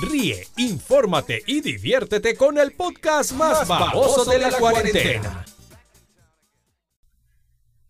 Ríe, 0.00 0.46
infórmate 0.56 1.42
y 1.46 1.62
diviértete 1.62 2.36
con 2.36 2.58
el 2.58 2.72
podcast 2.72 3.32
más, 3.32 3.66
baboso 3.66 4.24
de 4.26 4.38
la, 4.38 4.52
cuarentena. 4.52 5.44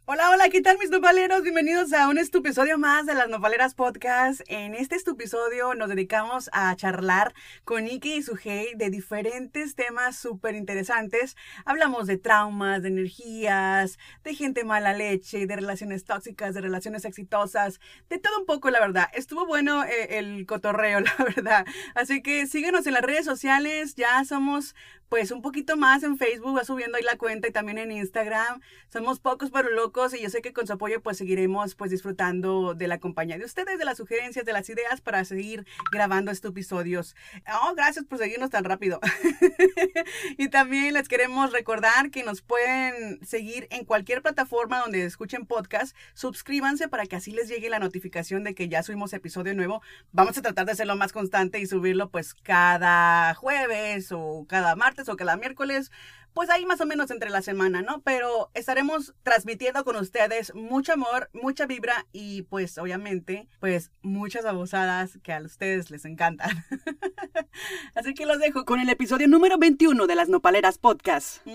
Hola, 0.08 0.30
hola, 0.30 0.48
¿qué 0.50 0.60
tal 0.60 0.78
mis 0.78 0.90
nopaleros? 0.90 1.42
Bienvenidos 1.42 1.92
a 1.92 2.08
un 2.08 2.16
episodio 2.16 2.78
más 2.78 3.06
de 3.06 3.14
las 3.14 3.28
Nopaleras 3.28 3.74
Podcast. 3.74 4.40
En 4.46 4.76
este 4.76 4.94
episodio 4.94 5.74
nos 5.74 5.88
dedicamos 5.88 6.48
a 6.52 6.76
charlar 6.76 7.34
con 7.64 7.82
Nikki 7.82 8.18
y 8.18 8.22
Sujei 8.22 8.76
de 8.76 8.88
diferentes 8.88 9.74
temas 9.74 10.16
súper 10.16 10.54
interesantes. 10.54 11.36
Hablamos 11.64 12.06
de 12.06 12.18
traumas, 12.18 12.82
de 12.82 12.88
energías, 12.90 13.98
de 14.22 14.34
gente 14.36 14.62
mala 14.62 14.94
leche, 14.94 15.48
de 15.48 15.56
relaciones 15.56 16.04
tóxicas, 16.04 16.54
de 16.54 16.60
relaciones 16.60 17.04
exitosas, 17.04 17.80
de 18.08 18.18
todo 18.18 18.38
un 18.38 18.46
poco, 18.46 18.70
la 18.70 18.78
verdad. 18.78 19.08
Estuvo 19.12 19.44
bueno 19.44 19.82
eh, 19.82 20.18
el 20.18 20.46
cotorreo, 20.46 21.00
la 21.00 21.16
verdad. 21.18 21.66
Así 21.96 22.22
que 22.22 22.46
síguenos 22.46 22.86
en 22.86 22.94
las 22.94 23.02
redes 23.02 23.24
sociales, 23.24 23.96
ya 23.96 24.24
somos 24.24 24.76
pues 25.08 25.30
un 25.30 25.42
poquito 25.42 25.76
más 25.76 26.02
en 26.02 26.18
Facebook, 26.18 26.56
va 26.56 26.64
subiendo 26.64 26.96
ahí 26.96 27.02
la 27.02 27.16
cuenta 27.16 27.48
y 27.48 27.52
también 27.52 27.78
en 27.78 27.92
Instagram. 27.92 28.60
Somos 28.88 29.20
pocos 29.20 29.50
pero 29.50 29.70
locos 29.70 30.14
y 30.14 30.20
yo 30.20 30.30
sé 30.30 30.42
que 30.42 30.52
con 30.52 30.66
su 30.66 30.72
apoyo 30.72 31.00
pues 31.00 31.18
seguiremos 31.18 31.74
pues 31.74 31.90
disfrutando 31.90 32.74
de 32.74 32.88
la 32.88 32.98
compañía 32.98 33.38
de 33.38 33.44
ustedes, 33.44 33.78
de 33.78 33.84
las 33.84 33.98
sugerencias, 33.98 34.44
de 34.44 34.52
las 34.52 34.68
ideas 34.68 35.00
para 35.00 35.24
seguir 35.24 35.66
grabando 35.92 36.30
estos 36.30 36.50
episodios. 36.50 37.14
Oh, 37.62 37.74
gracias 37.74 38.04
por 38.04 38.18
seguirnos 38.18 38.50
tan 38.50 38.64
rápido. 38.64 39.00
y 40.38 40.48
también 40.48 40.94
les 40.94 41.08
queremos 41.08 41.52
recordar 41.52 42.10
que 42.10 42.24
nos 42.24 42.42
pueden 42.42 43.24
seguir 43.24 43.68
en 43.70 43.84
cualquier 43.84 44.22
plataforma 44.22 44.80
donde 44.80 45.04
escuchen 45.04 45.46
podcast. 45.46 45.96
Suscríbanse 46.14 46.88
para 46.88 47.06
que 47.06 47.16
así 47.16 47.30
les 47.32 47.48
llegue 47.48 47.70
la 47.70 47.78
notificación 47.78 48.44
de 48.44 48.54
que 48.54 48.68
ya 48.68 48.82
subimos 48.82 49.12
episodio 49.12 49.54
nuevo. 49.54 49.82
Vamos 50.12 50.36
a 50.38 50.42
tratar 50.42 50.66
de 50.66 50.72
hacerlo 50.72 50.96
más 50.96 51.12
constante 51.12 51.60
y 51.60 51.66
subirlo 51.66 52.10
pues 52.10 52.34
cada 52.34 53.34
jueves 53.34 54.10
o 54.12 54.46
cada 54.48 54.74
martes 54.76 54.95
o 55.08 55.16
cada 55.16 55.36
miércoles, 55.36 55.90
pues 56.34 56.50
ahí 56.50 56.66
más 56.66 56.80
o 56.80 56.86
menos 56.86 57.10
entre 57.10 57.30
la 57.30 57.42
semana, 57.42 57.82
¿no? 57.82 58.02
Pero 58.02 58.50
estaremos 58.54 59.14
transmitiendo 59.22 59.84
con 59.84 59.96
ustedes 59.96 60.54
mucho 60.54 60.92
amor, 60.92 61.30
mucha 61.32 61.66
vibra 61.66 62.06
y 62.12 62.42
pues 62.42 62.78
obviamente, 62.78 63.48
pues 63.60 63.90
muchas 64.02 64.44
abusadas 64.44 65.18
que 65.22 65.32
a 65.32 65.40
ustedes 65.40 65.90
les 65.90 66.04
encantan. 66.04 66.50
Así 67.94 68.14
que 68.14 68.26
los 68.26 68.38
dejo 68.38 68.64
con 68.64 68.80
el 68.80 68.88
episodio 68.88 69.28
número 69.28 69.58
21 69.58 70.06
de 70.06 70.14
las 70.14 70.28
Nopaleras 70.28 70.78
Podcast. 70.78 71.46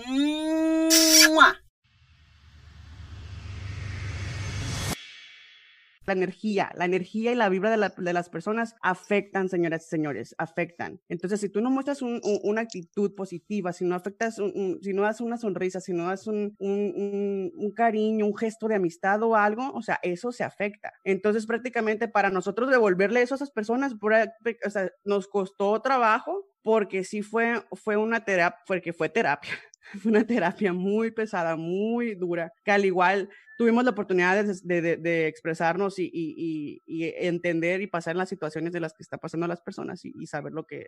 La 6.12 6.18
energía, 6.18 6.70
la 6.74 6.84
energía 6.84 7.32
y 7.32 7.34
la 7.34 7.48
vibra 7.48 7.70
de, 7.70 8.12
las 8.12 8.28
personas 8.28 8.76
afectan, 8.82 9.48
señoras 9.48 9.86
y 9.86 9.88
señores, 9.88 10.34
afectan. 10.38 11.00
Entonces, 11.08 11.40
si 11.40 11.48
tú 11.48 11.60
no 11.60 11.70
muestras 11.70 12.02
una 12.02 12.60
actitud 12.60 13.14
positiva, 13.14 13.72
si 13.72 13.84
no 13.84 13.94
afectas, 13.94 14.36
si 14.36 14.92
no 14.92 15.02
das 15.02 15.20
una 15.20 15.38
sonrisa, 15.38 15.80
si 15.80 15.92
no 15.92 16.08
das 16.08 16.26
un, 16.26 16.54
cariño, 17.74 18.26
un 18.26 18.36
gesto 18.36 18.68
de 18.68 18.74
amistad 18.74 19.22
o 19.22 19.34
algo, 19.36 19.72
o 19.72 19.82
sea, 19.82 19.98
eso 20.02 20.32
se 20.32 20.44
afecta. 20.44 20.92
Entonces, 21.04 21.46
prácticamente 21.46 22.08
para 22.08 22.30
nosotros 22.30 22.70
devolverle 22.70 23.22
eso 23.22 23.34
a 23.34 23.36
esas 23.36 23.50
personas, 23.50 23.94
o 23.94 24.70
sea, 24.70 24.90
nos 25.04 25.28
costó 25.28 25.80
trabajo 25.80 26.46
porque 26.62 27.04
sí 27.04 27.22
fue, 27.22 27.62
fue 27.72 27.96
una 27.96 28.24
terapia, 28.24 28.60
porque 28.66 28.92
fue 28.92 29.08
terapia. 29.08 29.52
Fue 30.00 30.10
una 30.10 30.24
terapia 30.24 30.72
muy 30.72 31.10
pesada, 31.10 31.56
muy 31.56 32.14
dura, 32.14 32.52
que 32.64 32.70
al 32.70 32.84
igual 32.84 33.28
tuvimos 33.58 33.84
la 33.84 33.90
oportunidad 33.90 34.44
de, 34.44 35.26
expresarnos 35.26 35.94
y, 35.98 36.82
entender 36.86 37.80
y 37.80 37.86
pasar 37.86 38.16
las 38.16 38.28
situaciones 38.28 38.72
de 38.72 38.80
las 38.80 38.94
que 38.94 39.02
está 39.02 39.18
pasando 39.18 39.46
a 39.46 39.48
las 39.48 39.60
personas 39.60 40.04
y, 40.04 40.26
saber 40.26 40.52
lo 40.52 40.66
que, 40.66 40.86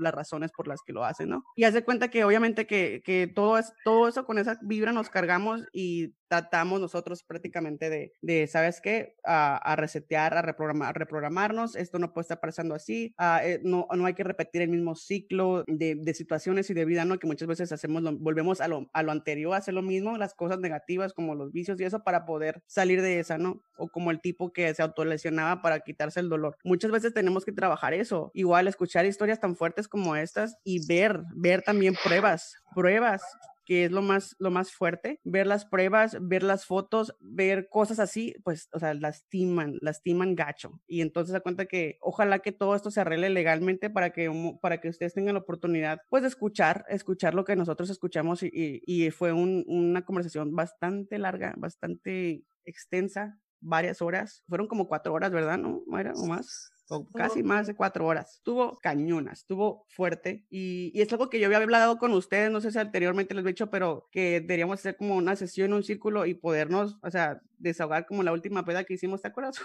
las 0.00 0.14
razones 0.14 0.50
por 0.52 0.68
las 0.68 0.82
que 0.82 0.92
lo 0.92 1.04
hacen, 1.04 1.28
¿no? 1.28 1.44
Y 1.56 1.64
hace 1.64 1.84
cuenta 1.84 2.08
que 2.08 2.24
obviamente 2.24 2.66
que, 2.66 3.02
que 3.04 3.26
todo, 3.26 3.58
es, 3.58 3.72
todo 3.84 4.08
eso 4.08 4.24
con 4.24 4.38
esa 4.38 4.58
vibra 4.62 4.92
nos 4.92 5.10
cargamos 5.10 5.64
y 5.72 6.14
tratamos 6.28 6.80
nosotros 6.80 7.22
prácticamente 7.22 7.90
de, 7.90 8.12
de 8.20 8.46
¿sabes 8.46 8.80
qué? 8.80 9.16
A, 9.24 9.74
resetear, 9.76 10.34
a 10.34 10.42
reprogramar, 10.42 10.96
reprogramarnos, 10.96 11.74
esto 11.74 11.98
no 11.98 12.12
puede 12.12 12.22
estar 12.22 12.40
pasando 12.40 12.74
así, 12.74 13.14
ah, 13.18 13.40
eh, 13.42 13.60
no, 13.64 13.86
no 13.94 14.06
hay 14.06 14.14
que 14.14 14.24
repetir 14.24 14.62
el 14.62 14.68
mismo 14.68 14.94
ciclo 14.94 15.64
de, 15.66 15.94
de, 15.96 16.14
situaciones 16.14 16.68
y 16.70 16.74
de 16.74 16.84
vida, 16.84 17.04
¿no? 17.04 17.18
Que 17.18 17.26
muchas 17.26 17.48
veces 17.48 17.72
hacemos, 17.72 18.02
volvemos 18.20 18.60
a 18.60 18.68
lo, 18.68 18.90
a 18.92 19.02
lo 19.02 19.12
anterior, 19.12 19.54
a 19.54 19.58
hacer 19.58 19.74
lo 19.74 19.82
mismo, 19.82 20.18
las 20.18 20.34
cosas 20.34 20.60
negativas 20.60 21.12
como 21.12 21.34
los 21.34 21.52
vicios 21.52 21.80
y 21.80 21.84
eso 21.84 21.97
para 22.04 22.24
poder 22.24 22.62
salir 22.66 23.02
de 23.02 23.20
esa, 23.20 23.38
¿no? 23.38 23.62
O 23.76 23.88
como 23.88 24.10
el 24.10 24.20
tipo 24.20 24.52
que 24.52 24.72
se 24.74 24.82
autolesionaba 24.82 25.62
para 25.62 25.80
quitarse 25.80 26.20
el 26.20 26.28
dolor. 26.28 26.56
Muchas 26.64 26.90
veces 26.90 27.14
tenemos 27.14 27.44
que 27.44 27.52
trabajar 27.52 27.94
eso, 27.94 28.30
igual 28.34 28.68
escuchar 28.68 29.06
historias 29.06 29.40
tan 29.40 29.56
fuertes 29.56 29.88
como 29.88 30.16
estas 30.16 30.56
y 30.64 30.86
ver, 30.86 31.22
ver 31.34 31.62
también 31.62 31.94
pruebas, 32.02 32.56
pruebas 32.74 33.22
que 33.68 33.84
es 33.84 33.92
lo 33.92 34.00
más, 34.00 34.34
lo 34.38 34.50
más 34.50 34.72
fuerte, 34.72 35.20
ver 35.24 35.46
las 35.46 35.66
pruebas, 35.66 36.16
ver 36.22 36.42
las 36.42 36.64
fotos, 36.64 37.14
ver 37.20 37.68
cosas 37.68 37.98
así, 37.98 38.34
pues, 38.42 38.70
o 38.72 38.78
sea, 38.78 38.94
lastiman, 38.94 39.74
lastiman 39.82 40.34
gacho. 40.34 40.80
Y 40.86 41.02
entonces 41.02 41.34
se 41.34 41.42
cuenta 41.42 41.66
que 41.66 41.98
ojalá 42.00 42.38
que 42.38 42.50
todo 42.50 42.74
esto 42.74 42.90
se 42.90 43.02
arregle 43.02 43.28
legalmente 43.28 43.90
para 43.90 44.08
que, 44.08 44.32
para 44.62 44.80
que 44.80 44.88
ustedes 44.88 45.12
tengan 45.12 45.34
la 45.34 45.40
oportunidad, 45.40 46.00
pues, 46.08 46.22
de 46.22 46.28
escuchar, 46.28 46.86
escuchar 46.88 47.34
lo 47.34 47.44
que 47.44 47.56
nosotros 47.56 47.90
escuchamos 47.90 48.42
y, 48.42 48.50
y, 48.54 49.10
fue 49.10 49.34
una 49.34 50.02
conversación 50.02 50.56
bastante 50.56 51.18
larga, 51.18 51.52
bastante 51.58 52.44
extensa, 52.64 53.38
varias 53.60 54.00
horas, 54.00 54.44
fueron 54.48 54.66
como 54.66 54.88
cuatro 54.88 55.12
horas, 55.12 55.30
¿verdad? 55.30 55.58
¿No, 55.58 55.82
Mayra? 55.86 56.14
¿O 56.16 56.24
más? 56.24 56.70
Casi 57.14 57.42
más 57.42 57.66
de 57.66 57.74
cuatro 57.74 58.06
horas. 58.06 58.36
Estuvo 58.36 58.78
cañona, 58.78 59.32
estuvo 59.32 59.84
fuerte 59.88 60.46
y, 60.50 60.90
y, 60.94 61.02
es 61.02 61.12
algo 61.12 61.30
que 61.30 61.40
yo 61.40 61.46
había 61.46 61.58
hablado 61.58 61.98
con 61.98 62.12
ustedes, 62.12 62.50
no 62.50 62.60
sé 62.60 62.70
si 62.70 62.78
anteriormente 62.78 63.34
les 63.34 63.44
he 63.44 63.48
dicho, 63.48 63.70
pero 63.70 64.08
que 64.10 64.40
deberíamos 64.40 64.78
hacer 64.78 64.96
como 64.96 65.16
una 65.16 65.36
sesión, 65.36 65.72
un 65.72 65.82
círculo 65.82 66.26
y 66.26 66.34
podernos, 66.34 66.98
o 67.02 67.10
sea, 67.10 67.40
desahogar 67.58 68.06
como 68.06 68.22
la 68.22 68.32
última 68.32 68.64
peda 68.64 68.84
que 68.84 68.94
hicimos, 68.94 69.22
¿te 69.22 69.28
acuerdas? 69.28 69.58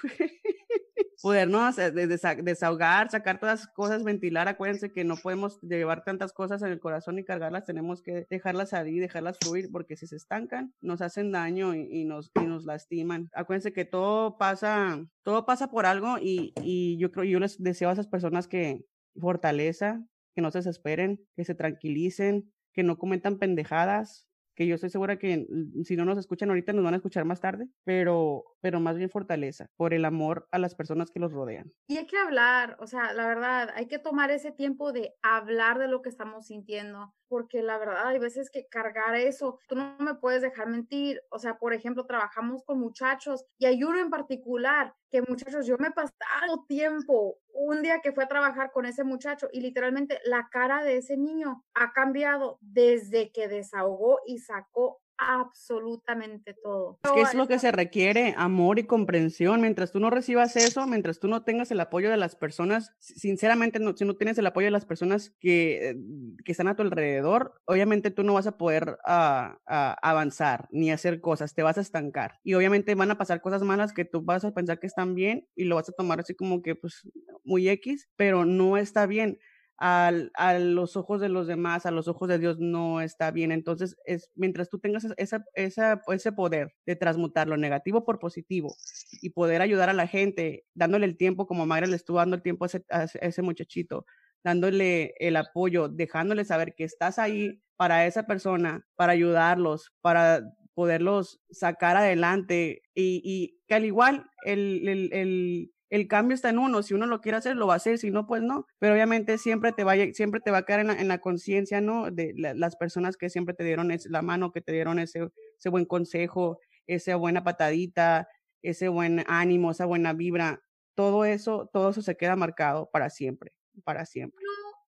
Podernos 1.21 1.75
desahogar, 1.75 3.09
sacar 3.09 3.39
todas 3.39 3.61
las 3.61 3.73
cosas, 3.73 4.03
ventilar. 4.03 4.47
Acuérdense 4.47 4.91
que 4.91 5.03
no 5.03 5.15
podemos 5.15 5.59
llevar 5.61 6.03
tantas 6.03 6.33
cosas 6.33 6.61
en 6.61 6.69
el 6.69 6.79
corazón 6.79 7.19
y 7.19 7.23
cargarlas, 7.23 7.65
tenemos 7.65 8.01
que 8.01 8.25
dejarlas 8.29 8.69
salir, 8.69 9.01
dejarlas 9.01 9.37
fluir, 9.39 9.69
porque 9.71 9.95
si 9.95 10.07
se 10.07 10.15
estancan, 10.15 10.73
nos 10.81 11.01
hacen 11.01 11.31
daño 11.31 11.75
y, 11.75 12.05
nos, 12.05 12.31
y 12.41 12.45
nos 12.45 12.65
lastiman. 12.65 13.29
Acuérdense 13.33 13.73
que 13.73 13.85
todo 13.85 14.37
pasa, 14.37 15.05
todo 15.23 15.45
pasa 15.45 15.69
por 15.69 15.85
algo 15.85 16.17
y, 16.19 16.53
y 16.61 16.97
yo 16.97 17.11
creo, 17.11 17.25
yo 17.25 17.39
les 17.39 17.61
deseo 17.61 17.89
a 17.89 17.93
esas 17.93 18.07
personas 18.07 18.47
que 18.47 18.85
fortaleza, 19.19 20.03
que 20.35 20.41
no 20.41 20.51
se 20.51 20.59
desesperen, 20.59 21.23
que 21.35 21.45
se 21.45 21.55
tranquilicen, 21.55 22.51
que 22.73 22.83
no 22.83 22.97
cometan 22.97 23.37
pendejadas, 23.37 24.27
que 24.55 24.67
yo 24.67 24.75
estoy 24.75 24.89
segura 24.89 25.17
que 25.17 25.47
si 25.83 25.95
no 25.95 26.05
nos 26.05 26.17
escuchan 26.17 26.49
ahorita 26.49 26.73
nos 26.73 26.83
van 26.83 26.93
a 26.93 26.97
escuchar 26.97 27.25
más 27.25 27.41
tarde, 27.41 27.67
pero, 27.83 28.43
pero 28.63 28.79
más 28.79 28.97
bien 28.97 29.09
fortaleza 29.09 29.67
por 29.75 29.93
el 29.93 30.05
amor 30.05 30.47
a 30.49 30.57
las 30.57 30.73
personas 30.73 31.11
que 31.11 31.19
los 31.19 31.33
rodean. 31.33 31.73
Y 31.85 31.97
hay 31.97 32.07
que 32.07 32.17
hablar, 32.17 32.77
o 32.79 32.87
sea, 32.87 33.11
la 33.11 33.27
verdad, 33.27 33.69
hay 33.75 33.89
que 33.89 33.99
tomar 33.99 34.31
ese 34.31 34.53
tiempo 34.53 34.93
de 34.93 35.15
hablar 35.21 35.79
de 35.79 35.89
lo 35.89 36.01
que 36.01 36.07
estamos 36.07 36.47
sintiendo, 36.47 37.13
porque 37.27 37.61
la 37.61 37.77
verdad 37.77 38.07
hay 38.07 38.19
veces 38.19 38.49
que 38.49 38.69
cargar 38.69 39.15
eso, 39.15 39.59
tú 39.67 39.75
no 39.75 39.97
me 39.99 40.15
puedes 40.15 40.41
dejar 40.41 40.69
mentir, 40.69 41.21
o 41.29 41.39
sea, 41.39 41.57
por 41.57 41.73
ejemplo, 41.73 42.05
trabajamos 42.05 42.63
con 42.63 42.79
muchachos 42.79 43.45
y 43.57 43.65
hay 43.65 43.83
uno 43.83 43.99
en 43.99 44.09
particular 44.09 44.95
que 45.11 45.21
muchachos, 45.21 45.67
yo 45.67 45.77
me 45.77 45.89
he 45.89 45.91
pasado 45.91 46.63
tiempo, 46.65 47.35
un 47.53 47.81
día 47.81 47.99
que 48.01 48.13
fue 48.13 48.23
a 48.23 48.29
trabajar 48.29 48.71
con 48.71 48.85
ese 48.85 49.03
muchacho 49.03 49.49
y 49.51 49.59
literalmente 49.59 50.19
la 50.23 50.47
cara 50.49 50.85
de 50.85 50.97
ese 50.97 51.17
niño 51.17 51.65
ha 51.73 51.91
cambiado 51.91 52.59
desde 52.61 53.31
que 53.33 53.49
desahogó 53.49 54.21
y 54.25 54.39
sacó 54.39 55.02
absolutamente 55.17 56.55
todo. 56.63 56.99
Es 57.03 57.11
que 57.11 57.21
es 57.21 57.33
lo 57.33 57.47
que 57.47 57.59
se 57.59 57.71
requiere, 57.71 58.33
amor 58.37 58.79
y 58.79 58.83
comprensión. 58.83 59.61
Mientras 59.61 59.91
tú 59.91 59.99
no 59.99 60.09
recibas 60.09 60.55
eso, 60.55 60.85
mientras 60.87 61.19
tú 61.19 61.27
no 61.27 61.43
tengas 61.43 61.71
el 61.71 61.79
apoyo 61.79 62.09
de 62.09 62.17
las 62.17 62.35
personas, 62.35 62.93
sinceramente, 62.99 63.79
si 63.95 64.05
no 64.05 64.15
tienes 64.15 64.37
el 64.37 64.47
apoyo 64.47 64.67
de 64.67 64.71
las 64.71 64.85
personas 64.85 65.31
que, 65.39 65.95
que 66.43 66.51
están 66.51 66.67
a 66.67 66.75
tu 66.75 66.83
alrededor, 66.83 67.61
obviamente 67.65 68.11
tú 68.11 68.23
no 68.23 68.33
vas 68.33 68.47
a 68.47 68.57
poder 68.57 68.97
ah, 69.05 69.59
ah, 69.67 69.97
avanzar 70.01 70.67
ni 70.71 70.91
hacer 70.91 71.21
cosas, 71.21 71.53
te 71.53 71.63
vas 71.63 71.77
a 71.77 71.81
estancar. 71.81 72.39
Y 72.43 72.53
obviamente 72.53 72.95
van 72.95 73.11
a 73.11 73.17
pasar 73.17 73.41
cosas 73.41 73.63
malas 73.63 73.93
que 73.93 74.05
tú 74.05 74.21
vas 74.21 74.45
a 74.45 74.53
pensar 74.53 74.79
que 74.79 74.87
están 74.87 75.15
bien 75.15 75.47
y 75.55 75.65
lo 75.65 75.75
vas 75.75 75.89
a 75.89 75.93
tomar 75.93 76.19
así 76.19 76.35
como 76.35 76.61
que 76.61 76.75
pues 76.75 77.07
muy 77.43 77.69
X, 77.69 78.09
pero 78.15 78.45
no 78.45 78.77
está 78.77 79.05
bien 79.05 79.39
a 79.85 80.59
los 80.59 80.95
ojos 80.95 81.19
de 81.19 81.27
los 81.27 81.45
demás, 81.45 81.85
a 81.85 81.91
los 81.91 82.07
ojos 82.07 82.29
de 82.29 82.39
Dios, 82.39 82.57
no 82.57 83.01
está 83.01 83.31
bien. 83.31 83.51
Entonces, 83.51 83.97
es, 84.05 84.31
mientras 84.33 84.69
tú 84.69 84.79
tengas 84.79 85.05
esa, 85.17 85.43
esa, 85.55 86.01
ese 86.07 86.31
poder 86.31 86.73
de 86.85 86.95
transmutar 86.95 87.49
lo 87.49 87.57
negativo 87.57 88.05
por 88.05 88.17
positivo 88.17 88.73
y 89.21 89.31
poder 89.31 89.61
ayudar 89.61 89.89
a 89.89 89.93
la 89.93 90.07
gente, 90.07 90.65
dándole 90.73 91.05
el 91.05 91.17
tiempo, 91.17 91.47
como 91.47 91.65
Mayra 91.65 91.87
le 91.87 91.97
estuvo 91.97 92.17
dando 92.19 92.37
el 92.37 92.41
tiempo 92.41 92.63
a 92.63 92.67
ese, 92.67 92.85
a 92.89 93.03
ese 93.03 93.41
muchachito, 93.41 94.05
dándole 94.41 95.15
el 95.19 95.35
apoyo, 95.35 95.89
dejándole 95.89 96.45
saber 96.45 96.75
que 96.75 96.85
estás 96.85 97.19
ahí 97.19 97.61
para 97.75 98.05
esa 98.05 98.25
persona, 98.25 98.87
para 98.95 99.11
ayudarlos, 99.11 99.91
para 99.99 100.43
poderlos 100.75 101.41
sacar 101.51 101.97
adelante 101.97 102.83
y, 102.95 103.21
y 103.23 103.59
que 103.67 103.75
al 103.75 103.83
igual 103.83 104.29
el, 104.45 104.87
el 105.11 105.72
el 105.93 106.07
cambio 106.07 106.33
está 106.33 106.49
en 106.49 106.57
uno, 106.57 106.81
si 106.81 106.95
uno 106.95 107.05
lo 107.05 107.21
quiere 107.21 107.37
hacer, 107.37 107.55
lo 107.55 107.67
va 107.67 107.73
a 107.73 107.77
hacer, 107.77 107.99
si 107.99 108.09
no, 108.09 108.25
pues 108.25 108.41
no, 108.41 108.65
pero 108.79 108.95
obviamente 108.95 109.37
siempre 109.37 109.73
te 109.73 109.83
va, 109.83 109.93
siempre 110.13 110.41
te 110.41 110.49
va 110.49 110.57
a 110.57 110.65
caer 110.65 110.79
en 110.79 110.87
la, 110.87 110.93
en 110.99 111.07
la 111.07 111.21
conciencia, 111.21 111.81
¿no? 111.81 112.09
De 112.09 112.33
las 112.35 112.75
personas 112.77 113.15
que 113.15 113.29
siempre 113.29 113.53
te 113.53 113.63
dieron 113.63 113.95
la 114.05 114.21
mano, 114.23 114.51
que 114.51 114.61
te 114.61 114.71
dieron 114.71 114.97
ese, 114.97 115.29
ese 115.55 115.69
buen 115.69 115.85
consejo, 115.85 116.59
esa 116.87 117.15
buena 117.15 117.43
patadita, 117.43 118.27
ese 118.63 118.87
buen 118.87 119.23
ánimo, 119.27 119.69
esa 119.69 119.85
buena 119.85 120.13
vibra, 120.13 120.63
todo 120.95 121.25
eso, 121.25 121.69
todo 121.71 121.91
eso 121.91 122.01
se 122.01 122.17
queda 122.17 122.35
marcado 122.35 122.89
para 122.91 123.11
siempre, 123.11 123.53
para 123.83 124.07
siempre. 124.07 124.43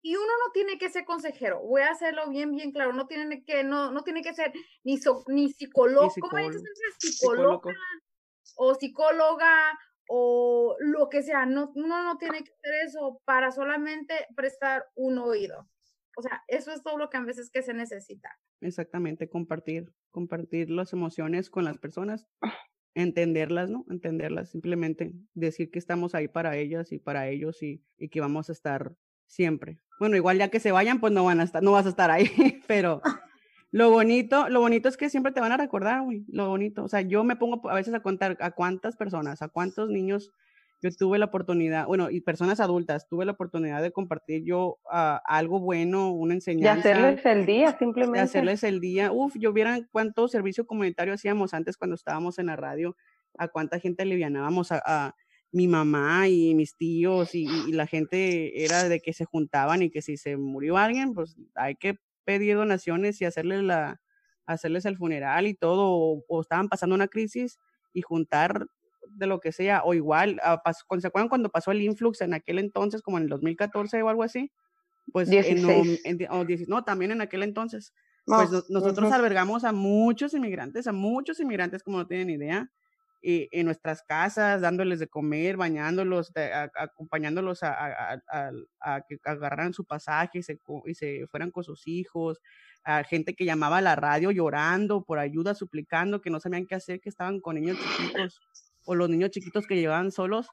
y 0.01 0.15
uno 0.15 0.25
no 0.25 0.51
tiene 0.51 0.79
que 0.79 0.89
ser 0.89 1.05
consejero, 1.05 1.61
voy 1.61 1.83
a 1.83 1.91
hacerlo 1.91 2.27
bien, 2.31 2.55
bien 2.55 2.71
claro, 2.71 2.91
no 2.93 3.05
tiene 3.05 3.43
que, 3.43 3.63
no, 3.63 3.91
no 3.91 4.01
tiene 4.01 4.23
que 4.23 4.33
ser 4.33 4.51
ni, 4.83 4.99
ni 5.27 5.51
psicólogo, 5.51 6.11
¿cómo 6.21 6.37
dices? 6.37 6.63
Psicóloga 6.97 7.71
o 8.55 8.73
psicóloga 8.73 9.77
o 10.09 10.75
lo 10.79 11.09
que 11.09 11.23
sea, 11.23 11.45
no, 11.45 11.71
uno 11.75 12.03
no 12.03 12.17
tiene 12.17 12.43
que 12.43 12.51
hacer 12.51 12.73
eso 12.85 13.21
para 13.25 13.51
solamente 13.51 14.13
prestar 14.35 14.85
un 14.95 15.17
oído. 15.17 15.67
O 16.17 16.21
sea, 16.21 16.43
eso 16.47 16.71
es 16.71 16.81
todo 16.81 16.97
lo 16.97 17.09
que 17.09 17.17
a 17.17 17.21
veces 17.21 17.51
que 17.51 17.61
se 17.61 17.73
necesita. 17.73 18.39
Exactamente, 18.61 19.29
compartir, 19.29 19.93
compartir 20.09 20.69
las 20.71 20.93
emociones 20.93 21.49
con 21.49 21.63
las 21.63 21.77
personas, 21.77 22.27
entenderlas, 22.95 23.69
¿no? 23.69 23.85
Entenderlas, 23.89 24.49
simplemente 24.49 25.13
decir 25.35 25.69
que 25.69 25.77
estamos 25.77 26.15
ahí 26.15 26.27
para 26.27 26.57
ellas 26.57 26.91
y 26.91 26.97
para 26.97 27.27
ellos 27.29 27.61
y, 27.61 27.83
y 27.97 28.09
que 28.09 28.19
vamos 28.19 28.49
a 28.49 28.53
estar 28.53 28.95
siempre. 29.27 29.79
Bueno, 29.99 30.15
igual 30.15 30.37
ya 30.39 30.49
que 30.49 30.59
se 30.59 30.71
vayan, 30.71 30.99
pues 30.99 31.13
no 31.13 31.25
van 31.25 31.39
a 31.39 31.43
estar, 31.43 31.61
no 31.61 31.73
vas 31.73 31.85
a 31.85 31.89
estar 31.89 32.09
ahí, 32.09 32.25
pero 32.67 33.01
lo 33.71 33.91
bonito, 33.91 34.49
lo 34.49 34.61
bonito 34.61 34.87
es 34.87 34.97
que 34.97 35.09
siempre 35.09 35.31
te 35.31 35.41
van 35.41 35.51
a 35.51 35.57
recordar, 35.57 36.03
güey, 36.03 36.23
lo 36.29 36.47
bonito. 36.47 36.83
O 36.83 36.87
sea, 36.87 37.01
yo 37.01 37.23
me 37.23 37.35
pongo 37.35 37.69
a 37.69 37.75
veces 37.75 37.93
a 37.93 38.01
contar 38.01 38.37
a 38.39 38.51
cuántas 38.51 38.95
personas, 38.95 39.41
a 39.41 39.49
cuántos 39.49 39.89
niños 39.89 40.31
yo 40.81 40.91
tuve 40.91 41.17
la 41.17 41.25
oportunidad, 41.25 41.87
bueno, 41.87 42.11
y 42.11 42.21
personas 42.21 42.59
adultas, 42.59 43.07
tuve 43.07 43.25
la 43.25 43.31
oportunidad 43.31 43.81
de 43.81 43.91
compartir 43.91 44.43
yo 44.43 44.77
uh, 44.85 45.17
algo 45.25 45.59
bueno, 45.59 46.11
una 46.11 46.35
enseñanza. 46.35 46.87
De 46.87 46.93
hacerles 46.93 47.25
el 47.25 47.45
día, 47.47 47.77
simplemente. 47.77 48.19
De 48.19 48.23
hacerles 48.23 48.63
el 48.63 48.79
día. 48.79 49.11
Uf, 49.11 49.35
yo 49.39 49.53
vieran 49.53 49.87
cuánto 49.91 50.27
servicio 50.27 50.67
comunitario 50.67 51.15
hacíamos 51.15 51.55
antes 51.55 51.77
cuando 51.77 51.95
estábamos 51.95 52.37
en 52.37 52.45
la 52.45 52.55
radio, 52.55 52.95
a 53.39 53.47
cuánta 53.47 53.79
gente 53.79 54.03
alivianábamos 54.03 54.71
a, 54.71 54.81
a 54.85 55.15
mi 55.51 55.67
mamá 55.67 56.27
y 56.27 56.53
mis 56.53 56.75
tíos 56.75 57.33
y, 57.33 57.47
y, 57.67 57.71
la 57.71 57.87
gente 57.87 58.63
era 58.63 58.87
de 58.87 58.99
que 58.99 59.13
se 59.13 59.25
juntaban 59.25 59.81
y 59.81 59.89
que 59.89 60.01
si 60.01 60.17
se 60.17 60.37
murió 60.37 60.77
alguien, 60.77 61.13
pues 61.13 61.37
hay 61.55 61.75
que 61.75 61.97
pedir 62.27 62.57
donaciones 62.57 63.21
y 63.21 63.25
hacerles, 63.25 63.63
la, 63.63 64.01
hacerles 64.45 64.85
el 64.85 64.97
funeral 64.97 65.47
y 65.47 65.53
todo, 65.53 65.87
o, 65.87 66.25
o 66.27 66.41
estaban 66.41 66.67
pasando 66.67 66.93
una 66.93 67.07
crisis 67.07 67.57
y 67.93 68.01
juntar 68.01 68.67
de 69.09 69.27
lo 69.27 69.39
que 69.39 69.53
sea, 69.53 69.83
o 69.85 69.93
igual, 69.93 70.41
uh, 70.43 70.99
¿se 70.99 71.07
acuerdan 71.07 71.29
cuando 71.29 71.49
pasó 71.49 71.71
el 71.71 71.81
influx 71.81 72.19
en 72.21 72.33
aquel 72.33 72.59
entonces, 72.59 73.01
como 73.01 73.17
en 73.17 73.23
el 73.23 73.29
2014 73.29 74.03
o 74.03 74.09
algo 74.09 74.23
así? 74.23 74.51
Pues 75.13 75.29
En, 75.31 75.65
en, 76.03 76.27
oh, 76.29 76.45
no, 76.67 76.83
también 76.83 77.11
en 77.11 77.21
aquel 77.21 77.43
entonces. 77.43 77.93
pues 78.25 78.51
no, 78.51 78.61
nosotros 78.67 79.07
uh 79.07 79.11
-huh. 79.11 79.15
albergamos 79.15 79.63
a 79.63 79.71
muchos 79.71 80.33
inmigrantes, 80.33 80.85
a 80.87 80.91
muchos 80.91 81.39
inmigrantes 81.39 81.81
como 81.81 81.99
no 81.99 82.07
tienen 82.07 82.29
idea, 82.29 82.69
y, 83.21 83.49
en 83.51 83.65
nuestras 83.65 84.03
casas, 84.03 84.61
dándoles 84.61 84.99
de 84.99 85.07
comer, 85.07 85.57
bañándolos, 85.57 86.31
acompañándolos 86.75 87.59
a, 87.63 88.21
que 89.07 89.17
agarraran 89.23 89.73
su 89.73 89.85
pasaje 89.85 90.39
y 90.39 90.43
se, 90.43 90.59
y 90.85 90.93
se 90.93 91.27
fueran 91.27 91.51
con 91.51 91.63
sus 91.63 91.87
hijos, 91.87 92.41
a 92.83 93.03
gente 93.03 93.35
que 93.35 93.45
llamaba 93.45 93.79
a 93.79 93.81
la 93.81 93.95
radio 93.95 94.31
llorando 94.31 95.03
por 95.03 95.19
ayuda, 95.19 95.53
suplicando, 95.53 96.21
que 96.21 96.29
no 96.29 96.39
sabían 96.39 96.65
qué 96.65 96.75
hacer, 96.75 97.01
que 97.01 97.09
estaban 97.09 97.41
con 97.41 97.55
niños 97.55 97.77
chiquitos 97.77 98.39
o 98.85 98.95
los 98.95 99.09
niños 99.09 99.31
chiquitos 99.31 99.67
que 99.67 99.75
llevaban 99.75 100.11
solos 100.11 100.47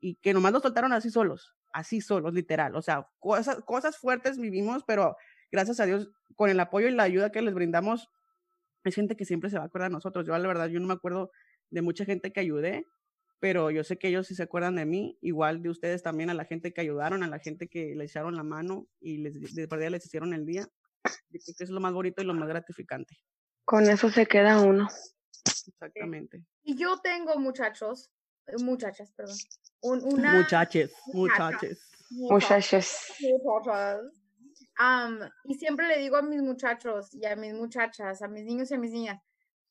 y 0.00 0.16
que 0.16 0.34
nomás 0.34 0.52
los 0.52 0.62
soltaron 0.62 0.92
así 0.92 1.10
solos, 1.10 1.54
así 1.72 2.00
solos, 2.00 2.34
literal. 2.34 2.74
O 2.74 2.82
sea, 2.82 3.08
cosas, 3.20 3.60
cosas 3.64 3.96
fuertes 3.96 4.38
vivimos, 4.38 4.82
pero 4.86 5.16
gracias 5.52 5.78
a 5.80 5.86
Dios, 5.86 6.10
con 6.34 6.50
el 6.50 6.58
apoyo 6.58 6.88
y 6.88 6.92
la 6.92 7.04
ayuda 7.04 7.30
que 7.30 7.42
les 7.42 7.54
brindamos, 7.54 8.10
es 8.84 8.94
gente 8.94 9.16
que 9.16 9.24
siempre 9.24 9.50
se 9.50 9.58
va 9.58 9.64
a 9.64 9.66
acordar 9.66 9.90
de 9.90 9.94
nosotros. 9.94 10.26
Yo, 10.26 10.36
la 10.36 10.48
verdad, 10.48 10.68
yo 10.68 10.80
no 10.80 10.86
me 10.86 10.94
acuerdo 10.94 11.30
de 11.70 11.82
mucha 11.82 12.04
gente 12.04 12.32
que 12.32 12.40
ayudé, 12.40 12.86
pero 13.40 13.70
yo 13.70 13.84
sé 13.84 13.98
que 13.98 14.08
ellos 14.08 14.26
sí 14.26 14.34
se 14.34 14.42
acuerdan 14.42 14.76
de 14.76 14.86
mí, 14.86 15.18
igual 15.20 15.62
de 15.62 15.70
ustedes 15.70 16.02
también, 16.02 16.30
a 16.30 16.34
la 16.34 16.44
gente 16.44 16.72
que 16.72 16.80
ayudaron, 16.80 17.22
a 17.22 17.28
la 17.28 17.38
gente 17.38 17.68
que 17.68 17.94
le 17.94 18.04
echaron 18.04 18.36
la 18.36 18.42
mano 18.42 18.88
y 19.00 19.18
les, 19.18 19.54
de 19.54 19.66
verdad 19.66 19.90
les 19.90 20.04
hicieron 20.04 20.34
el 20.34 20.44
día. 20.44 20.68
Yo 21.30 21.40
creo 21.44 21.54
que 21.56 21.64
es 21.64 21.70
lo 21.70 21.80
más 21.80 21.92
bonito 21.92 22.22
y 22.22 22.24
lo 22.24 22.34
más 22.34 22.48
gratificante. 22.48 23.16
Con 23.64 23.88
eso 23.88 24.10
se 24.10 24.26
queda 24.26 24.60
uno. 24.60 24.88
Exactamente. 25.66 26.44
Y 26.62 26.76
yo 26.76 26.98
tengo 26.98 27.38
muchachos, 27.38 28.10
muchachas, 28.58 29.12
perdón. 29.12 29.36
Un, 29.80 30.02
una 30.04 30.32
muchaches, 30.34 30.92
muchaches. 31.12 31.88
Muchachos. 32.10 33.14
Muchachas. 33.20 34.00
Um, 34.80 35.18
y 35.44 35.54
siempre 35.54 35.88
le 35.88 35.98
digo 35.98 36.16
a 36.16 36.22
mis 36.22 36.40
muchachos 36.40 37.12
y 37.12 37.26
a 37.26 37.36
mis 37.36 37.52
muchachas, 37.52 38.22
a 38.22 38.28
mis 38.28 38.44
niños 38.44 38.70
y 38.70 38.74
a 38.74 38.78
mis 38.78 38.92
niñas, 38.92 39.20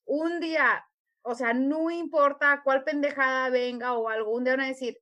un 0.06 0.40
día, 0.40 0.86
o 1.28 1.36
sea, 1.36 1.54
no 1.54 1.92
importa 1.92 2.62
cuál 2.64 2.86
pendejada 2.86 3.50
venga 3.50 3.94
o 3.98 4.08
algo, 4.08 4.32
un 4.32 4.46
día 4.46 4.54
van 4.54 4.62
a 4.62 4.68
decir, 4.68 4.98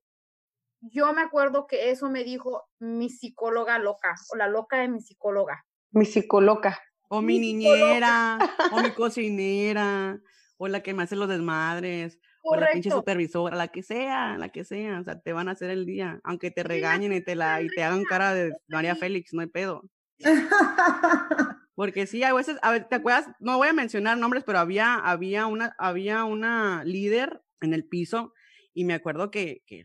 yo 0.80 1.12
me 1.12 1.22
acuerdo 1.22 1.68
que 1.68 1.90
eso 1.90 2.10
me 2.10 2.24
dijo 2.24 2.64
mi 2.80 3.10
psicóloga 3.10 3.78
loca 3.78 4.14
o 4.32 4.36
la 4.36 4.48
loca 4.48 4.78
de 4.78 4.88
mi 4.88 5.00
psicóloga. 5.00 5.64
Mi 5.92 6.04
psicóloga. 6.04 6.80
O 7.08 7.22
mi, 7.22 7.38
mi 7.38 7.54
niñera, 7.54 8.38
o 8.72 8.82
mi 8.82 8.90
cocinera, 8.90 10.18
o 10.56 10.66
la 10.66 10.82
que 10.82 10.94
me 10.94 11.04
hace 11.04 11.14
los 11.14 11.28
desmadres, 11.28 12.18
Correcto. 12.42 12.48
o 12.48 12.56
la 12.56 12.72
pinche 12.72 12.90
supervisora, 12.90 13.56
la 13.56 13.68
que 13.68 13.84
sea, 13.84 14.36
la 14.36 14.48
que 14.48 14.64
sea, 14.64 14.98
o 14.98 15.04
sea, 15.04 15.20
te 15.20 15.32
van 15.32 15.48
a 15.48 15.52
hacer 15.52 15.70
el 15.70 15.86
día, 15.86 16.20
aunque 16.24 16.50
te 16.50 16.64
regañen 16.64 17.12
y 17.12 17.20
te 17.20 17.36
la 17.36 17.62
y 17.62 17.68
te 17.68 17.84
hagan 17.84 18.02
cara 18.02 18.34
de 18.34 18.52
María 18.66 18.96
Félix, 18.96 19.32
no 19.32 19.42
hay 19.42 19.46
pedo. 19.46 19.82
Porque 21.76 22.08
sí, 22.08 22.24
a 22.24 22.34
veces, 22.34 22.58
a 22.62 22.72
ver, 22.72 22.88
¿te 22.88 22.96
acuerdas? 22.96 23.28
No 23.38 23.56
voy 23.58 23.68
a 23.68 23.72
mencionar 23.72 24.18
nombres, 24.18 24.42
pero 24.44 24.58
había, 24.58 24.96
había 24.96 25.46
una, 25.46 25.76
había 25.78 26.24
una 26.24 26.82
líder 26.84 27.40
en 27.60 27.72
el 27.72 27.86
piso 27.86 28.32
y 28.74 28.84
me 28.84 28.94
acuerdo 28.94 29.30
que, 29.30 29.62
que, 29.64 29.84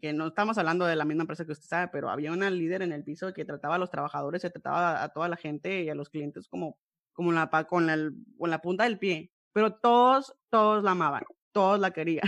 que 0.00 0.12
no 0.12 0.28
estamos 0.28 0.56
hablando 0.58 0.86
de 0.86 0.94
la 0.94 1.04
misma 1.04 1.24
empresa 1.24 1.44
que 1.44 1.52
usted 1.52 1.66
sabe, 1.66 1.88
pero 1.92 2.10
había 2.10 2.30
una 2.30 2.48
líder 2.50 2.82
en 2.82 2.92
el 2.92 3.02
piso 3.02 3.32
que 3.32 3.44
trataba 3.44 3.74
a 3.74 3.78
los 3.78 3.90
trabajadores, 3.90 4.42
se 4.42 4.50
trataba 4.50 5.02
a 5.02 5.08
toda 5.08 5.28
la 5.28 5.36
gente 5.36 5.82
y 5.82 5.88
a 5.88 5.96
los 5.96 6.10
clientes 6.10 6.46
como, 6.46 6.78
como 7.12 7.32
la, 7.32 7.50
con, 7.66 7.88
la, 7.88 7.96
con 8.38 8.50
la 8.50 8.60
punta 8.60 8.84
del 8.84 9.00
pie 9.00 9.32
pero 9.52 9.74
todos, 9.74 10.34
todos 10.50 10.82
la 10.82 10.92
amaban, 10.92 11.24
todos 11.52 11.78
la 11.80 11.90
querían. 11.90 12.22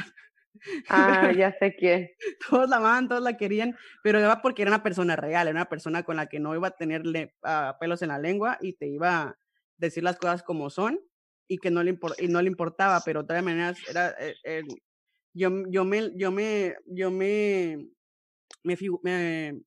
Ah, 0.88 1.32
ya 1.38 1.56
sé 1.58 1.74
quién. 1.76 2.10
todos 2.48 2.68
la 2.68 2.76
amaban, 2.76 3.08
todos 3.08 3.22
la 3.22 3.36
querían, 3.36 3.76
pero 4.02 4.18
era 4.18 4.42
porque 4.42 4.62
era 4.62 4.70
una 4.70 4.82
persona 4.82 5.16
real, 5.16 5.48
era 5.48 5.56
una 5.56 5.68
persona 5.68 6.02
con 6.02 6.16
la 6.16 6.26
que 6.26 6.40
no 6.40 6.54
iba 6.54 6.68
a 6.68 6.76
tenerle 6.76 7.34
uh, 7.42 7.78
pelos 7.80 8.02
en 8.02 8.08
la 8.08 8.18
lengua 8.18 8.58
y 8.60 8.74
te 8.74 8.88
iba 8.88 9.22
a 9.22 9.38
decir 9.76 10.02
las 10.02 10.16
cosas 10.16 10.42
como 10.42 10.70
son 10.70 11.00
y 11.48 11.58
que 11.58 11.70
no 11.70 11.82
le, 11.82 11.98
y 12.18 12.28
no 12.28 12.40
le 12.40 12.48
importaba, 12.48 13.00
pero 13.04 13.22
de 13.22 13.28
todas 13.28 13.42
maneras 13.42 13.78
era, 13.88 14.14
eh, 14.18 14.34
eh, 14.44 14.62
yo, 15.34 15.50
yo 15.68 15.84
me, 15.84 16.12
yo 16.16 16.30
me, 16.30 16.76
yo 16.86 17.10
me, 17.10 17.88
me, 18.62 18.76
me, 19.02 19.62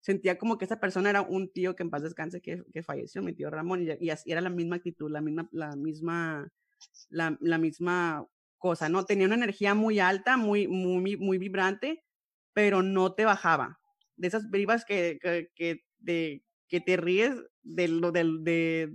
sentía 0.00 0.38
como 0.38 0.58
que 0.58 0.66
esa 0.66 0.80
persona 0.80 1.10
era 1.10 1.22
un 1.22 1.50
tío 1.50 1.74
que 1.74 1.82
en 1.82 1.90
paz 1.90 2.02
descanse 2.02 2.40
que, 2.40 2.62
que 2.72 2.82
falleció, 2.82 3.22
mi 3.22 3.32
tío 3.32 3.50
Ramón, 3.50 3.82
y, 3.82 4.04
y, 4.04 4.10
así 4.10 4.30
era 4.30 4.40
la 4.40 4.50
misma 4.50 4.76
actitud, 4.76 5.10
la 5.10 5.20
misma, 5.20 5.48
la 5.50 5.74
misma 5.76 6.52
la, 7.08 7.36
la, 7.40 7.58
misma 7.58 8.26
cosa, 8.64 8.88
¿no? 8.88 9.04
Tenía 9.04 9.26
una 9.26 9.34
energía 9.34 9.74
muy 9.74 10.00
alta, 10.00 10.38
muy, 10.38 10.66
muy, 10.68 11.18
muy 11.18 11.36
vibrante, 11.36 12.02
pero 12.54 12.82
no 12.82 13.12
te 13.12 13.26
bajaba. 13.26 13.78
De 14.16 14.28
esas 14.28 14.48
vivas 14.48 14.86
que, 14.86 15.18
que, 15.20 15.50
que, 15.54 15.84
de, 15.98 16.42
que 16.66 16.80
te 16.80 16.96
ríes 16.96 17.34
de 17.62 17.88
lo, 17.88 18.10
de, 18.10 18.24
de, 18.40 18.90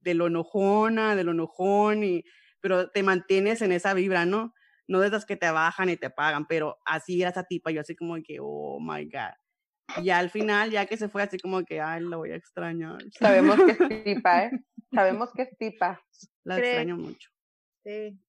de 0.00 0.12
lo 0.12 0.26
enojona, 0.26 1.16
de 1.16 1.24
lo 1.24 1.30
enojón, 1.30 2.04
y, 2.04 2.22
pero 2.60 2.90
te 2.90 3.02
mantienes 3.02 3.62
en 3.62 3.72
esa 3.72 3.94
vibra, 3.94 4.26
¿no? 4.26 4.52
No 4.86 5.00
de 5.00 5.08
esas 5.08 5.24
que 5.24 5.36
te 5.36 5.50
bajan 5.50 5.88
y 5.88 5.96
te 5.96 6.10
pagan, 6.10 6.46
pero 6.46 6.76
así 6.84 7.22
era 7.22 7.30
esa 7.30 7.44
tipa, 7.44 7.70
yo 7.70 7.80
así 7.80 7.96
como 7.96 8.14
que, 8.22 8.36
oh 8.42 8.78
my 8.78 9.06
God. 9.06 10.04
Y 10.04 10.10
al 10.10 10.28
final, 10.28 10.70
ya 10.70 10.84
que 10.84 10.98
se 10.98 11.08
fue 11.08 11.22
así 11.22 11.38
como 11.38 11.64
que, 11.64 11.80
ay, 11.80 12.02
la 12.02 12.18
voy 12.18 12.32
a 12.32 12.36
extrañar. 12.36 12.98
Sabemos 13.18 13.56
que 13.56 13.70
es 13.72 14.04
tipa, 14.04 14.44
¿eh? 14.44 14.50
Sabemos 14.92 15.32
que 15.32 15.42
es 15.44 15.56
tipa. 15.56 15.98
La 16.44 16.58
extraño 16.58 16.98
mucho. 16.98 17.30
Sí. 17.82 18.20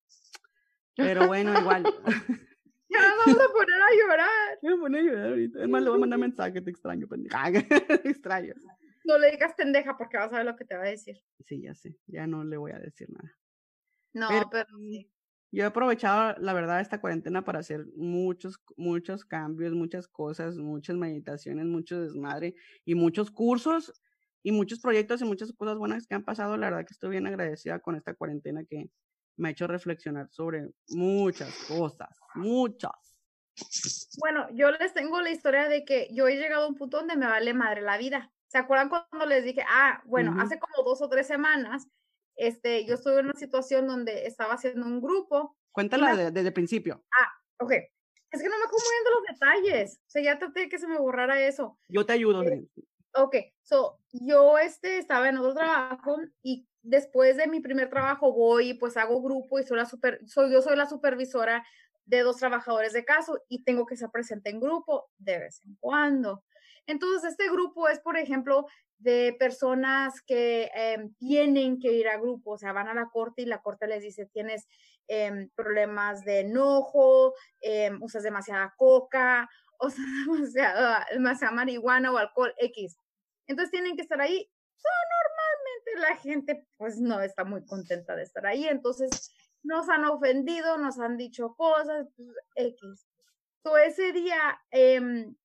Pero 1.00 1.28
bueno, 1.28 1.60
igual. 1.60 1.84
Ya 2.92 3.08
nos 3.08 3.18
vamos 3.24 3.40
a 3.40 3.54
poner 3.54 3.82
a 3.82 3.96
llorar. 4.02 4.60
Me 4.64 4.70
voy 4.72 4.80
a 4.80 4.82
poner 4.82 5.02
a 5.02 5.04
llorar 5.04 5.26
ahorita. 5.28 5.62
Es 5.62 5.70
más, 5.70 5.84
le 5.84 5.90
voy 5.90 5.98
a 5.98 6.00
mandar 6.00 6.20
mensaje, 6.28 6.60
te 6.60 6.72
extraño, 6.72 7.08
pendeja. 7.08 7.52
te 8.04 8.10
extraño. 8.10 8.56
No 9.04 9.20
le 9.20 9.30
digas 9.30 9.54
pendeja 9.54 9.96
porque 9.96 10.18
vas 10.18 10.34
a 10.34 10.38
ver 10.38 10.46
lo 10.48 10.56
que 10.56 10.66
te 10.66 10.76
va 10.76 10.86
a 10.86 10.90
decir. 10.90 11.22
Sí, 11.46 11.62
ya 11.62 11.76
sé. 11.76 12.00
Ya 12.08 12.26
no 12.26 12.44
le 12.44 12.58
voy 12.58 12.72
a 12.72 12.80
decir 12.80 13.08
nada. 13.12 13.38
No, 14.14 14.28
pero, 14.30 14.50
pero 14.50 14.80
sí. 14.80 15.08
Yo 15.52 15.64
he 15.64 15.68
aprovechado, 15.68 16.36
la 16.40 16.54
verdad, 16.54 16.82
esta 16.82 17.00
cuarentena 17.00 17.44
para 17.44 17.60
hacer 17.60 17.86
muchos, 17.96 18.60
muchos 18.76 19.26
cambios, 19.26 19.74
muchas 19.74 20.08
cosas, 20.08 20.58
muchas 20.58 20.96
meditaciones, 20.96 21.66
mucho 21.66 22.02
desmadre 22.02 22.56
y 22.86 22.96
muchos 22.96 23.32
cursos 23.32 24.02
y 24.44 24.52
muchos 24.52 24.80
proyectos 24.80 25.22
y 25.22 25.26
muchas 25.26 25.52
cosas 25.54 25.78
buenas 25.78 26.08
que 26.08 26.16
han 26.16 26.24
pasado. 26.24 26.58
La 26.58 26.70
verdad 26.70 26.86
que 26.86 26.94
estoy 26.94 27.12
bien 27.12 27.28
agradecida 27.28 27.80
con 27.80 27.96
esta 27.96 28.14
cuarentena 28.14 28.64
que 28.64 28.90
me 29.40 29.50
ha 29.50 29.52
hecho 29.52 29.68
reflexionar 29.68 30.30
sobre 30.30 30.70
muchas 30.90 31.54
cosas, 31.68 32.10
muchas. 32.36 32.92
Bueno, 34.20 34.48
yo 34.54 34.72
les 34.72 34.94
tengo 34.94 35.22
la 35.22 35.32
historia 35.32 35.68
de 35.68 35.84
que 35.84 36.08
yo 36.14 36.28
he 36.28 36.36
llegado 36.38 36.66
a 36.66 36.68
un 36.68 36.76
punto 36.76 36.98
donde 36.98 37.16
me 37.16 37.26
vale 37.28 37.54
madre 37.54 37.82
la 37.82 37.98
vida. 37.98 38.32
¿Se 38.48 38.58
acuerdan 38.58 38.90
cuando 38.90 39.26
les 39.26 39.44
dije, 39.44 39.64
ah, 39.68 40.02
bueno, 40.06 40.32
Ujú. 40.32 40.42
hace 40.42 40.60
como 40.60 40.84
dos 40.84 41.02
o 41.02 41.10
tres 41.10 41.28
semanas, 41.28 41.88
este, 42.36 42.86
yo 42.86 42.96
estuve 42.96 43.20
en 43.20 43.26
una 43.26 43.34
situación 43.40 43.88
donde 43.88 44.26
estaba 44.26 44.54
haciendo 44.54 44.86
un 44.86 45.02
grupo. 45.02 45.58
Cuéntala 45.72 46.14
Una- 46.14 46.18
de- 46.24 46.32
desde 46.32 46.48
el 46.48 46.54
principio. 46.54 47.04
Ok, 47.60 47.72
es 47.72 48.42
que 48.42 48.48
no 48.50 48.58
me 48.58 48.64
acuerdo 48.66 48.86
bien 48.90 49.04
de 49.04 49.12
los 49.12 49.24
detalles. 49.40 50.00
O 50.08 50.10
sea, 50.10 50.22
ya 50.24 50.40
traté 50.40 50.62
de 50.62 50.70
que 50.70 50.80
se 50.80 50.88
me 50.88 50.98
borrara 50.98 51.40
eso. 51.42 51.78
Yo 51.90 52.06
te 52.06 52.14
ayudo. 52.14 52.44
Eh, 52.44 52.66
Ok, 53.16 53.36
so, 53.64 54.00
yo 54.12 54.60
este, 54.60 55.00
estaba 55.00 55.28
en 55.30 55.38
otro 55.40 55.56
trabajo 55.56 56.18
y 56.44 56.69
después 56.82 57.38
de 57.38 57.48
mi 57.48 57.60
primer 57.60 57.90
trabajo 57.90 58.34
voy 58.34 58.70
y 58.70 58.74
pues 58.74 58.98
hago 58.98 59.22
grupo 59.22 59.60
y 59.60 59.64
soy 59.64 59.78
la 59.78 59.86
super, 59.86 60.20
soy, 60.28 60.52
yo 60.52 60.62
soy 60.62 60.76
la 60.76 60.88
supervisora 60.88 61.66
de 62.06 62.22
dos 62.22 62.38
trabajadores 62.38 62.94
de 62.94 63.06
caso 63.06 63.40
y 63.48 63.64
tengo 63.64 63.86
que 63.86 63.96
ser 63.96 64.10
presente 64.10 64.50
en 64.50 64.60
grupo 64.60 65.10
de 65.18 65.40
vez 65.40 65.62
en 65.66 65.76
cuando. 65.80 66.44
Entonces, 66.88 67.32
este 67.32 67.50
grupo 67.52 67.88
es, 67.88 68.00
por 68.00 68.18
ejemplo, 68.18 68.66
de 68.98 69.36
personas 69.40 70.22
que 70.22 70.72
em, 70.74 71.14
tienen 71.16 71.80
que 71.80 71.94
ir 71.94 72.08
a 72.08 72.18
grupo, 72.18 72.52
o 72.52 72.58
sea, 72.58 72.74
van 72.74 72.88
a 72.88 72.94
la 72.94 73.10
corte 73.10 73.44
y 73.44 73.46
la 73.46 73.62
corte 73.62 73.88
les 73.88 74.02
dice, 74.02 74.26
tienes 74.26 74.68
em, 75.08 75.50
problemas 75.56 76.26
de 76.26 76.40
enojo, 76.42 77.34
em, 77.62 78.02
usas 78.02 78.24
demasiada 78.24 78.74
coca, 78.76 79.48
sea, 79.90 80.06
demasiada, 80.26 81.08
demasiada 81.12 81.54
marihuana 81.54 82.12
o 82.12 82.18
alcohol 82.18 82.54
X. 82.58 82.98
Entonces 83.48 83.72
tienen 83.72 83.96
que 83.96 84.02
estar 84.02 84.20
ahí. 84.20 84.50
So, 84.82 84.90
normalmente 85.18 86.10
la 86.10 86.16
gente 86.18 86.68
pues 86.78 87.00
no 87.00 87.20
está 87.22 87.44
muy 87.44 87.66
contenta 87.66 88.16
de 88.16 88.24
estar 88.24 88.46
ahí, 88.46 88.66
entonces 88.66 89.34
nos 89.62 89.90
han 89.90 90.06
ofendido, 90.06 90.78
nos 90.78 91.00
han 91.00 91.18
dicho 91.18 91.54
cosas, 91.56 92.08
pues, 92.16 92.30
X. 92.56 93.06
So, 93.62 93.78
ese 93.78 94.14
día 94.14 94.58
em, 94.72 95.36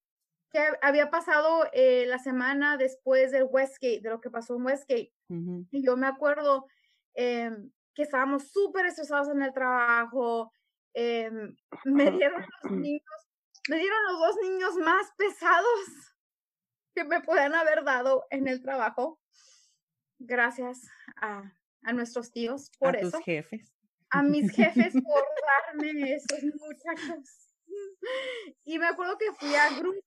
que 0.52 0.60
había 0.82 1.10
pasado 1.10 1.68
eh, 1.72 2.06
la 2.06 2.20
semana 2.20 2.76
después 2.76 3.32
del 3.32 3.48
Westgate, 3.50 4.00
de 4.02 4.10
lo 4.10 4.20
que 4.20 4.30
pasó 4.30 4.54
en 4.54 4.64
Westgate, 4.66 5.12
Ujú. 5.28 5.66
y 5.72 5.84
yo 5.84 5.96
me 5.96 6.06
acuerdo 6.06 6.66
em, 7.14 7.72
que 7.92 8.02
estábamos 8.02 8.50
súper 8.52 8.86
estresados 8.86 9.28
en 9.30 9.42
el 9.42 9.52
trabajo. 9.52 10.52
em, 10.94 11.56
me 11.84 12.04
dieron 12.22 12.40
los 12.62 12.72
niños, 12.72 13.20
me 13.68 13.76
dieron 13.78 13.98
los 14.10 14.18
dos 14.20 14.36
niños 14.42 14.76
más 14.76 15.10
pesados 15.16 16.13
que 16.94 17.04
me 17.04 17.20
podían 17.20 17.54
haber 17.54 17.84
dado 17.84 18.26
en 18.30 18.48
el 18.48 18.62
trabajo. 18.62 19.20
Gracias 20.18 20.86
a, 21.16 21.52
a 21.82 21.92
nuestros 21.92 22.30
tíos 22.30 22.70
por 22.78 22.96
a 22.96 23.00
eso. 23.00 23.10
tus 23.12 23.24
jefes. 23.24 23.72
A 24.10 24.22
mis 24.22 24.50
jefes 24.52 24.94
por 25.04 25.24
darme 25.72 26.14
esos 26.14 26.42
muchachos. 26.42 27.50
Y 28.64 28.78
me 28.78 28.86
acuerdo 28.86 29.18
que 29.18 29.32
fui 29.32 29.54
al 29.54 29.76
grupo 29.76 30.00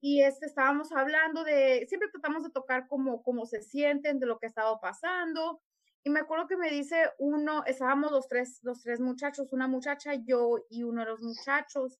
y 0.00 0.22
este, 0.22 0.46
estábamos 0.46 0.92
hablando 0.92 1.42
de, 1.42 1.84
siempre 1.88 2.08
tratamos 2.10 2.44
de 2.44 2.50
tocar 2.50 2.86
cómo, 2.86 3.22
cómo 3.22 3.46
se 3.46 3.62
sienten, 3.62 4.20
de 4.20 4.26
lo 4.26 4.38
que 4.38 4.46
ha 4.46 4.48
estado 4.48 4.78
pasando. 4.80 5.60
Y 6.04 6.10
me 6.10 6.20
acuerdo 6.20 6.46
que 6.46 6.56
me 6.56 6.70
dice 6.70 7.10
uno, 7.18 7.64
estábamos 7.66 8.12
los 8.12 8.28
tres, 8.28 8.60
los 8.62 8.80
tres 8.82 9.00
muchachos, 9.00 9.52
una 9.52 9.66
muchacha, 9.66 10.14
yo 10.14 10.64
y 10.70 10.84
uno 10.84 11.02
de 11.02 11.10
los 11.10 11.20
muchachos, 11.20 11.98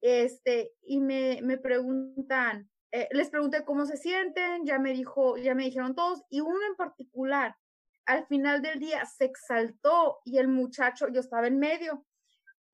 este, 0.00 0.72
y 0.82 1.00
me, 1.00 1.40
me 1.42 1.58
preguntan, 1.58 2.68
eh, 2.92 3.08
les 3.12 3.30
pregunté 3.30 3.64
cómo 3.64 3.84
se 3.86 3.96
sienten, 3.96 4.64
ya 4.64 4.78
me 4.78 4.92
dijo, 4.92 5.36
ya 5.36 5.54
me 5.54 5.64
dijeron 5.64 5.94
todos, 5.94 6.22
y 6.30 6.40
uno 6.40 6.58
en 6.68 6.76
particular, 6.76 7.56
al 8.06 8.26
final 8.26 8.62
del 8.62 8.78
día 8.78 9.04
se 9.04 9.26
exaltó 9.26 10.18
y 10.24 10.38
el 10.38 10.48
muchacho, 10.48 11.08
yo 11.08 11.20
estaba 11.20 11.46
en 11.46 11.58
medio, 11.58 12.06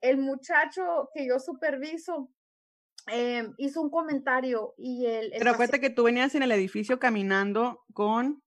el 0.01 0.19
muchacho 0.19 1.11
que 1.15 1.27
yo 1.27 1.39
superviso 1.41 2.31
eh, 3.11 3.51
hizo 3.59 3.81
un 3.83 3.91
comentario 3.91 4.75
y 4.79 5.07
el... 5.07 5.33
el 5.33 5.39
Pero 5.39 5.51
acuérdate 5.51 5.81
que 5.81 5.91
tú 5.91 6.05
venías 6.05 6.35
en 6.35 6.43
el 6.43 6.53
edificio 6.53 6.99
caminando 6.99 7.83
con 7.93 8.43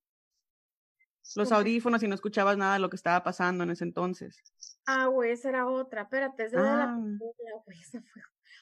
los 1.35 1.51
audífonos 1.51 2.01
y 2.01 2.07
no 2.07 2.15
escuchabas 2.15 2.57
nada 2.57 2.73
de 2.75 2.79
lo 2.79 2.89
que 2.89 2.95
estaba 2.95 3.21
pasando 3.23 3.63
en 3.65 3.71
ese 3.71 3.83
entonces. 3.83 4.41
Ah, 4.85 5.07
güey, 5.07 5.31
esa 5.31 5.49
era 5.49 5.67
otra. 5.67 6.03
Espérate, 6.03 6.45
esa 6.45 6.57
era 6.59 6.77
la 6.77 6.83
Ah. 6.85 6.97
güey, 6.97 7.33
fue- 7.65 7.75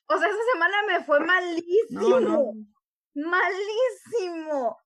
O 0.07 0.17
sea, 0.19 0.27
esa 0.27 0.38
semana 0.53 0.77
me 0.88 1.03
fue 1.03 1.19
malísimo. 1.19 2.09
No, 2.09 2.19
no. 2.19 2.53
Malísimo. 3.15 4.77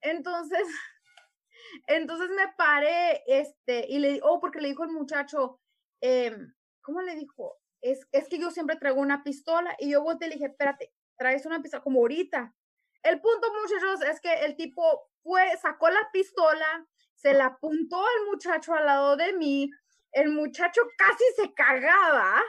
Entonces, 0.00 0.66
entonces 1.86 2.30
me 2.30 2.48
paré, 2.56 3.22
este, 3.26 3.86
y 3.88 3.98
le 3.98 4.20
oh, 4.22 4.40
porque 4.40 4.60
le 4.60 4.68
dijo 4.68 4.84
el 4.84 4.90
muchacho, 4.90 5.60
em, 6.00 6.54
¿cómo 6.80 7.02
le 7.02 7.16
dijo? 7.16 7.58
Es, 7.80 8.06
es 8.12 8.28
que 8.28 8.38
yo 8.38 8.50
siempre 8.50 8.76
traigo 8.76 9.00
una 9.00 9.24
pistola, 9.24 9.74
y 9.78 9.90
yo 9.90 10.02
volteé 10.02 10.28
y 10.28 10.30
le 10.30 10.36
dije, 10.36 10.50
espérate, 10.50 10.92
traes 11.16 11.44
una 11.44 11.60
pistola, 11.60 11.82
como 11.82 12.00
ahorita. 12.00 12.54
El 13.02 13.20
punto, 13.20 13.48
muchachos, 13.60 14.02
es 14.02 14.20
que 14.20 14.32
el 14.44 14.56
tipo 14.56 15.10
fue, 15.22 15.56
sacó 15.60 15.90
la 15.90 16.08
pistola, 16.12 16.86
se 17.14 17.34
la 17.34 17.46
apuntó 17.46 17.98
al 17.98 18.26
muchacho 18.26 18.74
al 18.74 18.86
lado 18.86 19.16
de 19.16 19.32
mí, 19.32 19.70
el 20.12 20.28
muchacho 20.28 20.82
casi 20.96 21.24
se 21.36 21.52
cagaba, 21.54 22.42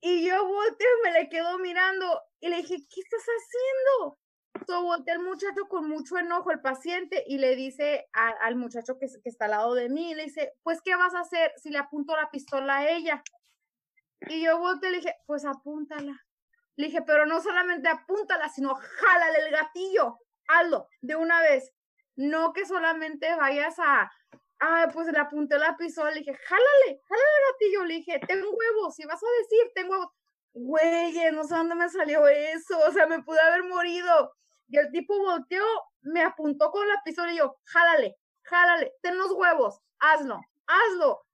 y 0.00 0.28
yo 0.28 0.46
volteo 0.46 0.88
y 0.98 1.02
me 1.08 1.12
le 1.12 1.28
quedo 1.28 1.58
mirando, 1.58 2.22
y 2.38 2.48
le 2.48 2.58
dije, 2.58 2.76
¿qué 2.88 3.00
estás 3.00 3.24
haciendo? 3.24 4.18
So, 4.66 4.82
voltea 4.82 5.14
el 5.14 5.20
muchacho 5.20 5.68
con 5.68 5.88
mucho 5.88 6.16
enojo, 6.16 6.50
el 6.50 6.60
paciente, 6.60 7.22
y 7.26 7.38
le 7.38 7.54
dice 7.54 8.08
al 8.12 8.56
muchacho 8.56 8.98
que, 8.98 9.06
está 9.24 9.44
al 9.44 9.50
lado 9.50 9.74
de 9.74 9.88
mí, 9.88 10.14
le 10.14 10.24
dice, 10.24 10.54
pues, 10.62 10.80
¿qué 10.82 10.96
vas 10.96 11.14
a 11.14 11.20
hacer 11.20 11.52
si 11.56 11.70
le 11.70 11.78
apunto 11.78 12.16
la 12.16 12.30
pistola 12.30 12.78
a 12.78 12.88
ella? 12.88 13.22
Y 14.20 14.42
yo 14.44 14.58
volteé 14.58 14.88
y 14.88 14.92
le 14.92 14.98
dije, 14.98 15.16
pues, 15.26 15.44
apúntala. 15.44 16.18
Le 16.76 16.86
dije, 16.86 17.02
pero 17.02 17.26
no 17.26 17.40
solamente 17.40 17.88
apúntala, 17.88 18.48
sino 18.48 18.74
jálale 18.74 19.38
el 19.46 19.50
gatillo, 19.52 20.18
hazlo 20.48 20.88
de 21.02 21.16
una 21.16 21.40
vez. 21.40 21.72
No 22.16 22.52
que 22.52 22.64
solamente 22.64 23.34
vayas 23.34 23.78
a, 23.78 24.10
ah, 24.60 24.88
pues 24.92 25.08
le 25.08 25.18
apunté 25.18 25.58
la 25.58 25.76
pistola, 25.76 26.10
le 26.10 26.20
dije, 26.20 26.34
jálale, 26.34 27.00
jálale 27.06 27.28
el 27.38 27.52
gatillo, 27.52 27.84
le 27.84 27.94
dije, 27.94 28.20
ten 28.26 28.42
huevos, 28.42 28.94
si 28.94 29.04
vas 29.04 29.22
a 29.22 29.42
decir, 29.42 29.72
ten 29.74 29.90
huevos. 29.90 30.08
Güey, 30.54 31.32
no 31.32 31.44
sé 31.44 31.54
dónde 31.56 31.74
me 31.74 31.88
salió 31.88 32.26
eso, 32.28 32.78
o 32.88 32.92
sea, 32.92 33.06
me 33.06 33.22
pude 33.22 33.40
haber 33.40 33.64
morido. 33.64 34.32
Y 34.68 34.78
el 34.78 34.90
tipo 34.90 35.18
volteó, 35.18 35.64
me 36.02 36.22
apuntó 36.22 36.70
con 36.70 36.86
la 36.88 37.02
pistola 37.04 37.32
y 37.32 37.38
yo, 37.38 37.56
jálale, 37.64 38.16
jálale, 38.42 38.92
ten 39.02 39.16
los 39.16 39.32
huevos, 39.32 39.80
hazlo, 39.98 40.40
hazlo. 40.66 41.24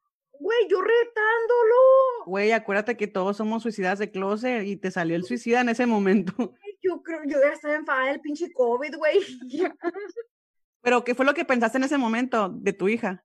Güey, 0.40 0.68
yo 0.70 0.80
retándolo. 0.80 2.24
Güey, 2.24 2.52
acuérdate 2.52 2.96
que 2.96 3.06
todos 3.06 3.36
somos 3.36 3.62
suicidas 3.62 3.98
de 3.98 4.10
closet 4.10 4.64
y 4.64 4.76
te 4.76 4.90
salió 4.90 5.14
el 5.16 5.24
suicida 5.24 5.60
en 5.60 5.68
ese 5.68 5.86
momento. 5.86 6.32
Yo 6.82 7.02
creo, 7.02 7.20
yo 7.26 7.38
ya 7.38 7.52
estaba 7.52 7.74
enfadada 7.74 8.06
del 8.12 8.22
pinche 8.22 8.50
COVID, 8.54 8.96
güey. 8.96 9.20
Pero, 10.80 11.04
¿qué 11.04 11.14
fue 11.14 11.26
lo 11.26 11.34
que 11.34 11.44
pensaste 11.44 11.76
en 11.76 11.84
ese 11.84 11.98
momento 11.98 12.48
de 12.48 12.72
tu 12.72 12.88
hija? 12.88 13.22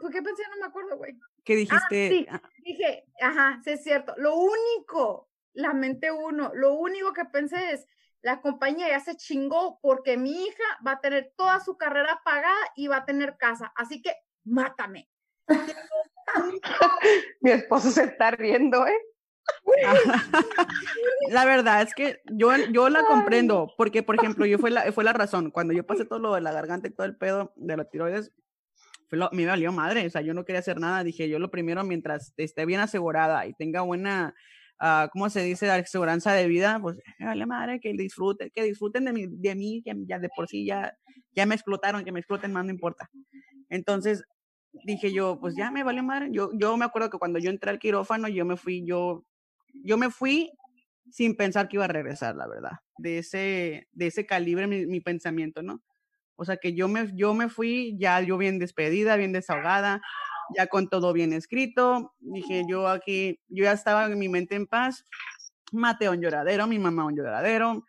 ¿Por 0.00 0.12
qué 0.12 0.22
pensé? 0.22 0.44
No 0.48 0.60
me 0.60 0.66
acuerdo, 0.66 0.96
güey. 0.96 1.18
Que 1.42 1.56
dijiste, 1.56 2.08
sí. 2.08 2.26
ah, 2.30 2.40
Dije, 2.64 3.04
ajá, 3.20 3.60
sí 3.64 3.70
es 3.70 3.82
cierto. 3.82 4.14
Lo 4.16 4.36
único, 4.36 5.28
la 5.54 5.74
mente 5.74 6.12
uno, 6.12 6.52
lo 6.54 6.74
único 6.74 7.12
que 7.12 7.24
pensé 7.24 7.72
es, 7.72 7.88
la 8.22 8.40
compañía 8.40 8.88
ya 8.88 9.00
se 9.00 9.16
chingó 9.16 9.78
porque 9.82 10.16
mi 10.16 10.44
hija 10.44 10.64
va 10.86 10.92
a 10.92 11.00
tener 11.00 11.32
toda 11.36 11.60
su 11.60 11.76
carrera 11.76 12.20
pagada 12.24 12.54
y 12.76 12.86
va 12.86 12.98
a 12.98 13.04
tener 13.04 13.36
casa. 13.36 13.72
Así 13.76 14.00
que, 14.00 14.14
mátame. 14.44 15.08
Mi 17.40 17.50
esposo 17.50 17.90
se 17.90 18.04
está 18.04 18.30
riendo, 18.30 18.86
¿eh? 18.86 18.98
La 21.30 21.44
verdad 21.44 21.82
es 21.82 21.94
que 21.94 22.20
yo, 22.26 22.56
yo 22.70 22.88
la 22.88 23.04
comprendo, 23.04 23.74
porque, 23.76 24.02
por 24.04 24.14
ejemplo, 24.14 24.46
yo 24.46 24.58
fue 24.58 24.70
la, 24.70 24.92
fue 24.92 25.04
la 25.04 25.12
razón. 25.12 25.50
Cuando 25.50 25.74
yo 25.74 25.84
pasé 25.84 26.04
todo 26.04 26.20
lo 26.20 26.34
de 26.34 26.40
la 26.40 26.52
garganta 26.52 26.88
y 26.88 26.92
todo 26.92 27.06
el 27.06 27.16
pedo 27.16 27.52
de 27.56 27.76
la 27.76 27.84
tiroides, 27.84 28.32
fue 29.08 29.18
lo, 29.18 29.30
me 29.32 29.46
valió 29.46 29.72
madre. 29.72 30.06
O 30.06 30.10
sea, 30.10 30.20
yo 30.20 30.32
no 30.32 30.44
quería 30.44 30.60
hacer 30.60 30.78
nada. 30.78 31.02
Dije, 31.02 31.28
yo 31.28 31.38
lo 31.40 31.50
primero, 31.50 31.82
mientras 31.84 32.32
esté 32.36 32.66
bien 32.66 32.80
asegurada 32.80 33.46
y 33.46 33.54
tenga 33.54 33.80
buena, 33.80 34.34
ah, 34.78 35.08
¿cómo 35.12 35.30
se 35.30 35.42
dice? 35.42 35.70
Aseguranza 35.70 36.32
de 36.32 36.46
vida, 36.46 36.78
pues, 36.80 36.98
me 37.18 37.26
vale 37.26 37.46
madre 37.46 37.80
que 37.80 37.92
disfruten, 37.92 38.50
que 38.54 38.62
disfruten 38.62 39.04
de 39.04 39.12
mí, 39.12 39.26
de 39.28 39.54
mí, 39.54 39.82
que 39.84 39.94
ya 40.06 40.18
de 40.18 40.28
por 40.34 40.48
sí 40.48 40.64
ya, 40.64 40.96
ya 41.32 41.46
me 41.46 41.54
explotaron, 41.54 42.04
que 42.04 42.12
me 42.12 42.20
exploten 42.20 42.52
más, 42.52 42.64
no 42.64 42.70
importa. 42.70 43.10
Entonces, 43.68 44.24
dije 44.84 45.12
yo, 45.12 45.38
pues 45.40 45.54
ya 45.56 45.70
me 45.70 45.84
valió 45.84 46.02
madre. 46.02 46.28
Yo, 46.32 46.50
yo 46.54 46.76
me 46.76 46.84
acuerdo 46.84 47.10
que 47.10 47.18
cuando 47.18 47.38
yo 47.38 47.50
entré 47.50 47.70
al 47.70 47.78
quirófano, 47.78 48.28
yo 48.28 48.44
me 48.44 48.56
fui, 48.56 48.84
yo, 48.84 49.24
yo 49.84 49.96
me 49.96 50.10
fui 50.10 50.50
sin 51.10 51.36
pensar 51.36 51.68
que 51.68 51.76
iba 51.76 51.84
a 51.84 51.88
regresar, 51.88 52.36
la 52.36 52.46
verdad. 52.46 52.72
De 52.98 53.18
ese, 53.18 53.88
de 53.92 54.06
ese 54.06 54.26
calibre 54.26 54.66
mi, 54.66 54.86
mi 54.86 55.00
pensamiento, 55.00 55.62
¿no? 55.62 55.82
O 56.36 56.44
sea 56.44 56.56
que 56.56 56.74
yo 56.74 56.88
me, 56.88 57.10
yo 57.14 57.34
me 57.34 57.48
fui 57.48 57.96
ya 57.98 58.20
yo 58.20 58.38
bien 58.38 58.58
despedida, 58.58 59.16
bien 59.16 59.32
desahogada, 59.32 60.00
ya 60.56 60.66
con 60.66 60.88
todo 60.88 61.12
bien 61.12 61.32
escrito. 61.32 62.14
Dije 62.20 62.64
yo 62.68 62.88
aquí, 62.88 63.40
yo 63.48 63.64
ya 63.64 63.72
estaba 63.72 64.06
en 64.06 64.18
mi 64.18 64.28
mente 64.28 64.54
en 64.54 64.66
paz. 64.66 65.06
Maté 65.72 66.06
a 66.06 66.10
un 66.10 66.20
lloradero, 66.20 66.66
mi 66.66 66.78
mamá 66.78 67.04
un 67.04 67.16
lloradero 67.16 67.84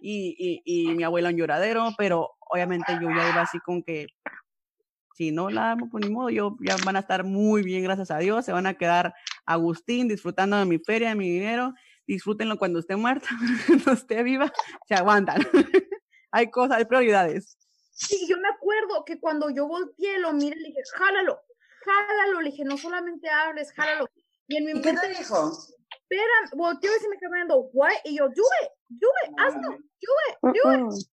y, 0.00 0.36
y, 0.38 0.62
y 0.64 0.94
mi 0.94 1.02
abuela 1.02 1.30
un 1.30 1.36
lloradero, 1.36 1.92
pero 1.98 2.30
obviamente 2.38 2.92
yo 3.00 3.08
ya 3.08 3.30
iba 3.30 3.42
así 3.42 3.58
con 3.58 3.82
que 3.82 4.06
si 5.14 5.30
no 5.30 5.48
la 5.48 5.72
amo, 5.72 5.88
pues 5.90 6.04
ni 6.04 6.12
modo, 6.12 6.28
yo, 6.30 6.56
ya 6.60 6.76
van 6.84 6.96
a 6.96 7.00
estar 7.00 7.24
muy 7.24 7.62
bien, 7.62 7.84
gracias 7.84 8.10
a 8.10 8.18
Dios, 8.18 8.44
se 8.44 8.52
van 8.52 8.66
a 8.66 8.74
quedar 8.74 9.14
Agustín 9.46 10.08
disfrutando 10.08 10.56
de 10.56 10.64
mi 10.64 10.78
feria, 10.78 11.10
de 11.10 11.14
mi 11.14 11.30
dinero, 11.30 11.72
disfrútenlo 12.06 12.58
cuando 12.58 12.80
esté 12.80 12.96
muerta, 12.96 13.28
cuando 13.66 13.92
esté 13.92 14.22
viva, 14.22 14.52
se 14.88 14.94
aguantan. 14.94 15.40
hay 16.32 16.50
cosas, 16.50 16.78
hay 16.78 16.84
prioridades. 16.84 17.56
Sí, 17.92 18.26
yo 18.28 18.36
me 18.38 18.48
acuerdo 18.48 19.04
que 19.04 19.20
cuando 19.20 19.50
yo 19.50 19.68
volteé, 19.68 20.18
lo 20.18 20.32
miré, 20.32 20.56
le 20.56 20.68
dije, 20.68 20.80
jálalo, 20.94 21.40
jálalo, 21.84 22.40
le 22.40 22.50
dije, 22.50 22.64
no 22.64 22.76
solamente 22.76 23.28
hables, 23.28 23.72
jálalo. 23.72 24.08
Y 24.46 24.56
en 24.56 24.64
mi 24.64 24.70
¿Y 24.72 24.82
qué 24.82 24.92
mente, 24.92 25.08
te 25.08 25.18
dijo? 25.18 25.52
espera, 25.90 26.56
volteó 26.56 26.90
y 26.94 27.00
se 27.00 27.08
me 27.08 27.16
quedó 27.18 27.30
mirando, 27.30 27.58
what? 27.72 27.92
Y 28.04 28.18
yo, 28.18 28.28
do 28.28 28.42
it, 28.62 28.70
do 28.88 29.08
it, 29.24 29.32
hazlo, 29.38 29.70
do 29.70 29.78
it, 29.78 30.62
do 30.62 30.72
it. 30.74 31.06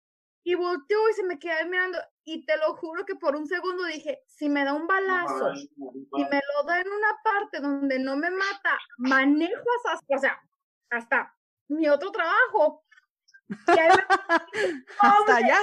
Y 0.43 0.55
volteó 0.55 1.09
y 1.11 1.13
se 1.13 1.23
me 1.23 1.39
quedó 1.39 1.69
mirando. 1.69 1.99
Y 2.25 2.45
te 2.47 2.57
lo 2.57 2.75
juro 2.77 3.05
que 3.05 3.15
por 3.15 3.37
un 3.37 3.47
segundo 3.47 3.85
dije, 3.85 4.23
si 4.27 4.49
me 4.49 4.65
da 4.65 4.73
un 4.73 4.87
balazo 4.87 5.53
y 5.53 6.25
me 6.25 6.41
lo 6.55 6.63
da 6.67 6.81
en 6.81 6.89
una 6.89 7.17
parte 7.23 7.61
donde 7.61 7.99
no 7.99 8.17
me 8.17 8.31
mata, 8.31 8.79
manejo 8.99 9.65
hasta, 9.85 10.17
o 10.17 10.19
sea, 10.19 10.41
hasta 10.91 11.35
mi 11.69 11.89
otro 11.89 12.11
trabajo. 12.11 12.85
Y 13.49 13.79
ahí 13.79 13.89
me 13.89 14.05
Hasta 14.99 15.37
allá, 15.37 15.59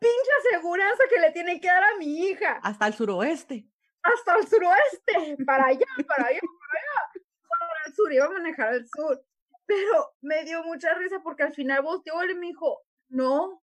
pinche 0.00 0.30
aseguranza 0.40 1.02
que 1.10 1.20
le 1.20 1.30
tiene 1.32 1.60
que 1.60 1.68
dar 1.68 1.82
a 1.84 1.96
mi 1.98 2.28
hija. 2.28 2.60
hasta 2.62 2.86
el 2.86 2.94
suroeste. 2.94 3.66
Hasta 4.14 4.36
el 4.36 4.48
suroeste, 4.48 5.44
para 5.44 5.66
allá, 5.66 5.86
para 6.06 6.28
allá, 6.28 6.40
para 6.40 6.80
allá, 6.80 7.24
para 7.48 7.86
el 7.86 7.94
sur, 7.94 8.12
iba 8.12 8.24
a 8.26 8.30
manejar 8.30 8.68
al 8.68 8.86
sur. 8.88 9.22
Pero 9.66 10.14
me 10.22 10.44
dio 10.44 10.62
mucha 10.64 10.94
risa 10.94 11.20
porque 11.22 11.42
al 11.42 11.52
final 11.52 11.82
volteó 11.82 12.22
él 12.22 12.30
y 12.32 12.34
me 12.34 12.46
dijo, 12.48 12.82
no, 13.08 13.62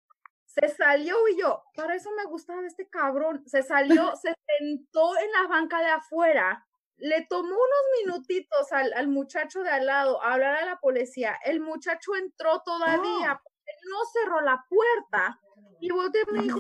se 0.46 0.68
salió 0.70 1.16
y 1.30 1.38
yo, 1.38 1.64
para 1.76 1.96
eso 1.96 2.10
me 2.12 2.26
gustaba 2.26 2.66
este 2.66 2.90
cabrón, 2.90 3.44
se 3.48 3.64
salió, 3.64 4.16
se 4.16 4.34
sentó 4.60 5.18
en 5.18 5.32
la 5.32 5.48
banca 5.48 5.80
de 5.80 5.90
afuera, 5.90 6.66
le 6.98 7.26
tomó 7.26 7.50
unos 7.50 8.06
minutitos 8.06 8.72
al, 8.72 8.94
al 8.94 9.08
muchacho 9.08 9.64
de 9.64 9.70
al 9.70 9.86
lado 9.86 10.22
a 10.22 10.34
hablar 10.34 10.56
a 10.56 10.66
la 10.66 10.80
policía, 10.80 11.38
el 11.46 11.60
muchacho 11.60 12.16
entró 12.16 12.62
todavía, 12.62 13.42
porque 13.44 13.72
no 13.90 13.98
cerró 14.14 14.42
la 14.42 14.66
puerta. 14.70 15.40
Y 15.80 15.90
volteó 15.90 16.22
y 16.30 16.34
me 16.34 16.42
dijo, 16.44 16.60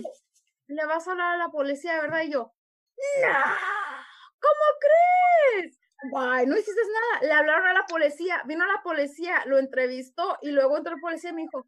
le 0.65 0.85
vas 0.85 1.07
a 1.07 1.11
hablar 1.11 1.35
a 1.35 1.37
la 1.37 1.49
policía, 1.49 2.01
¿verdad? 2.01 2.21
Y 2.21 2.31
yo, 2.31 2.53
no, 3.21 3.33
¿cómo 4.39 4.65
crees? 4.79 5.79
Guay, 6.09 6.45
no 6.47 6.57
hiciste 6.57 6.81
nada. 6.81 7.27
Le 7.27 7.33
hablaron 7.33 7.67
a 7.67 7.73
la 7.73 7.85
policía, 7.85 8.41
vino 8.45 8.65
la 8.65 8.81
policía, 8.81 9.43
lo 9.45 9.57
entrevistó 9.59 10.37
y 10.41 10.51
luego 10.51 10.77
entró 10.77 10.95
el 10.95 11.01
policía 11.01 11.29
y 11.29 11.33
me 11.33 11.41
dijo, 11.43 11.67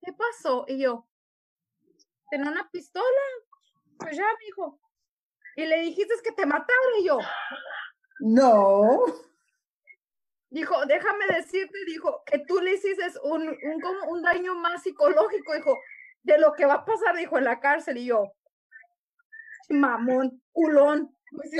¿qué 0.00 0.12
pasó? 0.12 0.64
Y 0.68 0.78
yo, 0.80 1.06
¿tenía 2.30 2.50
una 2.50 2.68
pistola? 2.70 3.06
Pues 3.98 4.16
ya, 4.16 4.24
me 4.24 4.44
dijo. 4.46 4.80
Y 5.56 5.66
le 5.66 5.80
dijiste 5.80 6.14
que 6.24 6.32
te 6.32 6.46
mataron 6.46 6.94
y 7.00 7.04
yo, 7.04 7.18
No. 8.20 9.04
dijo, 10.50 10.86
déjame 10.86 11.26
decirte, 11.26 11.76
dijo, 11.86 12.22
que 12.24 12.38
tú 12.46 12.60
le 12.60 12.74
hiciste 12.74 13.04
un, 13.24 13.48
un, 13.48 13.84
un 14.08 14.22
daño 14.22 14.54
más 14.54 14.82
psicológico, 14.82 15.54
dijo, 15.54 15.76
de 16.22 16.38
lo 16.38 16.52
que 16.52 16.66
va 16.66 16.74
a 16.74 16.84
pasar, 16.84 17.16
dijo, 17.16 17.36
en 17.36 17.44
la 17.44 17.58
cárcel. 17.60 17.98
Y 17.98 18.06
yo, 18.06 18.32
mamón, 19.68 20.42
culón. 20.52 21.14
Pues, 21.30 21.50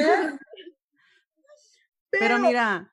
Pero 2.11 2.39
mira, 2.39 2.93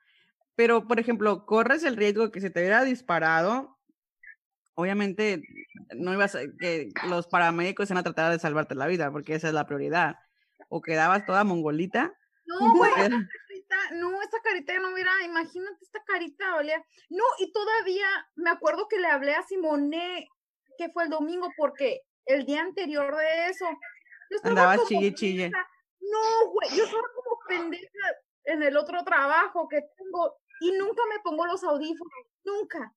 pero 0.56 0.88
por 0.88 1.00
ejemplo, 1.00 1.46
corres 1.46 1.84
el 1.84 1.98
riesgo 1.98 2.32
que 2.32 2.42
se 2.42 2.50
te 2.50 2.60
hubiera 2.60 2.84
disparado. 2.84 3.78
Obviamente, 4.76 5.42
no 5.96 6.14
ibas 6.14 6.36
a, 6.36 6.40
que 6.60 6.90
los 7.08 7.28
paramédicos 7.28 7.90
iban 7.90 8.00
a 8.00 8.04
tratar 8.04 8.32
de 8.32 8.40
salvarte 8.40 8.76
la 8.76 8.88
vida, 8.88 9.12
porque 9.12 9.36
esa 9.36 9.48
es 9.48 9.54
la 9.54 9.66
prioridad. 9.66 10.16
O 10.70 10.82
quedabas 10.82 11.26
toda 11.26 11.44
mongolita. 11.44 12.14
No, 12.46 12.58
güey, 12.76 12.92
esta 12.92 13.10
carita, 13.10 13.96
no, 13.96 14.22
esta 14.22 14.42
carita 14.42 14.74
ya 14.74 14.80
no 14.80 14.92
mira, 14.92 15.12
imagínate 15.26 15.78
esta 15.82 16.04
carita, 16.06 16.56
olía. 16.56 16.84
No, 17.10 17.24
y 17.40 17.52
todavía 17.52 18.08
me 18.36 18.50
acuerdo 18.50 18.88
que 18.90 19.00
le 19.00 19.08
hablé 19.08 19.36
a 19.36 19.44
Simone, 19.44 20.28
que 20.78 20.90
fue 20.90 21.04
el 21.04 21.10
domingo, 21.10 21.50
porque 21.58 22.02
el 22.26 22.46
día 22.46 22.62
anterior 22.62 23.16
de 23.16 23.48
eso, 23.48 23.66
como 24.42 24.86
chille, 24.88 25.14
chille. 25.14 25.52
No, 26.02 26.50
güey, 26.52 26.70
yo 26.76 26.84
estaba 26.84 27.04
como 27.16 27.40
pendeja 27.48 28.16
en 28.46 28.64
el 28.64 28.78
otro 28.78 29.04
trabajo 29.04 29.68
que 29.68 29.82
tengo 29.98 30.38
y 30.62 30.72
nunca 30.72 31.04
me 31.10 31.20
pongo 31.20 31.46
los 31.46 31.64
audífonos, 31.64 32.26
nunca. 32.44 32.94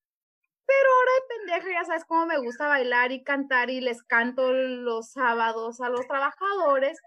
Pero 0.65 0.89
ahora 0.97 1.11
de 1.13 1.37
pendeja, 1.37 1.81
ya 1.81 1.85
sabes 1.85 2.05
cómo 2.05 2.27
me 2.27 2.39
gusta 2.39 2.69
bailar 2.69 3.13
y 3.13 3.25
cantar 3.25 3.71
y 3.71 3.81
les 3.81 4.03
canto 4.05 4.53
los 4.53 5.13
sábados 5.13 5.81
a 5.81 5.89
los 5.89 6.07
trabajadores. 6.07 6.99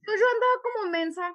Entonces 0.00 0.20
yo 0.20 0.26
andaba 0.32 0.62
como 0.62 0.90
mensa 0.90 1.34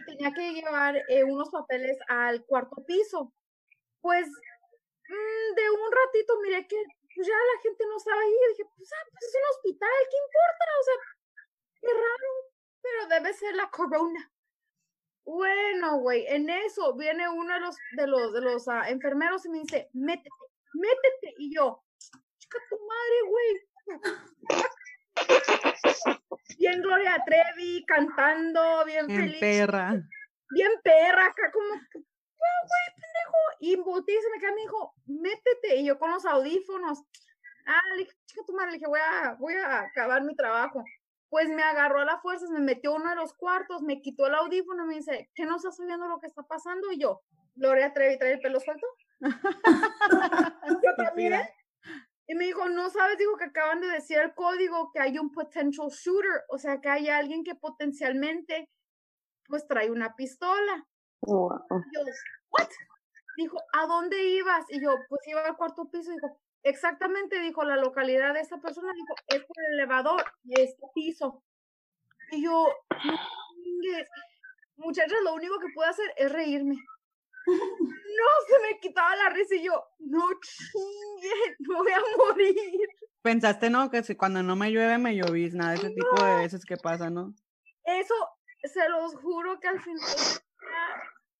y 0.00 0.04
tenía 0.12 0.32
que 0.32 0.52
llevar 0.52 0.96
eh, 1.08 1.24
unos 1.24 1.50
papeles 1.50 1.98
al 2.08 2.44
cuarto 2.44 2.84
piso. 2.86 3.32
Pues 4.00 4.26
mm, 4.28 5.54
de 5.54 5.70
un 5.70 5.92
ratito 5.92 6.40
miré 6.40 6.66
que 6.66 6.76
pues, 7.14 7.26
ya 7.26 7.34
la 7.34 7.62
gente 7.62 7.84
no 7.86 7.96
estaba 7.96 8.20
ahí. 8.20 8.30
y 8.30 8.48
dije, 8.52 8.64
pues, 8.76 8.90
ah, 8.92 9.06
pues 9.10 9.24
es 9.24 9.34
un 9.34 9.56
hospital, 9.56 10.00
¿qué 10.10 10.16
importa? 10.16 10.64
O 10.80 10.84
sea, 10.84 10.94
qué 11.82 11.88
raro, 11.88 12.30
pero 12.80 13.06
debe 13.08 13.34
ser 13.34 13.54
la 13.56 13.68
corona. 13.70 14.32
Bueno, 15.24 15.98
güey, 15.98 16.26
en 16.26 16.48
eso 16.50 16.94
viene 16.96 17.28
uno 17.28 17.54
de 17.54 17.60
los 17.60 17.76
de 17.96 18.06
los 18.06 18.32
de 18.32 18.40
los 18.40 18.68
ah, 18.68 18.88
enfermeros 18.88 19.44
y 19.46 19.50
me 19.50 19.60
dice, 19.60 19.88
métete, 19.92 20.30
métete. 20.74 21.34
Y 21.38 21.54
yo, 21.54 21.84
chica 22.38 22.58
tu 22.68 22.76
madre, 22.86 23.22
güey. 23.28 23.68
Bien 26.58 26.80
Gloria 26.82 27.22
Trevi, 27.26 27.84
cantando, 27.86 28.84
bien 28.84 29.10
En 29.10 29.16
feliz 29.16 29.40
perra. 29.40 29.92
bien 30.50 30.70
perra, 30.82 31.26
acá 31.26 31.50
como, 31.52 31.68
que, 31.90 31.98
"Ah, 31.98 32.60
güey, 32.68 32.86
pendejo. 32.96 33.38
Y 33.60 33.74
y 33.74 34.22
se 34.22 34.30
me 34.30 34.38
queda, 34.40 34.52
me 34.54 34.60
dijo, 34.62 34.94
métete. 35.06 35.76
Y 35.76 35.86
yo 35.86 35.98
con 35.98 36.10
los 36.10 36.24
audífonos. 36.24 37.00
Ah, 37.66 37.80
le 37.90 37.98
dije, 38.04 38.12
chica 38.26 38.42
tu 38.46 38.52
madre, 38.54 38.72
le 38.72 38.78
dije, 38.78 38.88
voy 38.88 39.00
a, 39.00 39.36
voy 39.38 39.54
a 39.54 39.82
acabar 39.82 40.22
mi 40.22 40.34
trabajo. 40.34 40.84
Pues 41.32 41.48
me 41.48 41.62
agarró 41.62 42.00
a 42.00 42.04
las 42.04 42.20
fuerzas, 42.20 42.50
me 42.50 42.60
metió 42.60 42.92
uno 42.92 43.08
de 43.08 43.16
los 43.16 43.32
cuartos, 43.32 43.80
me 43.80 44.02
quitó 44.02 44.26
el 44.26 44.34
audífono 44.34 44.84
y 44.84 44.88
me 44.88 44.96
dice, 44.96 45.30
¿qué 45.34 45.46
no 45.46 45.56
estás 45.56 45.80
oyendo 45.80 46.06
lo 46.06 46.20
que 46.20 46.26
está 46.26 46.42
pasando? 46.42 46.92
Y 46.92 47.00
yo, 47.00 47.22
Gloria 47.54 47.94
Trevi, 47.94 48.18
¿trae 48.18 48.34
el 48.34 48.40
pelo 48.40 48.60
suelto? 48.60 48.86
Y 52.28 52.34
me 52.34 52.44
dijo, 52.44 52.68
no 52.68 52.90
sabes, 52.90 53.16
dijo 53.16 53.38
que 53.38 53.44
acaban 53.44 53.80
de 53.80 53.88
decir 53.88 54.18
el 54.18 54.34
código 54.34 54.90
que 54.92 55.00
hay 55.00 55.18
un 55.18 55.32
potential 55.32 55.88
shooter, 55.88 56.42
o 56.50 56.58
sea, 56.58 56.82
que 56.82 56.90
hay 56.90 57.08
alguien 57.08 57.44
que 57.44 57.54
potencialmente 57.54 58.68
pues 59.46 59.66
trae 59.66 59.90
una 59.90 60.14
pistola. 60.14 60.86
Wow. 61.22 61.64
Y 61.70 61.96
yo, 61.96 62.02
¿what? 62.50 62.68
Dijo, 63.38 63.56
¿a 63.72 63.86
dónde 63.86 64.22
ibas? 64.22 64.66
Y 64.68 64.82
yo, 64.82 64.96
pues 65.08 65.26
iba 65.28 65.46
al 65.46 65.56
cuarto 65.56 65.88
piso. 65.90 66.10
Dijo, 66.10 66.38
exactamente, 66.62 67.40
dijo, 67.40 67.64
la 67.64 67.76
localidad 67.76 68.34
de 68.34 68.40
esta 68.40 68.58
persona. 68.58 68.92
Dijo, 68.92 69.14
es 69.28 69.44
por 69.44 69.56
el 69.66 69.74
elevador 69.74 70.24
y 70.44 70.60
este 70.60 70.86
piso. 70.94 71.42
Y 72.30 72.44
yo, 72.44 72.66
no 72.90 73.18
chingues. 73.62 74.08
Muchachas, 74.76 75.18
lo 75.22 75.34
único 75.34 75.58
que 75.58 75.72
puedo 75.74 75.88
hacer 75.88 76.12
es 76.16 76.32
reírme. 76.32 76.76
No, 77.46 78.28
se 78.46 78.62
me 78.62 78.80
quitaba 78.80 79.16
la 79.16 79.30
risa 79.30 79.54
y 79.56 79.64
yo, 79.64 79.84
no 79.98 80.28
chingue, 80.40 81.56
me 81.60 81.74
voy 81.76 81.92
a 81.92 82.00
morir. 82.18 82.88
Pensaste, 83.22 83.70
¿no? 83.70 83.90
Que 83.90 84.02
si 84.02 84.16
cuando 84.16 84.42
no 84.42 84.56
me 84.56 84.70
llueve, 84.70 84.98
me 84.98 85.16
llovizna. 85.16 85.74
Ese 85.74 85.90
tipo 85.90 86.24
de 86.24 86.36
veces 86.36 86.64
que 86.64 86.76
pasa, 86.76 87.10
¿no? 87.10 87.34
Eso, 87.84 88.14
se 88.62 88.88
los 88.88 89.16
juro 89.16 89.58
que 89.60 89.68
al 89.68 89.80
final 89.80 90.00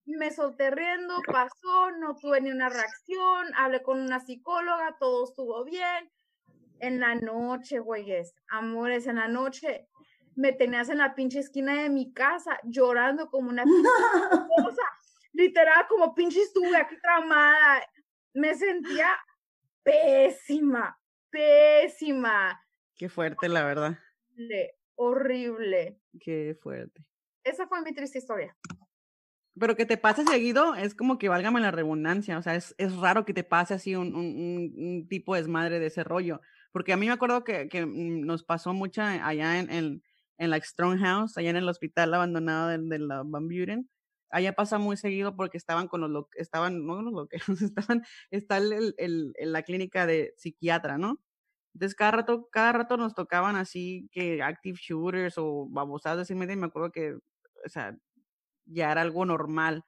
me 0.04 0.30
solté 0.30 0.70
riendo, 0.70 1.20
pasó, 1.26 1.90
no 1.98 2.16
tuve 2.16 2.40
ni 2.40 2.50
una 2.50 2.68
reacción, 2.68 3.48
hablé 3.56 3.82
con 3.82 4.00
una 4.00 4.20
psicóloga, 4.20 4.96
todo 4.98 5.24
estuvo 5.24 5.64
bien. 5.64 6.10
En 6.80 6.98
la 6.98 7.14
noche, 7.14 7.78
güeyes, 7.78 8.34
amores, 8.48 9.06
en 9.06 9.16
la 9.16 9.28
noche 9.28 9.88
me 10.34 10.52
tenías 10.52 10.88
en 10.88 10.98
la 10.98 11.14
pinche 11.14 11.38
esquina 11.38 11.82
de 11.82 11.90
mi 11.90 12.12
casa 12.12 12.58
llorando 12.64 13.28
como 13.30 13.50
una 13.50 13.64
cosa, 13.64 14.82
literal, 15.32 15.86
como 15.88 16.14
pinche 16.14 16.40
estuve 16.42 16.76
aquí 16.76 16.96
tramada. 17.00 17.82
Me 18.34 18.54
sentía 18.54 19.08
pésima, 19.82 20.98
pésima, 21.30 22.58
Qué 22.96 23.08
fuerte, 23.08 23.48
la 23.48 23.64
verdad. 23.64 23.98
horrible, 24.36 24.78
horrible. 24.94 26.00
Qué 26.20 26.56
fuerte. 26.60 27.04
Esa 27.44 27.66
fue 27.66 27.82
mi 27.82 27.92
triste 27.92 28.18
historia. 28.18 28.56
Pero 29.58 29.76
que 29.76 29.84
te 29.86 29.98
pase 29.98 30.24
seguido 30.24 30.74
es 30.74 30.94
como 30.94 31.18
que 31.18 31.28
válgame 31.28 31.60
la 31.60 31.70
redundancia. 31.70 32.38
O 32.38 32.42
sea, 32.42 32.54
es, 32.54 32.74
es 32.78 32.94
raro 32.96 33.24
que 33.24 33.34
te 33.34 33.44
pase 33.44 33.74
así 33.74 33.94
un, 33.96 34.14
un, 34.14 35.06
tipo 35.08 35.34
de 35.34 35.42
desmadre 35.42 35.78
de 35.78 35.86
ese 35.86 36.04
rollo. 36.04 36.40
Porque 36.72 36.92
a 36.92 36.96
mí 36.96 37.06
me 37.06 37.12
acuerdo 37.12 37.44
que, 37.44 37.68
que 37.68 37.84
mm, 37.84 38.22
nos 38.26 38.44
pasó 38.44 38.72
mucho 38.72 39.02
allá 39.02 39.58
en, 39.60 39.70
en, 39.70 40.02
en 40.38 40.50
la 40.50 40.58
Strong 40.60 40.98
House, 41.00 41.36
allá 41.36 41.50
en 41.50 41.56
el 41.56 41.68
hospital 41.68 42.14
abandonado 42.14 42.68
de, 42.68 42.78
de 42.78 42.98
la 42.98 43.22
Van 43.24 43.46
Buren. 43.48 43.90
Allá 44.30 44.54
pasa 44.54 44.78
muy 44.78 44.96
seguido 44.96 45.36
porque 45.36 45.58
estaban 45.58 45.88
con 45.88 46.00
los, 46.00 46.10
lo- 46.10 46.28
estaban, 46.36 46.86
no 46.86 47.02
los 47.02 47.12
loqueros, 47.12 47.46
estaban, 47.62 48.02
está 48.30 48.56
el, 48.56 48.72
el, 48.72 49.34
el- 49.36 49.52
la 49.52 49.62
clínica 49.62 50.06
de 50.06 50.32
psiquiatra, 50.38 50.96
¿no? 50.98 51.20
Entonces 51.74 51.94
cada 51.96 52.12
rato, 52.12 52.48
cada 52.50 52.72
rato 52.72 52.96
nos 52.96 53.14
tocaban 53.14 53.56
así 53.56 54.08
que 54.12 54.42
active 54.42 54.78
shooters 54.80 55.34
o 55.38 55.66
babosadas 55.70 56.20
así 56.20 56.34
medio, 56.34 56.54
y 56.54 56.56
me 56.56 56.66
acuerdo 56.66 56.92
que, 56.92 57.14
o 57.14 57.68
sea, 57.68 57.96
ya 58.66 58.92
era 58.92 59.00
algo 59.02 59.24
normal. 59.24 59.84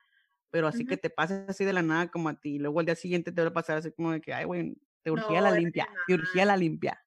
pero 0.51 0.69
así 0.69 0.87
que 0.87 0.97
te 0.97 1.11
pase 1.11 1.47
así 1.49 1.65
de 1.65 1.73
la 1.75 1.83
nada 1.83 2.11
como 2.11 2.29
a 2.31 2.35
ti, 2.41 2.57
y 2.57 2.59
luego 2.61 2.81
al 2.81 2.87
día 2.87 2.97
siguiente 2.97 3.33
te 3.33 3.43
va 3.43 3.49
a 3.49 3.53
pasar 3.55 3.79
así 3.79 3.93
como 3.93 4.13
de 4.13 4.21
que, 4.21 4.35
ay, 4.35 4.45
güey, 4.47 4.77
te 5.03 5.11
urgía 5.11 5.41
No, 5.41 5.51
la 5.51 5.53
limpia, 5.53 5.89
te 6.07 6.15
urgía 6.15 6.45
la 6.47 6.57
limpia. 6.57 7.05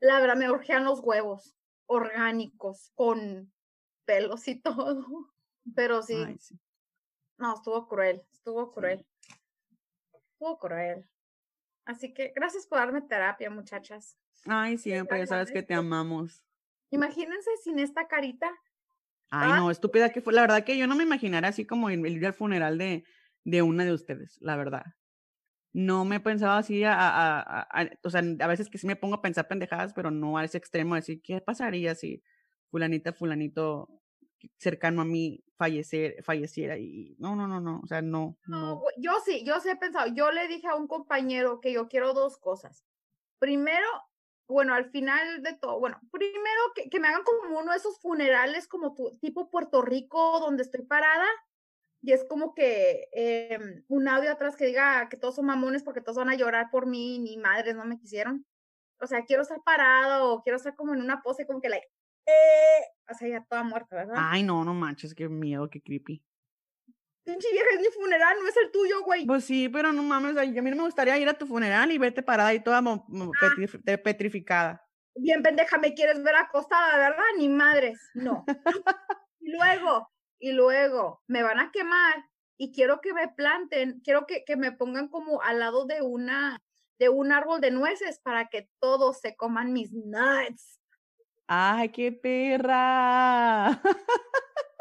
La 0.00 0.20
verdad, 0.20 0.36
me 0.36 0.50
urgían 0.50 0.84
los 0.84 1.00
huevos 1.00 1.56
orgánicos 1.86 2.90
con 2.94 3.52
pelos 4.04 4.48
y 4.48 4.56
todo. 4.62 5.06
Pero 5.76 6.02
sí, 6.02 6.14
Ay, 6.14 6.36
sí. 6.38 6.58
no, 7.38 7.54
estuvo 7.54 7.88
cruel, 7.88 8.22
estuvo 8.32 8.72
cruel. 8.72 9.06
Estuvo 10.14 10.58
cruel. 10.58 11.08
Así 11.84 12.14
que 12.14 12.32
gracias 12.34 12.66
por 12.66 12.78
darme 12.78 13.02
terapia, 13.02 13.50
muchachas. 13.50 14.18
Ay, 14.46 14.78
siempre, 14.78 15.18
ya 15.18 15.26
sabes 15.26 15.50
que 15.50 15.62
te 15.62 15.74
amamos. 15.74 16.42
Imagínense 16.90 17.50
sin 17.62 17.78
esta 17.78 18.06
carita. 18.08 18.50
Ay, 19.32 19.50
Ah. 19.52 19.56
no, 19.56 19.70
estúpida 19.70 20.10
que 20.10 20.20
fue. 20.22 20.32
La 20.34 20.42
verdad 20.42 20.64
que 20.64 20.76
yo 20.78 20.86
no 20.86 20.94
me 20.96 21.04
imaginara 21.04 21.48
así 21.48 21.66
como 21.66 21.90
ir 21.90 22.26
al 22.26 22.34
funeral 22.34 22.78
de, 22.78 23.04
de 23.44 23.62
una 23.62 23.84
de 23.84 23.92
ustedes, 23.94 24.38
la 24.40 24.56
verdad. 24.56 24.84
No 25.74 26.04
me 26.04 26.20
pensaba 26.20 26.58
así 26.58 26.84
a, 26.84 26.94
a- 26.94 27.40
a- 27.40 27.82
a- 27.82 27.90
o 28.04 28.10
sea, 28.10 28.22
a 28.40 28.46
veces 28.46 28.68
que 28.70 28.78
sí 28.78 28.86
me 28.86 28.96
pongo 28.96 29.16
a 29.16 29.22
pensar 29.22 29.48
pendejadas, 29.48 29.94
pero 29.94 30.10
no 30.10 30.36
a 30.38 30.44
ese 30.44 30.58
extremo 30.58 30.94
de 30.94 31.00
decir, 31.00 31.22
¿qué 31.22 31.40
pasaría 31.40 31.94
si 31.94 32.22
fulanita, 32.70 33.12
fulanito 33.14 33.88
cercano 34.58 35.02
a 35.02 35.04
mí 35.06 35.44
fallecer, 35.56 36.22
falleciera? 36.24 36.76
Y 36.78 37.16
no, 37.18 37.36
no, 37.36 37.48
no, 37.48 37.60
no, 37.60 37.80
o 37.82 37.86
sea, 37.86 38.02
no, 38.02 38.38
No, 38.46 38.60
no. 38.60 38.82
yo 38.98 39.12
sí, 39.24 39.44
yo 39.46 39.60
sí 39.60 39.70
he 39.70 39.76
pensado. 39.76 40.12
Yo 40.14 40.30
le 40.32 40.46
dije 40.48 40.68
a 40.68 40.74
un 40.76 40.88
compañero 40.88 41.60
que 41.60 41.72
yo 41.72 41.88
quiero 41.88 42.12
dos 42.14 42.36
cosas. 42.38 42.84
Primero, 43.38 43.86
bueno, 44.48 44.74
al 44.74 44.90
final 44.90 45.42
de 45.42 45.54
todo, 45.54 45.78
bueno, 45.80 46.00
primero 46.10 46.60
que, 46.74 46.90
que 46.90 47.00
me 47.00 47.08
hagan 47.08 47.22
como 47.24 47.58
uno 47.58 47.72
de 47.72 47.78
esos 47.78 48.00
funerales 48.00 48.68
como 48.68 48.94
tu, 48.94 49.16
tipo 49.18 49.50
Puerto 49.50 49.82
Rico, 49.82 50.40
donde 50.40 50.62
estoy 50.62 50.82
parada, 50.82 51.26
y 52.02 52.12
es 52.12 52.24
como 52.24 52.54
que 52.54 53.08
em, 53.12 53.84
un 53.88 54.08
audio 54.08 54.32
atrás 54.32 54.56
que 54.56 54.66
diga 54.66 55.08
que 55.08 55.16
todos 55.16 55.36
son 55.36 55.46
mamones 55.46 55.84
porque 55.84 56.00
todos 56.00 56.18
van 56.18 56.30
a 56.30 56.34
llorar 56.34 56.68
por 56.70 56.86
mí, 56.86 57.20
ni 57.20 57.36
madres 57.36 57.76
no 57.76 57.84
me 57.84 57.98
quisieron. 57.98 58.44
O 59.00 59.06
sea, 59.06 59.24
quiero 59.24 59.42
estar 59.42 59.62
parado, 59.64 60.32
o 60.32 60.42
quiero 60.42 60.56
estar 60.56 60.74
como 60.74 60.94
en 60.94 61.00
una 61.00 61.22
pose 61.22 61.46
como 61.46 61.60
que, 61.60 61.68
like, 61.68 61.86
eh, 62.26 62.84
o 63.08 63.14
sea, 63.14 63.28
ya 63.28 63.44
toda 63.48 63.62
muerta, 63.62 63.96
¿verdad? 63.96 64.16
Ay, 64.18 64.42
no, 64.42 64.64
no 64.64 64.74
manches, 64.74 65.14
qué 65.14 65.28
miedo, 65.28 65.70
qué 65.70 65.80
creepy. 65.80 66.24
Pinche 67.24 67.48
vieja, 67.52 67.66
es 67.74 67.80
mi 67.80 67.86
funeral, 67.88 68.36
no 68.40 68.48
es 68.48 68.56
el 68.56 68.70
tuyo, 68.72 69.02
güey. 69.04 69.24
Pues 69.26 69.44
sí, 69.44 69.68
pero 69.68 69.92
no 69.92 70.02
mames, 70.02 70.36
a 70.36 70.42
mí 70.44 70.70
no 70.70 70.76
me 70.76 70.82
gustaría 70.82 71.16
ir 71.18 71.28
a 71.28 71.34
tu 71.34 71.46
funeral 71.46 71.92
y 71.92 71.98
verte 71.98 72.22
parada 72.22 72.52
y 72.52 72.60
toda 72.60 72.78
Ah. 72.78 74.00
petrificada. 74.02 74.84
bien 75.14 75.42
pendeja, 75.42 75.78
me 75.78 75.94
quieres 75.94 76.22
ver 76.22 76.34
acostada, 76.34 76.96
¿verdad? 76.96 77.22
Ni 77.38 77.48
madres, 77.48 78.00
no. 78.14 78.44
y 79.40 79.52
luego, 79.52 80.08
y 80.40 80.52
luego, 80.52 81.22
me 81.28 81.42
van 81.42 81.60
a 81.60 81.70
quemar 81.70 82.24
y 82.56 82.72
quiero 82.72 83.00
que 83.00 83.12
me 83.12 83.28
planten, 83.28 84.00
quiero 84.02 84.26
que, 84.26 84.44
que 84.44 84.56
me 84.56 84.72
pongan 84.72 85.08
como 85.08 85.42
al 85.42 85.60
lado 85.60 85.86
de 85.86 86.02
una, 86.02 86.60
de 86.98 87.08
un 87.08 87.30
árbol 87.30 87.60
de 87.60 87.70
nueces 87.70 88.20
para 88.20 88.48
que 88.48 88.68
todos 88.80 89.20
se 89.20 89.36
coman 89.36 89.72
mis 89.72 89.92
nuts. 89.92 90.80
¡Ay, 91.46 91.90
qué 91.90 92.10
perra! 92.12 93.80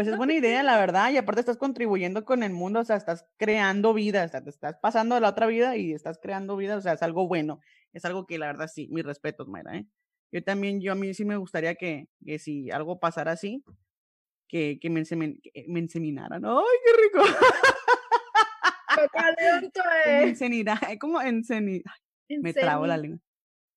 Pues 0.00 0.08
es 0.08 0.16
buena 0.16 0.32
idea, 0.32 0.62
la 0.62 0.78
verdad, 0.78 1.10
y 1.12 1.18
aparte 1.18 1.40
estás 1.40 1.58
contribuyendo 1.58 2.24
con 2.24 2.42
el 2.42 2.54
mundo, 2.54 2.80
o 2.80 2.84
sea, 2.86 2.96
estás 2.96 3.26
creando 3.36 3.92
vida, 3.92 4.24
o 4.24 4.28
sea, 4.28 4.42
te 4.42 4.48
estás 4.48 4.78
pasando 4.80 5.14
a 5.14 5.20
la 5.20 5.28
otra 5.28 5.46
vida 5.46 5.76
y 5.76 5.92
estás 5.92 6.18
creando 6.22 6.56
vida, 6.56 6.78
o 6.78 6.80
sea, 6.80 6.94
es 6.94 7.02
algo 7.02 7.28
bueno, 7.28 7.60
es 7.92 8.06
algo 8.06 8.26
que 8.26 8.38
la 8.38 8.46
verdad 8.46 8.66
sí, 8.66 8.88
mis 8.90 9.04
respetos, 9.04 9.46
Mayra, 9.46 9.76
¿eh? 9.76 9.86
Yo 10.32 10.42
también, 10.42 10.80
yo 10.80 10.92
a 10.92 10.94
mí 10.94 11.12
sí 11.12 11.26
me 11.26 11.36
gustaría 11.36 11.74
que, 11.74 12.08
que 12.24 12.38
si 12.38 12.70
algo 12.70 12.98
pasara 12.98 13.32
así, 13.32 13.62
que, 14.48 14.78
que 14.80 14.88
me, 14.88 15.00
ensemen- 15.02 15.38
que 15.42 15.66
me 15.68 15.80
inseminaran. 15.80 16.46
¡Ay, 16.46 16.78
qué 16.82 17.02
rico! 17.02 17.22
¡Qué 18.96 19.06
caliente! 19.12 19.80
Me 20.06 20.28
incineraran, 20.28 20.96
¿cómo 20.98 21.20
enseñar? 21.20 21.82
Me 22.26 22.54
trabo 22.54 22.86
la 22.86 22.96
lengua. 22.96 23.20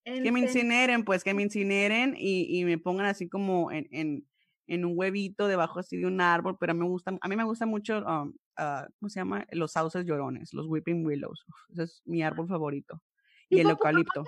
Que 0.06 0.32
me 0.32 0.40
incineren, 0.40 1.04
pues 1.04 1.22
que 1.26 1.34
me 1.34 1.44
incineren 1.44 2.16
y, 2.18 2.60
y 2.60 2.64
me 2.64 2.78
pongan 2.78 3.08
así 3.08 3.28
como 3.28 3.70
en, 3.74 3.90
en, 3.92 4.28
en 4.68 4.86
un 4.86 4.94
huevito 4.98 5.48
debajo 5.48 5.80
así 5.80 5.98
de 5.98 6.06
un 6.08 6.22
árbol, 6.22 6.58
pero 6.60 6.72
a 6.72 6.76
mí 6.76 6.82
me 6.82 6.88
gusta, 6.88 7.18
a 7.22 7.28
mí 7.28 7.36
me 7.36 7.44
gusta 7.44 7.66
mucho, 7.66 8.00
um, 8.06 8.34
ah, 8.58 8.88
¿cómo 9.00 9.10
se 9.10 9.20
llama? 9.20 9.46
Los 9.52 9.74
sauces 9.74 10.06
llorones, 10.06 10.54
los 10.54 10.68
weeping 10.68 11.06
willows. 11.06 11.46
Uf, 11.48 11.56
ese 11.72 11.84
es 11.84 12.02
mi 12.06 12.24
árbol 12.24 12.48
favorito. 12.48 13.02
Y 13.50 13.60
el 13.60 13.68
¿Tipo 13.68 13.72
eucalipto. 13.72 14.24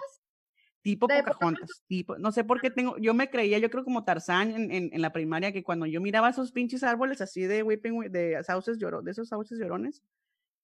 Tipo 0.82 1.08
¿De 1.08 1.15
Pocahontas, 1.24 1.84
tipo, 1.88 2.17
no 2.19 2.32
sé 2.32 2.43
por 2.43 2.62
qué 2.62 2.69
tengo, 2.69 2.95
yo 3.00 3.15
me 3.15 3.32
creía, 3.32 3.58
yo 3.58 3.71
creo 3.71 3.84
como 3.84 4.04
Tarzán 4.06 4.52
en, 4.52 4.71
en, 4.71 4.89
en 4.93 5.02
la 5.02 5.12
primaria, 5.12 5.52
que 5.52 5.63
cuando 5.63 5.88
yo 5.88 6.00
miraba 6.00 6.30
esos 6.30 6.52
pinches 6.52 6.84
árboles 6.84 7.21
así 7.21 7.41
de 7.43 7.63
wi- 7.63 7.80
de 8.10 8.43
sauces 8.43 8.78
llorones, 8.78 9.06
de 9.06 9.12
esos 9.12 9.30
sauces 9.30 9.58
llorones, 9.58 10.04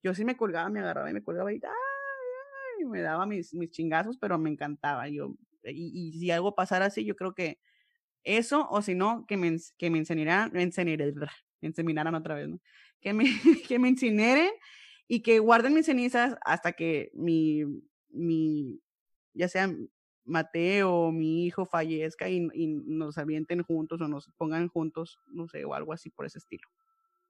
yo 0.04 0.14
sí 0.16 0.26
me 0.26 0.38
colgaba, 0.38 0.70
me 0.70 0.80
agarraba 0.82 1.10
y 1.12 1.14
me 1.14 1.24
colgaba 1.24 1.54
y, 1.54 1.58
¡ay, 1.58 1.72
ay! 2.80 2.86
me 2.86 3.02
daba 3.02 3.26
mis, 3.26 3.54
mis 3.54 3.72
chingazos, 3.72 4.18
pero 4.18 4.38
me 4.38 4.50
encantaba. 4.50 5.08
Yo, 5.10 5.36
y, 5.64 5.92
y 6.10 6.20
si 6.20 6.32
algo 6.32 6.56
pasara 6.56 6.86
así, 6.88 7.06
yo 7.06 7.16
creo 7.16 7.34
que 7.34 7.60
eso, 8.24 8.68
o 8.70 8.82
si 8.82 8.96
no, 8.96 9.26
que 9.28 9.38
me, 9.38 9.58
que 9.78 9.90
me 9.90 9.98
incineraran, 9.98 10.52
me 10.54 10.64
incineraran, 10.64 11.14
me 11.62 11.68
inseminaran 11.68 12.16
otra 12.16 12.36
vez, 12.36 12.50
¿no? 12.50 12.60
Que 13.00 13.14
me, 13.14 13.26
que 13.68 13.80
me 13.80 13.90
incineren 13.90 14.52
y 15.08 15.22
que 15.22 15.40
guarden 15.40 15.74
mis 15.74 15.86
cenizas 15.86 16.36
hasta 16.46 16.74
que 16.74 17.12
mi, 17.14 17.64
mi, 18.10 18.82
ya 19.34 19.48
sea 19.48 19.74
Mateo, 20.24 21.12
mi 21.12 21.46
hijo 21.46 21.66
fallezca 21.66 22.30
y, 22.30 22.48
y 22.54 22.68
nos 22.68 23.18
avienten 23.18 23.64
juntos 23.64 24.02
o 24.02 24.08
nos 24.08 24.30
pongan 24.38 24.68
juntos, 24.70 25.20
no 25.28 25.48
sé, 25.48 25.66
o 25.66 25.74
algo 25.74 25.94
así 25.94 26.10
por 26.10 26.26
ese 26.26 26.38
estilo. 26.38 26.68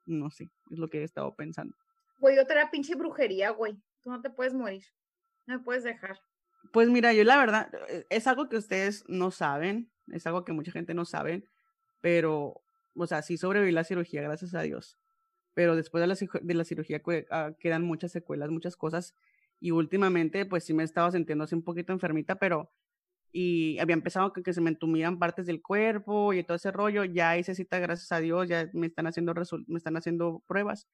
No 0.06 0.30
sé, 0.30 0.50
es 0.70 0.78
lo 0.78 0.90
que 0.90 1.00
he 1.00 1.04
estado 1.04 1.36
pensando. 1.36 1.76
Güey, 2.20 2.36
yo 2.36 2.46
traía 2.46 2.70
pinche 2.70 2.96
brujería, 2.96 3.50
güey. 3.52 3.76
Tú 4.02 4.12
no 4.12 4.22
te 4.22 4.30
puedes 4.30 4.54
morir. 4.54 4.84
No 5.48 5.58
me 5.58 5.64
puedes 5.64 5.84
dejar. 5.84 6.20
Pues 6.72 6.90
mira, 6.90 7.14
yo 7.14 7.24
la 7.24 7.38
verdad, 7.38 7.72
eh, 7.90 8.06
es 8.10 8.28
algo 8.28 8.48
que 8.48 8.58
ustedes 8.58 9.04
no 9.08 9.32
saben, 9.32 9.91
es 10.08 10.28
algo 10.28 10.46
que 10.46 10.54
mucha 10.54 10.72
gente 10.72 10.94
no 10.94 11.06
sabe, 11.06 11.44
pero, 12.02 12.62
o 12.96 13.08
sea, 13.08 13.22
sí 13.22 13.38
sobreviví 13.38 13.72
la 13.72 13.84
cirugía, 13.84 14.22
gracias 14.22 14.54
a 14.56 14.62
Dios. 14.62 14.98
Pero 15.54 15.76
después 15.76 16.02
de 16.02 16.08
la, 16.08 16.16
de 16.42 16.54
la 16.54 16.64
cirugía 16.64 17.02
ah, 17.30 17.52
quedan 17.60 17.84
muchas 17.84 18.12
secuelas, 18.12 18.50
muchas 18.50 18.76
cosas. 18.76 19.16
Y 19.60 19.72
últimamente, 19.72 20.46
pues 20.46 20.64
sí 20.66 20.74
me 20.74 20.84
estaba 20.84 21.12
sintiendo 21.12 21.44
así 21.44 21.56
un 21.56 21.64
poquito 21.64 21.94
enfermita, 21.94 22.36
pero. 22.36 22.72
Y 23.34 23.80
había 23.80 23.94
empezado 23.94 24.34
que, 24.34 24.44
que 24.44 24.54
se 24.54 24.60
me 24.62 24.70
entumieran 24.72 25.20
partes 25.20 25.46
del 25.46 25.62
cuerpo 25.62 26.34
y 26.34 26.44
todo 26.44 26.56
ese 26.58 26.72
rollo. 26.72 27.06
Ya 27.06 27.38
hice 27.38 27.56
cita, 27.56 27.80
gracias 27.80 28.12
a 28.12 28.20
Dios, 28.20 28.48
ya 28.50 28.70
me 28.74 28.88
están 28.88 29.08
haciendo, 29.08 29.34
me 29.68 29.78
están 29.78 29.98
haciendo 29.98 30.44
pruebas. 30.48 30.88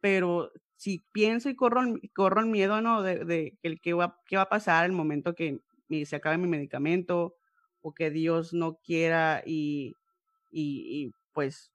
Pero 0.00 0.50
si 0.76 1.04
pienso 1.12 1.50
y 1.50 1.56
corro, 1.56 1.82
corro 2.14 2.40
el 2.40 2.46
miedo, 2.46 2.80
¿no? 2.80 3.02
De, 3.02 3.24
de 3.24 3.58
que 3.60 3.68
el 3.68 3.80
qué 3.80 3.94
va, 3.94 4.20
qué 4.26 4.36
va 4.36 4.42
a 4.42 4.48
pasar 4.48 4.86
el 4.86 4.92
momento 4.92 5.34
que 5.34 5.60
se 6.04 6.16
acabe 6.16 6.38
mi 6.38 6.48
medicamento 6.48 7.36
o 7.84 7.94
que 7.94 8.10
Dios 8.10 8.54
no 8.54 8.78
quiera 8.78 9.42
y, 9.46 9.94
y, 10.50 11.06
y, 11.08 11.12
pues 11.34 11.72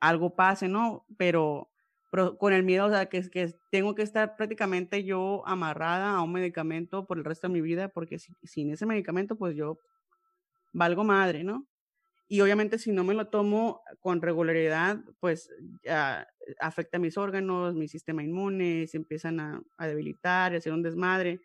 algo 0.00 0.36
pase, 0.36 0.68
¿no? 0.68 1.06
Pero, 1.18 1.70
pero 2.10 2.38
con 2.38 2.52
el 2.52 2.62
miedo, 2.64 2.86
o 2.86 2.90
sea, 2.90 3.06
que, 3.08 3.28
que 3.30 3.54
tengo 3.70 3.94
que 3.94 4.02
estar 4.02 4.36
prácticamente 4.36 5.04
yo 5.04 5.42
amarrada 5.46 6.16
a 6.16 6.22
un 6.22 6.32
medicamento 6.32 7.06
por 7.06 7.18
el 7.18 7.24
resto 7.24 7.48
de 7.48 7.54
mi 7.54 7.60
vida, 7.62 7.88
porque 7.90 8.18
si- 8.18 8.34
sin 8.44 8.70
ese 8.72 8.86
medicamento, 8.86 9.36
pues 9.36 9.56
yo 9.56 9.78
valgo 10.72 11.04
madre, 11.04 11.44
¿no? 11.44 11.66
Y 12.28 12.40
obviamente 12.42 12.78
si 12.78 12.92
no 12.92 13.04
me 13.04 13.14
lo 13.14 13.28
tomo 13.28 13.82
con 14.00 14.22
regularidad, 14.22 14.98
pues 15.20 15.50
ya 15.84 16.28
afecta 16.60 16.98
mis 16.98 17.18
órganos, 17.18 17.74
mi 17.74 17.88
sistema 17.88 18.22
inmune, 18.24 18.86
se 18.88 18.98
empiezan 18.98 19.40
a, 19.40 19.62
a 19.78 19.86
debilitar 19.88 20.54
a 20.54 20.58
hacer 20.58 20.72
un 20.72 20.82
desmadre. 20.82 21.40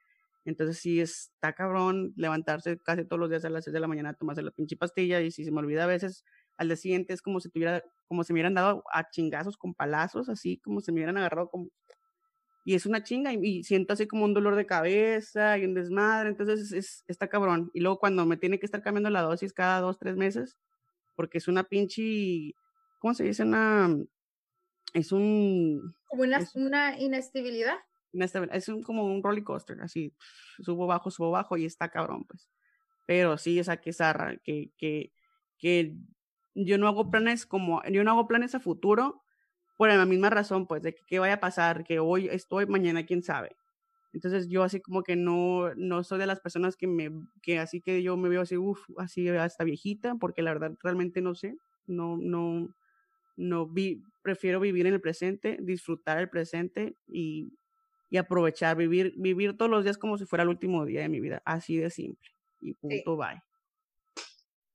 Entonces 0.49 0.79
sí 0.79 0.99
está 0.99 1.53
cabrón 1.53 2.13
levantarse 2.17 2.77
casi 2.79 3.05
todos 3.05 3.19
los 3.19 3.29
días 3.29 3.45
a 3.45 3.49
las 3.49 3.63
6 3.65 3.73
de 3.73 3.79
la 3.79 3.87
mañana 3.87 4.09
a 4.09 4.13
tomarse 4.13 4.41
la 4.41 4.51
pinche 4.51 4.75
pastilla 4.77 5.21
y 5.21 5.31
si 5.31 5.45
se 5.45 5.51
me 5.51 5.59
olvida 5.59 5.85
a 5.85 5.87
veces 5.87 6.25
al 6.57 6.67
día 6.67 6.75
siguiente 6.77 7.13
es 7.13 7.21
como 7.21 7.39
si 7.39 7.49
tuviera, 7.49 7.83
como 8.07 8.23
si 8.23 8.33
me 8.33 8.37
hubieran 8.37 8.55
dado 8.55 8.83
a 8.93 9.09
chingazos 9.09 9.57
con 9.57 9.73
palazos, 9.73 10.27
así 10.29 10.57
como 10.59 10.81
si 10.81 10.91
me 10.91 10.97
hubieran 10.97 11.17
agarrado 11.17 11.49
como... 11.49 11.69
Y 12.65 12.75
es 12.75 12.85
una 12.85 13.03
chinga 13.03 13.33
y, 13.33 13.39
y 13.41 13.63
siento 13.63 13.93
así 13.93 14.07
como 14.07 14.25
un 14.25 14.33
dolor 14.33 14.55
de 14.55 14.65
cabeza 14.65 15.57
y 15.57 15.65
un 15.65 15.73
desmadre, 15.73 16.29
entonces 16.29 16.59
es, 16.61 16.71
es- 16.73 17.03
está 17.07 17.27
cabrón. 17.29 17.71
Y 17.73 17.79
luego 17.79 17.99
cuando 17.99 18.25
me 18.25 18.37
tiene 18.37 18.59
que 18.59 18.65
estar 18.65 18.81
cambiando 18.83 19.09
la 19.09 19.21
dosis 19.23 19.53
cada 19.53 19.79
dos, 19.81 19.97
tres 19.97 20.17
meses, 20.17 20.57
porque 21.15 21.37
es 21.39 21.47
una 21.47 21.63
pinche, 21.63 22.53
¿cómo 22.99 23.13
se 23.13 23.23
dice? 23.25 23.43
Una, 23.43 23.95
es 24.93 25.11
un, 25.11 25.95
Como 26.07 26.23
una, 26.23 26.37
Es- 26.37 26.55
una 26.55 26.99
inestabilidad. 26.99 27.75
Inestabil- 28.13 28.49
es 28.53 28.69
un, 28.69 28.83
como 28.83 29.05
un 29.05 29.23
roller 29.23 29.43
coaster, 29.43 29.81
así, 29.81 30.13
subo, 30.63 30.87
bajo, 30.87 31.11
subo, 31.11 31.31
bajo 31.31 31.57
y 31.57 31.65
está 31.65 31.89
cabrón, 31.89 32.25
pues. 32.25 32.49
Pero 33.05 33.37
sí, 33.37 33.59
esa 33.59 33.77
que 33.77 33.93
zarra, 33.93 34.37
que, 34.37 34.71
que, 34.77 35.13
que 35.57 35.95
yo 36.55 36.77
no 36.77 36.87
hago 36.87 37.09
planes 37.11 37.45
como, 37.45 37.81
yo 37.91 38.03
no 38.03 38.11
hago 38.11 38.27
planes 38.27 38.55
a 38.55 38.59
futuro 38.59 39.23
por 39.77 39.89
la 39.89 40.05
misma 40.05 40.29
razón, 40.29 40.67
pues, 40.67 40.81
de 40.83 40.93
que 40.95 41.03
qué 41.07 41.19
vaya 41.19 41.35
a 41.35 41.39
pasar, 41.39 41.83
que 41.85 41.99
hoy 41.99 42.27
estoy, 42.29 42.65
mañana 42.67 43.05
quién 43.05 43.23
sabe. 43.23 43.55
Entonces 44.13 44.47
yo 44.49 44.63
así 44.63 44.81
como 44.81 45.03
que 45.03 45.15
no, 45.15 45.73
no 45.75 46.03
soy 46.03 46.19
de 46.19 46.25
las 46.27 46.39
personas 46.39 46.75
que 46.75 46.87
me, 46.87 47.11
que 47.43 47.59
así 47.59 47.81
que 47.81 48.01
yo 48.03 48.17
me 48.17 48.29
veo 48.29 48.41
así, 48.41 48.57
uff, 48.57 48.81
así 48.97 49.27
hasta 49.29 49.63
viejita, 49.63 50.15
porque 50.15 50.41
la 50.41 50.53
verdad 50.53 50.73
realmente 50.83 51.21
no 51.21 51.35
sé, 51.35 51.57
no, 51.87 52.17
no, 52.17 52.73
no 53.37 53.67
vi, 53.67 54.03
prefiero 54.23 54.59
vivir 54.59 54.87
en 54.87 54.93
el 54.95 55.01
presente, 55.01 55.57
disfrutar 55.61 56.19
el 56.19 56.29
presente 56.29 56.97
y, 57.07 57.53
y 58.09 58.17
aprovechar, 58.17 58.75
vivir, 58.75 59.13
vivir 59.17 59.57
todos 59.57 59.69
los 59.69 59.83
días 59.83 59.97
como 59.97 60.17
si 60.17 60.25
fuera 60.25 60.43
el 60.43 60.49
último 60.49 60.85
día 60.85 61.01
de 61.01 61.09
mi 61.09 61.19
vida, 61.19 61.41
así 61.45 61.77
de 61.77 61.89
simple. 61.89 62.29
Y 62.61 62.73
punto 62.73 63.17
bye. 63.17 63.41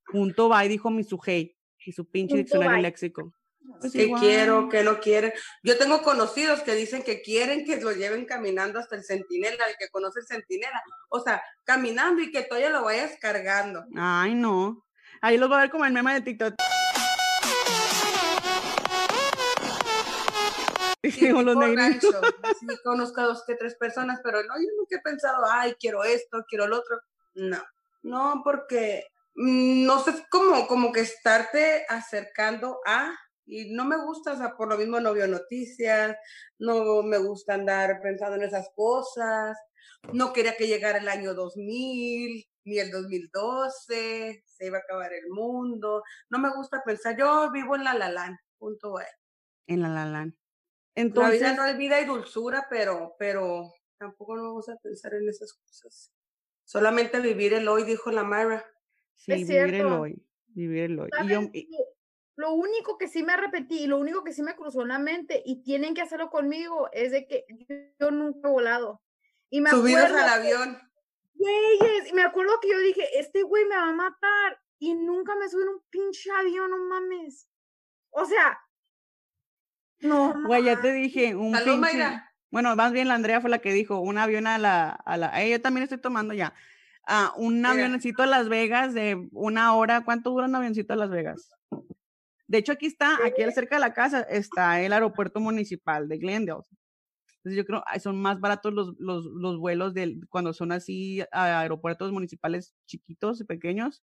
Punto 0.06 0.48
bye, 0.48 0.68
dijo 0.68 0.90
mi 0.90 1.04
sujei 1.04 1.56
y 1.84 1.92
su 1.92 2.08
pinche 2.08 2.34
Punto 2.34 2.38
diccionario 2.44 2.72
bye. 2.74 2.82
léxico. 2.82 3.34
Pues 3.80 3.92
que 3.92 4.04
igual. 4.04 4.20
quiero, 4.20 4.68
que 4.68 4.84
no 4.84 5.00
quieren. 5.00 5.32
Yo 5.62 5.78
tengo 5.78 6.02
conocidos 6.02 6.60
que 6.60 6.74
dicen 6.74 7.02
que 7.02 7.22
quieren 7.22 7.64
que 7.64 7.80
lo 7.80 7.92
lleven 7.92 8.26
caminando 8.26 8.78
hasta 8.78 8.94
el 8.94 9.04
centinela, 9.04 9.64
el 9.66 9.76
que 9.78 9.88
conoce 9.88 10.20
el 10.20 10.26
centinela. 10.26 10.82
O 11.08 11.20
sea, 11.20 11.42
caminando 11.64 12.20
y 12.22 12.30
que 12.30 12.42
todavía 12.42 12.70
lo 12.70 12.84
vayas 12.84 13.16
cargando. 13.20 13.84
Ay, 13.96 14.34
no. 14.34 14.84
Ahí 15.22 15.38
los 15.38 15.48
voy 15.48 15.58
a 15.58 15.60
ver 15.62 15.70
como 15.70 15.86
el 15.86 15.92
meme 15.94 16.12
de 16.12 16.20
TikTok. 16.20 16.54
Sí, 21.10 21.28
los 21.28 21.56
negritos. 21.56 22.14
Sí, 22.60 22.66
conozco 22.82 23.20
a 23.20 23.24
dos 23.24 23.44
que 23.46 23.56
tres 23.56 23.76
personas, 23.76 24.20
pero 24.22 24.42
no, 24.42 24.54
yo 24.56 24.68
nunca 24.76 24.96
he 24.96 25.00
pensado, 25.00 25.44
ay, 25.50 25.74
quiero 25.78 26.04
esto, 26.04 26.44
quiero 26.48 26.66
lo 26.66 26.78
otro. 26.78 27.00
No, 27.34 27.62
no, 28.02 28.42
porque 28.44 29.06
mm, 29.34 29.84
no 29.84 29.98
sé, 30.00 30.10
es 30.10 30.22
como, 30.30 30.66
como 30.66 30.92
que 30.92 31.00
estarte 31.00 31.84
acercando 31.88 32.80
a, 32.86 33.14
y 33.46 33.74
no 33.74 33.84
me 33.84 33.96
gusta, 34.02 34.32
o 34.32 34.36
sea, 34.36 34.56
por 34.56 34.68
lo 34.68 34.78
mismo 34.78 35.00
no 35.00 35.12
veo 35.12 35.26
noticias, 35.26 36.16
no 36.58 37.02
me 37.02 37.18
gusta 37.18 37.54
andar 37.54 38.00
pensando 38.02 38.36
en 38.36 38.44
esas 38.44 38.70
cosas, 38.74 39.58
no 40.12 40.32
quería 40.32 40.56
que 40.56 40.66
llegara 40.66 40.98
el 40.98 41.08
año 41.08 41.34
2000, 41.34 42.46
ni 42.64 42.78
el 42.78 42.90
2012, 42.90 44.44
se 44.46 44.66
iba 44.66 44.78
a 44.78 44.80
acabar 44.80 45.12
el 45.12 45.28
mundo, 45.28 46.02
no 46.30 46.38
me 46.38 46.54
gusta 46.54 46.82
pensar, 46.84 47.16
yo 47.18 47.50
vivo 47.50 47.76
en 47.76 47.84
la 47.84 47.94
lalán, 47.94 48.38
punto. 48.58 48.98
E. 49.00 49.06
En 49.66 49.82
la 49.82 49.88
la 49.88 50.32
Land. 50.96 50.96
La 50.96 51.02
Entonces, 51.02 51.40
vida 51.40 51.54
no 51.54 51.64
es 51.66 51.76
vida 51.76 52.00
y 52.00 52.04
dulzura, 52.04 52.66
pero, 52.70 53.16
pero 53.18 53.72
tampoco 53.98 54.36
nos 54.36 54.44
vamos 54.46 54.68
a 54.68 54.76
pensar 54.76 55.14
en 55.14 55.28
esas 55.28 55.52
cosas. 55.54 56.12
Solamente 56.64 57.20
vivir 57.20 57.52
el 57.54 57.68
hoy, 57.68 57.84
dijo 57.84 58.10
la 58.10 58.24
Myra. 58.24 58.64
sí, 59.14 59.32
Es 59.32 59.38
vivir 59.46 59.56
el 59.62 59.70
cierto. 59.70 60.00
hoy. 60.00 60.26
Vivir 60.48 60.84
el 60.84 60.98
hoy. 61.00 61.10
Y 61.22 61.28
yo, 61.28 61.40
y- 61.52 61.68
Lo- 62.36 62.52
único 62.52 62.98
que 62.98 63.06
sí 63.08 63.22
me 63.22 63.32
arrepentí 63.32 63.84
y 63.84 63.86
lo 63.86 63.96
único 63.98 64.24
que 64.24 64.32
sí 64.32 64.42
me 64.42 64.56
cruzó 64.56 64.82
en 64.82 64.88
la 64.88 64.98
mente 64.98 65.40
y 65.44 65.62
tienen 65.62 65.94
que 65.94 66.02
hacerlo 66.02 66.30
conmigo 66.30 66.88
es 66.92 67.12
de 67.12 67.26
que 67.28 67.44
yo, 68.00 68.10
nunca 68.10 68.48
he 68.48 68.50
volado. 68.50 69.02
Y 69.50 69.60
me 69.60 69.70
Subidos 69.70 70.04
acuerdo 70.04 70.24
al 70.24 70.40
avión. 70.40 70.78
Güeyes, 71.34 72.10
y 72.10 72.12
me 72.12 72.22
acuerdo 72.22 72.58
que 72.60 72.70
yo 72.70 72.78
dije, 72.78 73.18
este 73.18 73.42
güey 73.42 73.64
me 73.66 73.76
va 73.76 73.88
a 73.88 73.92
matar 73.92 74.60
y 74.78 74.94
nunca 74.94 75.34
me 75.36 75.48
subí 75.48 75.62
en 75.62 75.68
un 75.70 75.82
pinche 75.90 76.30
avión, 76.30 76.70
no 76.70 76.78
mames. 76.78 77.48
O 78.10 78.24
sea, 78.24 78.58
no. 80.00 80.34
güey, 80.46 80.64
ya 80.64 80.80
te 80.80 80.92
dije, 80.92 81.34
un 81.34 81.52
Salud, 81.52 81.74
pinche- 81.74 81.80
Mayra. 81.80 82.30
Bueno, 82.50 82.76
más 82.76 82.92
bien 82.92 83.08
la 83.08 83.14
Andrea 83.14 83.40
fue 83.40 83.50
la 83.50 83.58
que 83.58 83.72
dijo, 83.72 83.98
un 84.00 84.16
avión 84.16 84.46
a 84.46 84.58
la, 84.58 84.90
a 84.90 85.16
la, 85.16 85.42
eh, 85.42 85.50
yo 85.50 85.60
también 85.60 85.82
estoy 85.82 85.98
tomando 85.98 86.34
ya, 86.34 86.54
ah, 87.06 87.32
un 87.36 87.64
avioncito 87.66 88.22
a 88.22 88.26
Las 88.26 88.48
Vegas 88.48 88.94
de 88.94 89.28
una 89.32 89.74
hora, 89.74 90.04
¿cuánto 90.04 90.30
dura 90.30 90.46
un 90.46 90.54
avioncito 90.54 90.92
a 90.92 90.96
Las 90.96 91.10
Vegas? 91.10 91.50
De 92.46 92.58
hecho, 92.58 92.72
aquí 92.72 92.86
está, 92.86 93.16
aquí 93.26 93.42
cerca 93.52 93.76
de 93.76 93.80
la 93.80 93.92
casa 93.94 94.20
está 94.20 94.80
el 94.82 94.92
aeropuerto 94.92 95.40
municipal 95.40 96.08
de 96.08 96.18
Glendale. 96.18 96.60
Entonces 97.38 97.56
yo 97.56 97.64
creo 97.66 97.82
que 97.92 98.00
son 98.00 98.20
más 98.22 98.38
baratos 98.40 98.72
los, 98.72 98.94
los, 98.98 99.24
los 99.24 99.58
vuelos 99.58 99.92
del, 99.92 100.20
cuando 100.28 100.52
son 100.52 100.70
así 100.70 101.22
a 101.32 101.60
aeropuertos 101.60 102.12
municipales 102.12 102.74
chiquitos 102.86 103.40
y 103.40 103.44
pequeños, 103.44 104.02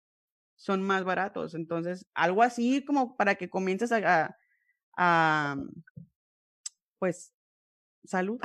son 0.57 0.83
más 0.83 1.05
baratos. 1.05 1.55
Entonces, 1.55 2.07
algo 2.15 2.43
así 2.43 2.85
como 2.85 3.17
para 3.17 3.37
que 3.37 3.49
comiences 3.49 3.93
a, 3.93 3.97
a- 4.25 4.37
a, 4.97 5.57
pues, 6.99 7.33
salud, 8.05 8.41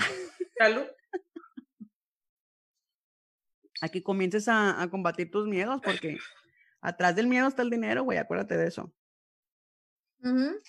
Salud. 0.57 0.85
a 3.81 3.89
que 3.89 4.03
comiences 4.03 4.47
a, 4.47 4.81
a 4.81 4.89
combatir 4.89 5.29
tus 5.29 5.47
miedos, 5.47 5.81
porque 5.83 6.17
atrás 6.81 7.15
del 7.15 7.27
miedo 7.27 7.47
está 7.47 7.61
el 7.61 7.69
dinero, 7.69 8.03
güey, 8.03 8.17
acuérdate 8.17 8.57
de 8.57 8.67
eso. 8.67 8.93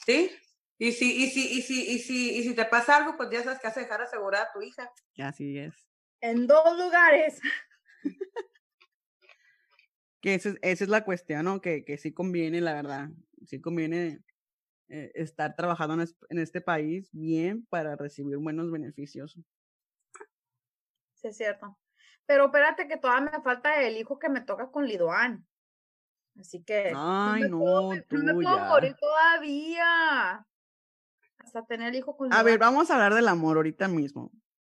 ¿Sí? 0.07 0.31
Y 0.79 0.93
si, 0.93 1.25
y 1.25 1.31
si, 1.31 1.59
y 1.59 1.63
si, 1.63 1.91
y 1.91 1.99
si, 1.99 2.37
y 2.37 2.43
si 2.45 2.55
te 2.55 2.65
pasa 2.65 2.97
algo, 2.97 3.17
pues 3.17 3.31
ya 3.31 3.43
sabes 3.43 3.59
que 3.59 3.67
has 3.67 3.75
de 3.75 3.83
dejar 3.83 4.03
asegurada 4.03 4.45
a 4.45 4.53
tu 4.53 4.63
hija. 4.63 4.93
Así 5.19 5.59
es. 5.59 5.75
En 6.21 6.47
dos 6.47 6.79
lugares. 6.79 7.41
Que 10.21 10.35
esa 10.35 10.51
es, 10.51 10.57
esa 10.63 10.85
es 10.85 10.91
la 10.91 11.05
cuestión, 11.05 11.45
¿no? 11.45 11.61
Que, 11.61 11.85
que 11.85 11.97
sí 11.97 12.13
conviene, 12.13 12.61
la 12.61 12.75
verdad, 12.75 13.09
sí 13.47 13.61
conviene 13.61 14.21
eh, 14.89 15.11
estar 15.15 15.55
trabajando 15.57 15.95
en, 15.95 16.01
es- 16.01 16.17
en 16.31 16.39
este 16.39 16.61
país 16.61 17.09
bien 17.13 17.67
para 17.71 17.97
recibir 17.97 18.37
buenos 18.39 18.71
beneficios. 18.71 19.39
Sí, 21.15 21.29
es 21.29 21.37
cierto. 21.37 21.79
Pero 22.27 22.47
espérate 22.47 22.87
que 22.87 22.97
todavía 22.97 23.31
me 23.33 23.43
falta 23.43 23.83
el 23.83 23.97
hijo 23.97 24.19
que 24.19 24.29
me 24.29 24.41
toca 24.43 24.71
con 24.71 24.87
Lidoan. 24.87 25.47
Así 26.39 26.63
que 26.63 26.93
Ay, 26.95 27.43
me 27.43 27.49
puedo- 27.51 27.95
no, 27.95 27.95
no 28.11 28.25
me 28.25 28.35
puedo 28.35 28.67
morir 28.67 28.95
todavía. 29.01 30.47
Hasta 31.39 31.65
tener 31.67 31.95
hijo 31.95 32.17
con 32.17 32.33
A 32.33 32.43
ver, 32.43 32.55
Lidoan. 32.55 32.75
vamos 32.75 32.91
a 32.91 32.95
hablar 32.95 33.15
del 33.15 33.29
amor 33.29 33.57
ahorita 33.57 33.89
mismo. 33.89 34.31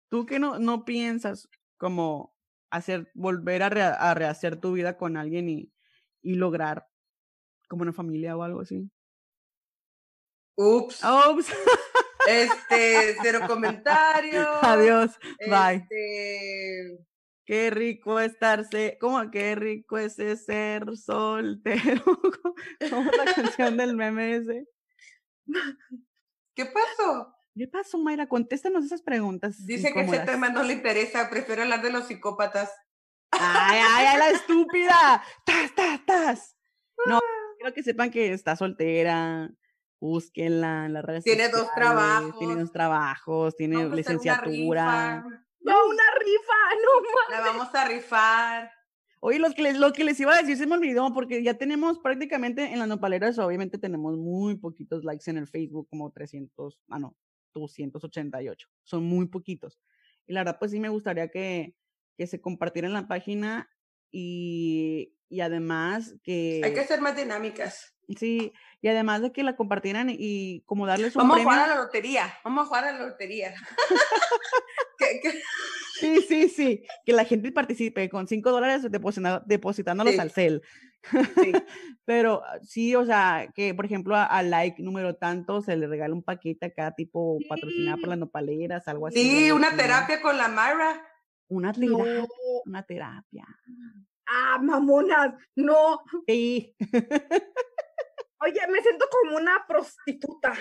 ¿Tú 0.10 0.26
qué 0.26 0.39
no, 0.39 0.60
no 0.60 0.86
piensas 0.86 1.50
como 1.78 2.36
hacer, 2.69 3.12
volver 3.13 3.63
a, 3.63 4.13
rehacer 4.13 4.60
tu 4.60 4.74
vida 4.74 4.98
con 4.98 5.17
alguien 5.17 5.50
y, 5.50 5.72
y 6.22 6.36
lograr 6.36 6.88
como 7.67 7.82
una 7.84 7.93
familia 7.93 8.38
o 8.38 8.43
algo 8.43 8.62
así? 8.62 8.89
Ups. 10.62 11.02
Ups, 11.04 11.48
Este, 12.28 13.15
cero 13.22 13.39
comentarios. 13.48 14.45
adiós, 14.62 15.17
bye. 15.48 15.76
Este, 15.76 17.00
Qué 17.45 17.69
rico 17.72 18.19
estarse, 18.19 18.98
¿cómo 19.00 19.32
qué 19.32 19.56
rico 19.56 19.98
es 19.98 20.19
ese 20.19 20.36
ser 20.36 20.98
soltero? 20.98 22.04
Como 22.91 23.10
la 23.12 23.34
canción 23.34 23.78
del 23.78 23.95
meme 23.95 24.36
ese. 24.36 24.67
¿Qué 26.56 26.65
pasó? 26.65 27.34
¿Qué 27.56 27.67
pasó, 27.67 27.98
Mayra? 27.98 28.28
Contéstanos 28.28 28.86
esas 28.86 29.02
preguntas. 29.02 29.65
Dice 29.65 29.93
que 29.93 30.02
ese 30.02 30.19
tema 30.19 30.50
no 30.50 30.62
le 30.63 30.74
interesa, 30.74 31.30
prefiero 31.30 31.63
hablar 31.63 31.82
de 31.82 31.91
los 31.91 32.06
psicópatas. 32.08 32.69
Ay, 33.32 33.80
ay, 33.82 34.06
ay, 34.08 34.17
la 34.17 34.30
estúpida. 34.32 35.24
Tas, 35.45 35.74
tas, 35.74 36.06
tas. 36.06 36.58
No, 37.06 37.19
quiero 37.58 37.74
que 37.74 37.82
sepan 37.82 38.12
que 38.12 38.34
está 38.34 38.56
soltera. 38.56 39.50
Búsquenla 39.99 40.85
en 40.85 40.93
las 40.93 41.03
redes 41.03 41.23
Tiene 41.23 41.49
dos 41.49 41.67
sociales, 41.67 42.33
Tiene 42.38 42.53
trabajos. 42.53 42.59
dos 42.59 42.71
trabajos, 42.71 43.55
tiene 43.57 43.75
Vamos 43.75 43.88
una 43.88 43.95
licenciatura. 43.97 44.45
rifa, 44.47 45.21
No, 45.62 45.85
una 45.88 46.03
rifa, 46.19 46.53
no 46.83 47.01
mames. 47.01 47.29
La 47.31 47.41
vamos 47.41 47.75
a 47.75 47.85
rifar. 47.88 48.71
Oye, 49.21 49.39
los 49.39 49.53
que 49.53 49.62
les, 49.63 49.77
lo 49.77 49.91
que 49.91 50.05
les 50.05 50.17
iba 50.21 50.33
a 50.33 50.38
decir 50.39 50.55
se 50.55 50.65
me 50.65 50.75
olvidó 50.75 51.13
porque 51.13 51.43
ya 51.43 51.55
tenemos 51.55 51.99
prácticamente 51.99 52.71
en 52.71 52.79
las 52.79 52.88
nopaleras, 52.88 53.38
obviamente 53.38 53.77
tenemos 53.77 54.15
muy 54.15 54.55
poquitos 54.57 55.03
likes 55.03 55.29
en 55.29 55.38
el 55.38 55.47
Facebook, 55.47 55.89
como 55.89 56.09
300, 56.12 56.79
ah 56.89 56.99
no, 56.99 57.17
288. 57.53 58.67
Son 58.83 59.03
muy 59.03 59.27
poquitos. 59.27 59.77
Y 60.25 60.31
la 60.33 60.41
verdad, 60.41 60.57
pues 60.59 60.71
sí 60.71 60.79
me 60.79 60.88
gustaría 60.88 61.27
que, 61.27 61.75
que 62.17 62.27
se 62.27 62.39
compartiera 62.39 62.88
en 62.88 62.93
la 62.93 63.09
página 63.09 63.69
y, 64.09 65.13
y 65.29 65.41
además 65.41 66.15
que... 66.23 66.61
Hay 66.63 66.73
que 66.73 66.85
ser 66.85 67.01
más 67.01 67.15
dinámicas. 67.15 67.95
Sí, 68.17 68.53
y 68.81 68.87
además 68.87 69.21
de 69.21 69.31
que 69.31 69.43
la 69.43 69.55
compartieran 69.55 70.09
y 70.09 70.61
como 70.65 70.87
darles 70.87 71.15
un 71.15 71.21
Vamos 71.21 71.37
a 71.37 71.43
jugar 71.43 71.59
a 71.59 71.67
la 71.67 71.75
lotería. 71.83 72.33
Vamos 72.43 72.63
a 72.63 72.67
jugar 72.67 72.85
a 72.85 72.91
la 72.93 73.05
lotería. 73.07 73.53
Sí, 75.99 76.21
sí, 76.21 76.47
sí, 76.49 76.83
que 77.05 77.11
la 77.13 77.25
gente 77.25 77.51
participe 77.51 78.09
con 78.09 78.27
5 78.27 78.51
dólares 78.51 78.85
depositándolos 78.89 80.13
Sí. 80.13 80.19
al 80.19 80.31
CEL. 80.31 80.61
sí. 81.11 81.51
Pero 82.05 82.41
ah, 82.45 82.59
sí, 82.61 82.95
o 82.95 83.05
sea, 83.05 83.49
que 83.53 83.73
por 83.73 83.85
ejemplo 83.85 84.15
a, 84.15 84.23
a 84.25 84.41
like 84.43 84.81
número 84.81 85.15
tanto 85.15 85.61
se 85.61 85.75
le 85.75 85.87
regala 85.87 86.13
un 86.13 86.23
paquete 86.23 86.67
acá 86.67 86.93
tipo 86.95 87.37
patrocinado 87.49 87.97
por 87.97 88.05
Sí. 88.05 88.09
las 88.09 88.17
nopaleras, 88.19 88.87
algo 88.87 89.07
así. 89.07 89.19
Sí, 89.21 89.51
una 89.51 89.75
terapia 89.75 90.21
con 90.21 90.37
la 90.37 90.47
Myra. 90.47 91.05
Una 91.49 91.71
No. 91.73 91.97
terapia, 91.97 92.27
una 92.65 92.83
terapia. 92.83 93.45
Ah, 94.31 94.59
mamonas, 94.61 95.33
no. 95.55 96.01
Sí. 96.27 96.75
Oye, 98.41 98.61
me 98.69 98.81
siento 98.81 99.05
como 99.11 99.37
una 99.37 99.65
prostituta. 99.67 100.53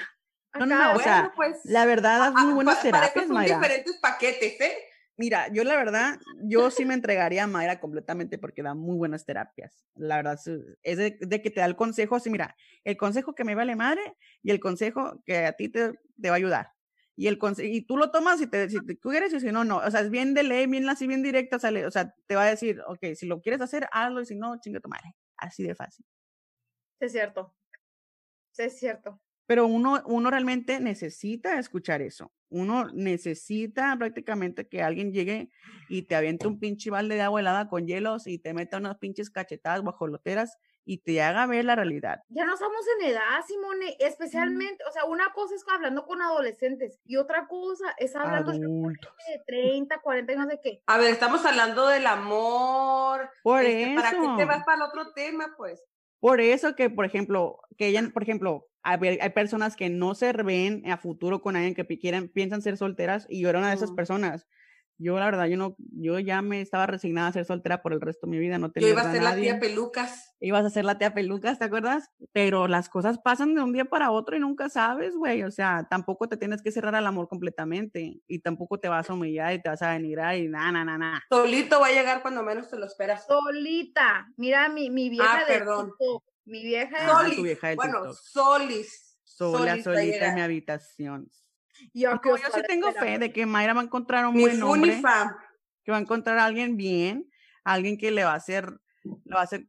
No, 0.59 0.67
no, 0.67 0.95
o 0.95 0.99
sea, 0.99 1.21
Bueno, 1.21 1.33
pues. 1.37 1.61
La 1.65 1.85
verdad, 1.85 2.33
ah, 2.35 2.45
muy 2.45 2.55
buenas 2.55 2.77
para 2.77 2.89
eso 2.89 2.97
terapias, 2.99 3.27
son 3.27 3.35
Mayra. 3.35 3.57
diferentes 3.57 3.99
paquetes, 3.99 4.61
¿eh? 4.61 4.73
Mira, 5.17 5.49
yo 5.53 5.65
la 5.65 5.75
verdad, 5.75 6.19
yo 6.45 6.71
sí 6.71 6.85
me 6.85 6.95
entregaría 6.95 7.45
a 7.45 7.47
Mayra 7.49 7.81
completamente 7.81 8.39
porque 8.39 8.63
da 8.63 8.75
muy 8.75 8.97
buenas 8.97 9.27
terapias. 9.27 9.85
La 9.97 10.17
verdad, 10.17 10.39
es 10.85 10.97
de, 10.97 11.19
de 11.21 11.43
que 11.43 11.51
te 11.51 11.61
da 11.61 11.67
el 11.67 11.75
consejo, 11.75 12.15
así 12.15 12.31
mira, 12.31 12.57
el 12.85 12.97
consejo 12.97 13.35
que 13.35 13.43
me 13.45 13.57
vale 13.57 13.75
madre 13.75 14.17
y 14.43 14.53
el 14.53 14.61
consejo 14.61 15.21
que 15.27 15.45
a 15.45 15.53
ti 15.55 15.69
te, 15.71 15.93
te 16.21 16.29
va 16.31 16.37
a 16.37 16.39
ayudar. 16.39 16.73
Y, 17.21 17.27
el 17.27 17.37
y 17.59 17.83
tú 17.83 17.97
lo 17.97 18.13
tomas 18.13 18.41
y 18.41 18.47
te, 18.47 18.71
si 18.71 18.79
te 18.87 18.97
quieres 18.97 19.33
y 19.33 19.41
si 19.41 19.51
no, 19.51 19.65
no. 19.65 19.79
O 19.79 19.91
sea, 19.91 20.03
es 20.03 20.11
bien 20.11 20.35
de 20.35 20.45
ley, 20.45 20.69
bien 20.69 20.89
así, 20.89 21.09
bien 21.09 21.21
directa. 21.21 21.59
Sale, 21.59 21.85
o 21.85 21.91
sea, 21.91 22.15
te 22.29 22.37
va 22.37 22.45
a 22.45 22.51
decir, 22.51 22.81
ok, 22.87 23.07
si 23.17 23.27
lo 23.27 23.41
quieres 23.41 23.61
hacer, 23.61 23.89
hazlo 23.91 24.21
y 24.21 24.27
si 24.27 24.37
no, 24.37 24.57
chinga 24.61 24.79
tu 24.79 24.89
madre. 24.89 25.17
Así 25.37 25.65
de 25.65 25.75
fácil. 25.75 26.07
Sí, 27.01 27.07
es 27.07 27.11
cierto. 27.11 27.57
Sí, 28.53 28.63
es 28.63 28.79
cierto. 28.79 29.21
Pero 29.47 29.67
uno, 29.67 30.01
uno 30.07 30.31
realmente 30.31 30.79
necesita 30.79 31.59
escuchar 31.59 32.03
eso. 32.03 32.33
Uno 32.51 32.89
necesita 32.93 33.97
prácticamente 33.99 34.69
que 34.69 34.81
alguien 34.81 35.13
llegue 35.13 35.51
y 35.89 36.03
te 36.03 36.15
aviente 36.15 36.47
un 36.47 36.61
pinche 36.61 36.89
balde 36.89 37.17
de 37.17 37.23
agua 37.23 37.41
helada 37.41 37.69
con 37.69 37.89
hielos 37.89 38.29
y 38.29 38.39
te 38.39 38.55
meta 38.55 38.79
unas 38.79 38.97
pinches 38.99 39.29
cachetadas 39.29 39.83
guajoloteras 39.83 40.57
y 40.89 40.97
te 41.03 41.21
haga 41.21 41.45
ver 41.47 41.67
la 41.67 41.77
realidad. 41.77 42.23
Ya 42.31 42.47
no 42.47 42.55
estamos 42.55 42.81
en 42.99 43.11
edad, 43.11 43.45
Simone, 43.47 43.95
especialmente, 43.99 44.83
o 44.89 44.91
sea, 44.91 45.05
una 45.05 45.31
cosa 45.35 45.55
es 45.55 45.63
hablando 45.71 46.07
con 46.07 46.23
adolescentes 46.23 46.99
y 47.05 47.17
otra 47.17 47.47
cosa 47.47 47.95
es 47.99 48.17
hablando 48.17 48.53
de 48.53 48.65
Adultos. 48.65 49.13
30, 49.47 50.01
40 50.01 50.33
años 50.33 50.49
de 50.49 50.61
qué. 50.63 50.83
A 50.87 50.97
ver, 50.97 51.11
estamos 51.13 51.45
hablando 51.45 51.87
del 51.89 52.07
amor. 52.07 53.29
Por 53.43 53.63
este, 53.65 53.95
¿Para 53.97 54.11
qué 54.13 54.17
te 54.17 54.25
eso. 54.43 54.47
vas 54.47 54.65
para 54.65 54.77
el 54.77 54.83
otro 54.83 55.13
tema, 55.13 55.53
pues? 55.59 55.85
Por 56.21 56.41
eso 56.41 56.75
que, 56.75 56.89
por 56.89 57.05
ejemplo, 57.05 57.61
que 57.77 57.89
ella, 57.89 58.03
por 58.13 58.23
ejemplo, 58.23 58.67
hay 58.83 59.31
personas 59.35 59.77
que 59.77 59.91
no 59.91 60.15
se 60.15 60.33
ven 60.33 60.91
a 60.91 60.97
futuro 60.97 61.43
con 61.43 61.55
alguien 61.55 61.75
que 61.75 61.85
pi- 61.85 61.99
quieren, 61.99 62.31
piensan 62.33 62.63
ser 62.63 62.79
solteras 62.79 63.27
y 63.29 63.43
yo 63.43 63.51
era 63.51 63.59
una 63.59 63.69
de 63.69 63.75
esas 63.75 63.91
Mm. 63.91 63.97
personas. 63.97 64.47
Yo, 65.01 65.17
la 65.19 65.27
verdad, 65.27 65.47
yo 65.47 65.57
no, 65.57 65.77
yo 65.79 66.19
ya 66.19 66.43
me 66.43 66.61
estaba 66.61 66.87
resignada 66.87 67.29
a 67.29 67.33
ser 67.33 67.45
soltera 67.45 67.83
por 67.83 67.93
el 67.93 68.01
resto 68.01 68.27
de 68.27 68.33
mi 68.33 68.39
vida, 68.39 68.59
no 68.59 68.67
Yo 68.67 68.73
tenía 68.73 68.91
iba 68.91 69.03
a 69.03 69.13
ser 69.13 69.23
la 69.23 69.37
tía 69.37 69.53
nadie. 69.55 69.69
pelucas. 69.69 70.35
Ibas 70.41 70.65
a 70.65 70.71
ser 70.71 70.85
la 70.85 70.99
tía 70.99 71.15
pelucas, 71.15 71.59
¿te 71.59 71.65
acuerdas? 71.67 72.11
Pero 72.33 72.67
las 72.69 72.89
cosas 72.89 73.19
pasan 73.19 73.55
de 73.55 73.63
un 73.63 73.73
día 73.73 73.85
para 73.85 74.11
otro 74.11 74.37
y 74.37 74.41
nunca 74.41 74.69
sabes, 74.69 75.17
güey. 75.17 75.43
O 75.45 75.51
sea, 75.51 75.87
tampoco 75.89 76.29
te 76.29 76.37
tienes 76.37 76.63
que 76.63 76.71
cerrar 76.73 76.95
al 76.97 77.07
amor 77.07 77.29
completamente 77.29 78.21
y 78.27 78.39
tampoco 78.41 78.79
te 78.81 78.89
vas 78.89 79.09
a 79.09 79.15
humillar 79.15 79.53
y 79.55 79.63
te 79.63 79.69
vas 79.69 79.83
a 79.83 79.91
denigrar 79.93 80.37
y 80.37 80.49
nada, 80.49 80.73
nada, 80.73 80.99
nada. 80.99 81.23
Solito 81.29 81.81
va 81.81 81.89
a 81.89 81.93
llegar 81.93 82.21
cuando 82.23 82.43
menos 82.43 82.69
te 82.69 82.77
lo 82.79 82.87
esperas. 82.87 83.25
Solita, 83.27 84.27
mira 84.37 84.69
mi, 84.69 84.91
mi 84.91 85.11
vieja 85.11 85.45
de 85.45 85.55
Ah, 85.55 85.59
perdón. 85.59 85.87
TikTok, 85.99 86.25
mi 86.47 86.63
vieja 86.65 86.97
de 86.99 87.05
Ah, 87.31 87.37
tu 87.37 87.43
vieja 87.43 87.69
del 87.69 87.77
bueno, 87.77 88.03
TikTok. 88.03 88.17
solis. 88.17 89.05
Sola, 89.25 89.71
Solis 89.71 89.85
solita 89.85 90.27
en 90.29 90.35
mi 90.35 90.41
habitación. 90.41 91.31
Yo, 91.95 92.11
No, 92.31 92.37
yo 92.37 92.45
sí 92.55 92.61
tengo 92.69 92.89
fe 93.01 93.19
de 93.19 93.33
que 93.33 93.47
Mayra 93.47 93.75
va 93.75 93.81
a 93.81 93.85
encontrar 93.85 94.27
un 94.27 94.35
Ni 94.35 94.43
buen 94.43 94.63
hombre, 94.63 94.91
que 95.85 95.91
va 95.93 95.99
a 95.99 96.01
encontrar 96.01 96.39
a 96.39 96.45
alguien 96.47 96.77
bien, 96.77 97.29
alguien 97.65 97.97
que 97.99 98.11
le 98.11 98.25
va 98.25 98.33
a 98.33 98.37
hacer, 98.37 98.71
le 99.05 99.35
va 99.35 99.41
a 99.41 99.45
hacer 99.45 99.67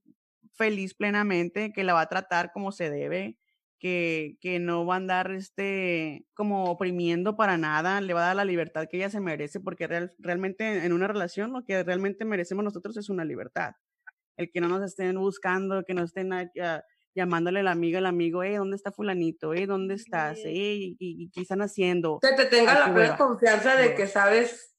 feliz 0.53 0.93
plenamente, 0.93 1.71
que 1.71 1.83
la 1.83 1.93
va 1.93 2.01
a 2.01 2.09
tratar 2.09 2.51
como 2.51 2.71
se 2.71 2.89
debe, 2.89 3.37
que, 3.79 4.35
que 4.41 4.59
no 4.59 4.85
va 4.85 4.95
a 4.95 4.97
andar 4.97 5.31
este 5.31 6.25
como 6.33 6.65
oprimiendo 6.65 7.37
para 7.37 7.57
nada, 7.57 8.01
le 8.01 8.13
va 8.13 8.23
a 8.23 8.27
dar 8.27 8.35
la 8.35 8.43
libertad 8.45 8.87
que 8.89 8.97
ella 8.97 9.09
se 9.09 9.21
merece, 9.21 9.61
porque 9.61 9.87
real- 9.87 10.11
realmente 10.19 10.85
en 10.85 10.91
una 10.91 11.07
relación 11.07 11.53
lo 11.53 11.63
que 11.63 11.81
realmente 11.83 12.25
merecemos 12.25 12.63
nosotros 12.65 12.97
es 12.97 13.09
una 13.09 13.23
libertad. 13.23 13.71
El 14.35 14.51
que 14.51 14.59
no 14.61 14.67
nos 14.67 14.83
estén 14.83 15.15
buscando, 15.17 15.83
que 15.85 15.93
no 15.93 16.03
estén 16.03 16.33
a- 16.33 16.49
a- 16.61 16.83
llamándole 17.15 17.63
la 17.63 17.71
amiga, 17.71 17.99
el 17.99 18.05
amigo, 18.05 18.43
hey, 18.43 18.55
¿dónde 18.55 18.75
está 18.75 18.91
fulanito? 18.91 19.53
Hey, 19.53 19.65
¿dónde 19.65 19.95
estás? 19.95 20.39
Hey, 20.43 20.95
¿y, 20.99 21.23
y 21.25 21.29
qué 21.31 21.41
están 21.41 21.61
haciendo? 21.61 22.19
Que 22.21 22.33
te 22.33 22.45
tenga 22.45 22.77
la 22.79 22.93
plena 22.93 23.17
confianza 23.17 23.75
de 23.75 23.95
que 23.95 24.07
sabes. 24.07 24.75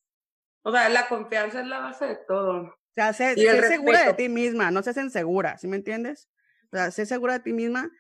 O 0.62 0.72
sea, 0.72 0.88
la 0.88 1.08
confianza 1.08 1.60
es 1.60 1.66
la 1.66 1.80
base 1.80 2.06
de 2.06 2.18
todo. 2.28 2.62
O 2.62 2.92
sea, 2.94 3.12
sé, 3.12 3.34
sé 3.34 3.68
segura 3.68 4.04
de 4.04 4.14
ti 4.14 4.28
misma, 4.28 4.70
no 4.70 4.82
seas 4.82 4.96
insegura, 4.96 5.58
¿sí 5.58 5.68
me 5.68 5.76
entiendes? 5.76 6.28
O 6.72 6.76
sea, 6.76 6.90
sé 6.90 7.06
segura 7.06 7.34
de 7.34 7.40
ti 7.40 7.52
misma 7.52 7.90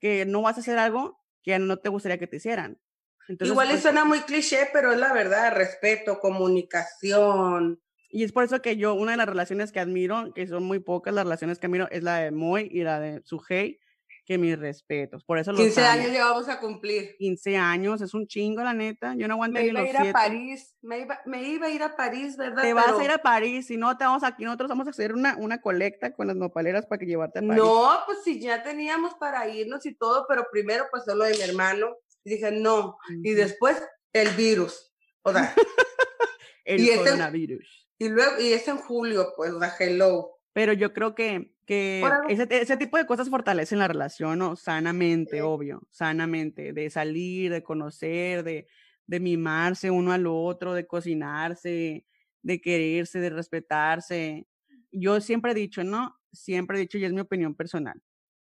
que 0.00 0.26
no 0.26 0.42
vas 0.42 0.56
a 0.56 0.60
hacer 0.60 0.78
algo 0.78 1.20
que 1.42 1.58
no 1.58 1.78
te 1.78 1.88
gustaría 1.88 2.18
que 2.18 2.26
te 2.26 2.36
hicieran. 2.36 2.80
Entonces, 3.28 3.52
Igual 3.52 3.68
y 3.68 3.70
pues, 3.70 3.82
suena 3.82 4.04
muy 4.04 4.20
cliché, 4.20 4.68
pero 4.72 4.92
es 4.92 4.98
la 4.98 5.12
verdad. 5.12 5.54
Respeto, 5.54 6.18
comunicación. 6.18 7.80
Y 8.10 8.24
es 8.24 8.32
por 8.32 8.44
eso 8.44 8.60
que 8.60 8.76
yo, 8.76 8.94
una 8.94 9.12
de 9.12 9.16
las 9.18 9.28
relaciones 9.28 9.72
que 9.72 9.80
admiro, 9.80 10.32
que 10.34 10.46
son 10.46 10.64
muy 10.64 10.80
pocas 10.80 11.14
las 11.14 11.24
relaciones 11.24 11.58
que 11.58 11.66
admiro, 11.66 11.88
es 11.90 12.02
la 12.02 12.18
de 12.18 12.30
Moy 12.30 12.68
y 12.70 12.82
la 12.82 13.00
de 13.00 13.22
Sujei, 13.24 13.78
que 14.26 14.38
mis 14.38 14.56
respetos. 14.58 15.24
Por 15.24 15.38
eso 15.38 15.50
los 15.50 15.60
15 15.60 15.80
amo. 15.80 15.90
años 15.90 16.12
llevamos 16.12 16.48
a 16.48 16.60
cumplir. 16.60 17.16
15 17.18 17.56
años, 17.56 18.00
es 18.00 18.14
un 18.14 18.28
chingo, 18.28 18.62
la 18.62 18.74
neta. 18.74 19.14
Yo 19.16 19.26
no 19.26 19.34
aguanto 19.34 19.54
Me 19.54 19.62
ni 19.64 19.68
iba 19.70 19.80
a 19.80 19.82
los 19.82 19.90
ir 19.90 19.96
a 19.96 20.00
siete. 20.02 20.12
París. 20.12 20.76
Me 20.82 21.00
iba, 21.00 21.20
me 21.26 21.42
iba 21.42 21.66
a 21.66 21.70
ir 21.70 21.82
a 21.82 21.96
París, 21.96 22.36
¿verdad? 22.36 22.62
Te 22.62 22.72
vas 22.72 22.84
Pero- 22.86 22.98
a 23.00 23.04
ir 23.04 23.10
a 23.10 23.18
París, 23.18 23.66
si 23.66 23.76
no 23.76 23.96
te 23.96 24.04
vamos 24.04 24.22
aquí, 24.22 24.44
nosotros 24.44 24.68
vamos 24.68 24.86
a 24.86 24.90
hacer 24.90 25.14
una, 25.14 25.36
una 25.36 25.60
colecta 25.60 26.12
con 26.12 26.28
las 26.28 26.36
nopaleras 26.36 26.86
para 26.86 27.00
que 27.00 27.06
llevarte 27.06 27.40
a 27.40 27.42
París. 27.42 27.56
No, 27.56 27.90
pues 28.06 28.18
si 28.22 28.38
ya 28.40 28.62
teníamos 28.62 29.14
para 29.14 29.48
irnos 29.48 29.84
y 29.86 29.94
todo, 29.94 30.26
pero 30.28 30.46
primero 30.52 30.84
pues 30.92 31.04
solo 31.04 31.24
de 31.24 31.34
mi 31.34 31.40
hermano. 31.42 31.96
Y 32.22 32.30
dije, 32.30 32.52
no. 32.52 32.98
Y 33.24 33.32
después 33.32 33.82
el 34.12 34.28
virus. 34.36 34.92
O 35.22 35.32
sea, 35.32 35.52
el 36.64 36.80
y 36.80 36.90
este- 36.90 36.98
coronavirus. 37.04 37.88
Y 38.00 38.08
luego, 38.08 38.40
y 38.40 38.52
es 38.52 38.66
en 38.68 38.78
julio, 38.78 39.34
pues, 39.36 39.52
sea, 39.60 39.74
hello. 39.78 40.40
Pero 40.52 40.72
yo 40.72 40.92
creo 40.92 41.14
que, 41.14 41.54
que 41.66 42.22
ese, 42.26 42.46
ese 42.50 42.76
tipo 42.76 42.96
de 42.96 43.06
cosas 43.06 43.30
fortalecen 43.30 43.78
la 43.78 43.86
relación, 43.88 44.38
¿no? 44.40 44.56
Sanamente, 44.56 45.36
Sí. 45.36 45.42
obvio, 45.42 45.86
sanamente, 45.90 46.72
de 46.72 46.90
salir, 46.90 47.52
de 47.52 47.62
conocer, 47.62 48.42
de, 48.42 48.66
de 49.06 49.20
mimarse 49.20 49.90
uno 49.92 50.12
al 50.12 50.26
otro, 50.26 50.74
de 50.74 50.86
cocinarse, 50.88 52.06
de 52.42 52.60
quererse, 52.60 53.20
de 53.20 53.30
respetarse. 53.30 54.48
Yo 54.90 55.20
siempre 55.20 55.52
he 55.52 55.54
dicho, 55.54 55.84
¿no? 55.84 56.16
Siempre 56.32 56.78
he 56.78 56.80
dicho, 56.80 56.98
y 56.98 57.04
es 57.04 57.12
mi 57.12 57.20
opinión 57.20 57.54
personal, 57.54 58.02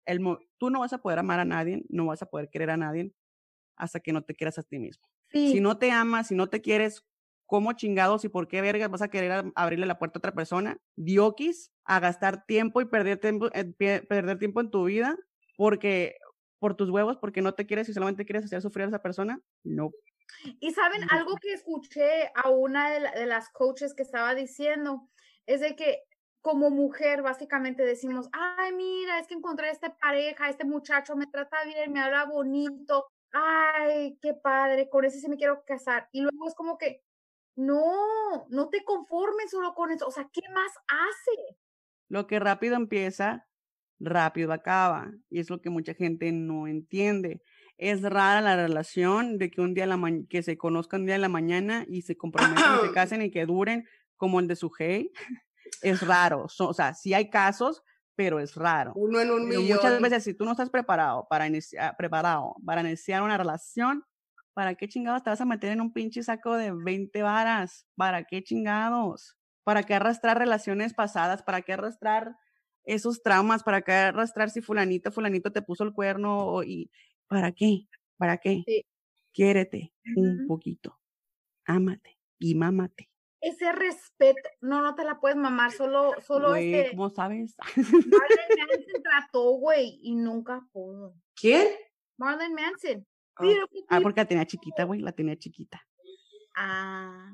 el, 0.06 0.20
tú 0.58 0.70
no 0.70 0.80
vas 0.80 0.92
a 0.94 0.98
poder 1.02 1.20
amar 1.20 1.40
a 1.40 1.44
nadie, 1.46 1.84
no 1.90 2.06
vas 2.06 2.22
a 2.22 2.26
poder 2.26 2.50
querer 2.50 2.70
a 2.70 2.76
nadie 2.78 3.12
hasta 3.76 4.00
que 4.00 4.12
no 4.12 4.22
te 4.24 4.34
quieras 4.34 4.58
a 4.58 4.62
ti 4.62 4.78
mismo. 4.78 5.04
Sí, 5.32 5.44
Si 5.44 5.61
no 5.61 5.78
te 5.78 5.90
amas, 5.90 6.28
si 6.28 6.34
no 6.34 6.48
te 6.48 6.61
quieres, 6.61 7.04
¿cómo 7.48 7.72
chingados 7.74 8.24
y 8.24 8.30
por 8.30 8.48
qué 8.48 8.61
vergas 8.62 8.90
vas 8.92 9.02
a 9.02 9.08
querer 9.08 9.46
abrirle 9.56 9.87
la 9.87 9.98
puerta 9.98 10.18
a 10.18 10.20
otra 10.20 10.34
persona? 10.34 10.78
Diokis, 10.96 11.72
a 11.84 12.00
gastar 12.00 12.46
tiempo 12.46 12.80
y 12.82 12.87
perder 12.87 13.18
tiempo, 13.18 13.48
eh, 13.54 13.74
perder 14.08 14.38
tiempo 14.38 14.61
en 14.62 14.70
tu 14.70 14.84
vida 14.84 15.16
porque 15.56 16.16
por 16.61 16.76
tus 16.76 16.90
huevos, 16.90 17.16
porque 17.18 17.42
no 17.42 17.54
te 17.54 17.66
quieres 17.66 17.88
y 17.88 17.94
solamente 17.94 18.26
quieres 18.26 18.44
hacer 18.44 18.62
sufrir 18.62 18.87
a 18.87 18.88
esa 18.90 19.02
persona. 19.02 19.40
No. 19.64 19.90
Y 20.61 20.72
saben, 20.72 21.00
No. 21.02 21.06
algo 21.11 21.37
que 21.40 21.52
escuché 21.54 22.30
a 22.34 22.50
una 22.50 22.90
de, 22.90 23.00
la- 23.00 23.12
de 23.12 23.26
las 23.26 23.48
coaches 23.50 23.94
que 23.94 24.02
estaba 24.02 24.34
diciendo 24.34 25.08
es 25.46 25.61
de 25.61 25.74
que 25.76 26.02
como 26.42 26.70
mujer 26.70 27.22
básicamente 27.22 27.82
decimos, 27.84 28.28
ay, 28.32 28.72
mira, 28.74 29.18
es 29.18 29.26
que 29.26 29.34
encontré 29.34 29.68
a 29.68 29.72
esta 29.72 29.96
pareja, 29.96 30.48
este 30.48 30.64
muchacho 30.64 31.16
me 31.16 31.26
trata 31.26 31.64
bien, 31.64 31.92
me 31.92 32.00
habla 32.00 32.26
bonito, 32.26 33.06
ay, 33.32 34.18
qué 34.22 34.34
padre, 34.34 34.88
con 34.88 35.04
ese 35.04 35.20
sí 35.20 35.28
me 35.28 35.37
quiero 35.37 35.64
casar. 35.64 36.08
Y 36.12 36.20
luego 36.22 36.46
es 36.48 36.54
como 36.54 36.78
que, 36.78 37.02
no, 37.59 38.47
no 38.51 38.68
te 38.68 38.85
conformes 38.85 39.51
solo 39.51 39.75
con 39.75 39.90
eso, 39.90 40.07
o 40.07 40.11
sea, 40.11 40.29
¿qué 40.33 40.42
más 40.55 40.73
hace? 40.87 41.59
Lo 42.09 42.27
que 42.27 42.38
rápido 42.38 42.77
empieza, 42.77 43.47
rápido 43.99 44.53
acaba. 44.53 45.11
Y 45.29 45.40
es 45.40 45.51
lo 45.51 45.61
que 45.61 45.68
mucha 45.71 45.92
gente 45.92 46.31
no 46.33 46.66
entiende. 46.68 47.42
Es 47.77 48.03
rara 48.03 48.40
la 48.40 48.57
relación 48.57 49.38
de 49.38 49.51
que 49.51 49.61
un 49.61 49.75
día 49.75 49.87
la 49.87 49.97
ma- 49.97 50.25
que 50.31 50.42
se 50.42 50.57
conozcan 50.57 51.01
un 51.01 51.07
día 51.07 51.16
en 51.16 51.21
la 51.21 51.29
mañana 51.29 51.85
y 51.88 52.03
se 52.03 52.16
comprometen 52.16 52.64
y 52.83 52.87
se 52.87 52.92
casen 52.94 53.23
y 53.23 53.31
que 53.31 53.44
duren 53.44 53.87
como 54.16 54.38
el 54.40 54.47
de 54.49 54.57
su 54.57 54.71
hey. 54.79 55.11
Es 55.83 56.01
raro. 56.07 56.49
So- 56.49 56.68
o 56.68 56.75
sea, 56.75 56.94
sí 56.94 57.12
hay 57.12 57.29
casos, 57.29 57.83
pero 58.14 58.38
es 58.40 58.55
raro. 58.55 58.92
Uno 58.94 59.21
en 59.21 59.31
un 59.31 59.49
Pero 59.49 59.61
millón. 59.61 59.77
muchas 59.77 60.01
veces, 60.01 60.25
si 60.25 60.35
tú 60.35 60.44
no 60.44 60.53
estás 60.53 60.71
preparado 60.71 61.27
para 61.29 61.47
iniciar, 61.47 61.94
preparado 61.97 62.55
para 62.64 62.81
iniciar 62.81 63.23
una 63.23 63.37
relación, 63.37 64.05
¿para 64.59 64.75
qué 64.75 64.88
chingados 64.88 65.23
te 65.23 65.31
vas 65.31 65.40
a 65.40 65.44
meter 65.44 65.71
en 65.71 65.81
un 65.81 65.92
pinche 65.92 66.21
saco 66.21 66.57
de 66.57 66.73
20 66.73 67.23
varas? 67.23 67.87
¿Para 67.94 68.25
qué 68.25 68.42
chingados? 68.42 69.37
¿Para 69.62 69.85
qué 69.85 69.94
arrastrar 69.94 70.37
relaciones 70.37 70.94
pasadas? 70.94 71.44
¿Para 71.44 71.62
qué 71.62 71.75
arrastrar 71.75 72.35
esos 72.83 73.23
traumas? 73.23 73.62
¿Para 73.62 73.83
qué 73.83 73.92
arrastrar 73.92 74.51
si 74.51 74.61
fulanito, 74.61 75.12
fulanito 75.12 75.53
te 75.53 75.62
puso 75.62 75.85
el 75.85 75.92
cuerno? 75.92 76.38
o- 76.44 76.64
y 76.64 76.90
¿Para 77.29 77.53
qué? 77.53 77.87
¿Para 78.16 78.38
qué? 78.38 78.64
Sí. 78.66 78.85
Quiérete 79.33 79.92
un 80.16 80.49
poquito. 80.49 80.99
Ámate 81.64 82.18
y 82.40 82.57
mámate. 82.57 83.09
Ese 83.40 83.71
respeto, 83.71 84.40
no, 84.61 84.83
no 84.83 84.97
te 84.97 85.05
la 85.05 85.21
puedes 85.21 85.37
mamar, 85.37 85.71
solo, 85.71 86.14
solo 86.27 86.49
Güey, 86.49 86.75
este, 86.75 86.97
¿cómo 86.97 87.11
sabes? 87.11 87.55
Marlon 87.77 88.07
Manson 88.59 89.03
trató, 89.05 89.53
güey, 89.53 90.01
y 90.03 90.16
nunca 90.16 90.66
pudo. 90.73 91.14
¿Quién? 91.37 91.68
Marlon 92.16 92.55
Manson. 92.55 93.07
Ah. 93.38 93.64
Ah, 93.88 94.01
porque 94.03 94.21
la 94.21 94.27
tenía 94.29 94.46
chiquita, 94.46 94.85
güey, 94.85 95.00
la 95.00 95.12
tenía 95.12 95.37
chiquita. 95.38 95.81
Ah, 96.56 97.33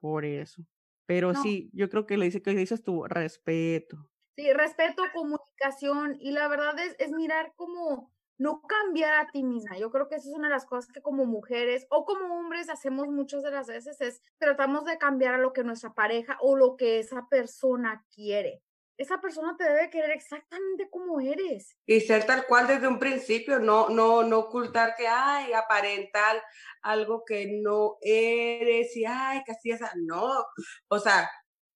Por 0.00 0.24
eso. 0.24 0.62
Pero 1.06 1.32
No. 1.32 1.42
sí, 1.42 1.70
yo 1.72 1.88
creo 1.90 2.06
que 2.06 2.16
le 2.16 2.26
dice 2.26 2.42
que 2.42 2.50
dices 2.54 2.82
tu 2.84 3.04
respeto. 3.04 4.10
sí, 4.36 4.52
respeto, 4.52 5.02
comunicación, 5.12 6.16
y 6.20 6.32
la 6.32 6.48
verdad 6.48 6.78
es, 6.78 6.96
es 6.98 7.10
mirar 7.12 7.52
como 7.56 8.12
no 8.38 8.62
cambiar 8.62 9.14
a 9.14 9.30
ti 9.30 9.42
misma. 9.42 9.76
Yo 9.78 9.90
creo 9.90 10.08
que 10.08 10.14
esa 10.16 10.28
es 10.28 10.34
una 10.34 10.48
de 10.48 10.54
las 10.54 10.64
cosas 10.64 10.90
que 10.92 11.02
como 11.02 11.26
mujeres 11.26 11.86
o 11.90 12.04
como 12.06 12.38
hombres 12.38 12.70
hacemos 12.70 13.08
muchas 13.08 13.42
de 13.42 13.50
las 13.50 13.66
veces, 13.66 14.00
es 14.00 14.22
tratamos 14.38 14.86
de 14.86 14.96
cambiar 14.98 15.34
a 15.34 15.38
lo 15.38 15.52
que 15.52 15.62
nuestra 15.64 15.92
pareja 15.94 16.38
o 16.40 16.56
lo 16.56 16.76
que 16.76 16.98
esa 17.00 17.28
persona 17.28 18.06
quiere. 18.14 18.62
Esa 19.00 19.18
persona 19.18 19.56
te 19.56 19.64
debe 19.64 19.88
querer 19.88 20.10
exactamente 20.10 20.90
como 20.90 21.20
eres. 21.20 21.74
Y 21.86 22.00
ser 22.00 22.26
tal 22.26 22.44
cual 22.44 22.66
desde 22.66 22.86
un 22.86 22.98
principio, 22.98 23.58
no, 23.58 23.88
no, 23.88 24.22
no 24.22 24.40
ocultar 24.40 24.94
que, 24.94 25.08
ay, 25.08 25.54
aparentar 25.54 26.42
algo 26.82 27.24
que 27.24 27.60
no 27.62 27.96
eres 28.02 28.94
y, 28.94 29.06
ay, 29.06 29.42
casi 29.46 29.70
esa, 29.70 29.90
no. 29.96 30.44
O 30.88 30.98
sea, 30.98 31.30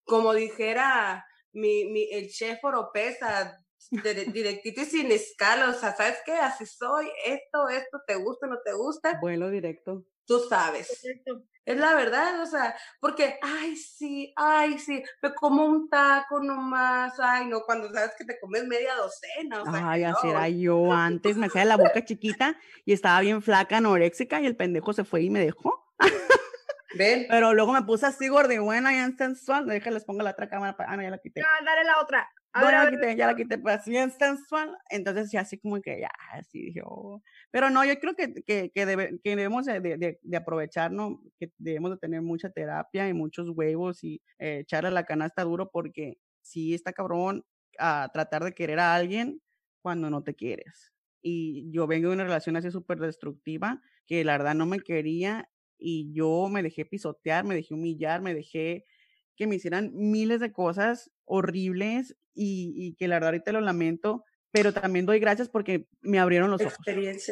como 0.05 0.35
dijera 0.35 1.25
mi, 1.53 1.87
mi, 1.87 2.13
el 2.13 2.29
chef 2.29 2.63
Oropesa, 2.63 3.59
directito 3.91 4.83
y 4.83 4.85
sin 4.85 5.11
escala, 5.11 5.71
o 5.71 5.73
sea, 5.73 5.97
¿sabes 5.97 6.19
qué? 6.27 6.33
Así 6.33 6.67
soy, 6.67 7.11
esto, 7.25 7.71
esto, 7.71 8.03
te 8.07 8.17
gusta, 8.17 8.47
no 8.49 8.59
te 8.63 8.75
gusta. 8.75 9.19
Vuelo 9.23 9.49
directo. 9.49 10.05
Tú 10.27 10.41
sabes. 10.41 11.03
Es 11.65 11.79
la 11.79 11.95
verdad, 11.95 12.43
o 12.43 12.47
sea, 12.47 12.77
porque, 13.01 13.39
ay, 13.41 13.75
sí, 13.77 14.35
ay, 14.37 14.79
sí, 14.79 15.03
me 15.23 15.35
como 15.35 15.65
un 15.65 15.89
taco 15.89 16.41
nomás, 16.41 17.19
ay, 17.19 17.47
no, 17.47 17.63
cuando 17.63 17.91
sabes 17.91 18.13
que 18.19 18.25
te 18.25 18.39
comes 18.39 18.67
media 18.67 18.95
docena, 18.97 19.63
o 19.63 19.73
sea. 19.73 19.91
Ay, 19.91 20.05
así 20.05 20.29
era 20.29 20.49
yo 20.51 20.93
antes, 20.93 21.39
me 21.39 21.47
hacía 21.47 21.65
la 21.65 21.77
boca 21.77 22.05
chiquita 22.05 22.59
y 22.85 22.93
estaba 22.93 23.21
bien 23.21 23.41
flaca, 23.41 23.79
anoréxica, 23.79 24.43
y 24.43 24.47
el 24.47 24.57
pendejo 24.57 24.93
se 24.93 25.05
fue 25.05 25.23
y 25.23 25.31
me 25.31 25.41
dejó. 25.41 25.91
Ven. 26.97 27.27
Pero 27.29 27.55
luego 27.55 27.73
me 27.73 27.83
puse 27.83 28.07
así 28.07 28.29
gorda 28.29 28.55
y 28.55 28.59
sensual. 29.17 29.67
les 29.67 30.05
pongo 30.05 30.23
la 30.23 30.31
otra 30.31 30.49
cámara. 30.49 30.77
Ah, 30.79 30.97
no, 30.97 31.03
ya 31.03 31.11
la 31.11 31.19
quité. 31.19 31.41
Ya, 31.41 31.65
dale 31.65 31.85
la 31.85 31.99
otra. 32.01 32.31
Ya 32.55 32.85
la 32.85 32.91
quité, 32.91 33.17
ya 33.17 33.27
la 33.27 33.35
quité, 33.35 33.59
pues 33.59 33.85
bien 33.87 34.11
sensual. 34.13 34.77
Entonces, 34.91 35.31
ya 35.33 35.41
así 35.41 35.59
como 35.59 35.81
que 35.81 36.01
ya, 36.01 36.11
así 36.33 36.63
dije, 36.63 36.83
oh. 36.85 37.21
Pero 37.51 37.69
no, 37.71 37.85
yo 37.85 37.99
creo 37.99 38.15
que, 38.15 38.33
que, 38.45 38.71
que, 38.73 38.87
debe, 38.87 39.19
que 39.23 39.31
debemos 39.31 39.67
de, 39.67 39.81
de, 39.81 40.19
de, 40.23 40.37
aprovecharnos, 40.37 41.19
que 41.39 41.53
debemos 41.59 41.91
de 41.91 41.99
tener 41.99 42.23
mucha 42.23 42.51
terapia 42.51 43.09
y 43.09 43.15
muchos 43.15 43.49
huevos 43.51 44.05
y 44.05 44.23
eh, 44.39 44.61
echarle 44.61 44.91
la 44.93 45.05
canasta 45.05 45.43
duro 45.43 45.71
porque 45.73 46.19
sí 46.43 46.75
está 46.75 46.93
cabrón 46.93 47.45
a 47.79 48.11
tratar 48.13 48.45
de 48.45 48.53
querer 48.53 48.79
a 48.79 48.95
alguien 48.95 49.41
cuando 49.83 50.09
no 50.11 50.23
te 50.23 50.35
quieres. 50.35 50.93
Y 51.23 51.71
yo 51.73 51.87
vengo 51.87 52.09
de 52.11 52.15
una 52.15 52.25
relación 52.25 52.57
así 52.57 52.71
súper 52.71 52.99
destructiva 52.99 53.81
que 54.07 54.25
la 54.25 54.33
verdad 54.39 54.55
no 54.55 54.67
me 54.67 54.81
quería 54.81 55.51
y 55.79 56.13
yo 56.13 56.49
me 56.51 56.63
dejé 56.63 56.85
pisotear, 56.85 57.45
me 57.45 57.55
dejé 57.55 57.75
humillar, 57.75 58.23
me 58.23 58.35
dejé 58.35 58.85
que 59.37 59.47
me 59.47 59.57
hicieran 59.57 59.91
miles 59.95 60.41
de 60.41 60.53
cosas 60.53 61.11
horribles 61.25 62.17
y, 62.35 62.95
que 62.99 63.09
la 63.09 63.17
verdad 63.17 63.29
ahorita 63.29 63.53
lo 63.53 63.61
lamento, 63.61 64.25
pero 64.51 64.73
también 64.73 65.07
doy 65.07 65.19
gracias 65.19 65.49
porque 65.49 65.87
me 66.01 66.19
abrieron 66.19 66.51
los 66.51 66.61
ojos. 66.61 66.79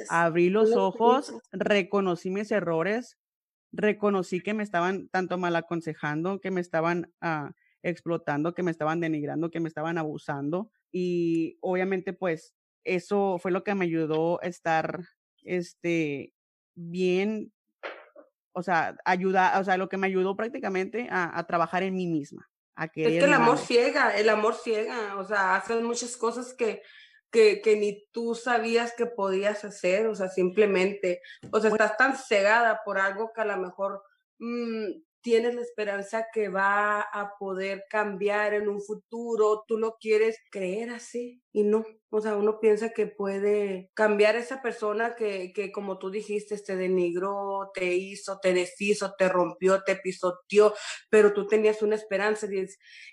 Abrí 0.08 0.50
los 0.50 0.74
ojos, 0.76 1.34
reconocí 1.52 2.30
mis 2.30 2.50
errores, 2.50 3.18
reconocí 3.72 4.40
que 4.40 4.54
me 4.54 4.62
estaban 4.62 5.08
tanto 5.08 5.38
mal 5.38 5.56
aconsejando, 5.56 6.40
que 6.40 6.50
me 6.50 6.60
estaban 6.60 7.12
ah, 7.20 7.52
explotando, 7.82 8.54
que 8.54 8.62
me 8.62 8.70
estaban 8.70 9.00
denigrando, 9.00 9.50
que 9.50 9.60
me 9.60 9.68
estaban 9.68 9.98
abusando 9.98 10.70
y 10.92 11.56
obviamente 11.60 12.12
pues 12.12 12.54
eso 12.84 13.38
fue 13.38 13.50
lo 13.50 13.64
que 13.64 13.74
me 13.74 13.84
ayudó 13.84 14.42
a 14.42 14.46
estar 14.46 15.00
este 15.42 16.32
bien 16.74 17.52
o 18.52 18.62
sea, 18.62 18.96
ayuda, 19.04 19.58
o 19.58 19.64
sea, 19.64 19.76
lo 19.76 19.88
que 19.88 19.96
me 19.96 20.06
ayudó 20.06 20.36
prácticamente 20.36 21.08
a, 21.10 21.44
trabajar 21.46 21.82
en 21.82 21.94
mí 21.94 22.06
misma. 22.06 22.48
A 22.74 22.86
es 22.86 22.92
que 22.92 23.18
el 23.18 23.32
amor 23.32 23.58
ciega, 23.58 24.16
el 24.16 24.28
amor 24.28 24.54
ciega, 24.54 25.16
o 25.18 25.24
sea, 25.24 25.56
haces 25.56 25.82
muchas 25.82 26.16
cosas 26.16 26.54
que, 26.54 26.82
que, 27.30 27.60
que, 27.60 27.76
ni 27.76 28.06
tú 28.12 28.34
sabías 28.34 28.94
que 28.96 29.06
podías 29.06 29.64
hacer, 29.64 30.06
o 30.06 30.14
sea, 30.14 30.28
simplemente, 30.28 31.20
o 31.50 31.60
sea, 31.60 31.70
estás 31.70 31.96
tan 31.96 32.16
cegada 32.16 32.80
por 32.84 32.98
algo 32.98 33.32
que 33.34 33.42
a 33.42 33.44
lo 33.44 33.56
mejor 33.58 34.02
mm, 34.38 34.86
tienes 35.22 35.54
la 35.54 35.62
esperanza 35.62 36.26
que 36.32 36.48
va 36.48 37.00
a 37.00 37.38
poder 37.38 37.84
cambiar 37.88 38.54
en 38.54 38.68
un 38.68 38.82
futuro, 38.82 39.64
tú 39.66 39.78
lo 39.78 39.96
quieres 39.98 40.38
creer 40.50 40.90
así 40.90 41.42
y 41.52 41.62
no. 41.62 41.84
O 42.10 42.20
sea, 42.20 42.36
uno 42.36 42.60
piensa 42.60 42.90
que 42.90 43.06
puede 43.06 43.90
cambiar 43.94 44.36
esa 44.36 44.60
persona 44.60 45.14
que, 45.14 45.52
que 45.54 45.72
como 45.72 45.98
tú 45.98 46.10
dijiste, 46.10 46.58
te 46.58 46.76
denigró, 46.76 47.70
te 47.72 47.94
hizo, 47.94 48.38
te 48.38 48.52
deshizo, 48.52 49.14
te 49.16 49.28
rompió, 49.28 49.82
te 49.82 49.96
pisoteó, 49.96 50.74
pero 51.08 51.32
tú 51.32 51.46
tenías 51.46 51.80
una 51.80 51.94
esperanza 51.94 52.46
y, 52.52 52.66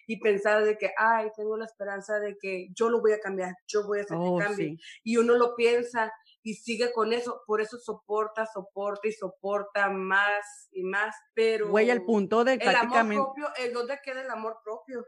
y 0.08 0.20
pensabas 0.20 0.66
de 0.66 0.78
que, 0.78 0.92
ay, 0.98 1.30
tengo 1.38 1.56
la 1.56 1.66
esperanza 1.66 2.20
de 2.20 2.38
que 2.38 2.68
yo 2.74 2.90
lo 2.90 3.00
voy 3.00 3.14
a 3.14 3.22
cambiar, 3.22 3.56
yo 3.68 3.86
voy 3.88 4.00
a 4.00 4.02
hacer 4.02 4.18
oh, 4.20 4.38
cambio. 4.38 4.76
Y 5.04 5.16
uno 5.16 5.36
lo 5.36 5.56
piensa 5.56 6.12
y 6.42 6.54
sigue 6.54 6.92
con 6.94 7.14
eso, 7.14 7.42
por 7.46 7.62
eso 7.62 7.78
soporta, 7.78 8.46
soporta 8.46 9.08
y 9.08 9.12
soporta 9.12 9.90
más 9.90 10.70
y 10.72 10.84
más, 10.84 11.16
pero... 11.34 11.70
Güey, 11.70 11.92
al 11.92 12.04
punto 12.04 12.44
de 12.44 12.58
prácticamente... 12.58 13.16
El 13.16 13.22
amor 13.22 13.34
propio, 13.36 13.66
¿el 13.66 13.74
dónde 13.74 14.00
queda 14.04 14.22
el 14.22 14.30
amor 14.30 14.58
propio? 14.64 15.06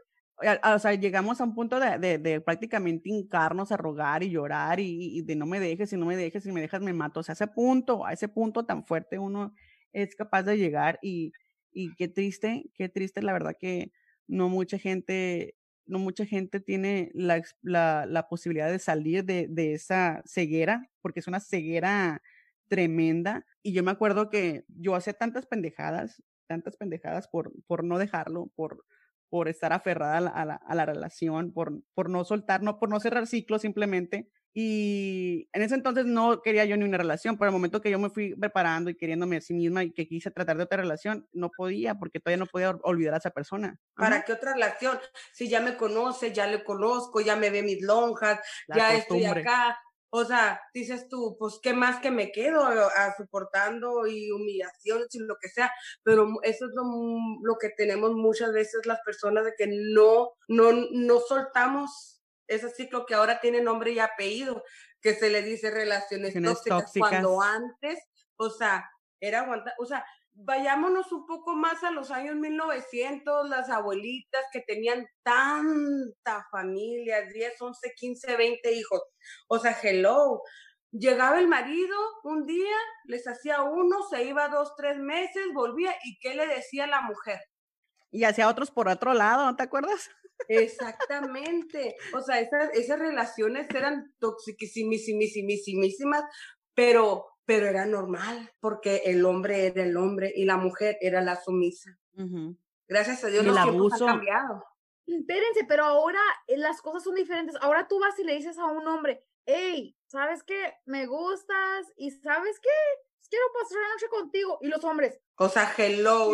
O 0.74 0.78
sea, 0.78 0.94
llegamos 0.94 1.40
a 1.40 1.44
un 1.44 1.54
punto 1.54 1.78
de, 1.78 1.98
de, 1.98 2.18
de 2.18 2.40
prácticamente 2.40 3.08
hincarnos 3.08 3.70
a 3.70 3.76
rogar 3.76 4.22
y 4.22 4.30
llorar 4.30 4.80
y, 4.80 5.18
y, 5.18 5.22
de 5.22 5.36
no 5.36 5.46
me 5.46 5.60
dejes, 5.60 5.90
si 5.90 5.96
no 5.96 6.06
me 6.06 6.16
dejes, 6.16 6.42
si 6.42 6.52
me 6.52 6.60
dejas 6.60 6.80
me 6.80 6.92
mato. 6.92 7.20
O 7.20 7.22
sea, 7.22 7.32
a 7.32 7.34
ese 7.34 7.46
punto, 7.46 8.04
a 8.04 8.12
ese 8.12 8.28
punto 8.28 8.64
tan 8.64 8.84
fuerte 8.84 9.18
uno 9.18 9.54
es 9.92 10.16
capaz 10.16 10.42
de 10.42 10.56
llegar 10.56 10.98
y, 11.00 11.32
y 11.70 11.94
qué 11.94 12.08
triste, 12.08 12.64
qué 12.74 12.88
triste 12.88 13.22
la 13.22 13.32
verdad 13.32 13.56
que 13.58 13.92
no 14.26 14.48
mucha 14.48 14.78
gente 14.78 15.54
no 15.86 15.98
mucha 15.98 16.24
gente 16.26 16.60
tiene 16.60 17.10
la, 17.14 17.42
la, 17.62 18.28
posibilidad 18.28 18.70
de 18.70 18.78
salir 18.78 19.24
de, 19.24 19.46
de, 19.48 19.74
esa 19.74 20.22
ceguera, 20.26 20.88
porque 21.00 21.20
es 21.20 21.28
una 21.28 21.40
ceguera 21.40 22.22
tremenda. 22.68 23.44
Y 23.62 23.72
yo 23.72 23.82
me 23.82 23.90
acuerdo 23.90 24.30
que 24.30 24.64
yo 24.68 24.94
hacía 24.94 25.12
tantas 25.12 25.46
pendejadas, 25.46 26.22
tantas 26.46 26.76
pendejadas 26.76 27.28
por, 27.28 27.52
por 27.66 27.84
no 27.84 27.98
dejarlo, 27.98 28.50
por, 28.54 28.84
por 29.28 29.48
estar 29.48 29.72
aferrada 29.72 30.18
a 30.18 30.20
la, 30.20 30.30
a 30.30 30.44
la, 30.44 30.54
a 30.54 30.74
la 30.74 30.86
relación, 30.86 31.52
por, 31.52 31.82
por 31.94 32.10
no 32.10 32.24
soltar, 32.24 32.62
no, 32.62 32.78
por 32.78 32.88
no 32.88 33.00
cerrar 33.00 33.26
ciclos 33.26 33.62
simplemente. 33.62 34.28
Y 34.54 35.48
en 35.52 35.62
ese 35.62 35.74
entonces 35.74 36.04
no 36.04 36.42
quería 36.42 36.64
yo 36.66 36.76
ni 36.76 36.84
una 36.84 36.98
relación, 36.98 37.38
pero 37.38 37.48
el 37.48 37.52
momento 37.52 37.80
que 37.80 37.90
yo 37.90 37.98
me 37.98 38.10
fui 38.10 38.34
preparando 38.34 38.90
y 38.90 38.96
queriéndome 38.96 39.38
a 39.38 39.40
sí 39.40 39.54
misma 39.54 39.84
y 39.84 39.92
que 39.92 40.06
quise 40.06 40.30
tratar 40.30 40.58
de 40.58 40.64
otra 40.64 40.78
relación, 40.78 41.26
no 41.32 41.50
podía, 41.50 41.94
porque 41.94 42.20
todavía 42.20 42.44
no 42.44 42.46
podía 42.46 42.70
olvidar 42.82 43.14
a 43.14 43.18
esa 43.18 43.30
persona. 43.30 43.80
¿Para 43.94 44.24
qué 44.24 44.32
otra 44.34 44.52
relación? 44.52 44.98
Si 45.32 45.48
ya 45.48 45.60
me 45.60 45.76
conoce, 45.76 46.32
ya 46.32 46.46
le 46.46 46.64
conozco, 46.64 47.20
ya 47.20 47.36
me 47.36 47.50
ve 47.50 47.62
mis 47.62 47.82
lonjas, 47.82 48.40
ya 48.68 48.94
estoy 48.94 49.24
acá. 49.24 49.78
O 50.14 50.26
sea, 50.26 50.60
dices 50.74 51.08
tú, 51.08 51.36
pues, 51.38 51.58
¿qué 51.62 51.72
más 51.72 52.00
que 52.00 52.10
me 52.10 52.30
quedo 52.30 52.66
a, 52.66 53.14
soportando 53.16 54.06
y 54.06 54.30
humillaciones 54.30 55.08
y 55.14 55.20
lo 55.20 55.36
que 55.40 55.48
sea? 55.48 55.72
Pero 56.02 56.28
eso 56.42 56.66
es 56.66 56.72
lo, 56.74 56.84
lo 57.42 57.56
que 57.56 57.70
tenemos 57.70 58.12
muchas 58.12 58.52
veces 58.52 58.84
las 58.84 59.00
personas 59.06 59.46
de 59.46 59.54
que 59.56 59.66
no, 59.66 60.32
no, 60.48 60.70
no 60.90 61.18
soltamos 61.20 62.21
ese 62.46 62.70
ciclo 62.70 63.06
que 63.06 63.14
ahora 63.14 63.40
tiene 63.40 63.60
nombre 63.60 63.92
y 63.92 63.98
apellido, 63.98 64.64
que 65.00 65.14
se 65.14 65.30
le 65.30 65.42
dice 65.42 65.70
relaciones 65.70 66.34
tóxicas, 66.34 66.92
cuando 66.96 67.40
antes, 67.40 67.98
o 68.36 68.50
sea, 68.50 68.88
era 69.20 69.40
aguantar, 69.40 69.74
o 69.78 69.86
sea, 69.86 70.04
vayámonos 70.34 71.12
un 71.12 71.26
poco 71.26 71.54
más 71.54 71.84
a 71.84 71.90
los 71.90 72.10
años 72.10 72.36
1900, 72.36 73.48
las 73.48 73.68
abuelitas 73.70 74.44
que 74.52 74.60
tenían 74.60 75.06
tanta 75.22 76.46
familia, 76.50 77.22
10, 77.22 77.60
11, 77.60 77.92
15, 77.94 78.36
20 78.36 78.72
hijos, 78.72 79.02
o 79.48 79.58
sea, 79.58 79.76
hello, 79.82 80.42
Llegaba 80.92 81.40
el 81.40 81.48
marido 81.48 81.96
un 82.22 82.44
día, 82.44 82.76
les 83.04 83.26
hacía 83.26 83.62
uno, 83.62 84.02
se 84.10 84.24
iba 84.24 84.48
dos, 84.48 84.74
tres 84.76 84.98
meses, 84.98 85.42
volvía 85.54 85.94
y 86.04 86.18
¿qué 86.18 86.34
le 86.34 86.46
decía 86.46 86.86
la 86.86 87.00
mujer? 87.00 87.40
Y 88.10 88.24
hacía 88.24 88.46
otros 88.46 88.70
por 88.70 88.88
otro 88.88 89.14
lado, 89.14 89.46
¿no 89.46 89.56
te 89.56 89.62
acuerdas? 89.62 90.10
Exactamente. 90.48 91.96
O 92.14 92.20
sea, 92.20 92.40
esas, 92.40 92.70
esas 92.74 92.98
relaciones 92.98 93.66
eran 93.74 94.12
toxiquísimas, 94.18 96.24
pero, 96.74 97.26
pero 97.44 97.66
era 97.66 97.86
normal, 97.86 98.50
porque 98.60 99.02
el 99.04 99.24
hombre 99.24 99.66
era 99.66 99.84
el 99.84 99.96
hombre 99.96 100.32
y 100.34 100.44
la 100.44 100.56
mujer 100.56 100.96
era 101.00 101.22
la 101.22 101.36
sumisa. 101.36 101.98
Gracias 102.88 103.24
a 103.24 103.28
Dios 103.28 103.44
los 103.44 103.62
tiempos 103.62 104.00
han 104.00 104.06
cambiado. 104.06 104.64
Espérense, 105.06 105.64
pero 105.66 105.84
ahora 105.84 106.20
eh, 106.46 106.56
las 106.56 106.80
cosas 106.80 107.02
son 107.02 107.14
diferentes. 107.14 107.56
Ahora 107.60 107.88
tú 107.88 107.98
vas 107.98 108.18
y 108.18 108.24
le 108.24 108.34
dices 108.34 108.58
a 108.58 108.66
un 108.66 108.86
hombre, 108.86 109.24
hey, 109.46 109.96
¿sabes 110.06 110.42
qué? 110.42 110.74
Me 110.86 111.06
gustas 111.06 111.92
y 111.96 112.10
¿sabes 112.10 112.60
qué? 112.60 112.68
Quiero 113.28 113.44
pasar 113.52 113.78
la 113.80 113.88
noche 113.88 114.06
contigo. 114.10 114.58
Y 114.60 114.68
los 114.68 114.84
hombres. 114.84 115.20
O 115.36 115.48
sea, 115.48 115.72
hello. 115.76 116.32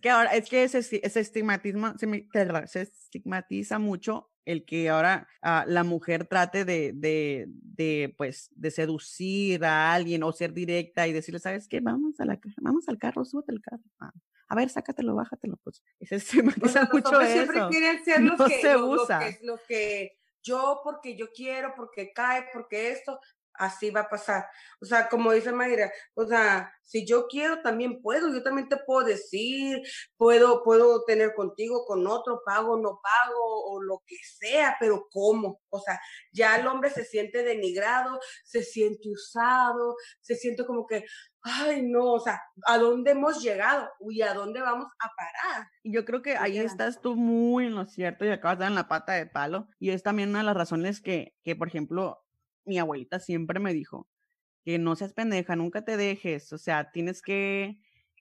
Que 0.00 0.10
ahora, 0.10 0.34
es 0.34 0.48
que 0.48 0.64
ese, 0.64 0.78
ese 0.78 1.20
estigmatismo, 1.20 1.96
se, 1.98 2.06
me, 2.06 2.26
se 2.66 2.82
estigmatiza 2.82 3.78
mucho 3.78 4.30
el 4.44 4.64
que 4.64 4.88
ahora 4.88 5.28
uh, 5.42 5.68
la 5.70 5.84
mujer 5.84 6.26
trate 6.26 6.64
de, 6.64 6.92
de, 6.94 7.44
de, 7.48 8.14
pues, 8.16 8.48
de 8.52 8.70
seducir 8.70 9.62
a 9.62 9.92
alguien 9.92 10.22
o 10.22 10.32
ser 10.32 10.54
directa 10.54 11.06
y 11.06 11.12
decirle, 11.12 11.38
¿sabes 11.38 11.68
qué? 11.68 11.80
Vamos, 11.80 12.18
a 12.18 12.24
la, 12.24 12.40
vamos 12.62 12.88
al 12.88 12.98
carro, 12.98 13.26
súbete 13.26 13.52
al 13.52 13.60
carro. 13.60 13.82
Ah, 14.00 14.12
a 14.48 14.54
ver, 14.54 14.70
sácatelo, 14.70 15.14
bájatelo. 15.14 15.58
Pues 15.62 15.82
se 16.00 16.16
estigmatiza 16.16 16.88
mucho 16.90 17.20
eso. 17.20 17.32
Siempre 17.32 17.60
quieren 17.68 18.04
ser 18.04 18.22
los, 18.22 18.40
que, 18.48 18.60
se 18.62 18.76
usa. 18.78 19.20
Los, 19.20 19.36
que, 19.36 19.46
los 19.46 19.60
que 19.68 20.18
yo, 20.42 20.80
porque 20.82 21.14
yo 21.14 21.30
quiero, 21.30 21.74
porque 21.76 22.12
cae, 22.14 22.46
porque 22.52 22.92
esto 22.92 23.20
así 23.58 23.90
va 23.90 24.02
a 24.02 24.08
pasar. 24.08 24.46
O 24.80 24.84
sea, 24.86 25.08
como 25.08 25.32
dice 25.32 25.52
Mayra, 25.52 25.90
o 26.14 26.24
sea, 26.26 26.72
si 26.82 27.04
yo 27.06 27.26
quiero, 27.26 27.60
también 27.60 28.00
puedo, 28.00 28.32
yo 28.32 28.42
también 28.42 28.68
te 28.68 28.78
puedo 28.78 29.06
decir, 29.06 29.82
puedo, 30.16 30.62
puedo 30.62 31.04
tener 31.04 31.34
contigo, 31.34 31.84
con 31.84 32.06
otro, 32.06 32.40
pago, 32.46 32.78
no 32.78 33.00
pago, 33.02 33.64
o 33.70 33.82
lo 33.82 34.02
que 34.06 34.16
sea, 34.22 34.76
pero 34.80 35.06
¿cómo? 35.10 35.60
O 35.68 35.80
sea, 35.80 36.00
ya 36.32 36.56
el 36.56 36.66
hombre 36.66 36.90
se 36.90 37.04
siente 37.04 37.42
denigrado, 37.42 38.18
se 38.44 38.62
siente 38.62 39.10
usado, 39.10 39.96
se 40.20 40.34
siente 40.34 40.64
como 40.64 40.86
que, 40.86 41.04
ay, 41.42 41.82
no, 41.82 42.12
o 42.14 42.20
sea, 42.20 42.40
¿a 42.66 42.78
dónde 42.78 43.10
hemos 43.10 43.42
llegado? 43.42 43.88
¿Y 44.08 44.22
a 44.22 44.32
dónde 44.34 44.60
vamos 44.60 44.90
a 45.00 45.08
parar? 45.16 45.68
Y 45.82 45.92
yo 45.92 46.04
creo 46.04 46.22
que 46.22 46.36
ahí 46.36 46.58
estás 46.58 47.00
tú 47.00 47.16
muy 47.16 47.66
en 47.66 47.74
lo 47.74 47.86
cierto 47.86 48.24
y 48.24 48.30
acabas 48.30 48.58
de 48.58 48.62
dar 48.62 48.72
en 48.72 48.76
la 48.76 48.88
pata 48.88 49.12
de 49.12 49.26
palo. 49.26 49.68
Y 49.78 49.90
es 49.90 50.02
también 50.02 50.30
una 50.30 50.38
de 50.38 50.44
las 50.46 50.56
razones 50.56 51.00
que, 51.00 51.36
que 51.44 51.56
por 51.56 51.68
ejemplo, 51.68 52.24
mi 52.68 52.78
abuelita 52.78 53.20
siempre 53.20 53.60
me 53.60 53.74
dijo 53.74 54.08
que 54.64 54.78
no 54.78 54.96
seas 54.96 55.14
pendeja, 55.14 55.56
nunca 55.56 55.84
te 55.84 55.96
dejes, 55.96 56.52
o 56.52 56.58
sea, 56.58 56.90
tienes 56.92 57.22
que, 57.22 57.78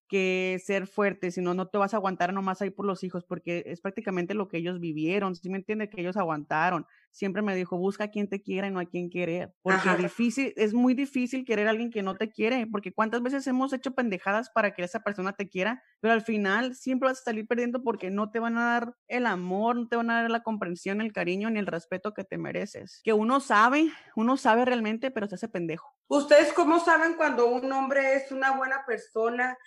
que 0.08 0.62
ser 0.64 0.88
fuerte, 0.88 1.32
si 1.32 1.42
no, 1.42 1.68
te 1.68 1.78
vas 1.78 1.94
a 1.94 1.98
aguantar 1.98 2.34
nomás 2.34 2.62
ahí 2.62 2.70
por 2.70 2.86
los 2.86 3.04
hijos, 3.04 3.26
porque 3.26 3.64
es 3.68 3.82
prácticamente 3.82 4.34
lo 4.34 4.48
que 4.48 4.58
ellos 4.58 4.80
vivieron, 4.80 5.36
si 5.36 5.50
me 5.50 5.58
entiende? 5.58 5.90
Que 5.90 6.02
ellos 6.02 6.18
aguantaron. 6.18 6.86
Siempre 7.12 7.42
me 7.42 7.56
dijo, 7.56 7.78
busca 7.78 8.06
a 8.06 8.08
quien 8.10 8.28
te 8.28 8.42
quiera 8.42 8.68
y 8.68 8.72
no 8.72 8.80
a 8.80 8.86
quien 8.86 9.10
querer, 9.10 9.54
porque 9.62 9.90
difícil, 9.98 10.54
es 10.56 10.74
muy 10.74 10.94
difícil 10.94 11.46
querer 11.46 11.68
a 11.68 11.72
alguien 11.72 11.90
que 11.90 12.04
no 12.04 12.16
te 12.16 12.30
quiere, 12.30 12.68
porque 12.68 12.94
cuántas 12.94 13.22
veces 13.22 13.46
hemos 13.48 13.74
hecho 13.74 13.92
pendejadas 13.92 14.50
para 14.50 14.74
que 14.74 14.84
esa 14.84 15.02
persona 15.02 15.34
te 15.34 15.50
quiera, 15.50 15.84
pero 16.00 16.14
al 16.14 16.22
final 16.22 16.76
siempre 16.76 17.10
vas 17.10 17.20
a 17.22 17.24
salir 17.24 17.48
perdiendo 17.48 17.84
porque 17.84 18.12
no 18.12 18.30
te 18.30 18.40
van 18.40 18.58
a 18.58 18.66
dar 18.66 18.96
el 19.08 19.26
amor, 19.26 19.76
no 19.76 19.88
te 19.88 19.96
van 19.96 20.12
a 20.12 20.22
dar 20.22 20.32
la 20.32 20.44
comprensión, 20.44 21.02
el 21.02 21.14
cariño 21.14 21.50
ni 21.50 21.60
el 21.60 21.68
respeto 21.68 22.14
que 22.14 22.24
te 22.24 22.38
mereces. 22.38 23.02
Que 23.04 23.14
uno 23.14 23.40
sabe, 23.40 23.92
uno 24.16 24.38
sabe 24.38 24.66
realmente, 24.66 25.12
pero 25.12 25.28
se 25.28 25.36
hace 25.36 25.50
pendejo. 25.50 25.94
¿Ustedes 26.10 26.54
cómo 26.54 26.80
saben 26.80 27.16
cuando 27.16 27.48
un 27.48 27.72
hombre 27.72 28.16
es 28.16 28.32
una 28.32 28.56
buena 28.56 28.86
persona 28.86 29.58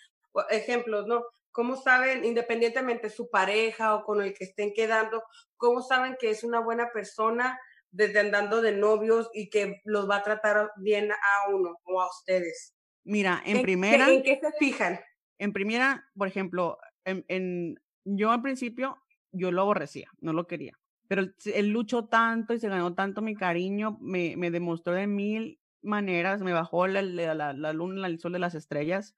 ejemplos, 0.51 1.07
¿no? 1.07 1.23
¿Cómo 1.53 1.77
saben, 1.77 2.25
independientemente 2.25 3.11
su 3.11 3.29
pareja 3.29 3.95
o 3.95 4.05
con 4.05 4.23
el 4.23 4.35
que 4.35 4.45
estén 4.45 4.73
quedando, 4.73 5.23
cómo 5.57 5.83
saben 5.83 6.17
que 6.19 6.31
es 6.31 6.45
una 6.45 6.61
buena 6.61 6.91
persona 6.93 7.59
desde 7.91 8.21
andando 8.21 8.63
de 8.63 8.73
novios 8.73 9.29
y 9.33 9.51
que 9.51 9.81
los 9.85 10.09
va 10.09 10.17
a 10.17 10.23
tratar 10.23 10.71
bien 10.77 11.11
a 11.11 11.51
uno 11.51 11.77
o 11.85 12.01
a 12.01 12.09
ustedes? 12.09 12.75
Mira, 13.05 13.43
en, 13.45 13.63
primera... 13.63 14.09
¿En 14.09 14.23
qué 14.23 14.39
se 14.41 14.53
fijan? 14.59 15.01
En 15.39 15.53
primera, 15.53 16.09
por 16.17 16.29
ejemplo, 16.29 16.79
en, 17.05 17.81
yo 18.05 18.31
al 18.31 18.43
principio, 18.43 18.99
yo 19.33 19.51
lo 19.51 19.63
aborrecía, 19.63 20.09
no 20.21 20.33
lo 20.33 20.47
quería. 20.47 20.79
Pero 21.09 21.23
él, 21.47 21.69
luchó 21.71 22.07
tanto 22.07 22.55
y 22.55 22.61
se 22.61 22.69
ganó 22.69 22.95
tanto 22.95 23.23
mi 23.23 23.35
cariño, 23.35 23.99
me, 24.01 24.37
me 24.37 24.51
demostró 24.51 24.93
de 24.93 25.09
mil 25.09 25.59
maneras, 25.83 26.43
me 26.43 26.53
bajó 26.53 26.87
la, 26.87 27.03
la, 27.03 27.53
la 27.53 27.73
luna, 27.73 28.07
el 28.07 28.21
sol 28.21 28.33
de 28.33 28.39
las 28.39 28.55
estrellas, 28.55 29.17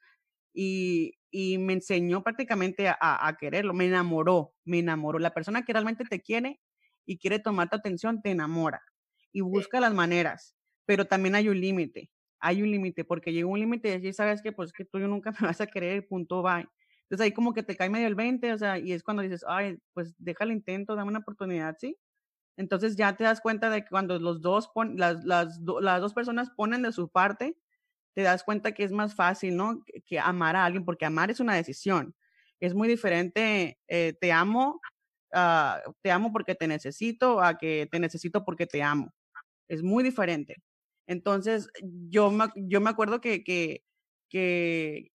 y, 0.53 1.14
y 1.30 1.59
me 1.59 1.74
enseñó 1.74 2.22
prácticamente 2.22 2.88
a, 2.88 2.96
a, 3.00 3.36
quererlo, 3.36 3.74
me 3.74 3.86
enamoró, 3.86 4.55
me 4.64 4.78
enamoró. 4.78 5.18
La 5.18 5.34
persona 5.34 5.64
que 5.64 5.72
realmente 5.72 6.05
te 6.05 6.20
quiere 6.20 6.61
y 7.07 7.18
quiere 7.18 7.38
tomar 7.38 7.68
tu 7.70 7.76
atención, 7.76 8.22
te 8.22 8.30
enamora 8.30 8.82
y 9.32 9.40
busca 9.40 9.80
las 9.80 9.94
maneras, 9.94 10.55
pero 10.86 11.07
también 11.07 11.34
hay 11.34 11.48
un 11.48 11.61
límite, 11.61 12.11
hay 12.38 12.62
un 12.62 12.70
límite, 12.70 13.05
porque 13.05 13.32
llega 13.32 13.46
un 13.46 13.59
límite 13.59 13.88
y 13.88 13.92
decir, 13.92 14.14
sabes 14.14 14.42
que 14.42 14.53
pues 14.53 14.72
que 14.72 14.84
tú 14.84 14.98
nunca 14.98 15.32
me 15.32 15.38
vas 15.57 15.61
a 15.61 15.66
querer, 15.66 16.07
punto, 16.07 16.42
bye. 16.42 16.68
Entonces 17.05 17.24
ahí 17.24 17.32
como 17.32 17.53
que 17.53 17.62
te 17.62 17.76
cae 17.76 17.90
medio 17.90 18.07
el 18.07 18.14
20, 18.14 18.53
o 18.53 18.59
sea, 18.59 18.78
y 18.78 18.92
es 18.92 19.03
cuando 19.03 19.22
dices, 19.22 19.44
ay, 19.46 19.78
pues 19.92 20.14
deja 20.18 20.44
el 20.44 20.53
intento, 20.53 20.94
dame 20.96 21.11
una 21.11 21.18
oportunidad, 21.20 21.76
¿sí? 21.78 21.98
Entonces 22.57 22.96
ya 22.96 23.16
te 23.16 23.24
das 23.24 23.40
cuenta 23.40 23.70
de 23.70 23.82
que 23.82 23.88
cuando 23.90 24.18
los 24.18 24.40
dos 24.42 24.68
pon, 24.74 24.96
las, 24.96 25.24
las, 25.24 25.59
las 25.80 26.00
dos 26.00 26.14
personas 26.14 26.50
ponen 26.50 26.82
de 26.82 26.92
su 26.92 27.11
parte, 27.11 27.57
te 28.14 28.22
das 28.22 28.44
cuenta 28.44 28.72
que 28.72 28.84
es 28.84 28.92
más 28.92 29.14
fácil, 29.14 29.56
¿no? 29.56 29.84
Que, 30.06 30.18
amar 30.18 30.56
a 30.56 30.64
alguien, 30.64 30.84
porque 30.84 31.06
amar 31.06 31.30
es 31.30 31.40
una 31.40 31.54
decisión. 31.54 32.14
Es 32.60 32.74
muy 32.74 32.88
diferente, 32.88 33.78
eh, 33.88 34.14
te 34.20 34.32
amo, 34.32 34.80
uh, 35.34 35.92
te 36.02 36.10
amo 36.10 36.32
porque 36.32 36.54
te 36.54 36.66
necesito, 36.68 37.42
a 37.42 37.58
que 37.58 37.88
te 37.90 37.98
necesito 37.98 38.44
porque 38.44 38.66
te 38.66 38.82
amo. 38.82 39.12
Es 39.68 39.82
muy 39.82 40.04
diferente. 40.04 40.62
Entonces, 41.06 41.68
yo 41.82 42.30
me, 42.30 42.46
yo 42.56 42.80
me 42.80 42.90
acuerdo 42.90 43.20
que, 43.20 43.42
que, 43.44 43.84
que, 44.28 45.12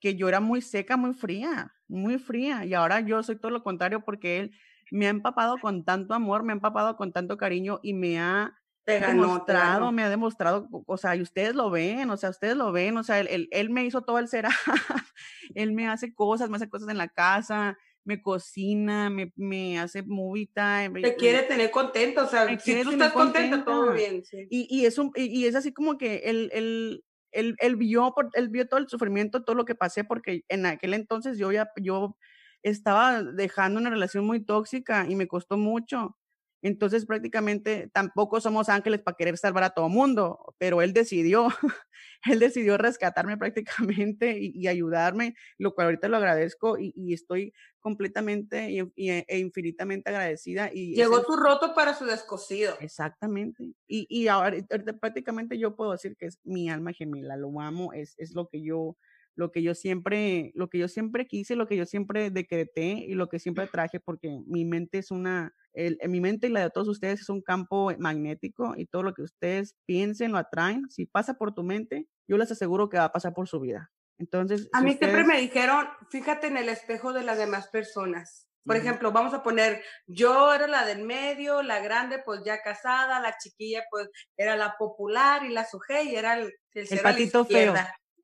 que 0.00 0.16
yo 0.16 0.28
era 0.28 0.40
muy 0.40 0.62
seca, 0.62 0.96
muy 0.96 1.14
fría, 1.14 1.72
muy 1.88 2.18
fría. 2.18 2.64
Y 2.64 2.74
ahora 2.74 3.00
yo 3.00 3.22
soy 3.22 3.38
todo 3.38 3.52
lo 3.52 3.62
contrario 3.62 4.04
porque 4.04 4.40
él 4.40 4.52
me 4.90 5.06
ha 5.06 5.10
empapado 5.10 5.58
con 5.58 5.84
tanto 5.84 6.14
amor, 6.14 6.42
me 6.42 6.52
ha 6.52 6.56
empapado 6.56 6.96
con 6.96 7.12
tanto 7.12 7.36
cariño 7.36 7.80
y 7.82 7.94
me 7.94 8.18
ha 8.20 8.61
te 8.84 8.98
ganó, 8.98 9.22
demostrado, 9.22 9.92
me 9.92 10.02
ha 10.02 10.08
demostrado, 10.08 10.68
o 10.86 10.96
sea, 10.96 11.14
y 11.14 11.22
ustedes 11.22 11.54
lo 11.54 11.70
ven, 11.70 12.10
o 12.10 12.16
sea, 12.16 12.30
ustedes 12.30 12.56
lo 12.56 12.72
ven, 12.72 12.96
o 12.96 13.04
sea, 13.04 13.20
él, 13.20 13.48
él, 13.50 13.70
me 13.70 13.84
hizo 13.84 14.02
todo 14.02 14.18
el 14.18 14.28
ser, 14.28 14.46
él 15.54 15.72
me 15.72 15.88
hace 15.88 16.12
cosas, 16.14 16.50
me 16.50 16.56
hace 16.56 16.68
cosas 16.68 16.88
en 16.88 16.98
la 16.98 17.08
casa, 17.08 17.78
me 18.04 18.20
cocina, 18.20 19.10
me, 19.10 19.32
me 19.36 19.78
hace 19.78 20.02
movie 20.02 20.50
time. 20.52 21.00
Te 21.00 21.14
quiere 21.14 21.42
tener 21.42 21.70
contento, 21.70 22.24
o 22.24 22.26
sea, 22.26 22.48
si 22.58 22.82
tú 22.82 22.90
estás 22.90 23.12
contenta, 23.12 23.64
todo 23.64 23.92
bien. 23.92 24.22
Y, 24.50 24.66
y, 24.68 24.86
es 24.86 24.98
y, 25.14 25.46
es 25.46 25.54
así 25.54 25.72
como 25.72 25.96
que 25.96 26.22
él, 26.24 26.50
él, 26.52 27.04
él, 27.30 27.54
él, 27.58 27.76
vio, 27.76 28.12
él 28.34 28.48
vio 28.48 28.66
todo 28.66 28.80
el 28.80 28.88
sufrimiento, 28.88 29.44
todo 29.44 29.54
lo 29.54 29.64
que 29.64 29.76
pasé, 29.76 30.02
porque 30.02 30.44
en 30.48 30.66
aquel 30.66 30.94
entonces 30.94 31.38
yo 31.38 31.52
ya, 31.52 31.70
yo 31.80 32.16
estaba 32.62 33.22
dejando 33.22 33.80
una 33.80 33.90
relación 33.90 34.24
muy 34.24 34.44
tóxica 34.44 35.06
y 35.08 35.14
me 35.14 35.28
costó 35.28 35.56
mucho 35.56 36.16
entonces 36.62 37.04
prácticamente 37.06 37.90
tampoco 37.92 38.40
somos 38.40 38.68
ángeles 38.68 39.02
para 39.02 39.16
querer 39.16 39.36
salvar 39.36 39.64
a 39.64 39.70
todo 39.70 39.88
mundo, 39.88 40.54
pero 40.58 40.80
él 40.80 40.92
decidió, 40.92 41.48
él 42.24 42.38
decidió 42.38 42.78
rescatarme 42.78 43.36
prácticamente 43.36 44.38
y, 44.40 44.66
ayudarme, 44.68 45.34
lo 45.58 45.74
cual 45.74 45.86
ahorita 45.86 46.08
lo 46.08 46.16
agradezco 46.16 46.78
y, 46.78 47.12
estoy 47.12 47.52
completamente 47.80 48.68
e 48.96 49.38
infinitamente 49.38 50.08
agradecida. 50.08 50.70
Y 50.72 50.94
Llegó 50.94 51.22
tu 51.22 51.36
roto 51.36 51.74
para 51.74 51.94
su 51.94 52.04
descosido. 52.04 52.74
Exactamente. 52.80 53.74
Y, 53.88 54.06
y 54.08 54.28
ahora 54.28 54.56
prácticamente 55.00 55.58
yo 55.58 55.74
puedo 55.74 55.92
decir 55.92 56.16
que 56.16 56.26
es 56.26 56.38
mi 56.44 56.70
alma 56.70 56.92
gemela, 56.92 57.36
lo 57.36 57.60
amo, 57.60 57.92
es, 57.92 58.14
es 58.18 58.34
lo 58.34 58.48
que 58.48 58.62
yo 58.62 58.96
lo 59.34 59.50
que 59.50 59.62
yo 59.62 59.74
siempre, 59.74 60.52
lo 60.54 60.68
que 60.68 60.78
yo 60.78 60.88
siempre 60.88 61.26
quise, 61.26 61.56
lo 61.56 61.66
que 61.66 61.76
yo 61.76 61.86
siempre 61.86 62.30
decreté 62.30 63.04
y 63.06 63.14
lo 63.14 63.28
que 63.28 63.38
siempre 63.38 63.66
traje, 63.66 64.00
porque 64.00 64.40
mi 64.46 64.64
mente 64.64 64.98
es 64.98 65.10
una, 65.10 65.54
el, 65.72 65.98
mi 66.08 66.20
mente 66.20 66.48
y 66.48 66.50
la 66.50 66.60
de 66.60 66.70
todos 66.70 66.88
ustedes 66.88 67.20
es 67.22 67.28
un 67.28 67.42
campo 67.42 67.92
magnético 67.98 68.74
y 68.76 68.86
todo 68.86 69.02
lo 69.02 69.14
que 69.14 69.22
ustedes 69.22 69.76
piensen 69.86 70.32
lo 70.32 70.38
atraen. 70.38 70.90
Si 70.90 71.06
pasa 71.06 71.34
por 71.34 71.54
tu 71.54 71.62
mente, 71.62 72.08
yo 72.28 72.36
les 72.36 72.50
aseguro 72.50 72.88
que 72.88 72.98
va 72.98 73.04
a 73.04 73.12
pasar 73.12 73.34
por 73.34 73.48
su 73.48 73.60
vida. 73.60 73.90
Entonces, 74.18 74.68
a 74.72 74.82
mí 74.82 74.94
siempre 74.94 75.24
me 75.24 75.40
dijeron, 75.40 75.86
fíjate 76.10 76.46
en 76.46 76.56
el 76.56 76.68
espejo 76.68 77.12
de 77.12 77.24
las 77.24 77.38
demás 77.38 77.68
personas. 77.68 78.46
Por 78.64 78.76
ejemplo, 78.76 79.10
vamos 79.10 79.34
a 79.34 79.42
poner, 79.42 79.82
yo 80.06 80.54
era 80.54 80.68
la 80.68 80.84
del 80.86 81.02
medio, 81.02 81.62
la 81.62 81.80
grande 81.80 82.20
pues 82.24 82.42
ya 82.44 82.62
casada, 82.62 83.18
la 83.18 83.36
chiquilla 83.36 83.82
pues 83.90 84.08
era 84.36 84.56
la 84.56 84.76
popular 84.78 85.44
y 85.44 85.48
la 85.48 85.64
suje 85.64 86.04
y 86.04 86.14
era 86.14 86.38
el, 86.38 86.52
el, 86.74 87.00
patito 87.00 87.44
feo. 87.44 87.74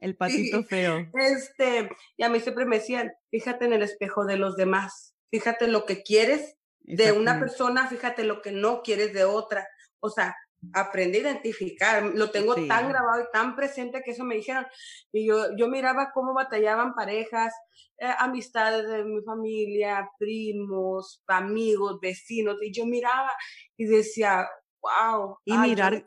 El 0.00 0.16
patito 0.16 0.62
feo. 0.64 1.08
Este, 1.14 1.90
y 2.16 2.22
a 2.22 2.28
mí 2.28 2.40
siempre 2.40 2.66
me 2.66 2.78
decían, 2.78 3.12
fíjate 3.30 3.64
en 3.64 3.72
el 3.72 3.82
espejo 3.82 4.24
de 4.24 4.36
los 4.36 4.56
demás, 4.56 5.14
fíjate 5.30 5.68
lo 5.68 5.84
que 5.86 6.02
quieres 6.02 6.56
de 6.80 7.12
una 7.12 7.38
persona, 7.38 7.86
fíjate 7.88 8.24
lo 8.24 8.40
que 8.40 8.52
no 8.52 8.82
quieres 8.82 9.12
de 9.12 9.24
otra. 9.24 9.66
O 10.00 10.08
sea, 10.08 10.36
aprendí 10.72 11.18
a 11.18 11.22
identificar, 11.22 12.02
lo 12.02 12.30
tengo 12.30 12.54
tan 12.66 12.88
grabado 12.88 13.22
y 13.22 13.26
tan 13.32 13.54
presente 13.56 14.02
que 14.04 14.12
eso 14.12 14.24
me 14.24 14.36
dijeron. 14.36 14.66
Y 15.12 15.26
yo, 15.26 15.56
yo 15.56 15.68
miraba 15.68 16.10
cómo 16.12 16.34
batallaban 16.34 16.94
parejas, 16.94 17.52
eh, 17.98 18.10
amistades 18.18 18.88
de 18.88 19.04
mi 19.04 19.22
familia, 19.22 20.08
primos, 20.18 21.22
amigos, 21.26 21.98
vecinos, 22.00 22.56
y 22.62 22.72
yo 22.72 22.86
miraba 22.86 23.30
y 23.76 23.86
decía, 23.86 24.48
wow. 24.80 25.38
Y 25.44 25.56
mirar, 25.58 26.04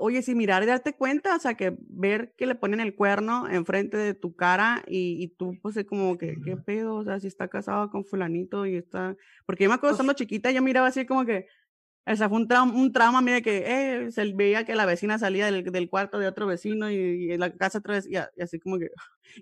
oye, 0.00 0.22
sí, 0.22 0.34
mirar 0.34 0.62
y 0.62 0.66
darte 0.66 0.94
cuenta, 0.94 1.36
o 1.36 1.38
sea, 1.38 1.54
que 1.54 1.76
ver 1.88 2.34
que 2.36 2.46
le 2.46 2.54
ponen 2.54 2.80
el 2.80 2.94
cuerno 2.94 3.48
enfrente 3.48 3.96
de 3.96 4.14
tu 4.14 4.34
cara 4.34 4.82
y, 4.86 5.22
y 5.22 5.28
tú, 5.28 5.58
pues, 5.62 5.76
es 5.76 5.84
como 5.84 6.18
que, 6.18 6.36
¿qué 6.44 6.56
pedo? 6.56 6.96
O 6.96 7.04
sea, 7.04 7.20
si 7.20 7.26
está 7.26 7.48
casado 7.48 7.90
con 7.90 8.04
fulanito 8.04 8.66
y 8.66 8.76
está... 8.76 9.16
Porque 9.46 9.64
yo 9.64 9.70
me 9.70 9.76
acuerdo 9.76 9.94
estando 9.94 10.14
chiquita, 10.14 10.50
yo 10.50 10.62
miraba 10.62 10.88
así 10.88 11.06
como 11.06 11.24
que, 11.24 11.46
o 12.06 12.16
sea, 12.16 12.28
fue 12.28 12.38
un, 12.38 12.48
trauma, 12.48 12.74
un 12.74 12.92
trauma, 12.92 13.20
mira, 13.20 13.40
que 13.40 13.64
eh, 13.66 14.10
se 14.10 14.32
veía 14.32 14.64
que 14.64 14.74
la 14.74 14.86
vecina 14.86 15.18
salía 15.18 15.46
del, 15.46 15.64
del 15.64 15.88
cuarto 15.88 16.18
de 16.18 16.26
otro 16.26 16.46
vecino 16.46 16.90
y, 16.90 17.30
en 17.32 17.40
la 17.40 17.52
casa 17.52 17.78
otra 17.78 17.94
vez, 17.94 18.08
y, 18.08 18.16
así 18.16 18.58
como 18.58 18.78
que, 18.78 18.88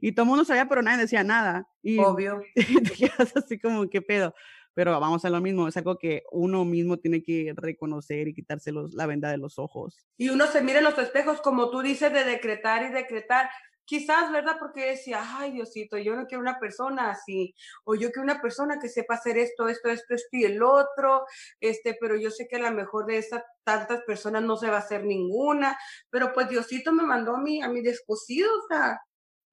y 0.01 0.13
todo 0.13 0.25
el 0.25 0.29
mundo 0.29 0.45
sabía, 0.45 0.69
pero 0.69 0.83
nadie 0.83 0.99
decía 0.99 1.25
nada. 1.25 1.67
Y, 1.83 1.99
Obvio. 1.99 2.43
Y 2.55 2.83
te 2.83 2.91
quedas 2.91 3.37
así 3.37 3.59
como, 3.59 3.89
¿qué 3.89 4.03
pedo? 4.03 4.35
Pero 4.79 5.01
vamos 5.01 5.25
a 5.25 5.31
lo 5.31 5.41
mismo, 5.41 5.67
es 5.67 5.77
algo 5.77 5.99
que 5.99 6.23
uno 6.31 6.65
mismo 6.65 6.99
tiene 6.99 7.21
que 7.21 7.53
reconocer 7.57 8.29
y 8.29 8.33
quitarse 8.33 8.71
la 8.93 9.07
venda 9.07 9.29
de 9.29 9.37
los 9.37 9.59
ojos. 9.59 10.07
Y 10.17 10.29
uno 10.29 10.47
se 10.47 10.63
mira 10.63 10.79
en 10.79 10.85
los 10.85 10.97
espejos, 10.99 11.41
como 11.41 11.69
tú 11.69 11.81
dices, 11.81 12.13
de 12.13 12.23
decretar 12.23 12.85
y 12.85 12.93
decretar. 12.93 13.51
quizás, 13.85 14.31
¿verdad? 14.31 14.55
Porque 14.61 14.91
decía, 14.91 15.21
ay, 15.21 15.51
Diosito, 15.51 15.99
yo 15.99 16.15
no 16.15 16.27
quiero 16.27 16.43
una 16.43 16.61
persona 16.61 17.11
así, 17.11 17.57
o 17.83 17.97
yo 17.97 18.13
quiero 18.13 18.23
una 18.23 18.41
persona 18.41 18.79
que 18.79 18.89
sepa 18.89 19.15
hacer 19.15 19.37
esto, 19.37 19.67
esto, 19.69 19.89
esto, 19.89 20.15
esto 20.15 20.29
y 20.31 20.45
el 20.45 20.63
otro, 20.63 21.25
este, 21.59 21.97
pero 22.01 22.17
yo 22.17 22.31
sé 22.31 22.47
que 22.47 22.55
a 22.55 22.71
lo 22.71 22.71
mejor 22.71 23.07
de 23.07 23.19
esas 23.19 23.43
tantas 23.65 24.03
personas 24.03 24.45
no 24.45 24.57
se 24.57 24.71
va 24.71 24.77
a 24.77 24.81
hacer 24.87 25.05
ninguna, 25.05 25.77
pero 26.09 26.33
pues 26.33 26.49
Diosito 26.51 26.93
me 26.93 27.03
mandó 27.03 27.35
a 27.35 27.41
mí, 27.41 27.61
a 27.63 27.69
mi 27.69 27.83
descosido, 27.83 28.49
o 28.49 28.69
sea, 28.69 29.01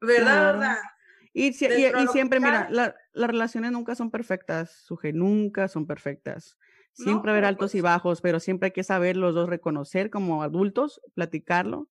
¿verdad? 0.02 0.78
Y, 1.38 1.52
si- 1.52 1.66
y- 1.66 1.86
y 1.88 2.08
siempre, 2.14 2.40
mira, 2.40 2.70
la- 2.72 2.96
las 3.12 3.30
relaciones 3.30 3.74
nunca 3.74 3.94
son 3.94 4.10
perfectas, 4.10 4.72
Suje, 4.72 5.12
nunca 5.12 5.68
son 5.68 5.86
perfectas. 5.86 6.58
No, 6.98 7.04
Siempre 7.04 7.32
haber 7.32 7.42
pero 7.42 7.48
altos 7.50 7.76
y 7.76 7.80
pues- 7.80 7.84
bajos, 7.84 8.22
pero 8.22 8.40
siempre 8.40 8.68
hay 8.68 8.72
que 8.72 8.86
saber 8.86 9.18
los 9.18 9.36
dos 9.36 9.50
reconocer 9.50 10.10
como 10.10 10.44
adultos, 10.44 11.02
platicarlo 11.14 11.90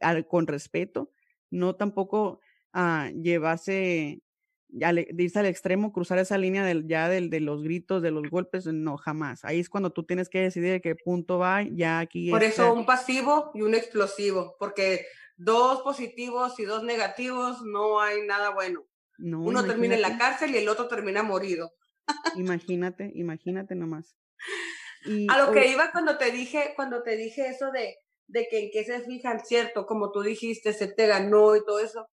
al- 0.00 0.26
con 0.26 0.48
respeto, 0.48 1.12
no 1.50 1.76
tampoco 1.76 2.40
ah, 2.72 3.10
llevarse, 3.14 4.22
al- 4.82 4.98
irse 5.18 5.38
al 5.38 5.46
extremo, 5.46 5.92
cruzar 5.92 6.18
esa 6.18 6.36
línea 6.38 6.64
del, 6.64 6.86
ya 6.86 7.08
del, 7.08 7.30
de 7.30 7.40
los 7.40 7.62
gritos, 7.62 8.00
de 8.02 8.10
los 8.12 8.28
golpes, 8.30 8.66
no, 8.66 8.96
jamás. 8.96 9.44
Ahí 9.44 9.58
es 9.60 9.68
cuando 9.68 9.90
tú 9.90 10.02
tienes 10.04 10.28
que 10.28 10.40
decidir 10.40 10.70
de 10.72 10.80
qué 10.80 10.94
punto 10.96 11.38
va, 11.38 11.62
ya 11.62 11.98
aquí 12.00 12.30
Por 12.30 12.42
está- 12.44 12.64
eso 12.64 12.74
un 12.74 12.86
pasivo 12.86 13.50
y 13.54 13.62
un 13.62 13.74
explosivo, 13.74 14.54
porque 14.58 15.04
dos 15.42 15.80
positivos 15.82 16.58
y 16.60 16.64
dos 16.64 16.82
negativos 16.82 17.62
no 17.62 18.00
hay 18.00 18.26
nada 18.26 18.50
bueno. 18.50 18.86
no, 19.18 19.40
Uno 19.40 19.64
termina 19.64 19.94
en 19.94 20.02
la 20.02 20.18
cárcel 20.18 20.54
y 20.54 20.58
el 20.58 20.68
otro 20.68 20.86
termina 20.86 21.22
morido. 21.22 21.72
Imagínate, 22.36 23.10
imagínate 23.14 23.74
nomás. 23.74 24.16
Y 25.06 25.26
A 25.30 25.38
lo 25.38 25.50
o- 25.50 25.52
que 25.52 25.68
iba 25.68 25.90
cuando 25.92 26.18
te 26.18 26.30
dije, 26.30 26.72
cuando 26.76 27.02
te 27.02 27.16
dije 27.16 27.48
eso 27.48 27.70
de, 27.70 27.96
de 28.26 28.46
que 28.50 28.58
en 28.64 28.70
qué 28.72 28.84
se 28.84 29.00
fijan, 29.00 29.40
cierto, 29.44 29.86
como 29.86 30.12
tú 30.12 30.20
dijiste, 30.22 30.72
se 30.72 30.88
te 30.92 31.06
ganó 31.06 31.56
y 31.56 31.64
todo 31.64 31.80
eso. 31.80 32.06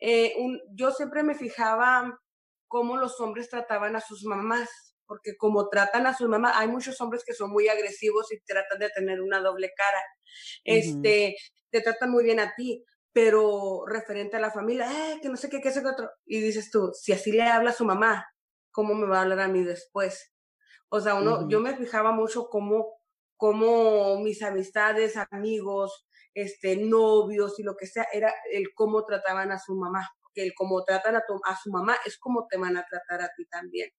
eh, 0.00 0.34
un- 0.38 0.60
yo 0.74 0.90
siempre 0.90 1.22
me 1.22 1.34
fijaba 1.36 2.18
cómo 2.66 2.96
los 2.96 3.20
hombres 3.20 3.48
trataban 3.48 3.94
a 3.96 4.00
sus 4.00 4.24
mamás, 4.24 4.68
porque 5.12 5.36
como 5.36 5.68
tratan 5.68 6.06
a 6.06 6.16
sus 6.16 6.26
mamás, 6.26 6.54
hay 6.56 6.68
muchos 6.68 6.98
hombres 7.02 7.22
que 7.22 7.34
son 7.34 7.50
muy 7.50 7.68
agresivos 7.68 8.32
y 8.32 8.40
tratan 8.40 8.78
de 8.78 8.88
tener 8.88 9.20
una 9.20 9.40
doble 9.40 9.70
cara. 9.76 10.02
Este, 10.64 11.36
te 11.68 11.82
tratan 11.82 12.10
muy 12.10 12.24
bien 12.24 12.40
a 12.40 12.54
ti, 12.54 12.82
pero 13.12 13.84
referente 13.86 14.38
a 14.38 14.40
la 14.40 14.50
familia, 14.50 14.86
eh, 14.90 15.18
que 15.20 15.28
no 15.28 15.36
sé 15.36 15.50
qué, 15.50 15.60
qué 15.60 15.70
sé 15.70 15.82
qué 15.82 15.88
otro. 15.88 16.10
Y 16.24 16.40
dices 16.40 16.70
tú, 16.70 16.92
si 16.94 17.12
así 17.12 17.30
le 17.30 17.42
habla 17.42 17.72
a 17.72 17.74
su 17.74 17.84
mamá, 17.84 18.26
¿cómo 18.70 18.94
me 18.94 19.06
va 19.06 19.18
a 19.18 19.22
hablar 19.24 19.40
a 19.40 19.48
mí 19.48 19.62
después? 19.62 20.32
O 20.88 20.98
sea, 20.98 21.16
uno, 21.16 21.46
yo 21.46 21.60
me 21.60 21.76
fijaba 21.76 22.12
mucho 22.12 22.48
cómo, 22.48 22.94
cómo 23.36 24.18
mis 24.20 24.42
amistades, 24.42 25.18
amigos, 25.30 26.06
este, 26.32 26.76
novios 26.76 27.58
y 27.58 27.64
lo 27.64 27.76
que 27.76 27.86
sea, 27.86 28.06
era 28.14 28.32
el 28.50 28.72
cómo 28.74 29.04
trataban 29.04 29.52
a 29.52 29.58
su 29.58 29.74
mamá. 29.74 30.08
Porque 30.22 30.42
el 30.42 30.54
cómo 30.54 30.82
tratan 30.84 31.16
a, 31.16 31.22
tu, 31.26 31.38
a 31.44 31.54
su 31.54 31.70
mamá 31.70 31.96
es 32.06 32.16
como 32.16 32.46
te 32.46 32.56
van 32.56 32.78
a 32.78 32.86
tratar 32.86 33.20
a 33.20 33.30
ti 33.36 33.44
también. 33.44 33.90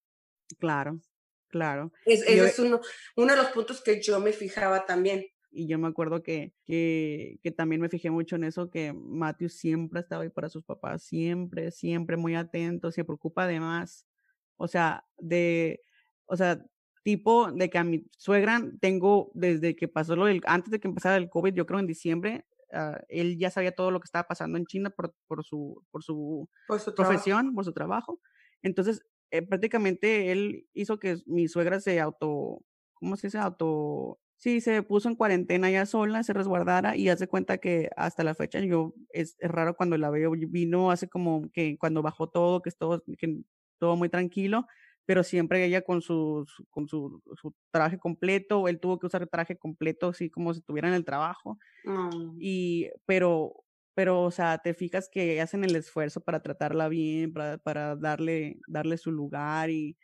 Claro, 0.58 1.00
claro. 1.48 1.92
Es, 2.04 2.22
ese 2.22 2.36
yo- 2.36 2.44
es 2.44 2.58
uno, 2.58 2.80
uno 3.16 3.32
de 3.32 3.36
los 3.42 3.50
puntos 3.52 3.82
que 3.82 4.00
yo 4.02 4.20
me 4.20 4.32
fijaba 4.32 4.84
también. 4.86 5.24
Y 5.56 5.68
yo 5.68 5.78
me 5.78 5.86
acuerdo 5.86 6.22
que, 6.22 6.52
que, 6.64 7.38
que 7.40 7.52
también 7.52 7.80
me 7.80 7.88
fijé 7.88 8.10
mucho 8.10 8.34
en 8.34 8.42
eso, 8.44 8.70
que 8.70 8.92
Matthew 8.92 9.48
siempre 9.50 10.00
estaba 10.00 10.24
ahí 10.24 10.28
para 10.30 10.48
sus 10.48 10.64
papás, 10.64 11.04
siempre, 11.04 11.70
siempre 11.70 12.16
muy 12.16 12.34
atento, 12.34 12.90
se 12.90 13.04
preocupa 13.04 13.46
de 13.46 13.60
más. 13.60 14.04
O 14.56 14.66
sea, 14.66 15.04
de, 15.16 15.80
o 16.26 16.36
sea, 16.36 16.60
tipo 17.04 17.52
de 17.52 17.70
que 17.70 17.78
a 17.78 17.84
mi 17.84 18.04
suegra 18.18 18.60
tengo 18.80 19.30
desde 19.34 19.76
que 19.76 19.86
pasó 19.86 20.16
lo 20.16 20.24
del, 20.24 20.40
antes 20.46 20.72
de 20.72 20.80
que 20.80 20.88
empezara 20.88 21.16
el 21.16 21.28
COVID, 21.30 21.54
yo 21.54 21.66
creo 21.66 21.78
en 21.78 21.86
diciembre, 21.86 22.46
ah, 22.72 23.00
él 23.08 23.38
ya 23.38 23.50
sabía 23.50 23.72
todo 23.76 23.92
lo 23.92 24.00
que 24.00 24.06
estaba 24.06 24.26
pasando 24.26 24.58
en 24.58 24.66
China 24.66 24.90
por, 24.90 25.14
por 25.28 25.44
su, 25.44 25.84
por 25.92 26.02
su 26.02 26.48
Por 26.66 26.80
su 26.80 26.92
trabajo. 26.92 27.12
profesión, 27.12 27.54
por 27.54 27.64
su 27.64 27.72
trabajo. 27.72 28.20
Entonces, 28.62 29.02
eh, 29.38 29.42
prácticamente 29.42 30.32
él 30.32 30.68
hizo 30.74 30.98
que 30.98 31.18
mi 31.26 31.48
suegra 31.48 31.80
se 31.80 32.00
auto, 32.00 32.62
¿cómo 32.94 33.16
se 33.16 33.28
dice? 33.28 33.38
Auto, 33.38 34.20
sí, 34.36 34.60
se 34.60 34.82
puso 34.82 35.08
en 35.08 35.16
cuarentena 35.16 35.70
ya 35.70 35.86
sola, 35.86 36.22
se 36.22 36.32
resguardara 36.32 36.96
y 36.96 37.08
hace 37.08 37.28
cuenta 37.28 37.58
que 37.58 37.90
hasta 37.96 38.24
la 38.24 38.34
fecha 38.34 38.60
yo, 38.60 38.94
es, 39.10 39.36
es 39.40 39.50
raro 39.50 39.76
cuando 39.76 39.98
la 39.98 40.10
veo, 40.10 40.32
vino 40.32 40.90
hace 40.90 41.08
como 41.08 41.50
que 41.52 41.76
cuando 41.78 42.02
bajó 42.02 42.28
todo, 42.30 42.62
que 42.62 42.68
es 42.70 42.76
todo, 42.78 43.02
que 43.18 43.40
todo 43.78 43.96
muy 43.96 44.08
tranquilo, 44.08 44.66
pero 45.06 45.22
siempre 45.22 45.64
ella 45.64 45.82
con 45.82 46.00
su, 46.02 46.44
su- 46.48 46.64
con 46.70 46.88
su, 46.88 47.22
su 47.40 47.54
traje 47.70 47.98
completo, 47.98 48.68
él 48.68 48.80
tuvo 48.80 48.98
que 48.98 49.06
usar 49.06 49.26
traje 49.28 49.56
completo, 49.58 50.08
así 50.08 50.30
como 50.30 50.54
si 50.54 50.60
estuviera 50.60 50.88
en 50.88 50.94
el 50.94 51.04
trabajo 51.04 51.58
Mm. 51.86 52.40
y 52.40 52.90
pero 53.06 53.63
pero 53.94 54.22
o 54.22 54.30
sea 54.30 54.58
te 54.58 54.74
fijas 54.74 55.08
que 55.10 55.40
hacen 55.40 55.64
el 55.64 55.76
esfuerzo 55.76 56.20
para 56.20 56.42
tratarla 56.42 56.88
bien 56.88 57.32
para, 57.32 57.58
para 57.58 57.96
darle 57.96 58.58
darle 58.66 58.98
su 58.98 59.10
lugar 59.12 59.70
y 59.70 59.96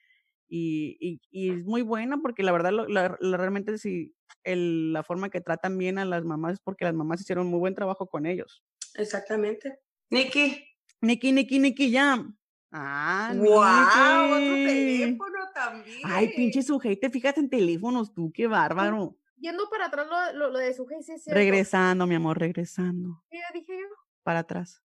y, 0.53 0.97
y, 1.01 1.20
y 1.30 1.51
es 1.51 1.64
muy 1.64 1.82
buena 1.82 2.18
porque 2.22 2.43
la 2.43 2.51
verdad 2.53 2.72
lo- 2.72 2.88
la- 2.88 3.16
la- 3.20 3.36
realmente 3.36 3.78
si 3.78 4.14
el, 4.43 4.93
la 4.93 5.05
forma 5.05 5.30
que 5.30 5.41
tratan 5.41 5.78
bien 5.78 5.99
a 5.99 6.05
las 6.05 6.24
mamás 6.24 6.55
es 6.55 6.61
porque 6.61 6.84
las 6.84 6.95
mamás 6.95 7.20
hicieron 7.20 7.47
muy 7.47 7.61
buen 7.61 7.74
trabajo 7.74 8.09
con 8.09 8.26
ellos 8.26 8.64
Exactamente. 8.95 9.78
Nikki. 10.11 10.64
Nikki 11.01 11.30
Nikki 11.32 11.59
Nikki 11.61 11.93
Jam 11.93 12.36
ah 12.72 13.32
¡Wow! 13.36 14.34
Otro 14.36 14.55
teléfono 14.55 15.38
también. 15.55 15.99
ay 16.05 16.32
pinche 16.34 16.62
sujeto 16.62 17.01
te 17.01 17.11
fijas 17.11 17.38
en 17.38 17.49
teléfonos 17.49 18.12
tú 18.12 18.32
qué 18.32 18.47
bárbaro 18.49 19.16
Yendo 19.41 19.68
para 19.70 19.86
atrás 19.86 20.07
lo, 20.07 20.32
lo, 20.38 20.51
lo 20.51 20.59
de 20.59 20.72
su 20.74 20.86
regresando 21.34 22.07
mi 22.07 22.14
amor 22.14 22.38
regresando 22.38 23.24
¿Qué 23.30 23.41
dije 23.55 23.72
yo? 23.80 23.86
para 24.22 24.41
atrás 24.41 24.82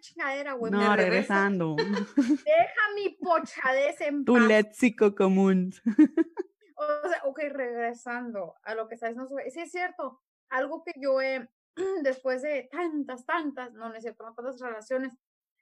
chingadera, 0.00 0.52
güey. 0.54 0.70
no 0.72 0.78
regresa. 0.96 1.48
regresando 1.48 1.76
Deja 2.44 2.82
mi 2.94 3.10
pochadez 3.20 4.00
en 4.00 4.24
tu 4.24 4.34
paz. 4.34 4.46
léxico 4.48 5.14
común 5.14 5.72
O 6.76 7.08
sea, 7.08 7.22
ok, 7.24 7.38
regresando 7.50 8.56
a 8.62 8.74
lo 8.74 8.88
que 8.88 8.96
diciendo, 8.96 9.26
su- 9.28 9.38
sí 9.50 9.60
es 9.60 9.70
cierto, 9.70 10.20
algo 10.50 10.82
que 10.82 10.92
yo 10.96 11.20
he, 11.22 11.48
después 12.02 12.42
de 12.42 12.68
tantas, 12.70 13.24
tantas, 13.24 13.72
no, 13.72 13.88
no 13.88 13.94
es 13.94 14.02
cierto, 14.02 14.24
no 14.24 14.34
tantas 14.34 14.60
relaciones, 14.60 15.16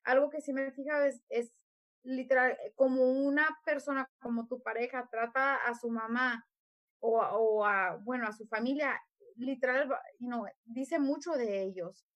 algo 0.05 0.30
que 0.30 0.41
sí 0.41 0.53
me 0.55 0.66
he 0.68 0.72
fijado 0.72 1.05
es, 1.05 1.22
es 1.28 1.53
literal, 2.03 2.53
eh, 2.64 2.72
como 2.74 3.05
una 3.12 3.47
persona, 3.64 4.11
como 4.22 4.49
tu 4.49 4.62
pareja 4.62 5.07
trata 5.11 5.57
a 5.57 5.74
su 5.74 5.91
mamá 5.91 6.45
o, 7.03 7.20
a- 7.20 7.36
o 7.36 7.64
a, 7.66 7.96
bueno, 7.96 8.26
a 8.28 8.32
su 8.32 8.46
familia, 8.46 9.00
literal, 9.36 9.88
you 10.20 10.28
know, 10.28 10.46
dice 10.64 10.98
mucho 10.98 11.32
de 11.32 11.62
ellos. 11.62 12.07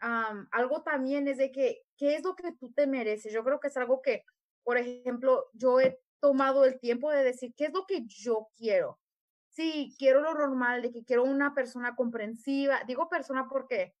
Am, 0.00 0.48
algo 0.52 0.82
también 0.82 1.28
es 1.28 1.38
de 1.38 1.52
que, 1.52 1.82
¿qué 1.96 2.16
es 2.16 2.24
lo 2.24 2.34
que 2.34 2.52
tú 2.52 2.72
te 2.72 2.86
mereces? 2.86 3.32
Yo 3.32 3.44
creo 3.44 3.60
que 3.60 3.68
es 3.68 3.76
algo 3.76 4.00
que, 4.02 4.24
por 4.64 4.78
ejemplo, 4.78 5.50
yo 5.54 5.80
he 5.80 6.00
tomado 6.20 6.64
el 6.64 6.80
tiempo 6.80 7.10
de 7.10 7.22
decir, 7.24 7.54
¿qué 7.56 7.66
es 7.66 7.72
lo 7.72 7.84
que 7.86 8.04
yo 8.06 8.48
quiero? 8.56 8.98
Sí, 9.48 9.94
quiero 9.98 10.22
lo 10.22 10.34
normal, 10.34 10.82
de 10.82 10.90
que 10.92 11.04
quiero 11.04 11.24
una 11.24 11.54
persona 11.54 11.94
comprensiva. 11.94 12.82
Digo 12.86 13.08
persona 13.08 13.48
porque 13.48 13.94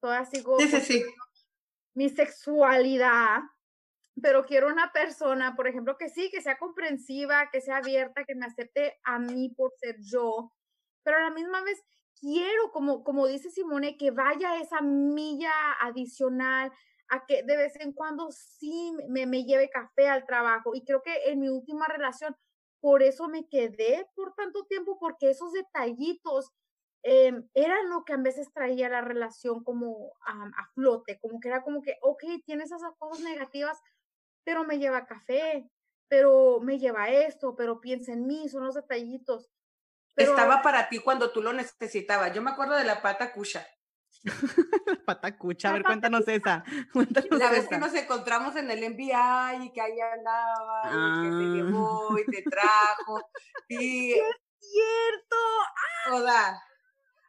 todavía 0.00 0.26
sigo 0.26 0.58
Sí, 0.58 0.68
sí, 0.68 0.70
sí. 0.70 0.78
construyendo 0.78 1.24
mi 1.94 2.08
sexualidad, 2.10 3.40
pero 4.22 4.44
quiero 4.44 4.68
una 4.68 4.92
persona, 4.92 5.54
por 5.56 5.68
ejemplo, 5.68 5.96
que 5.96 6.08
sí, 6.08 6.30
que 6.30 6.40
sea 6.40 6.58
comprensiva, 6.58 7.50
que 7.50 7.60
sea 7.60 7.78
abierta, 7.78 8.24
que 8.24 8.34
me 8.34 8.46
acepte 8.46 8.98
a 9.04 9.18
mí 9.18 9.50
por 9.56 9.72
ser 9.76 9.96
yo, 10.00 10.52
pero 11.02 11.18
a 11.18 11.22
la 11.22 11.30
misma 11.30 11.62
vez 11.62 11.82
quiero, 12.20 12.70
como, 12.72 13.04
como 13.04 13.26
dice 13.26 13.50
Simone, 13.50 13.96
que 13.96 14.10
vaya 14.10 14.60
esa 14.60 14.80
milla 14.80 15.52
adicional 15.80 16.72
a 17.08 17.24
que 17.26 17.42
de 17.42 17.56
vez 17.56 17.76
en 17.80 17.92
cuando 17.92 18.30
sí 18.30 18.92
me, 19.08 19.26
me 19.26 19.44
lleve 19.44 19.70
café 19.70 20.08
al 20.08 20.26
trabajo. 20.26 20.74
Y 20.74 20.84
creo 20.84 21.02
que 21.02 21.30
en 21.30 21.40
mi 21.40 21.48
última 21.48 21.86
relación, 21.86 22.36
por 22.80 23.02
eso 23.02 23.28
me 23.28 23.48
quedé 23.48 24.06
por 24.14 24.34
tanto 24.34 24.66
tiempo, 24.66 24.98
porque 24.98 25.30
esos 25.30 25.52
detallitos 25.52 26.52
em, 27.02 27.48
eran 27.54 27.88
lo 27.88 28.04
que 28.04 28.12
a 28.12 28.18
veces 28.18 28.52
traía 28.52 28.88
la 28.88 29.00
relación 29.00 29.64
como 29.64 30.12
am, 30.26 30.52
a 30.56 30.68
flote, 30.74 31.18
como 31.20 31.40
que 31.40 31.48
era 31.48 31.62
como 31.62 31.82
que, 31.82 31.96
ok, 32.02 32.22
tienes 32.44 32.70
esas 32.70 32.94
cosas 32.98 33.24
negativas, 33.24 33.80
pero 34.44 34.64
me 34.64 34.78
lleva 34.78 35.06
café, 35.06 35.70
pero 36.08 36.60
me 36.60 36.78
lleva 36.78 37.08
esto, 37.10 37.54
pero 37.56 37.80
piensa 37.80 38.12
en 38.12 38.26
mí, 38.26 38.48
son 38.48 38.64
los 38.64 38.74
detallitos. 38.74 39.50
Pero 40.14 40.30
Estaba 40.32 40.62
para 40.62 40.88
ti 40.88 40.98
cuando 40.98 41.30
tú 41.30 41.42
lo 41.42 41.52
necesitabas. 41.52 42.32
Yo 42.34 42.42
me 42.42 42.50
acuerdo 42.50 42.74
de 42.74 42.84
la 42.84 43.00
pata 43.02 43.32
cucha. 43.32 43.66
La 44.86 45.04
patacucha, 45.04 45.68
a 45.68 45.72
La 45.72 45.76
ver, 45.78 45.84
cuéntanos 45.86 46.26
esa. 46.26 46.64
Cuéntanos 46.92 47.38
La 47.38 47.50
vez 47.50 47.60
esa. 47.60 47.68
que 47.68 47.78
nos 47.78 47.94
encontramos 47.94 48.56
en 48.56 48.70
el 48.70 48.80
NBI 48.94 49.66
y 49.66 49.72
que 49.72 49.80
ahí 49.80 50.00
andaba, 50.00 50.82
y 50.86 50.90
que 51.22 51.28
Ah. 51.28 51.38
te 51.38 51.44
llevó 51.54 52.18
y 52.18 52.24
te 52.24 52.42
trajo. 52.50 53.20
Y, 53.68 54.14
cierto, 54.58 55.36
o 56.14 56.22
sea, 56.26 56.60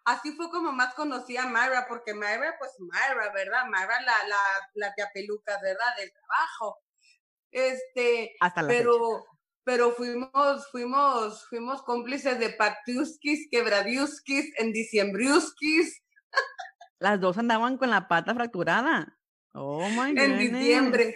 así 0.05 0.32
fue 0.36 0.49
como 0.49 0.72
más 0.72 0.93
conocí 0.95 1.38
a 1.38 1.45
Myra, 1.45 1.86
porque 1.88 2.14
Myra, 2.16 2.55
pues 2.57 2.72
Myra, 2.80 3.32
¿verdad? 3.34 3.66
Myra, 3.68 4.01
la, 4.01 4.28
la, 4.28 4.38
la 4.76 4.93
tía 4.95 5.10
pelucas, 5.14 5.62
¿verdad? 5.62 5.95
Del 5.97 6.12
trabajo. 6.12 6.80
Este, 7.52 8.36
Hasta 8.39 8.62
la 8.62 8.68
fecha. 8.70 8.80
pero, 8.80 9.26
pero 9.64 9.91
fuimos, 9.91 10.68
fuimos, 10.72 11.47
fuimos 11.50 11.82
cómplices 11.84 12.39
de 12.39 12.50
Patiuskis, 12.52 13.47
Quebradiuskis, 13.52 14.52
en 14.58 14.72
Diciembriuskis. 14.74 16.02
Las 17.00 17.20
dos 17.22 17.38
andaban 17.38 17.78
con 17.78 17.89
la 17.89 18.08
pata 18.08 18.34
fracturada. 18.36 19.18
Oh 19.54 19.88
my 19.89 20.10
en 20.10 20.16
goodness. 20.16 20.52
diciembre. 20.52 21.16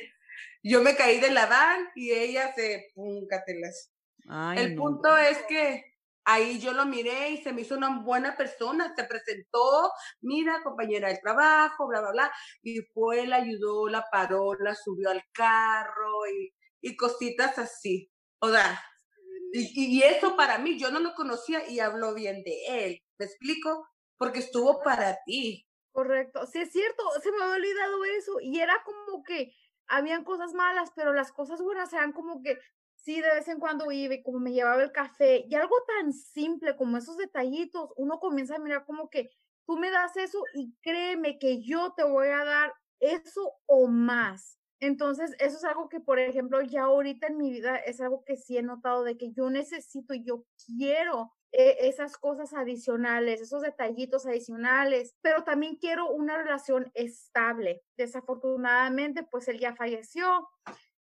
Yo 0.64 0.82
me 0.82 0.96
caí 0.96 1.20
de 1.20 1.30
la 1.30 1.46
van 1.46 1.90
y 1.96 2.12
ella 2.12 2.54
se 2.56 2.92
púncatelas. 2.96 3.92
Ay, 4.28 4.60
El 4.60 4.76
no. 4.76 4.82
punto 4.82 5.18
es 5.18 5.38
que 5.44 5.84
ahí 6.26 6.58
yo 6.60 6.72
lo 6.72 6.86
miré 6.86 7.32
y 7.32 7.44
se 7.44 7.52
me 7.52 7.62
hizo 7.62 7.76
una 7.76 8.00
buena 8.02 8.38
persona, 8.38 8.94
se 8.96 9.04
presentó, 9.04 9.92
mira, 10.22 10.62
compañera 10.64 11.10
del 11.10 11.20
trabajo, 11.20 11.86
bla, 11.86 12.00
bla, 12.00 12.12
bla, 12.12 12.32
y 12.62 12.80
fue, 12.94 13.28
la 13.28 13.36
ayudó, 13.38 13.90
la 13.90 14.06
paró, 14.10 14.54
la 14.56 14.74
subió 14.74 15.10
al 15.10 15.22
carro 15.34 16.13
y, 16.28 16.54
y 16.82 16.96
cositas 16.96 17.58
así. 17.58 18.12
O 18.40 18.50
sea, 18.50 18.82
y, 19.54 19.98
y 19.98 20.04
eso 20.04 20.36
para 20.36 20.58
mí, 20.58 20.80
yo 20.80 20.92
no 20.92 21.00
lo 21.00 21.14
conocía 21.14 21.70
y 21.70 21.80
habló 21.80 22.14
bien 22.14 22.44
de 22.44 22.86
él, 22.86 23.00
¿me 23.20 23.26
explico? 23.26 23.88
Porque 24.18 24.40
estuvo 24.40 24.82
para 24.82 25.18
ti. 25.26 25.66
Correcto, 25.92 26.48
sí 26.48 26.60
es 26.60 26.72
cierto, 26.72 27.04
se 27.22 27.32
me 27.32 27.44
había 27.44 27.56
olvidado 27.56 28.04
eso 28.06 28.40
y 28.42 28.60
era 28.60 28.84
como 28.84 29.24
que 29.24 29.54
habían 29.88 30.24
cosas 30.24 30.54
malas, 30.54 30.92
pero 30.96 31.14
las 31.14 31.32
cosas 31.32 31.62
buenas 31.62 31.94
eran 31.94 32.14
como 32.14 32.42
que 32.42 32.58
sí, 32.96 33.22
de 33.22 33.30
vez 33.30 33.48
en 33.48 33.60
cuando 33.60 33.92
iba 33.92 34.16
y 34.16 34.24
como 34.24 34.40
me 34.40 34.54
llevaba 34.54 34.82
el 34.82 34.92
café 34.92 35.46
y 35.48 35.56
algo 35.56 35.76
tan 35.86 36.14
simple 36.14 36.76
como 36.76 36.98
esos 36.98 37.18
detallitos, 37.18 37.92
uno 37.98 38.20
comienza 38.20 38.56
a 38.56 38.60
mirar 38.60 38.86
como 38.86 39.10
que 39.10 39.30
tú 39.66 39.78
me 39.78 39.92
das 39.92 40.18
eso 40.18 40.44
y 40.54 40.74
créeme 40.82 41.38
que 41.38 41.62
yo 41.62 41.94
te 41.96 42.04
voy 42.04 42.30
a 42.30 42.44
dar 42.44 42.74
eso 43.00 43.54
o 43.66 43.88
más. 43.88 44.58
Entonces, 44.84 45.34
eso 45.40 45.56
es 45.56 45.64
algo 45.64 45.88
que, 45.88 46.02
por 46.02 46.20
ejemplo, 46.20 46.62
ya 46.62 46.84
ahorita 46.84 47.28
en 47.28 47.38
mi 47.38 47.50
vida 47.52 47.78
es 47.78 48.02
algo 48.02 48.26
que 48.26 48.36
sí 48.36 48.58
he 48.58 48.62
notado 48.62 49.06
de 49.06 49.16
que 49.18 49.32
yo 49.32 49.50
necesito 49.50 50.14
yo 50.14 50.44
quiero 50.66 51.32
eh, 51.54 51.78
esas 51.88 52.18
cosas 52.18 52.54
adicionales, 52.54 53.40
esos 53.40 53.62
detallitos 53.62 54.26
adicionales, 54.26 55.16
pero 55.22 55.46
también 55.46 55.78
quiero 55.78 56.10
una 56.12 56.38
relación 56.38 56.92
estable. 56.96 57.82
Desafortunadamente, 57.96 59.24
pues 59.24 59.48
él 59.48 59.58
ya 59.58 59.74
falleció 59.74 60.50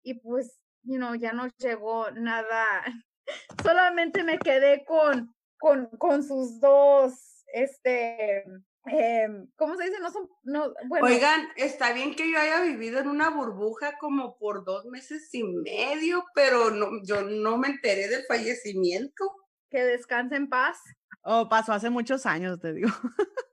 y 0.04 0.14
pues, 0.14 0.62
you 0.84 0.98
know, 0.98 1.16
ya 1.16 1.34
no 1.34 1.48
llegó 1.58 2.12
nada. 2.12 2.84
Solamente 3.64 4.24
me 4.24 4.38
quedé 4.38 4.86
con, 4.86 5.34
con, 5.58 5.88
con 5.98 6.22
sus 6.22 6.60
dos, 6.60 7.46
este, 7.52 8.46
em, 8.86 9.48
¿cómo 9.56 9.76
se 9.78 9.84
dice? 9.86 10.00
No 10.00 10.12
son, 10.12 10.28
no, 10.44 10.74
bueno. 10.88 11.06
Oigan, 11.08 11.48
está 11.56 11.94
bien 11.94 12.16
que 12.16 12.32
yo 12.32 12.38
haya 12.40 12.62
vivido 12.62 13.00
en 13.00 13.08
una 13.08 13.30
burbuja 13.30 13.98
como 14.00 14.38
por 14.38 14.64
dos 14.66 14.86
meses 14.86 15.30
y 15.34 15.44
medio, 15.44 16.24
pero 16.34 16.72
no, 16.72 16.88
yo 17.04 17.22
no 17.22 17.58
me 17.58 17.68
enteré 17.70 18.08
del 18.08 18.24
fallecimiento. 18.28 19.32
Que 19.70 19.84
descanse 19.84 20.36
en 20.36 20.50
paz. 20.50 20.78
Oh, 21.24 21.48
pasó 21.50 21.74
hace 21.74 21.90
muchos 21.90 22.26
años, 22.26 22.60
te 22.60 22.74
digo. 22.74 22.90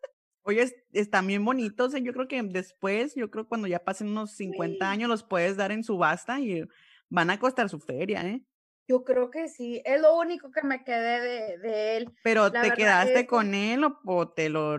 Oye, 0.43 0.63
es- 0.63 0.75
están 0.93 1.27
bien 1.27 1.45
bonitos. 1.45 1.95
eh, 1.95 2.03
Yo 2.03 2.13
creo 2.15 2.27
que 2.27 2.43
después, 2.43 3.15
yo 3.15 3.31
creo 3.31 3.47
cuando 3.47 3.67
ya 3.69 3.85
pasen 3.85 4.09
unos 4.09 4.35
50 4.35 4.87
Sí. 4.87 4.91
años, 4.93 5.09
los 5.11 5.23
puedes 5.23 5.57
dar 5.57 5.73
en 5.73 5.85
subasta 5.85 6.41
y 6.41 6.65
van 7.11 7.29
a 7.31 7.39
costar 7.39 7.69
su 7.69 7.79
feria, 7.81 8.27
¿eh? 8.27 8.43
Yo 8.89 9.05
creo 9.05 9.31
que 9.31 9.49
sí, 9.49 9.83
es 9.85 10.01
lo 10.01 10.17
único 10.17 10.51
que 10.51 10.63
me 10.63 10.83
quedé 10.83 11.21
de, 11.21 11.59
de 11.59 11.97
él. 11.99 12.15
Pero 12.25 12.49
La 12.49 12.63
¿te 12.63 12.73
quedaste 12.73 13.21
es- 13.21 13.27
con 13.29 13.55
él 13.55 13.85
o, 13.85 14.01
o 14.07 14.33
te 14.33 14.49
lo 14.49 14.79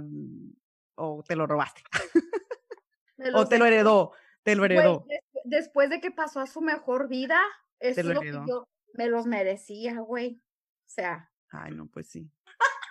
o 0.95 1.23
te 1.25 1.35
lo 1.35 1.45
robaste? 1.47 1.81
¿O 3.35 3.47
te 3.47 3.57
lo 3.59 3.65
heredó? 3.65 4.11
Te 4.43 4.55
lo 4.55 4.63
Güey, 4.63 4.77
heredó. 4.77 5.05
des- 5.07 5.21
después 5.43 5.89
de 5.89 6.01
que 6.01 6.09
pasó 6.11 6.39
a 6.39 6.47
su 6.47 6.61
mejor 6.61 7.07
vida, 7.07 7.39
eso 7.79 8.01
lo 8.03 8.09
es 8.09 8.15
lo 8.15 8.21
que 8.21 8.31
yo 8.49 8.67
me 8.93 9.07
los 9.07 9.25
merecía, 9.27 9.99
güey. 9.99 10.41
O 10.85 10.89
sea, 10.89 11.29
Ay, 11.51 11.71
no, 11.73 11.87
pues 11.87 12.09
sí. 12.09 12.31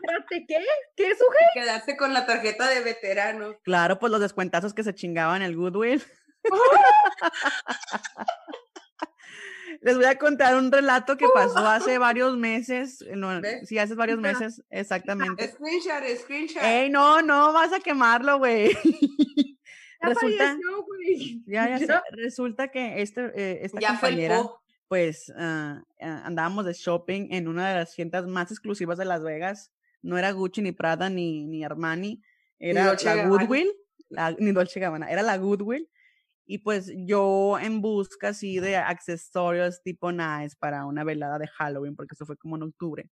espérate, 0.01 0.47
¿qué? 0.47 0.65
¿Qué 0.97 1.11
suje? 1.17 1.39
Quedarse 1.55 1.97
con 1.97 2.13
la 2.13 2.27
tarjeta 2.27 2.69
de 2.69 2.81
veterano. 2.83 3.59
Claro, 3.65 3.99
pues 3.99 4.13
los 4.13 4.21
descuentazos 4.21 4.75
que 4.75 4.85
se 4.85 4.95
chingaban 4.95 5.43
el 5.43 5.57
Goodwill. 5.57 6.03
Les 9.81 9.95
voy 9.97 10.05
a 10.07 10.19
contar 10.19 10.57
un 10.57 10.73
relato 10.73 11.17
que 11.17 11.27
pasó 11.33 11.59
hace 11.67 11.99
varios 11.99 12.37
meses. 12.37 13.01
eh, 13.03 13.15
no, 13.17 13.41
sí, 13.65 13.79
hace 13.79 13.95
varios 13.95 14.19
meses, 14.21 14.63
exactamente. 14.71 15.49
Screenshot, 15.49 16.19
screenshot. 16.23 16.63
Ey, 16.63 16.91
no, 16.91 17.23
no, 17.23 17.53
vas 17.53 17.73
a 17.73 17.81
quemarlo, 17.81 18.39
güey. 18.39 18.77
Ya 20.01 20.11
Resulta- 20.11 20.45
falleció, 20.51 20.83
güey. 20.85 21.43
Ya, 21.47 21.77
ya. 21.77 22.03
Resulta 22.13 22.69
que 22.69 23.03
este, 23.03 23.33
eh, 23.35 23.59
esta 23.65 23.81
ya 23.81 23.89
compañera, 23.89 24.37
felpó. 24.37 24.63
pues, 24.87 25.33
ah, 25.37 25.83
andábamos 26.01 26.67
de 26.67 26.73
shopping 26.73 27.29
en 27.33 27.49
una 27.49 27.69
de 27.71 27.75
las 27.81 27.95
tiendas 27.95 28.25
más 28.29 28.53
exclusivas 28.53 28.97
de 28.99 29.05
Las 29.07 29.25
Vegas. 29.25 29.73
No 30.01 30.17
era 30.17 30.31
Gucci, 30.31 30.63
ni 30.63 30.71
Prada, 30.71 31.11
ni, 31.11 31.47
ni 31.47 31.65
Armani. 31.65 32.23
Era 32.61 32.87
Dolce 32.87 33.07
la. 33.13 33.27
Goodwill, 33.27 33.73
la- 34.09 34.37
ni 34.39 34.53
Dolce 34.53 34.79
Gabbana, 34.79 35.11
era 35.11 35.23
la 35.23 35.37
Goodwill. 35.37 35.89
Y 36.51 36.59
pues 36.59 36.91
yo 36.97 37.59
en 37.61 37.83
busca 37.83 38.29
así 38.29 38.59
de 38.59 38.77
accesorios 38.79 39.83
tipo 39.83 40.11
nice 40.13 40.57
para 40.59 40.87
una 40.87 41.05
velada 41.05 41.39
de 41.39 41.47
Halloween, 41.47 41.95
porque 41.95 42.15
eso 42.15 42.25
fue 42.25 42.39
como 42.39 42.57
en 42.57 42.63
octubre. 42.63 43.11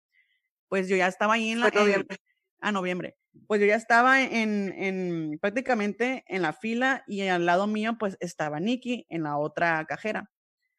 Pues 0.68 0.88
yo 0.88 0.94
ya 0.94 1.08
estaba 1.08 1.34
ahí 1.34 1.50
en 1.50 1.58
la... 1.58 1.70
Noviembre. 1.70 2.16
a 2.60 2.70
noviembre. 2.70 3.16
Pues 3.48 3.60
yo 3.60 3.66
ya 3.66 3.74
estaba 3.74 4.22
en, 4.22 4.72
en 4.72 5.38
prácticamente 5.40 6.24
en 6.28 6.42
la 6.42 6.52
fila 6.52 7.02
y 7.08 7.22
al 7.22 7.44
lado 7.44 7.66
mío 7.66 7.96
pues 7.98 8.16
estaba 8.20 8.60
Nikki 8.60 9.04
en 9.08 9.24
la 9.24 9.36
otra 9.36 9.84
cajera. 9.84 10.30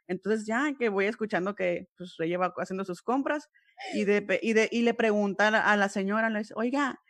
Entonces 0.07 0.47
ya 0.47 0.73
que 0.79 0.87
voy 0.87 1.07
escuchando 1.07 1.55
que 1.55 1.89
pues 1.97 2.15
ella 2.19 2.37
va 2.37 2.53
haciendo 2.57 2.85
sus 2.85 3.01
compras 3.01 3.49
y, 3.93 4.05
de, 4.05 4.39
y, 4.41 4.53
de, 4.53 4.69
y 4.71 4.83
le 4.83 4.93
pregunta 4.93 5.49
a 5.49 5.51
la, 5.51 5.59
a 5.59 5.75
la 5.75 5.89
señora, 5.89 6.29
le 6.29 6.39
dice, 6.39 6.53
oiga, 6.55 7.01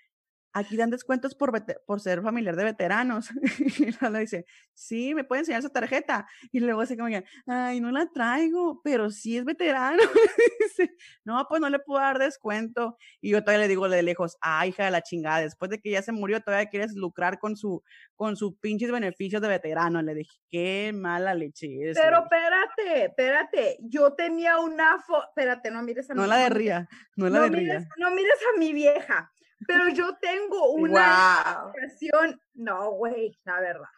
aquí 0.56 0.78
dan 0.78 0.90
descuentos 0.90 1.36
por, 1.36 1.52
por 1.86 2.00
ser 2.00 2.22
familiar 2.22 2.56
de 2.56 2.64
veteranos. 2.64 3.30
y 3.60 4.20
dice, 4.20 4.46
sí, 4.74 5.14
¿me 5.14 5.26
puede 5.26 5.42
enseñar 5.42 5.62
su 5.62 5.70
tarjeta? 5.70 6.26
Y 6.52 6.62
luego 6.62 6.82
así 6.82 6.96
como 6.96 7.10
que, 7.10 7.26
ay, 7.46 7.82
no 7.82 7.92
la 7.92 8.10
traigo, 8.10 8.82
pero 8.82 9.12
sí 9.12 9.38
es 9.38 9.44
veterano. 9.44 10.02
Dice, 10.60 10.96
no, 11.26 11.46
pues 11.50 11.60
no 11.60 11.70
le 11.70 11.80
puedo 11.80 12.00
dar 12.00 12.20
descuento. 12.20 12.98
Y 13.20 13.32
yo 13.32 13.44
todavía 13.44 13.64
le 13.64 13.68
digo 13.68 13.90
de 13.90 14.02
lejos, 14.02 14.38
ah, 14.42 14.66
hija 14.66 14.86
de 14.86 14.92
la 14.92 15.02
chingada, 15.02 15.42
después 15.42 15.70
de 15.70 15.80
que 15.80 15.92
ya 15.92 16.02
se 16.02 16.14
murió, 16.14 16.40
todavía 16.40 16.70
quieres 16.70 16.94
lucrar 16.96 17.38
con 17.38 17.58
su, 17.58 17.84
con 18.16 18.38
sus 18.38 18.58
pinches 18.60 18.92
beneficios 18.92 19.42
de 19.42 19.50
veterano. 19.50 20.02
Le 20.02 20.16
dije, 20.16 20.40
qué 20.50 20.92
mala 20.96 21.36
leche 21.36 21.68
eres. 21.82 21.98
Pero 22.02 22.20
güey". 22.22 22.24
espérate, 22.24 23.06
espérate. 23.06 23.78
Yo 23.82 24.14
tenía 24.14 24.60
una 24.60 25.00
foto. 25.00 25.28
Espérate, 25.28 25.70
no 25.70 25.84
mires 25.84 26.10
a 26.10 26.14
no 26.14 26.22
mi 26.24 26.30
la 26.30 26.38
de 26.38 26.50
no 26.50 26.56
Ría, 26.56 26.90
no 27.18 27.30
la 27.30 27.40
No 27.40 27.44
de 27.44 27.50
mires, 27.52 27.82
Ría. 27.84 27.90
no 27.98 28.12
mires 28.12 28.40
a 28.54 28.60
mi 28.60 28.72
vieja. 28.72 29.32
Pero 29.68 29.90
yo 29.90 30.16
tengo 30.18 30.72
una 30.74 31.44
Wow. 31.62 31.72
identificación. 31.74 32.42
No, 32.54 32.92
güey, 32.92 33.38
la 33.46 33.60
verdad. 33.60 33.90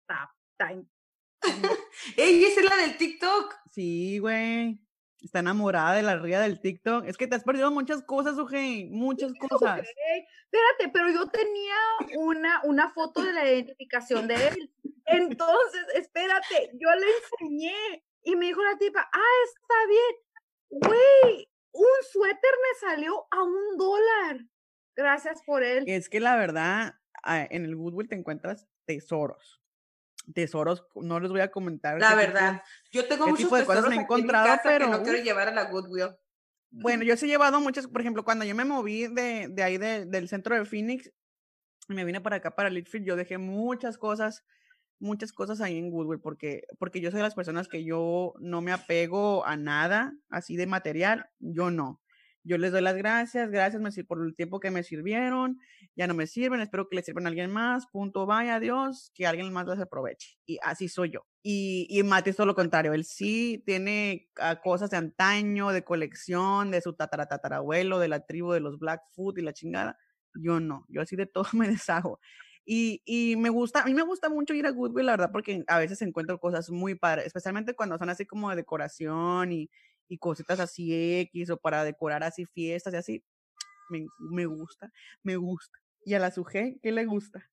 Está, 0.00 0.30
Ey, 2.16 2.44
esa 2.44 2.60
es 2.60 2.66
la 2.68 2.76
del 2.76 2.96
TikTok. 2.96 3.54
Sí, 3.70 4.18
güey. 4.18 4.80
Está 5.20 5.40
enamorada 5.40 5.94
de 5.94 6.02
la 6.02 6.16
Ría 6.18 6.40
del 6.40 6.60
TikTok. 6.60 7.04
Es 7.06 7.16
que 7.16 7.26
te 7.26 7.34
has 7.34 7.42
perdido 7.44 7.70
muchas 7.70 8.02
cosas, 8.02 8.38
Ujei, 8.38 8.86
muchas 8.90 9.32
cosas. 9.40 9.80
Espérate, 9.80 10.88
pero 10.92 11.08
yo 11.10 11.28
tenía 11.28 11.74
una, 12.18 12.60
una 12.64 12.90
foto 12.90 13.22
de 13.22 13.32
la 13.32 13.44
identificación 13.50 14.28
de 14.28 14.34
él. 14.48 14.72
Entonces, 15.06 15.84
espérate, 15.94 16.70
yo 16.74 16.88
le 16.94 17.06
enseñé 17.40 18.04
y 18.22 18.36
me 18.36 18.46
dijo 18.46 18.62
la 18.62 18.76
tipa, 18.78 19.08
ah, 19.12 19.44
está 19.44 19.74
bien. 19.88 20.14
Güey, 20.68 21.48
un 21.72 21.86
suéter 22.12 22.50
me 22.62 22.88
salió 22.88 23.26
a 23.30 23.42
un 23.42 23.76
dólar. 23.76 24.40
Gracias 24.96 25.42
por 25.44 25.62
él. 25.62 25.84
Es 25.86 26.08
que 26.08 26.20
la 26.20 26.36
verdad, 26.36 26.94
en 27.24 27.64
el 27.64 27.76
Goodwill 27.76 28.08
te 28.08 28.14
encuentras 28.16 28.66
tesoros. 28.86 29.60
Tesoros, 30.34 30.84
no 30.96 31.20
les 31.20 31.30
voy 31.30 31.40
a 31.40 31.50
comentar. 31.50 32.00
La 32.00 32.08
tipo- 32.08 32.16
verdad. 32.18 32.62
Yo 32.90 33.06
tengo 33.06 33.28
muchos 33.28 33.50
de 33.50 33.64
cosas 33.64 33.66
me 33.66 33.66
he 33.66 33.70
tesoros 33.70 33.84
aquí 33.86 33.92
en 33.92 33.96
mi 33.96 34.02
encontrado, 34.02 34.46
casa 34.46 34.62
pero, 34.64 34.86
que 34.86 34.90
no 34.92 35.02
quiero 35.02 35.18
llevar 35.22 35.48
a 35.48 35.52
la 35.52 35.70
Goodwill. 35.70 36.16
Bueno, 36.70 37.04
yo 37.04 37.16
sí 37.16 37.26
he 37.26 37.28
llevado 37.28 37.60
muchas, 37.60 37.86
por 37.86 38.00
ejemplo, 38.00 38.24
cuando 38.24 38.44
yo 38.44 38.54
me 38.54 38.64
moví 38.64 39.06
de, 39.06 39.46
de 39.48 39.62
ahí 39.62 39.78
de- 39.78 40.04
del 40.06 40.28
centro 40.28 40.56
de 40.56 40.64
Phoenix 40.64 41.12
y 41.88 41.94
me 41.94 42.04
vine 42.04 42.20
para 42.20 42.36
acá, 42.36 42.56
para 42.56 42.70
Litchfield, 42.70 43.06
yo 43.06 43.14
dejé 43.16 43.38
muchas 43.38 43.98
cosas, 43.98 44.44
muchas 44.98 45.32
cosas 45.32 45.60
ahí 45.60 45.78
en 45.78 45.90
Goodwill, 45.90 46.20
porque, 46.20 46.66
porque 46.78 47.00
yo 47.00 47.10
soy 47.12 47.18
de 47.18 47.22
las 47.22 47.36
personas 47.36 47.68
que 47.68 47.84
yo 47.84 48.34
no 48.40 48.60
me 48.62 48.72
apego 48.72 49.46
a 49.46 49.56
nada 49.56 50.12
así 50.28 50.56
de 50.56 50.66
material, 50.66 51.30
yo 51.38 51.70
no. 51.70 52.02
Yo 52.46 52.58
les 52.58 52.70
doy 52.70 52.80
las 52.80 52.96
gracias, 52.96 53.50
gracias 53.50 53.82
por 54.06 54.24
el 54.24 54.36
tiempo 54.36 54.60
que 54.60 54.70
me 54.70 54.84
sirvieron, 54.84 55.58
ya 55.96 56.06
no 56.06 56.14
me 56.14 56.28
sirven, 56.28 56.60
espero 56.60 56.88
que 56.88 56.94
les 56.94 57.04
sirvan 57.04 57.26
a 57.26 57.28
alguien 57.28 57.50
más, 57.50 57.88
punto, 57.88 58.24
vaya, 58.24 58.54
adiós, 58.54 59.10
que 59.16 59.26
alguien 59.26 59.52
más 59.52 59.66
las 59.66 59.80
aproveche. 59.80 60.38
Y 60.46 60.58
así 60.62 60.88
soy 60.88 61.10
yo. 61.10 61.26
Y, 61.42 61.88
y 61.90 62.04
Mati 62.04 62.30
es 62.30 62.36
todo 62.36 62.46
lo 62.46 62.54
contrario, 62.54 62.92
él 62.94 63.04
sí 63.04 63.64
tiene 63.66 64.28
ah, 64.36 64.60
cosas 64.60 64.90
de 64.90 64.96
antaño, 64.96 65.70
de 65.70 65.82
colección, 65.82 66.70
de 66.70 66.80
su 66.80 66.92
tataratatarabuelo, 66.92 67.98
de 67.98 68.08
la 68.08 68.24
tribu 68.24 68.52
de 68.52 68.60
los 68.60 68.78
Blackfoot 68.78 69.38
y 69.38 69.42
la 69.42 69.52
chingada. 69.52 69.98
Yo 70.34 70.60
no, 70.60 70.86
yo 70.88 71.02
así 71.02 71.16
de 71.16 71.26
todo 71.26 71.46
me 71.52 71.66
deshago. 71.68 72.20
Y, 72.64 73.02
y 73.04 73.34
me 73.36 73.48
gusta, 73.48 73.82
a 73.82 73.86
mí 73.86 73.94
me 73.94 74.02
gusta 74.02 74.28
mucho 74.28 74.54
ir 74.54 74.66
a 74.66 74.70
Goodwill, 74.70 75.06
la 75.06 75.12
verdad, 75.12 75.30
porque 75.32 75.64
a 75.66 75.78
veces 75.78 76.00
encuentro 76.02 76.38
cosas 76.38 76.70
muy 76.70 76.94
padres, 76.94 77.26
especialmente 77.26 77.74
cuando 77.74 77.98
son 77.98 78.08
así 78.08 78.24
como 78.24 78.50
de 78.50 78.56
decoración 78.56 79.52
y, 79.52 79.68
y 80.08 80.18
cositas 80.18 80.60
así 80.60 80.92
X 81.20 81.50
o 81.50 81.56
para 81.56 81.84
decorar 81.84 82.22
así 82.24 82.46
fiestas 82.46 82.94
y 82.94 82.96
así. 82.96 83.24
Me, 83.88 84.04
me 84.18 84.46
gusta, 84.46 84.90
me 85.22 85.36
gusta. 85.36 85.78
Y 86.04 86.14
a 86.14 86.18
la 86.18 86.30
Suje, 86.30 86.78
¿qué 86.82 86.92
le 86.92 87.04
gusta? 87.04 87.48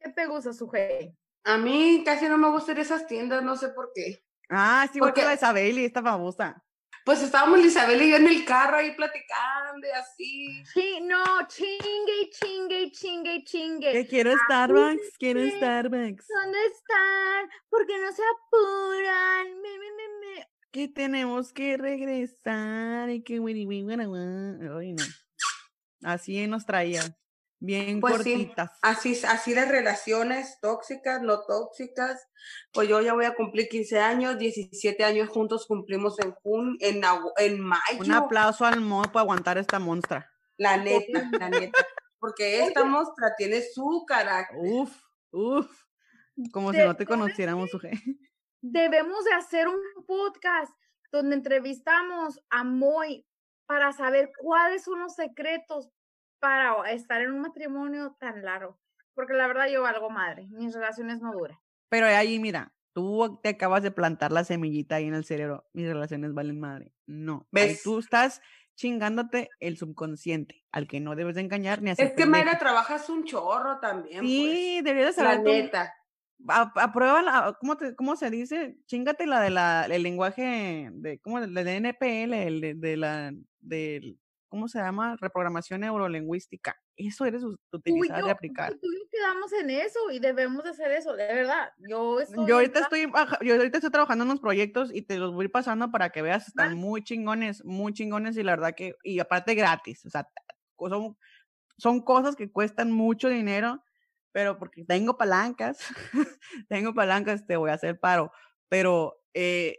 ¿Qué 0.00 0.10
te 0.12 0.26
gusta, 0.26 0.52
Sujei? 0.52 1.14
A 1.44 1.58
mí 1.58 2.02
casi 2.04 2.26
no 2.26 2.38
me 2.38 2.48
gustan 2.50 2.78
esas 2.78 3.06
tiendas, 3.06 3.42
no 3.42 3.56
sé 3.56 3.68
por 3.68 3.90
qué. 3.94 4.22
Ah, 4.50 4.86
sí, 4.90 4.98
igual 4.98 5.12
que 5.12 5.20
Porque- 5.20 5.26
la 5.28 5.34
Isabel 5.34 5.78
y 5.78 5.84
esta 5.84 6.02
famosa. 6.02 6.60
Pues 7.04 7.22
estábamos 7.22 7.58
Isabel 7.60 8.00
y 8.00 8.10
yo 8.10 8.16
en 8.16 8.26
el 8.26 8.46
carro 8.46 8.78
ahí 8.78 8.94
platicando 8.96 9.86
y 9.86 9.90
así. 9.90 10.64
Sí, 10.72 11.00
no, 11.02 11.22
chingue, 11.48 12.30
chingue, 12.30 12.90
chingue, 12.92 13.44
chingue. 13.44 13.92
Que 13.92 14.06
quiero 14.06 14.32
Starbucks, 14.46 15.18
quiero. 15.18 15.40
Starbucks. 15.50 16.26
¿Dónde 16.26 16.58
están? 16.72 17.50
¿Por 17.68 17.86
qué 17.86 17.98
no 18.00 18.10
se 18.10 18.22
apuran? 18.22 19.60
Me, 19.60 19.78
me, 19.78 19.90
me, 19.92 20.08
me. 20.36 20.48
Que 20.74 20.88
tenemos 20.88 21.52
que 21.52 21.76
regresar 21.76 23.08
y 23.08 23.22
que. 23.22 23.34
Ay, 23.34 24.92
no. 24.92 25.04
Así 26.02 26.44
nos 26.48 26.66
traía. 26.66 27.00
Bien 27.60 28.00
Pues 28.00 28.24
sí, 28.24 28.32
cortitas. 28.32 28.72
Así, 28.82 29.16
así 29.24 29.54
las 29.54 29.68
relaciones 29.68 30.58
tóxicas, 30.60 31.22
no 31.22 31.42
tóxicas. 31.42 32.26
Pues 32.72 32.88
yo 32.88 33.00
ya 33.00 33.14
voy 33.14 33.24
a 33.24 33.36
cumplir 33.36 33.68
15 33.68 34.00
años, 34.00 34.36
17 34.36 35.04
años 35.04 35.28
juntos 35.28 35.64
cumplimos 35.68 36.18
en 36.18 36.32
jun, 36.32 36.76
en, 36.80 37.02
en 37.36 37.60
mayo. 37.60 38.00
Un 38.00 38.10
aplauso 38.10 38.64
al 38.64 38.80
mod 38.80 39.10
por 39.10 39.20
aguantar 39.20 39.56
esta 39.58 39.78
monstra. 39.78 40.28
La 40.56 40.76
neta, 40.76 41.30
la 41.38 41.50
neta. 41.50 41.86
Porque 42.18 42.64
esta 42.64 42.82
mostra 42.82 43.32
tiene 43.38 43.62
su 43.62 44.04
carácter. 44.08 44.58
Uf, 44.60 44.92
uf. 45.30 45.84
Como 46.50 46.72
si 46.72 46.78
no 46.78 46.96
te 46.96 47.06
conociéramos, 47.06 47.72
Uje. 47.72 47.92
Debemos 48.66 49.22
de 49.26 49.32
hacer 49.34 49.68
un 49.68 49.78
podcast 50.06 50.72
donde 51.12 51.36
entrevistamos 51.36 52.40
a 52.48 52.64
Moy 52.64 53.26
para 53.66 53.92
saber 53.92 54.32
cuáles 54.38 54.84
son 54.84 55.00
los 55.00 55.14
secretos 55.14 55.90
para 56.38 56.90
estar 56.90 57.20
en 57.20 57.32
un 57.32 57.42
matrimonio 57.42 58.16
tan 58.18 58.42
largo. 58.42 58.80
Porque 59.12 59.34
la 59.34 59.48
verdad 59.48 59.68
yo 59.68 59.82
valgo 59.82 60.08
madre, 60.08 60.48
mis 60.50 60.72
relaciones 60.74 61.20
no 61.20 61.32
duran. 61.32 61.58
Pero 61.90 62.06
ahí, 62.06 62.38
mira, 62.38 62.72
tú 62.94 63.38
te 63.42 63.50
acabas 63.50 63.82
de 63.82 63.90
plantar 63.90 64.32
la 64.32 64.44
semillita 64.44 64.94
ahí 64.94 65.08
en 65.08 65.14
el 65.14 65.26
cerebro. 65.26 65.68
Mis 65.74 65.86
relaciones 65.86 66.32
valen 66.32 66.58
madre. 66.58 66.94
No. 67.04 67.46
Ahí 67.52 67.68
¿Ves? 67.68 67.82
tú 67.82 67.98
estás 67.98 68.40
chingándote 68.76 69.50
el 69.60 69.76
subconsciente, 69.76 70.64
al 70.72 70.88
que 70.88 71.00
no 71.00 71.16
debes 71.16 71.34
de 71.34 71.42
engañar 71.42 71.82
ni 71.82 71.90
hacer 71.90 72.06
Es 72.06 72.12
que 72.12 72.22
pendejo. 72.22 72.44
Mayra 72.46 72.58
trabajas 72.58 73.10
un 73.10 73.24
chorro 73.24 73.78
también. 73.78 74.24
Sí, 74.24 74.80
deberías 74.82 75.16
pues. 75.16 75.26
La 75.26 75.34
saber 75.34 75.44
tú. 75.44 75.50
neta. 75.50 75.94
Aprueba 76.48 77.22
la, 77.22 77.56
¿cómo, 77.60 77.76
te- 77.76 77.94
¿cómo 77.94 78.16
se 78.16 78.30
dice? 78.30 78.76
Chingate 78.86 79.26
la 79.26 79.40
de 79.40 79.50
la, 79.50 79.86
el 79.86 80.02
lenguaje 80.02 80.90
de, 80.92 81.18
¿cómo? 81.20 81.38
El 81.38 81.54
de 81.54 81.76
NPL, 81.76 82.32
el 82.46 82.60
de, 82.60 82.74
de 82.74 82.96
la, 82.96 83.32
del, 83.60 84.18
¿cómo 84.48 84.68
se 84.68 84.78
llama? 84.78 85.16
Reprogramación 85.20 85.80
neurolingüística. 85.80 86.76
Eso 86.96 87.24
eres 87.24 87.42
utilizar 87.72 88.20
yo, 88.20 88.26
y 88.28 88.30
aplicar. 88.30 88.70
tú 88.72 88.86
y 88.92 88.98
yo 88.98 89.08
quedamos 89.10 89.52
en 89.52 89.70
eso 89.70 89.98
y 90.12 90.18
debemos 90.20 90.62
de 90.64 90.70
hacer 90.70 90.92
eso, 90.92 91.14
de 91.14 91.26
verdad. 91.26 91.70
Yo, 91.88 92.20
estoy 92.20 92.46
Yo 92.46 92.56
ahorita 92.56 92.80
estoy, 92.80 93.10
yo 93.42 93.54
ahorita 93.54 93.78
estoy 93.78 93.90
trabajando 93.90 94.24
en 94.24 94.30
unos 94.30 94.40
proyectos 94.40 94.94
y 94.94 95.02
te 95.02 95.18
los 95.18 95.32
voy 95.32 95.48
pasando 95.48 95.90
para 95.90 96.10
que 96.10 96.22
veas, 96.22 96.48
están 96.48 96.68
Vale. 96.68 96.80
muy 96.80 97.02
chingones, 97.02 97.64
muy 97.64 97.92
chingones 97.92 98.36
y 98.36 98.42
la 98.42 98.52
verdad 98.52 98.74
que, 98.76 98.94
y 99.02 99.18
aparte 99.18 99.54
gratis, 99.54 100.04
o 100.06 100.10
sea, 100.10 100.28
son, 100.78 101.16
son 101.78 102.00
cosas 102.02 102.36
que 102.36 102.50
cuestan 102.52 102.92
mucho 102.92 103.28
dinero, 103.28 103.82
pero 104.34 104.58
porque 104.58 104.84
tengo 104.84 105.16
palancas, 105.16 105.78
tengo 106.68 106.94
palancas, 106.94 107.46
te 107.46 107.56
voy 107.56 107.70
a 107.70 107.74
hacer 107.74 107.98
paro, 108.00 108.32
pero 108.68 109.22
eh, 109.34 109.78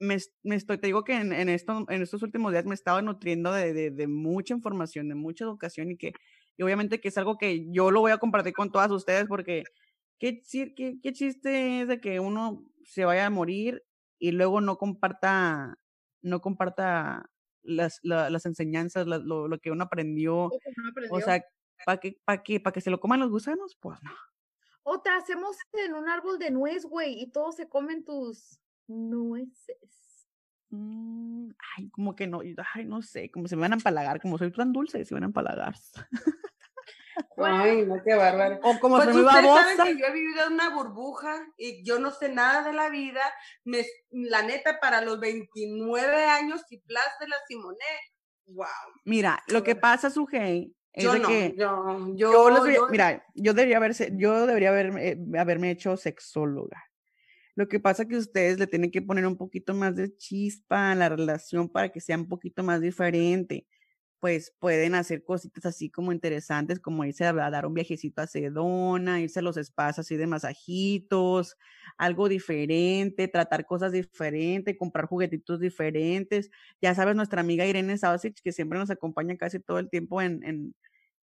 me, 0.00 0.14
es- 0.14 0.32
me 0.44 0.54
estoy, 0.56 0.78
te 0.78 0.86
digo 0.88 1.04
que 1.04 1.14
en, 1.14 1.32
en, 1.32 1.48
esto, 1.50 1.84
en 1.88 2.02
estos 2.02 2.22
últimos 2.22 2.52
días 2.52 2.64
me 2.64 2.72
he 2.72 2.74
estado 2.74 3.02
nutriendo 3.02 3.52
de, 3.52 3.72
de, 3.74 3.90
de 3.90 4.06
mucha 4.08 4.54
información, 4.54 5.08
de 5.08 5.16
mucha 5.16 5.44
educación 5.44 5.90
y 5.90 5.98
que, 5.98 6.12
y 6.56 6.62
obviamente 6.62 7.00
que 7.00 7.08
es 7.08 7.18
algo 7.18 7.36
que 7.38 7.66
yo 7.72 7.90
lo 7.90 8.00
voy 8.00 8.12
a 8.12 8.18
compartir 8.18 8.54
con 8.54 8.70
todas 8.72 8.90
ustedes 8.92 9.26
porque 9.28 9.64
¿Qué, 10.20 10.40
chi- 10.42 10.74
qué, 10.74 10.98
qué 11.02 11.12
chiste 11.12 11.82
es 11.82 11.88
de 11.88 12.00
que 12.00 12.20
uno 12.20 12.72
se 12.84 13.04
vaya 13.04 13.26
a 13.26 13.30
morir 13.30 13.84
y 14.18 14.32
luego 14.32 14.60
no 14.60 14.76
comparta, 14.76 15.78
no 16.22 16.40
comparta 16.40 17.30
las, 17.62 18.00
la- 18.02 18.30
las 18.30 18.46
enseñanzas, 18.46 19.06
la- 19.06 19.18
lo, 19.18 19.48
lo 19.48 19.58
que 19.60 19.70
uno 19.70 19.84
aprendió? 19.84 20.50
o 21.10 21.20
sea, 21.20 21.44
¿para 21.84 21.98
qué, 22.00 22.20
para 22.24 22.42
qué? 22.42 22.60
¿Para 22.60 22.72
que 22.72 22.80
se 22.80 22.90
lo 22.90 23.00
coman 23.00 23.20
los 23.20 23.30
gusanos? 23.30 23.76
Pues 23.80 23.98
no. 24.02 24.12
O 24.82 25.00
te 25.00 25.10
hacemos 25.10 25.56
en 25.72 25.94
un 25.94 26.08
árbol 26.08 26.38
de 26.38 26.50
nuez, 26.50 26.84
güey, 26.84 27.20
y 27.20 27.30
todos 27.30 27.56
se 27.56 27.68
comen 27.68 28.04
tus 28.04 28.60
nueces. 28.86 30.26
Mm, 30.70 31.50
ay, 31.76 31.90
como 31.90 32.14
que 32.14 32.26
no, 32.26 32.40
ay, 32.74 32.84
no 32.84 33.02
sé, 33.02 33.30
como 33.30 33.48
se 33.48 33.56
me 33.56 33.62
van 33.62 33.72
a 33.72 33.76
empalagar, 33.76 34.20
como 34.20 34.38
soy 34.38 34.50
tan 34.52 34.72
dulce, 34.72 35.04
se 35.04 35.14
van 35.14 35.22
a 35.24 35.26
empalagar. 35.26 35.74
Ay, 37.36 37.84
no, 37.86 38.02
qué 38.04 38.14
bárbaro. 38.14 38.58
O 38.62 38.78
como 38.78 38.96
Pues 38.96 39.08
muy 39.10 39.22
ustedes 39.24 39.44
babosa. 39.44 39.76
saben 39.76 39.96
que 39.96 40.00
yo 40.00 40.06
he 40.06 40.12
vivido 40.12 40.46
en 40.46 40.52
una 40.54 40.70
burbuja 40.70 41.36
y 41.56 41.84
yo 41.84 41.98
no 41.98 42.10
sé 42.10 42.28
nada 42.28 42.62
de 42.62 42.72
la 42.72 42.88
vida. 42.90 43.20
Me- 43.64 43.84
la 44.10 44.42
neta, 44.42 44.78
para 44.80 45.00
los 45.00 45.18
29 45.20 46.24
años 46.26 46.62
y 46.70 46.78
plus 46.78 47.02
de 47.20 47.28
la 47.28 47.36
Simone, 47.46 47.76
wow. 48.46 48.66
Mira, 49.04 49.42
lo 49.48 49.62
que 49.62 49.74
pasa, 49.76 50.10
Sujei, 50.10 50.74
Yo 50.98 51.18
no, 51.18 51.28
que 51.28 51.54
yo, 51.56 52.14
yo, 52.16 52.88
mira, 52.90 53.24
yo 53.34 53.54
debería 53.54 53.76
haberse, 53.76 54.12
yo 54.16 54.46
debería 54.46 54.70
haberme, 54.70 55.08
eh, 55.08 55.18
haberme 55.38 55.70
hecho 55.70 55.96
sexóloga. 55.96 56.88
Lo 57.58 57.66
que 57.66 57.80
pasa 57.80 58.06
que 58.06 58.16
ustedes 58.16 58.56
le 58.60 58.68
tienen 58.68 58.92
que 58.92 59.02
poner 59.02 59.26
un 59.26 59.36
poquito 59.36 59.74
más 59.74 59.96
de 59.96 60.16
chispa 60.16 60.92
a 60.92 60.94
la 60.94 61.08
relación 61.08 61.68
para 61.68 61.88
que 61.88 62.00
sea 62.00 62.16
un 62.16 62.28
poquito 62.28 62.62
más 62.62 62.80
diferente. 62.80 63.66
Pues 64.20 64.54
pueden 64.60 64.94
hacer 64.94 65.24
cositas 65.24 65.66
así 65.66 65.90
como 65.90 66.12
interesantes, 66.12 66.78
como 66.78 67.04
irse 67.04 67.24
a 67.24 67.32
dar 67.32 67.66
un 67.66 67.74
viajecito 67.74 68.22
a 68.22 68.28
Sedona, 68.28 69.20
irse 69.20 69.40
a 69.40 69.42
los 69.42 69.56
spas 69.56 69.98
así 69.98 70.16
de 70.16 70.28
masajitos, 70.28 71.56
algo 71.96 72.28
diferente, 72.28 73.26
tratar 73.26 73.66
cosas 73.66 73.90
diferentes, 73.90 74.76
comprar 74.78 75.06
juguetitos 75.06 75.58
diferentes. 75.58 76.50
Ya 76.80 76.94
sabes, 76.94 77.16
nuestra 77.16 77.40
amiga 77.40 77.66
Irene 77.66 77.98
Sausich, 77.98 78.40
que 78.40 78.52
siempre 78.52 78.78
nos 78.78 78.90
acompaña 78.90 79.36
casi 79.36 79.58
todo 79.58 79.80
el 79.80 79.90
tiempo 79.90 80.22
en, 80.22 80.44
en, 80.44 80.74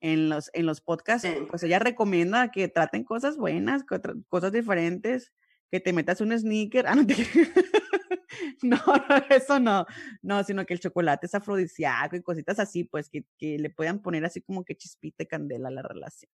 en 0.04 0.28
los, 0.30 0.52
en 0.54 0.66
los 0.66 0.82
podcasts, 0.82 1.28
Sí. 1.28 1.48
pues 1.50 1.64
ella 1.64 1.80
recomienda 1.80 2.52
que 2.52 2.68
traten 2.68 3.06
cosas 3.06 3.38
buenas, 3.38 3.84
cosas 4.28 4.52
diferentes, 4.52 5.32
que 5.72 5.80
te 5.80 5.94
metas 5.94 6.22
un 6.22 6.38
sneaker. 6.38 6.86
Ah, 6.92 6.96
no, 6.96 7.08
te- 7.08 7.16
no, 8.64 8.78
no, 8.78 9.16
eso 9.30 9.60
no, 9.60 9.86
no, 10.22 10.44
sino 10.44 10.66
que 10.66 10.74
el 10.74 10.80
chocolate 10.82 11.28
es 11.28 11.36
afrodisíaco 11.36 12.16
y 12.18 12.22
cositas 12.22 12.60
así, 12.60 12.84
pues 12.84 13.10
que, 13.10 13.26
que 13.38 13.58
le 13.58 13.70
puedan 13.70 14.02
poner 14.02 14.26
así 14.26 14.42
como 14.42 14.64
que 14.66 14.76
chispita 14.76 15.24
y 15.24 15.28
candela 15.28 15.70
a 15.70 15.72
la 15.72 15.82
relación. 15.82 16.30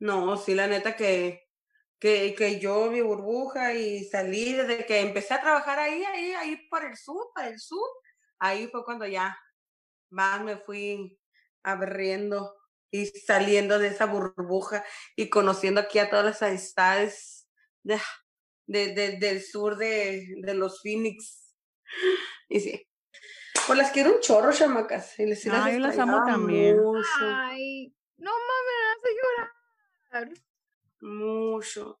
No, 0.00 0.36
sí, 0.36 0.54
la 0.54 0.66
neta 0.66 0.96
que, 0.96 1.44
que, 2.00 2.34
que 2.36 2.58
yo 2.58 2.90
vi 2.90 3.02
burbuja 3.02 3.72
y 3.74 4.04
salí 4.04 4.52
desde 4.52 4.84
que 4.84 5.00
empecé 5.00 5.34
a 5.34 5.40
trabajar 5.40 5.78
ahí, 5.78 6.02
ahí, 6.02 6.32
ahí 6.32 6.56
por 6.68 6.84
el 6.84 6.96
sur, 6.96 7.28
para 7.34 7.48
el 7.48 7.60
sur. 7.60 7.88
Ahí 8.40 8.66
fue 8.66 8.84
cuando 8.84 9.06
ya 9.06 9.38
más 10.10 10.42
me 10.42 10.56
fui 10.56 11.20
abriendo 11.62 12.56
y 12.92 13.06
saliendo 13.06 13.80
de 13.80 13.88
esa 13.88 14.06
burbuja 14.06 14.84
y 15.16 15.28
conociendo 15.30 15.80
aquí 15.80 15.98
a 15.98 16.08
todas 16.10 16.24
las 16.24 16.42
amistades 16.42 17.48
de, 17.82 17.98
de- 18.66 18.94
de- 18.94 19.16
del 19.18 19.42
sur 19.42 19.76
de, 19.76 20.26
de 20.42 20.54
los 20.54 20.80
Phoenix. 20.82 21.56
Y 22.48 22.60
sí. 22.60 22.86
Pues 23.66 23.78
las 23.78 23.90
quiero 23.92 24.14
un 24.14 24.20
chorro, 24.20 24.52
chamacas. 24.52 25.18
Y 25.18 25.26
les 25.26 25.40
sí 25.40 25.48
las 25.48 25.72
yo 25.72 25.78
las 25.78 25.98
amo 25.98 26.22
también. 26.26 26.76
Mucho. 26.80 27.08
Ay, 27.20 27.94
no 28.18 28.30
mames, 28.30 28.74
me 30.12 30.20
hace 30.20 30.28
llorar. 30.28 30.28
mucho. 31.00 31.98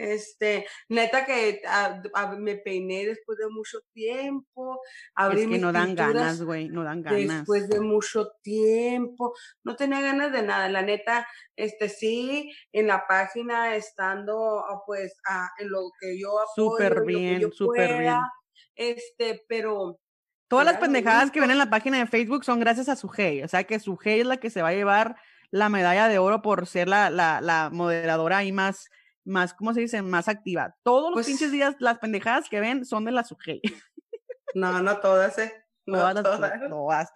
Este, 0.00 0.66
neta 0.88 1.26
que 1.26 1.60
ah, 1.68 2.00
ah, 2.14 2.34
me 2.38 2.56
peiné 2.56 3.04
después 3.04 3.36
de 3.36 3.48
mucho 3.50 3.80
tiempo, 3.92 4.80
abrí 5.14 5.40
Es 5.40 5.44
que 5.44 5.52
mis 5.52 5.60
no 5.60 5.72
dan 5.72 5.94
ganas, 5.94 6.42
güey, 6.42 6.70
no 6.70 6.84
dan 6.84 7.02
ganas. 7.02 7.36
después 7.36 7.68
de 7.68 7.80
mucho 7.80 8.32
tiempo, 8.42 9.34
no 9.62 9.76
tenía 9.76 10.00
ganas 10.00 10.32
de 10.32 10.42
nada, 10.42 10.70
la 10.70 10.80
neta, 10.80 11.26
este 11.54 11.90
sí, 11.90 12.50
en 12.72 12.86
la 12.86 13.04
página 13.06 13.76
estando 13.76 14.60
ah, 14.60 14.80
pues 14.86 15.14
en 15.58 15.68
lo 15.68 15.90
que 16.00 16.18
yo 16.18 16.30
apoyo, 16.30 16.70
Súper 16.70 17.04
bien, 17.04 17.52
súper 17.52 17.98
bien. 17.98 18.20
este, 18.76 19.44
pero 19.48 20.00
Todas 20.48 20.64
las 20.64 20.78
pendejadas 20.78 21.30
que 21.30 21.40
ven 21.40 21.50
en 21.50 21.58
la 21.58 21.68
página 21.68 21.98
de 21.98 22.06
Facebook 22.06 22.44
son 22.44 22.58
gracias 22.58 22.88
a 22.88 22.96
Sujei. 22.96 23.42
O 23.42 23.48
sea 23.48 23.64
que 23.64 23.78
Sujei 23.78 24.20
es 24.20 24.26
la 24.26 24.38
que 24.38 24.48
se 24.50 24.62
va 24.62 24.68
a 24.68 24.72
llevar 24.72 25.16
la 25.50 25.68
medalla 25.68 26.08
de 26.08 26.18
oro 26.18 26.42
por 26.42 26.66
ser 26.66 26.88
la, 26.88 27.10
la, 27.10 27.40
la 27.40 27.70
moderadora 27.70 28.42
y 28.44 28.50
más, 28.50 28.88
más, 29.30 29.54
¿cómo 29.54 29.72
se 29.72 29.80
dice? 29.80 30.02
Más 30.02 30.28
activa. 30.28 30.76
Todos 30.82 31.04
los 31.10 31.14
Pues- 31.14 31.26
pinches 31.26 31.50
días, 31.52 31.76
las 31.78 31.98
pendejadas 31.98 32.48
que 32.48 32.60
ven 32.60 32.84
son 32.84 33.04
de 33.04 33.12
la 33.12 33.24
Sujei. 33.24 33.60
no, 34.54 34.82
no 34.82 34.98
todas, 34.98 35.38
eh, 35.38 35.52
no 35.86 35.98
Todas 35.98 36.14
las 36.14 36.22
todas. 36.24 36.60
todas. 36.68 37.12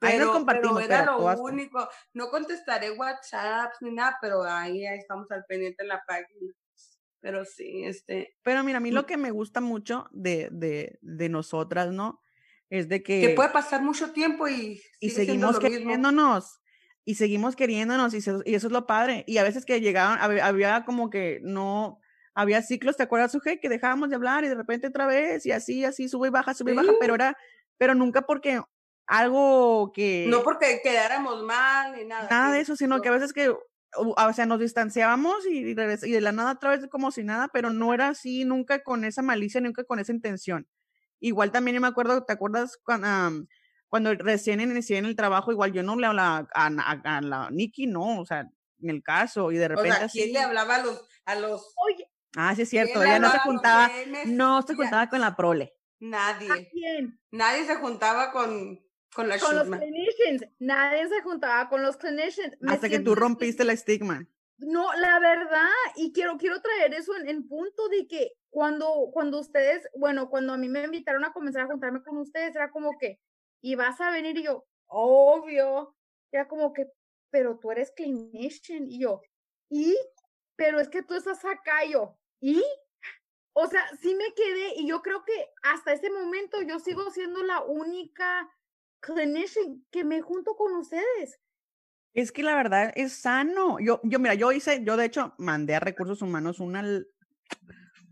Ahí 0.00 0.12
nos 0.16 0.26
Pero, 0.28 0.32
compartimos, 0.32 0.76
pero 0.82 0.86
era 0.94 0.98
pero 1.00 1.12
lo 1.12 1.18
todas- 1.18 1.40
único. 1.40 1.88
No 2.14 2.28
contestaré 2.30 2.92
WhatsApp 2.92 3.72
ni 3.80 3.90
nada, 3.92 4.16
pero 4.20 4.44
ahí, 4.44 4.86
ahí 4.86 4.98
estamos 4.98 5.28
al 5.32 5.44
pendiente 5.48 5.82
en 5.82 5.88
la 5.88 6.02
página. 6.06 6.52
Pero 7.20 7.44
sí, 7.44 7.82
este, 7.84 8.36
Pero 8.44 8.62
mira, 8.62 8.78
a 8.78 8.80
mí 8.80 8.92
Mm. 8.92 8.94
lo 8.94 9.06
que 9.06 9.16
me 9.16 9.32
gusta 9.32 9.60
mucho 9.60 10.06
de, 10.12 10.48
de, 10.52 10.98
de 11.02 11.28
nosotras, 11.28 11.90
¿no? 11.90 12.22
Es 12.70 12.88
de 12.88 13.02
que, 13.02 13.20
que 13.22 13.28
puede 13.30 13.48
pasar 13.48 13.82
mucho 13.82 14.12
tiempo 14.12 14.46
y, 14.46 14.80
y 15.00 15.10
seguimos 15.10 15.58
queriéndonos. 15.58 16.60
Y 17.08 17.14
seguimos 17.14 17.56
queriéndonos 17.56 18.12
y, 18.12 18.20
se- 18.20 18.42
y 18.44 18.54
eso 18.54 18.66
es 18.66 18.72
lo 18.72 18.86
padre. 18.86 19.24
Y 19.26 19.38
a 19.38 19.42
veces 19.42 19.64
que 19.64 19.80
llegaban, 19.80 20.18
hab- 20.18 20.42
había 20.42 20.84
como 20.84 21.08
que 21.08 21.40
no, 21.42 22.00
había 22.34 22.60
ciclos, 22.60 22.98
¿te 22.98 23.04
acuerdas, 23.04 23.32
Suje? 23.32 23.60
Que 23.60 23.70
dejábamos 23.70 24.10
de 24.10 24.16
hablar 24.16 24.44
y 24.44 24.48
de 24.48 24.54
repente 24.54 24.88
otra 24.88 25.06
vez 25.06 25.46
y 25.46 25.52
así, 25.52 25.86
así, 25.86 26.06
sube 26.10 26.28
y 26.28 26.30
baja, 26.30 26.52
sube 26.52 26.72
y 26.72 26.76
baja, 26.76 26.92
pero 27.00 27.14
era, 27.14 27.34
pero 27.78 27.94
nunca 27.94 28.20
porque 28.22 28.60
algo 29.06 29.90
que... 29.94 30.26
No 30.28 30.42
porque 30.42 30.80
quedáramos 30.82 31.42
mal 31.44 31.96
ni 31.96 32.04
nada. 32.04 32.28
Nada 32.28 32.52
de 32.52 32.60
eso, 32.60 32.76
sino 32.76 33.00
que 33.00 33.08
a 33.08 33.12
veces 33.12 33.32
que, 33.32 33.48
o 33.96 34.32
sea, 34.34 34.44
nos 34.44 34.60
distanciábamos 34.60 35.46
y, 35.46 35.60
y 35.70 35.74
de 35.74 36.20
la 36.20 36.32
nada 36.32 36.52
otra 36.52 36.70
vez 36.76 36.86
como 36.90 37.10
si 37.10 37.24
nada, 37.24 37.48
pero 37.50 37.72
no 37.72 37.94
era 37.94 38.08
así, 38.08 38.44
nunca 38.44 38.82
con 38.82 39.04
esa 39.06 39.22
malicia, 39.22 39.62
nunca 39.62 39.82
con 39.84 39.98
esa 39.98 40.12
intención. 40.12 40.68
Igual 41.20 41.52
también 41.52 41.76
yo 41.76 41.80
me 41.80 41.88
acuerdo, 41.88 42.22
¿te 42.24 42.34
acuerdas 42.34 42.78
cuando, 42.84 43.46
cuando 43.88 44.14
recién 44.14 44.60
inicié 44.60 44.98
en 44.98 45.06
el 45.06 45.16
trabajo? 45.16 45.52
Igual 45.52 45.72
yo 45.72 45.82
no 45.82 45.96
le 45.96 46.06
hablaba 46.06 46.48
a, 46.54 46.66
a, 46.66 47.16
a 47.16 47.20
la 47.20 47.50
Nikki, 47.50 47.86
no, 47.86 48.20
o 48.20 48.26
sea, 48.26 48.40
en 48.80 48.90
el 48.90 49.02
caso, 49.02 49.50
y 49.52 49.56
de 49.56 49.66
O 49.66 49.68
repente 49.68 49.96
sea, 49.96 50.08
¿quién 50.08 50.24
así. 50.24 50.32
le 50.32 50.40
hablaba 50.40 50.76
a 50.76 50.82
los, 50.82 51.08
a 51.24 51.34
los 51.34 51.74
Oye, 51.76 52.08
Ah, 52.36 52.54
sí 52.54 52.62
es 52.62 52.68
cierto, 52.68 53.02
ella 53.02 53.18
no 53.18 53.30
se 53.32 53.38
juntaba, 53.38 53.90
no 54.26 54.62
se 54.62 54.74
juntaba 54.74 55.08
con 55.08 55.20
la 55.20 55.34
prole. 55.34 55.74
Nadie. 55.98 56.52
¿a 56.52 56.56
quién? 56.70 57.18
Nadie 57.32 57.64
se 57.66 57.74
juntaba 57.76 58.30
con, 58.30 58.78
con 59.14 59.28
la 59.28 59.38
Con 59.38 59.56
los 59.56 59.66
clinicians. 59.68 60.44
Nadie 60.58 61.08
se 61.08 61.22
juntaba 61.22 61.68
con 61.68 61.82
los 61.82 61.96
clinicians. 61.96 62.56
Me 62.60 62.72
Hasta 62.72 62.88
que 62.88 63.00
tú 63.00 63.14
rompiste 63.14 63.62
el 63.62 63.70
estigma. 63.70 64.26
No, 64.58 64.92
la 64.94 65.18
verdad, 65.20 65.68
y 65.96 66.12
quiero, 66.12 66.36
quiero 66.36 66.60
traer 66.60 66.92
eso 66.94 67.16
en, 67.16 67.28
en 67.28 67.48
punto 67.48 67.88
de 67.88 68.06
que 68.06 68.32
cuando, 68.50 69.08
cuando 69.12 69.38
ustedes, 69.40 69.88
bueno, 69.96 70.28
cuando 70.28 70.52
a 70.52 70.58
mí 70.58 70.68
me 70.68 70.84
invitaron 70.84 71.24
a 71.24 71.32
comenzar 71.32 71.62
a 71.62 71.66
juntarme 71.66 72.02
con 72.02 72.18
ustedes, 72.18 72.54
era 72.56 72.70
como 72.70 72.98
que, 72.98 73.20
y 73.60 73.74
vas 73.74 74.00
a 74.00 74.10
venir, 74.10 74.36
y 74.38 74.44
yo, 74.44 74.66
obvio, 74.86 75.94
era 76.32 76.48
como 76.48 76.72
que, 76.72 76.86
pero 77.30 77.58
tú 77.58 77.70
eres 77.70 77.92
clinician, 77.92 78.86
y 78.88 79.00
yo, 79.00 79.20
y, 79.70 79.96
pero 80.56 80.80
es 80.80 80.88
que 80.88 81.02
tú 81.02 81.14
estás 81.14 81.44
acá, 81.44 81.84
y 81.84 81.92
yo, 81.92 82.18
y, 82.40 82.62
o 83.52 83.66
sea, 83.66 83.82
sí 84.00 84.14
me 84.14 84.32
quedé, 84.34 84.74
y 84.76 84.88
yo 84.88 85.02
creo 85.02 85.24
que 85.24 85.50
hasta 85.62 85.92
ese 85.92 86.10
momento 86.10 86.62
yo 86.62 86.78
sigo 86.78 87.10
siendo 87.10 87.42
la 87.42 87.62
única 87.62 88.48
clinician 89.00 89.84
que 89.90 90.04
me 90.04 90.20
junto 90.20 90.54
con 90.56 90.72
ustedes. 90.74 91.40
Es 92.14 92.32
que 92.32 92.42
la 92.42 92.56
verdad 92.56 92.92
es 92.96 93.12
sano. 93.12 93.78
Yo, 93.80 94.00
yo, 94.02 94.18
mira, 94.18 94.34
yo 94.34 94.50
hice, 94.52 94.82
yo 94.84 94.96
de 94.96 95.04
hecho 95.04 95.34
mandé 95.38 95.74
a 95.74 95.80
recursos 95.80 96.22
humanos 96.22 96.58
una, 96.58 96.82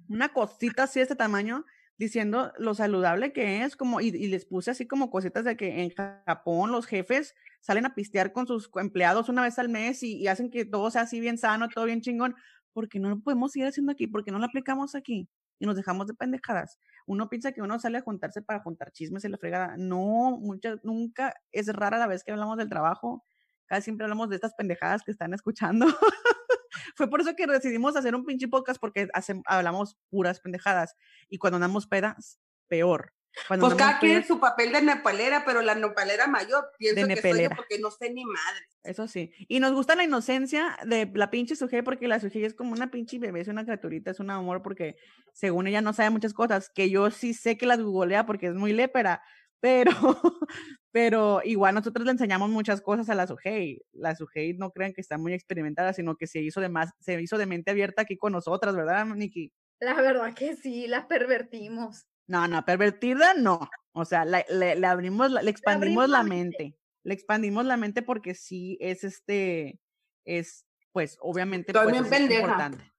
una 0.09 0.33
cosita 0.33 0.85
así 0.85 1.01
de 1.01 1.05
este 1.05 1.17
tamaño 1.17 1.65
diciendo 1.99 2.53
lo 2.59 2.75
saludable 2.75 3.33
que 3.33 3.63
es, 3.63 3.77
como, 3.77 4.01
y, 4.01 4.09
y 4.09 4.29
les 4.29 4.45
puse 4.45 4.71
así 4.71 4.87
como 4.87 5.11
cositas 5.11 5.45
de 5.45 5.57
que 5.57 5.83
en 5.83 5.91
Japón 5.91 6.73
los 6.73 6.87
jefes 6.87 7.35
salen 7.61 7.87
a 7.87 7.95
pistear 7.95 8.33
con 8.33 8.47
sus 8.47 8.71
empleados 8.77 9.29
una 9.29 9.43
vez 9.43 9.59
al 9.59 9.69
mes 9.69 10.03
y, 10.03 10.17
y 10.17 10.29
hacen 10.29 10.51
que 10.51 10.65
todo 10.65 10.91
sea 10.91 11.03
así 11.03 11.21
bien 11.21 11.39
sano, 11.39 11.69
todo 11.69 11.85
bien 11.85 12.01
chingón. 12.01 12.35
porque 12.73 12.99
no 13.01 13.09
lo 13.09 13.21
podemos 13.21 13.53
seguir 13.53 13.69
haciendo 13.69 13.93
aquí? 13.93 14.07
porque 14.07 14.31
no 14.31 14.39
lo 14.39 14.47
aplicamos 14.47 14.95
aquí? 14.95 15.29
Y 15.59 15.67
nos 15.67 15.77
dejamos 15.77 16.07
de 16.07 16.15
pendejadas. 16.15 16.79
Uno 17.07 17.29
piensa 17.31 17.53
que 17.53 17.63
uno 17.63 17.79
sale 17.79 17.99
a 17.99 18.03
juntarse 18.03 18.43
para 18.43 18.61
juntar 18.61 18.93
chismes 18.93 19.25
y 19.25 19.29
la 19.29 19.39
fregada. 19.39 19.77
No, 19.79 20.39
muchas, 20.41 20.79
nunca, 20.85 21.35
es 21.53 21.69
rara 21.69 21.99
la 21.99 22.07
vez 22.07 22.25
que 22.25 22.33
hablamos 22.33 22.59
del 22.59 22.69
trabajo 22.69 23.25
casi 23.67 23.83
siempre 23.83 24.05
hablamos 24.05 24.29
de 24.31 24.37
estas 24.37 24.55
pendejadas 24.55 25.03
que 25.03 25.11
están 25.13 25.35
escuchando. 25.35 25.87
Fue 26.97 27.09
por 27.09 27.21
eso 27.21 27.37
que 27.37 27.47
decidimos 27.47 27.95
hacer 27.95 28.15
un 28.15 28.25
pinche 28.25 28.49
podcast 28.49 28.81
porque 28.81 29.07
hacem- 29.09 29.43
hablamos 29.47 29.97
puras 30.11 30.41
pendejadas. 30.41 30.97
Y 31.29 31.39
cuando 31.39 31.57
andamos 31.57 31.87
pedas, 31.87 32.41
peor. 32.69 33.13
Cuando 33.49 33.67
Pues 33.67 33.77
cada 33.77 33.99
quien 33.99 34.25
su 34.25 34.41
papel 34.41 34.73
de 34.73 34.81
nepalera, 34.81 35.45
pero 35.45 35.61
la 35.61 35.75
nepalera 35.75 36.27
mayor, 36.27 36.71
pienso 36.79 37.07
que 37.07 37.21
soy 37.21 37.43
yo 37.43 37.51
porque 37.51 37.79
no 37.79 37.91
sé 37.91 38.11
ni 38.11 38.25
madre. 38.25 38.67
Eso 38.83 39.07
sí. 39.09 39.31
Y 39.47 39.61
nos 39.61 39.73
gusta 39.75 39.95
la 39.95 40.05
inocencia 40.05 40.79
de 40.87 41.11
la 41.15 41.31
pinche 41.31 41.55
Sujei 41.55 41.83
porque 41.83 42.09
la 42.09 42.19
Sujei 42.19 42.45
es 42.45 42.55
como 42.55 42.73
una 42.73 42.91
pinche 42.91 43.19
bebé, 43.19 43.43
es 43.43 43.49
una 43.49 43.65
criaturita, 43.65 44.11
es 44.11 44.21
un 44.21 44.31
amor 44.31 44.63
porque 44.63 44.97
según 45.35 45.67
ella 45.67 45.83
no 45.83 45.93
sabe 45.93 46.09
muchas 46.09 46.33
cosas, 46.33 46.71
que 46.71 46.89
yo 46.89 47.11
sí 47.11 47.35
sé 47.35 47.59
que 47.59 47.67
las 47.67 47.83
googlea 47.83 48.25
porque 48.25 48.47
es 48.47 48.55
muy 48.55 48.73
lépera, 48.73 49.23
pero, 49.61 49.91
pero 50.93 51.41
igual 51.45 51.75
nosotros 51.75 52.05
le 52.05 52.13
enseñamos 52.13 52.51
muchas 52.51 52.81
cosas 52.81 53.09
a 53.11 53.15
la 53.15 53.27
Sujei. 53.27 53.81
La 53.93 54.15
Sujei 54.15 54.55
no 54.55 54.71
crean 54.71 54.93
que 54.93 55.01
está 55.01 55.19
muy 55.19 55.33
experimentada, 55.33 55.93
sino 55.93 56.17
que 56.17 56.27
se 56.27 56.41
hizo 56.41 56.61
de 56.61 56.69
más, 56.69 56.91
se 57.01 57.21
hizo 57.21 57.39
de 57.39 57.47
mente 57.47 57.71
abierta 57.71 58.03
aquí 58.03 58.17
con 58.17 58.33
nosotras, 58.33 58.75
¿verdad, 58.77 59.05
Nikki? 59.07 59.53
La 59.81 59.95
verdad 60.01 60.33
que 60.35 60.57
sí, 60.57 60.87
la 60.87 61.07
pervertimos. 61.07 62.07
No, 62.29 62.49
no, 62.49 62.65
pervertida 62.65 63.35
no. 63.35 63.69
O 63.93 64.05
sea, 64.05 64.25
la- 64.25 64.45
le, 64.49 64.77
le 64.77 64.87
abrimos, 64.87 65.31
la- 65.31 65.43
le 65.43 65.51
expandimos 65.51 66.05
abrimos 66.05 66.09
la 66.11 66.23
mente. 66.23 66.77
Le 67.05 67.15
expandimos 67.15 67.65
la 67.65 67.77
mente 67.77 68.03
porque 68.03 68.35
sí 68.35 68.77
es 68.81 69.05
este, 69.05 69.79
es, 70.25 70.67
pues, 70.93 71.19
obviamente, 71.21 71.71
Estoy 71.73 71.85
pues, 71.85 71.93
bien 71.93 72.05
es 72.05 72.11
pendeja. 72.11 72.41
importante. 72.41 72.93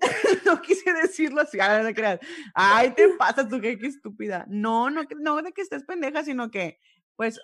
no 0.46 0.60
quise 0.62 0.92
decirlo 0.92 1.40
así, 1.42 1.58
ah, 1.60 1.82
no 1.82 1.92
creas. 1.94 2.20
Ay, 2.54 2.90
te 2.94 3.08
pasa 3.18 3.46
tú, 3.48 3.60
qué, 3.60 3.78
qué 3.78 3.86
estúpida. 3.86 4.44
No, 4.48 4.90
no, 4.90 5.02
no 5.20 5.42
de 5.42 5.52
que 5.52 5.62
estés 5.62 5.84
pendeja, 5.84 6.24
sino 6.24 6.50
que, 6.50 6.78
pues, 7.16 7.40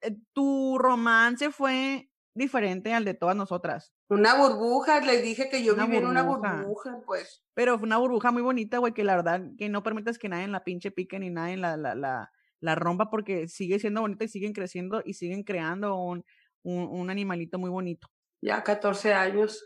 eh, 0.00 0.16
tu 0.32 0.78
romance 0.78 1.50
fue 1.50 2.10
diferente 2.34 2.94
al 2.94 3.04
de 3.04 3.14
todas 3.14 3.36
nosotras. 3.36 3.92
Una 4.08 4.36
burbuja, 4.36 5.00
les 5.00 5.22
dije 5.22 5.48
que 5.50 5.62
yo 5.62 5.74
Una 5.74 5.86
viví 5.86 5.96
en 5.98 6.06
una 6.06 6.22
burbuja. 6.22 7.00
pues. 7.04 7.42
Pero 7.54 7.78
fue 7.78 7.86
una 7.86 7.98
burbuja 7.98 8.30
muy 8.30 8.42
bonita, 8.42 8.78
güey, 8.78 8.94
que 8.94 9.04
la 9.04 9.16
verdad 9.16 9.42
que 9.58 9.68
no 9.68 9.82
permitas 9.82 10.18
que 10.18 10.28
nadie 10.28 10.46
la 10.48 10.64
pinche 10.64 10.90
pique 10.90 11.18
ni 11.18 11.30
nadie 11.30 11.56
la, 11.56 11.76
la, 11.76 11.94
la, 11.94 12.30
la 12.60 12.74
rompa 12.74 13.10
porque 13.10 13.48
sigue 13.48 13.78
siendo 13.80 14.00
bonita 14.00 14.24
y 14.24 14.28
siguen 14.28 14.52
creciendo 14.52 15.02
y 15.04 15.14
siguen 15.14 15.42
creando 15.42 15.96
un, 15.96 16.24
un, 16.62 16.84
un 16.84 17.10
animalito 17.10 17.58
muy 17.58 17.70
bonito. 17.70 18.08
Ya 18.40 18.62
14 18.62 19.14
años. 19.14 19.64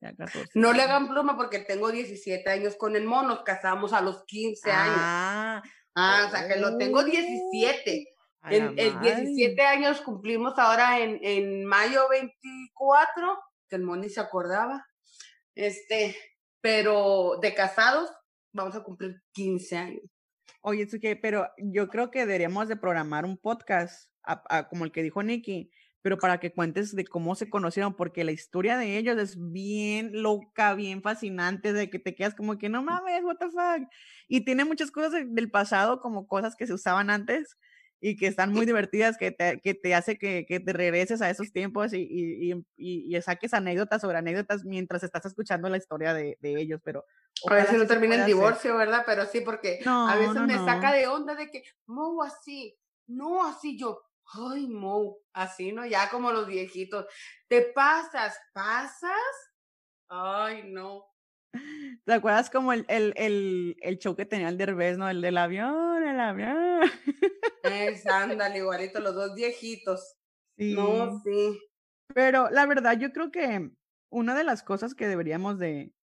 Ya 0.00 0.14
14 0.14 0.50
No 0.54 0.72
le 0.72 0.82
hagan 0.82 1.08
pluma 1.08 1.36
porque 1.36 1.58
tengo 1.58 1.90
17 1.90 2.48
años 2.50 2.76
con 2.76 2.94
el 2.96 3.04
mono, 3.04 3.28
nos 3.28 3.42
casamos 3.42 3.92
a 3.92 4.00
los 4.00 4.24
15 4.26 4.70
años. 4.70 4.96
Ah, 4.98 5.62
Ah, 6.00 6.26
o 6.28 6.30
sea 6.30 6.46
que 6.46 6.60
lo 6.60 6.76
tengo 6.78 7.00
oh, 7.00 7.04
17. 7.04 8.06
a 8.42 8.50
la 8.52 8.56
En, 8.56 8.78
en 8.78 9.00
17 9.00 9.60
años 9.62 10.00
cumplimos 10.00 10.56
ahora 10.58 11.00
en, 11.00 11.18
en 11.22 11.64
mayo 11.64 12.08
24, 12.08 13.36
que 13.68 13.76
el 13.76 13.82
Moni 13.82 14.08
se 14.08 14.20
acordaba. 14.20 14.86
Este, 15.56 16.16
pero 16.60 17.38
de 17.42 17.52
casados 17.54 18.12
vamos 18.52 18.76
a 18.76 18.84
cumplir 18.84 19.20
15 19.32 19.76
años. 19.76 20.02
Oye, 20.60 20.84
es 20.84 20.96
que, 21.00 21.16
pero 21.16 21.48
yo 21.58 21.88
creo 21.88 22.10
que 22.12 22.20
deberíamos 22.20 22.68
de 22.68 22.76
programar 22.76 23.24
un 23.24 23.36
podcast 23.36 24.08
a- 24.22 24.42
a- 24.48 24.68
como 24.68 24.84
el 24.84 24.92
que 24.92 25.02
dijo 25.02 25.22
Nicky, 25.24 25.70
pero 26.02 26.18
para 26.18 26.38
que 26.40 26.52
cuentes 26.52 26.94
de 26.94 27.04
cómo 27.04 27.34
se 27.34 27.50
conocieron, 27.50 27.94
porque 27.96 28.24
la 28.24 28.32
historia 28.32 28.76
de 28.76 28.98
ellos 28.98 29.18
es 29.18 29.36
bien 29.52 30.22
loca, 30.22 30.74
bien 30.74 31.02
fascinante, 31.02 31.72
de 31.72 31.90
que 31.90 31.98
te 31.98 32.14
quedas 32.14 32.34
como 32.34 32.56
que 32.58 32.68
no 32.68 32.82
mames, 32.82 33.22
what 33.24 33.36
the 33.38 33.46
fuck. 33.50 33.88
Y 34.28 34.44
tiene 34.44 34.64
muchas 34.64 34.90
cosas 34.90 35.12
de- 35.12 35.24
del 35.26 35.50
pasado, 35.50 36.00
como 36.00 36.26
cosas 36.28 36.54
que 36.56 36.66
se 36.66 36.74
usaban 36.74 37.10
antes 37.10 37.56
y 38.00 38.16
que 38.16 38.28
están 38.28 38.52
muy 38.52 38.64
divertidas, 38.64 39.18
que 39.18 39.32
te, 39.32 39.60
que 39.60 39.74
te 39.74 39.94
hace 39.94 40.18
que, 40.18 40.46
que 40.46 40.60
te 40.60 40.72
regreses 40.72 41.20
a 41.20 41.30
esos 41.30 41.52
tiempos 41.52 41.92
y, 41.92 42.02
y, 42.08 42.52
y- 42.52 43.16
y- 43.16 43.22
saques 43.22 43.52
anécdotas 43.54 44.00
sobre 44.02 44.18
anécdotas 44.18 44.64
mientras 44.64 45.02
estás 45.02 45.26
escuchando 45.26 45.68
la 45.68 45.78
historia 45.78 46.14
de, 46.14 46.38
de 46.40 46.60
ellos, 46.60 46.80
pero... 46.84 47.04
A 47.50 47.66
sí 47.66 47.76
no 47.76 47.86
termina 47.86 48.14
en 48.14 48.20
pueda 48.20 48.24
hacer. 48.24 48.36
divorcio, 48.36 48.76
¿verdad? 48.76 49.02
Pero 49.06 49.26
sí, 49.26 49.40
porque 49.40 49.80
a 49.84 50.16
veces 50.16 50.34
No, 50.34 50.40
no, 50.40 50.46
me 50.46 50.54
saca 50.58 50.90
no. 50.90 50.96
de 50.96 51.06
onda 51.08 51.34
de 51.34 51.50
que, 51.50 51.62
Mo, 51.86 52.22
así, 52.22 52.76
no 53.06 53.44
así 53.44 53.76
yo. 53.78 54.07
Ay, 54.34 54.68
Mo, 54.68 55.18
así, 55.32 55.72
¿no? 55.72 55.86
Ya 55.86 56.10
como 56.10 56.32
los 56.32 56.46
viejitos. 56.46 57.06
¿Te 57.48 57.62
pasas? 57.74 58.38
¿Pasas? 58.52 59.12
Ay, 60.08 60.64
no. 60.66 61.06
¿Te 62.04 62.12
acuerdas 62.12 62.50
como 62.50 62.72
el, 62.72 62.84
el, 62.88 63.14
el, 63.16 63.76
el 63.80 63.98
show 63.98 64.14
que 64.14 64.26
tenía 64.26 64.48
el 64.48 64.58
Derbez, 64.58 64.98
¿no? 64.98 65.08
El 65.08 65.22
del 65.22 65.38
avión, 65.38 66.06
el 66.06 66.20
avión. 66.20 66.80
Es, 67.62 68.06
ándale, 68.06 68.58
igualito, 68.58 69.00
los 69.00 69.14
dos 69.14 69.34
viejitos. 69.34 70.18
Sí. 70.58 70.74
No, 70.74 71.20
sí. 71.24 71.58
Pero 72.14 72.50
la 72.50 72.66
verdad, 72.66 72.98
yo 72.98 73.12
creo 73.12 73.30
que 73.30 73.70
una 74.10 74.34
de 74.34 74.44
las 74.44 74.62
cosas 74.62 74.94
que 74.94 75.06
deberíamos 75.06 75.58
de, 75.58 75.94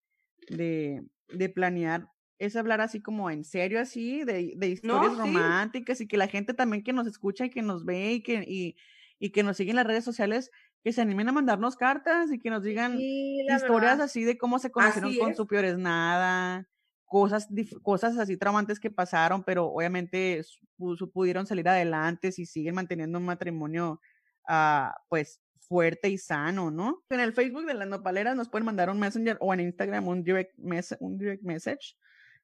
de, 0.50 1.06
de 1.30 1.50
planear 1.50 2.10
es 2.40 2.56
hablar 2.56 2.82
así 2.82 3.02
como 3.02 3.30
en 3.30 3.44
serio, 3.46 3.80
así, 3.82 4.24
de, 4.24 4.54
de 4.58 4.68
historias 4.70 5.16
sí. 5.16 5.18
románticas 5.18 6.02
y 6.02 6.08
que 6.08 6.18
la 6.18 6.28
gente 6.28 6.54
también 6.54 6.84
que 6.84 6.94
nos 6.94 7.08
escucha 7.08 7.46
y 7.46 7.50
que 7.50 7.62
nos 7.62 7.86
ve 7.86 8.14
y 8.14 8.24
que, 8.24 8.44
y, 8.48 8.76
y 9.20 9.32
que 9.32 9.44
nos 9.44 9.58
sigue 9.58 9.72
en 9.72 9.78
las 9.78 9.88
redes 9.88 10.04
sociales, 10.04 10.52
que 10.84 10.92
se 10.94 11.02
animen 11.02 11.30
a 11.30 11.32
mandarnos 11.34 11.76
cartas 11.78 12.32
y 12.32 12.40
que 12.40 12.50
nos 12.50 12.64
digan 12.64 12.98
Sí, 12.98 13.42
historias 13.48 14.00
verdad. 14.00 14.02
así 14.02 14.24
de 14.24 14.38
cómo 14.38 14.60
se 14.60 14.72
conocieron 14.72 15.12
Así 15.12 15.20
con 15.20 15.30
es. 15.32 15.38
su 15.38 15.48
peor 15.48 15.66
es 15.66 15.78
nada, 15.78 16.68
cosas, 17.06 17.48
cosas 17.84 18.18
así 18.18 18.38
traumantes 18.38 18.80
que 18.80 18.92
pasaron, 18.92 19.44
pero 19.44 19.68
obviamente 19.68 20.42
pudieron 21.14 21.46
salir 21.48 21.68
adelante 21.70 22.32
si 22.32 22.46
siguen 22.46 22.76
manteniendo 22.76 23.18
un 23.20 23.26
matrimonio, 23.26 24.02
ah, 24.48 24.96
pues 25.10 25.42
fuerte 25.60 26.10
y 26.10 26.18
sano, 26.18 26.70
¿no? 26.72 27.04
En 27.10 27.20
el 27.20 27.34
Facebook 27.34 27.66
de 27.66 27.74
las 27.74 27.88
nopaleras 27.88 28.36
nos 28.36 28.50
pueden 28.50 28.66
mandar 28.66 28.90
un 28.90 29.00
messenger 29.00 29.38
o 29.40 29.54
en 29.54 29.62
Instagram 29.62 30.08
un 30.08 30.24
direct, 30.24 30.58
mes- 30.58 30.96
un 31.00 31.18
direct 31.18 31.44
message. 31.44 31.96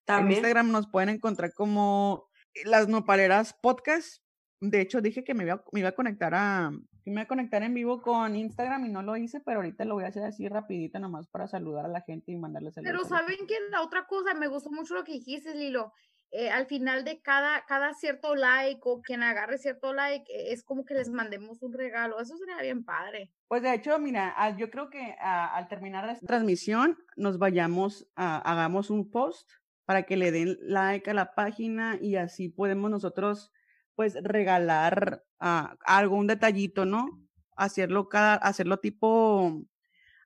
En 0.02 0.06
También. 0.06 0.40
Instagram 0.40 0.72
nos 0.72 0.88
pueden 0.88 1.10
encontrar 1.10 1.54
como 1.54 2.30
las 2.66 2.88
nopaleras 2.88 3.54
podcast 3.54 4.22
de 4.62 4.80
hecho, 4.80 5.02
dije 5.02 5.24
que 5.24 5.34
me 5.34 5.44
iba, 5.44 5.64
me 5.72 5.80
iba 5.80 5.90
a 5.90 5.96
conectar 5.96 6.36
a, 6.36 6.70
me 6.70 7.12
iba 7.14 7.22
a 7.22 7.28
conectar 7.28 7.64
en 7.64 7.74
vivo 7.74 8.00
con 8.02 8.36
Instagram 8.36 8.86
y 8.86 8.90
no 8.90 9.02
lo 9.02 9.18
hice, 9.18 9.40
pero 9.40 9.58
ahorita 9.58 9.86
lo 9.86 9.96
voy 9.96 10.04
a 10.04 10.10
hacer 10.10 10.24
así 10.24 10.48
rapidito 10.48 11.00
nomás 11.00 11.28
para 11.28 11.48
saludar 11.48 11.86
a 11.86 11.90
la 11.90 12.02
gente 12.02 12.32
y 12.32 12.38
mandarles 12.38 12.76
saludos. 12.76 12.94
Pero 12.94 13.10
saben 13.10 13.48
que 13.48 13.56
la 13.72 13.82
otra 13.82 14.06
cosa, 14.06 14.36
me 14.36 14.48
gustó 14.48 14.70
mucho 14.70 14.94
lo 14.94 15.04
que 15.04 15.14
dijiste, 15.14 15.56
Lilo. 15.56 15.94
Eh, 16.30 16.50
al 16.50 16.68
final 16.68 17.04
de 17.04 17.22
cada, 17.22 17.66
cada 17.66 17.94
cierto 17.94 18.36
like 18.36 18.80
o 18.84 19.02
quien 19.02 19.24
agarre 19.24 19.58
cierto 19.58 19.94
like, 19.94 20.32
eh, 20.32 20.54
es 20.54 20.64
como 20.64 20.86
que 20.86 20.94
les 20.94 21.10
mandemos 21.10 21.62
un 21.64 21.74
regalo. 21.74 22.22
Eso 22.22 22.38
sería 22.38 22.62
bien 22.62 22.86
padre. 22.86 23.34
Pues 23.48 23.64
de 23.64 23.74
hecho, 23.74 23.98
mira, 23.98 24.56
yo 24.58 24.70
creo 24.70 24.90
que 24.92 25.16
ah, 25.20 25.54
al 25.56 25.68
terminar 25.68 26.08
esta 26.08 26.28
transmisión 26.28 26.98
nos 27.18 27.40
vayamos, 27.40 28.08
a, 28.16 28.38
hagamos 28.38 28.92
un 28.92 29.10
post 29.10 29.50
para 29.92 30.04
que 30.04 30.16
le 30.16 30.32
den 30.32 30.58
like 30.62 31.10
a 31.10 31.14
la 31.14 31.36
página 31.36 31.98
y 32.00 32.16
así 32.16 32.48
podemos 32.48 32.90
nosotros 32.90 33.52
pues 33.94 34.16
regalar 34.24 35.22
uh, 35.42 35.76
algún 35.86 36.28
detallito, 36.28 36.86
¿no? 36.86 37.10
Hacerlo 37.58 38.08
cada, 38.08 38.36
hacerlo 38.36 38.80
tipo, 38.80 39.66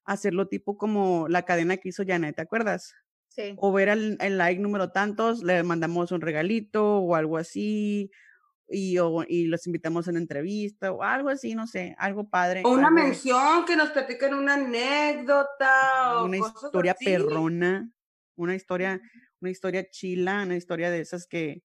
hacerlo 0.03 0.47
tipo 0.49 0.77
como 0.77 1.27
la 1.29 1.45
cadena 1.45 1.77
que 1.77 1.89
hizo 1.89 2.03
Janet, 2.05 2.35
¿te 2.35 2.43
acuerdas? 2.43 2.93
Sí. 3.27 3.55
O 3.57 3.71
ver 3.71 3.89
el, 3.89 4.17
el 4.21 4.37
like 4.37 4.61
número 4.61 4.91
tantos, 4.91 5.41
le 5.41 5.63
mandamos 5.63 6.11
un 6.11 6.21
regalito 6.21 6.99
o 6.99 7.15
algo 7.15 7.37
así, 7.37 8.11
y, 8.67 8.99
o, 8.99 9.23
y 9.27 9.47
los 9.47 9.65
invitamos 9.65 10.07
a 10.07 10.11
una 10.11 10.19
entrevista 10.19 10.91
o 10.91 11.01
algo 11.01 11.29
así, 11.29 11.55
no 11.55 11.65
sé, 11.65 11.95
algo 11.97 12.29
padre. 12.29 12.61
O 12.65 12.69
una 12.69 12.89
algo, 12.89 12.99
mención, 12.99 13.65
que 13.65 13.75
nos 13.75 13.89
platiquen 13.89 14.35
una 14.35 14.53
anécdota. 14.53 16.21
Una 16.23 16.37
o 16.37 16.41
cosas 16.41 16.63
historia 16.65 16.91
así. 16.91 17.05
perrona, 17.05 17.89
una 18.35 18.53
historia, 18.53 19.01
una 19.41 19.51
historia 19.51 19.89
chila, 19.89 20.43
una 20.43 20.55
historia 20.55 20.89
de 20.91 20.99
esas 21.01 21.27
que, 21.27 21.63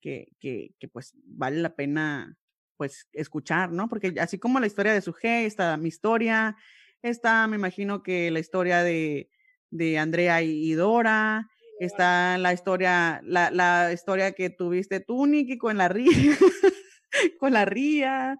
que, 0.00 0.28
que, 0.40 0.74
que 0.78 0.88
pues 0.88 1.12
vale 1.24 1.56
la 1.60 1.74
pena 1.74 2.36
pues 2.76 3.08
escuchar, 3.12 3.70
¿no? 3.72 3.88
Porque 3.88 4.14
así 4.20 4.38
como 4.38 4.60
la 4.60 4.66
historia 4.66 4.92
de 4.92 5.00
su 5.00 5.12
G, 5.12 5.44
está 5.46 5.76
mi 5.76 5.88
historia, 5.88 6.56
está, 7.02 7.46
me 7.46 7.56
imagino 7.56 8.02
que 8.02 8.30
la 8.30 8.40
historia 8.40 8.82
de, 8.82 9.30
de 9.70 9.98
Andrea 9.98 10.42
y 10.42 10.72
Dora, 10.72 11.48
está 11.78 12.36
la 12.38 12.52
historia, 12.52 13.20
la, 13.24 13.50
la 13.50 13.92
historia 13.92 14.32
que 14.32 14.50
tuviste 14.50 15.00
tú, 15.00 15.26
Nikki, 15.26 15.56
con 15.58 15.76
la 15.76 15.88
ría, 15.88 16.10
con 17.38 17.52
la 17.52 17.64
ría, 17.64 18.36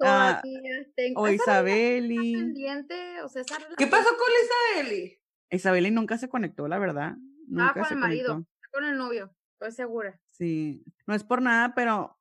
ah, 0.00 0.42
tengo- 0.94 1.22
o 1.22 1.28
Isabeli. 1.28 2.34
pendiente, 2.34 3.22
o 3.22 3.28
sea, 3.28 3.42
¿Qué 3.76 3.86
pasó 3.86 4.08
con 4.10 4.82
Isabeli? 4.82 5.18
Isabeli 5.50 5.90
nunca 5.90 6.18
se 6.18 6.28
conectó, 6.28 6.68
la 6.68 6.78
verdad. 6.78 7.16
Nunca 7.48 7.74
con 7.74 7.92
el 7.92 7.98
marido. 7.98 8.32
conectó. 8.34 8.50
con 8.72 8.84
el 8.84 8.96
novio, 8.96 9.34
estoy 9.52 9.72
segura. 9.72 10.20
Sí, 10.30 10.84
no 11.06 11.14
es 11.14 11.24
por 11.24 11.42
nada, 11.42 11.74
pero 11.74 12.18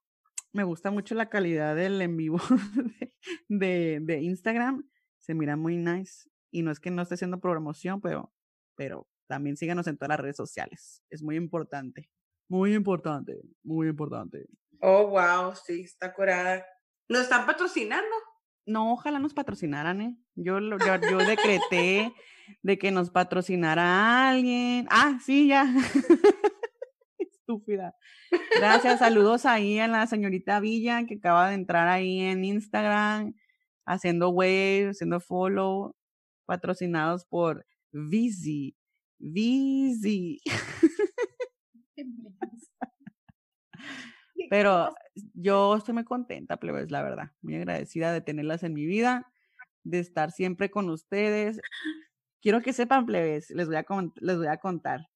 me 0.53 0.63
gusta 0.63 0.91
mucho 0.91 1.15
la 1.15 1.30
calidad 1.30 1.75
del 1.75 2.01
en 2.01 2.17
vivo 2.17 2.39
de, 2.75 3.13
de, 3.47 3.99
de 4.01 4.21
Instagram. 4.21 4.89
Se 5.19 5.34
mira 5.34 5.55
muy 5.55 5.78
nice. 5.78 6.30
Y 6.51 6.63
no 6.63 6.71
es 6.71 6.80
que 6.80 6.89
no 6.89 7.01
esté 7.01 7.15
haciendo 7.15 7.39
promoción, 7.39 7.99
pero, 8.01 8.34
pero 8.75 9.07
también 9.28 9.57
síganos 9.57 9.88
en 9.88 9.97
todas 9.97 10.09
las 10.09 10.19
redes 10.19 10.38
sociales. 10.38 11.03
Es 11.09 11.21
muy 11.21 11.36
importante. 11.36 12.09
Muy 12.49 12.73
importante, 12.73 13.41
muy 13.63 13.89
importante. 13.89 14.47
Oh, 14.80 15.07
wow, 15.07 15.53
sí, 15.65 15.82
está 15.82 16.13
curada. 16.13 16.65
¿Nos 17.09 17.23
están 17.23 17.45
patrocinando? 17.45 18.15
No, 18.68 18.91
ojalá 18.93 19.18
nos 19.20 19.34
patrocinaran, 19.34 20.01
¿eh? 20.01 20.18
Yo, 20.36 20.59
lo- 20.59 20.78
yo, 20.78 20.97
yo 21.09 21.18
decreté 21.20 22.13
de 22.61 22.78
que 22.78 22.91
nos 22.91 23.09
patrocinara 23.09 24.30
alguien. 24.30 24.88
Ah, 24.91 25.18
sí, 25.24 25.47
ya. 25.47 25.65
Estúpida. 27.18 27.95
Gracias, 28.59 28.99
saludos 28.99 29.45
ahí 29.45 29.80
a 29.80 29.88
la 29.88 30.05
señorita 30.05 30.59
Villa 30.59 31.05
que 31.05 31.15
acaba 31.15 31.47
de 31.49 31.55
entrar 31.55 31.88
ahí 31.88 32.20
en 32.20 32.43
Instagram, 32.43 33.34
haciendo 33.86 34.30
wave, 34.32 34.89
haciendo 34.89 35.22
follow, 35.22 35.95
patrocinados 36.45 37.26
por 37.26 37.65
Vizi. 37.93 38.76
Vizi. 39.18 40.41
Pero 44.50 44.93
yo 45.34 45.76
estoy 45.76 45.93
muy 45.93 46.04
contenta, 46.06 46.58
plebes, 46.58 46.91
la 46.91 47.04
verdad. 47.04 47.32
Muy 47.41 47.56
agradecida 47.56 48.14
de 48.14 48.22
tenerlas 48.22 48.64
en 48.64 48.74
mi 48.74 48.86
vida, 48.86 49.32
de 49.84 50.00
estar 50.00 50.32
siempre 50.32 50.72
con 50.72 50.89
ustedes. 50.89 51.60
Quiero 52.41 52.62
que 52.62 52.74
sepan, 52.74 53.06
plebes, 53.06 53.52
les 53.52 53.68
voy 53.68 53.78
a, 53.78 53.84
con- 53.84 54.14
les 54.18 54.38
voy 54.38 54.48
a 54.48 54.58
contar. 54.58 55.10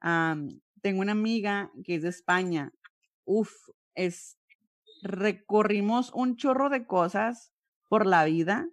Am, 0.00 0.60
tengo 0.82 1.00
una 1.02 1.12
amiga 1.12 1.72
que 1.84 1.96
es 1.96 2.02
de 2.02 2.08
España. 2.10 2.72
Uf, 3.24 3.52
es, 3.94 4.38
recorrimos 5.02 6.12
un 6.14 6.36
chorro 6.36 6.70
de 6.70 6.86
cosas 6.86 7.52
por 7.88 8.06
la 8.06 8.24
vida 8.24 8.68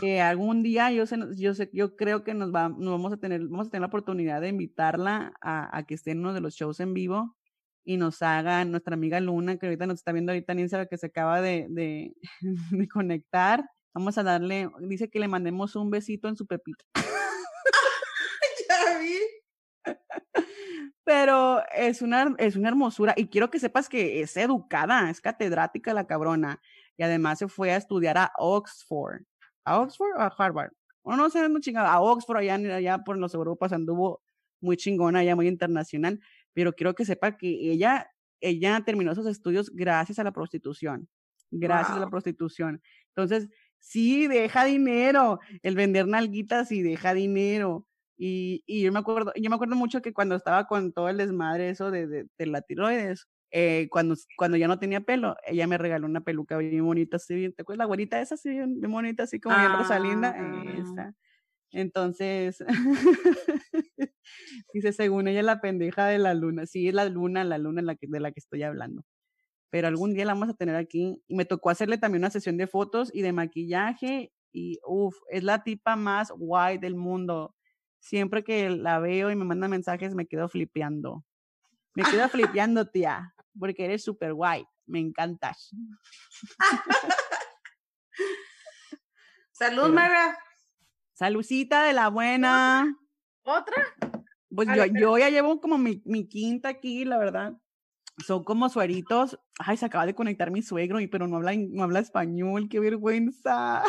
que 0.00 0.20
algún 0.20 0.62
día 0.62 0.90
yo 0.92 1.06
sé, 1.06 1.18
yo 1.36 1.54
sé, 1.54 1.70
yo 1.72 1.96
creo 1.96 2.24
que 2.24 2.34
nos, 2.34 2.54
va, 2.54 2.68
nos 2.68 2.90
vamos 2.92 3.12
a 3.12 3.16
tener, 3.18 3.42
vamos 3.48 3.68
a 3.68 3.70
tener 3.70 3.82
la 3.82 3.88
oportunidad 3.88 4.40
de 4.40 4.48
invitarla 4.48 5.34
a, 5.42 5.76
a 5.76 5.84
que 5.86 5.94
esté 5.94 6.12
en 6.12 6.20
uno 6.20 6.34
de 6.34 6.40
los 6.40 6.54
shows 6.54 6.80
en 6.80 6.94
vivo 6.94 7.36
y 7.84 7.96
nos 7.96 8.22
haga 8.22 8.64
nuestra 8.64 8.94
amiga 8.94 9.20
Luna, 9.20 9.56
que 9.56 9.66
ahorita 9.66 9.86
nos 9.86 10.00
está 10.00 10.12
viendo 10.12 10.32
ahorita 10.32 10.52
en 10.52 10.60
Instagram, 10.60 10.88
que 10.88 10.98
se 10.98 11.06
acaba 11.06 11.40
de, 11.40 11.66
de, 11.70 12.14
de 12.70 12.88
conectar. 12.88 13.64
Vamos 13.94 14.18
a 14.18 14.22
darle, 14.22 14.68
dice 14.80 15.08
que 15.08 15.18
le 15.18 15.28
mandemos 15.28 15.74
un 15.76 15.90
besito 15.90 16.28
en 16.28 16.36
su 16.36 16.46
pepita. 16.46 16.84
Ya 18.68 18.98
vi. 18.98 19.18
Pero 21.04 21.62
es 21.74 22.02
una, 22.02 22.36
es 22.38 22.54
una 22.54 22.68
hermosura 22.68 23.14
y 23.16 23.26
quiero 23.26 23.50
que 23.50 23.58
sepas 23.58 23.88
que 23.88 24.20
es 24.20 24.36
educada, 24.36 25.10
es 25.10 25.20
catedrática 25.20 25.92
la 25.92 26.06
cabrona 26.06 26.60
y 26.96 27.02
además 27.02 27.40
se 27.40 27.48
fue 27.48 27.72
a 27.72 27.76
estudiar 27.76 28.16
a 28.18 28.32
Oxford. 28.38 29.22
¿A 29.64 29.80
Oxford 29.80 30.12
o 30.16 30.20
a 30.20 30.32
Harvard? 30.38 30.70
O 31.02 31.16
no 31.16 31.30
sé, 31.30 31.48
no 31.48 31.60
chingada, 31.60 31.92
a 31.92 32.00
Oxford 32.00 32.38
allá, 32.38 32.54
allá 32.54 32.98
por 32.98 33.18
los 33.18 33.34
Europas 33.34 33.72
anduvo 33.72 34.22
muy 34.60 34.76
chingona, 34.76 35.24
ya 35.24 35.34
muy 35.34 35.48
internacional, 35.48 36.20
pero 36.54 36.72
quiero 36.74 36.94
que 36.94 37.04
sepa 37.04 37.36
que 37.36 37.48
ella, 37.72 38.10
ella 38.40 38.80
terminó 38.84 39.14
sus 39.14 39.26
estudios 39.26 39.70
gracias 39.74 40.18
a 40.18 40.24
la 40.24 40.32
prostitución, 40.32 41.08
gracias 41.50 41.96
a 41.96 42.00
la 42.00 42.08
prostitución. 42.08 42.82
Entonces, 43.08 43.48
sí, 43.78 44.26
deja 44.28 44.64
dinero, 44.64 45.38
el 45.62 45.74
vender 45.76 46.06
nalguitas 46.08 46.68
sí 46.68 46.82
deja 46.82 47.14
dinero. 47.14 47.86
Y, 48.16 48.62
y 48.66 48.82
yo 48.82 48.92
me 48.92 48.98
acuerdo, 48.98 49.32
yo 49.34 49.48
me 49.48 49.56
acuerdo 49.56 49.76
mucho 49.76 50.02
que 50.02 50.12
cuando 50.12 50.34
estaba 50.36 50.66
con 50.66 50.92
todo 50.92 51.08
el 51.08 51.16
desmadre 51.16 51.70
eso 51.70 51.90
de, 51.90 52.06
de, 52.06 52.26
de 52.38 52.46
la 52.46 52.60
tiroides, 52.62 53.26
eh, 53.50 53.88
cuando, 53.90 54.14
cuando 54.36 54.56
ya 54.58 54.68
no 54.68 54.78
tenía 54.78 55.00
pelo, 55.00 55.36
ella 55.46 55.66
me 55.66 55.78
regaló 55.78 56.06
una 56.06 56.20
peluca 56.20 56.58
bien 56.58 56.84
bonita, 56.84 57.16
así 57.16 57.34
bien, 57.34 57.52
¿te 57.54 57.62
acuerdas? 57.62 57.78
La 57.78 57.86
güerita 57.86 58.20
esa, 58.20 58.34
así 58.36 58.50
bien, 58.50 58.78
bien 58.80 58.92
bonita, 58.92 59.22
así 59.24 59.40
como 59.40 59.56
bien 59.56 59.72
Rosalinda, 59.72 60.34
Ah. 60.38 60.62
esa. 60.76 61.14
Entonces, 61.72 62.64
dice, 64.74 64.92
según 64.92 65.28
ella, 65.28 65.42
la 65.42 65.60
pendeja 65.60 66.06
de 66.06 66.18
la 66.18 66.34
luna. 66.34 66.66
Sí, 66.66 66.88
es 66.88 66.94
la 66.94 67.04
luna, 67.08 67.44
la 67.44 67.58
luna 67.58 67.80
en 67.80 67.86
la 67.86 67.94
que, 67.94 68.06
de 68.08 68.20
la 68.20 68.32
que 68.32 68.40
estoy 68.40 68.62
hablando. 68.62 69.04
Pero 69.70 69.88
algún 69.88 70.14
día 70.14 70.24
la 70.24 70.34
vamos 70.34 70.48
a 70.48 70.54
tener 70.54 70.76
aquí. 70.76 71.22
Y 71.28 71.36
me 71.36 71.44
tocó 71.44 71.70
hacerle 71.70 71.98
también 71.98 72.22
una 72.22 72.30
sesión 72.30 72.56
de 72.56 72.66
fotos 72.66 73.10
y 73.14 73.22
de 73.22 73.32
maquillaje. 73.32 74.32
Y 74.52 74.80
uff, 74.84 75.16
es 75.30 75.44
la 75.44 75.62
tipa 75.62 75.94
más 75.96 76.32
guay 76.32 76.78
del 76.78 76.96
mundo. 76.96 77.54
Siempre 78.00 78.42
que 78.42 78.70
la 78.70 78.98
veo 78.98 79.30
y 79.30 79.36
me 79.36 79.44
manda 79.44 79.68
mensajes, 79.68 80.14
me 80.14 80.26
quedo 80.26 80.48
flipeando. 80.48 81.24
Me 81.94 82.02
quedo 82.02 82.28
flipeando, 82.30 82.90
tía, 82.90 83.34
porque 83.58 83.84
eres 83.84 84.02
súper 84.02 84.34
guay. 84.34 84.64
Me 84.86 84.98
encantas. 84.98 85.70
Salud, 89.52 89.90
Mara. 89.90 90.36
Salucita 91.20 91.82
de 91.82 91.92
la 91.92 92.08
buena. 92.08 92.96
¿Otra? 93.42 93.84
Pues 94.48 94.66
yo, 94.74 94.86
yo 94.86 95.18
ya 95.18 95.28
llevo 95.28 95.60
como 95.60 95.76
mi, 95.76 96.00
mi 96.06 96.26
quinta 96.26 96.70
aquí, 96.70 97.04
la 97.04 97.18
verdad. 97.18 97.60
Son 98.26 98.42
como 98.42 98.70
sueritos. 98.70 99.38
Ay, 99.58 99.76
se 99.76 99.84
acaba 99.84 100.06
de 100.06 100.14
conectar 100.14 100.50
mi 100.50 100.62
suegro, 100.62 100.98
y 100.98 101.08
pero 101.08 101.28
no 101.28 101.36
habla, 101.36 101.52
no 101.54 101.82
habla 101.82 101.98
español. 101.98 102.70
Qué 102.70 102.80
vergüenza. 102.80 103.82